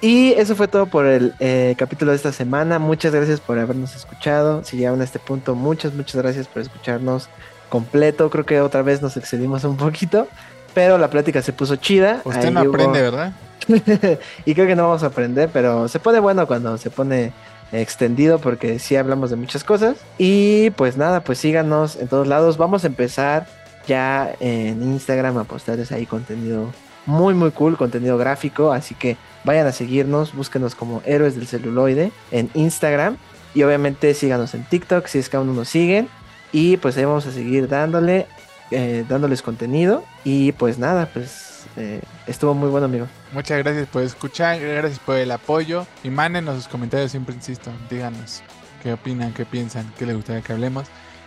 Y 0.06 0.34
eso 0.34 0.54
fue 0.54 0.68
todo 0.68 0.86
por 0.86 1.04
el 1.04 1.34
eh, 1.40 1.74
capítulo 1.76 2.12
de 2.12 2.16
esta 2.16 2.30
semana. 2.30 2.78
Muchas 2.78 3.12
gracias 3.12 3.40
por 3.40 3.58
habernos 3.58 3.96
escuchado. 3.96 4.62
Si 4.62 4.76
llegaron 4.76 5.00
a 5.00 5.04
este 5.04 5.18
punto, 5.18 5.56
muchas, 5.56 5.94
muchas 5.94 6.22
gracias 6.22 6.46
por 6.46 6.62
escucharnos 6.62 7.28
completo. 7.70 8.30
Creo 8.30 8.46
que 8.46 8.60
otra 8.60 8.82
vez 8.82 9.02
nos 9.02 9.16
excedimos 9.16 9.64
un 9.64 9.76
poquito, 9.76 10.28
pero 10.74 10.96
la 10.96 11.10
plática 11.10 11.42
se 11.42 11.52
puso 11.52 11.74
chida. 11.74 12.20
Usted 12.24 12.44
Ahí 12.44 12.54
no 12.54 12.62
hubo- 12.62 12.68
aprende, 12.70 13.02
¿verdad? 13.02 13.32
y 14.44 14.54
creo 14.54 14.68
que 14.68 14.76
no 14.76 14.84
vamos 14.84 15.02
a 15.02 15.06
aprender, 15.06 15.50
pero 15.52 15.88
se 15.88 15.98
pone 15.98 16.20
bueno 16.20 16.46
cuando 16.46 16.78
se 16.78 16.88
pone 16.90 17.32
extendido 17.72 18.38
porque 18.38 18.78
sí 18.78 18.94
hablamos 18.94 19.30
de 19.30 19.34
muchas 19.36 19.64
cosas. 19.64 19.96
Y 20.18 20.70
pues 20.76 20.96
nada, 20.96 21.24
pues 21.24 21.38
síganos 21.38 21.96
en 21.96 22.06
todos 22.06 22.28
lados. 22.28 22.58
Vamos 22.58 22.84
a 22.84 22.86
empezar 22.86 23.48
ya 23.88 24.32
en 24.38 24.84
Instagram 24.84 25.36
a 25.38 25.42
postarles 25.42 25.90
ahí 25.90 26.06
contenido 26.06 26.72
muy 27.06 27.34
muy 27.34 27.50
cool, 27.52 27.76
contenido 27.76 28.18
gráfico, 28.18 28.72
así 28.72 28.94
que 28.94 29.16
vayan 29.44 29.66
a 29.66 29.72
seguirnos, 29.72 30.34
búsquenos 30.34 30.74
como 30.74 31.02
Héroes 31.06 31.36
del 31.36 31.46
Celuloide 31.46 32.12
en 32.30 32.50
Instagram 32.54 33.16
y 33.54 33.62
obviamente 33.62 34.12
síganos 34.14 34.54
en 34.54 34.64
TikTok 34.64 35.06
si 35.06 35.18
es 35.18 35.28
que 35.28 35.36
aún 35.36 35.46
no 35.46 35.54
nos 35.54 35.68
siguen 35.68 36.08
y 36.52 36.76
pues 36.76 36.96
ahí 36.96 37.04
vamos 37.04 37.26
a 37.26 37.32
seguir 37.32 37.68
dándole 37.68 38.26
eh, 38.70 39.04
dándoles 39.08 39.42
contenido 39.42 40.04
y 40.24 40.50
pues 40.52 40.78
nada, 40.78 41.08
pues 41.12 41.66
eh, 41.76 42.00
estuvo 42.26 42.52
muy 42.52 42.68
bueno 42.68 42.86
amigo. 42.86 43.06
Muchas 43.32 43.58
gracias 43.58 43.86
por 43.86 44.02
escuchar, 44.02 44.58
gracias 44.58 44.98
por 44.98 45.16
el 45.16 45.30
apoyo 45.30 45.86
y 46.02 46.10
mándenos 46.10 46.56
sus 46.56 46.68
comentarios, 46.68 47.12
siempre 47.12 47.34
insisto, 47.34 47.70
díganos 47.88 48.42
qué 48.82 48.92
opinan, 48.92 49.32
qué 49.32 49.44
piensan, 49.44 49.92
qué 49.96 50.06
les 50.06 50.16
gustaría 50.16 50.42
que 50.42 50.52
hablemos. 50.52 50.86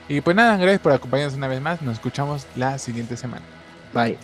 Y 0.10 0.22
pues 0.22 0.35
nada, 0.35 0.57
gracias 0.57 0.81
por 0.81 0.91
acompañarnos 0.91 1.38
una 1.38 1.47
vez 1.47 1.61
más, 1.61 1.81
nos 1.81 1.93
escuchamos 1.93 2.45
la 2.56 2.77
siguiente 2.77 3.15
semana. 3.15 3.45
Bye. 3.93 4.18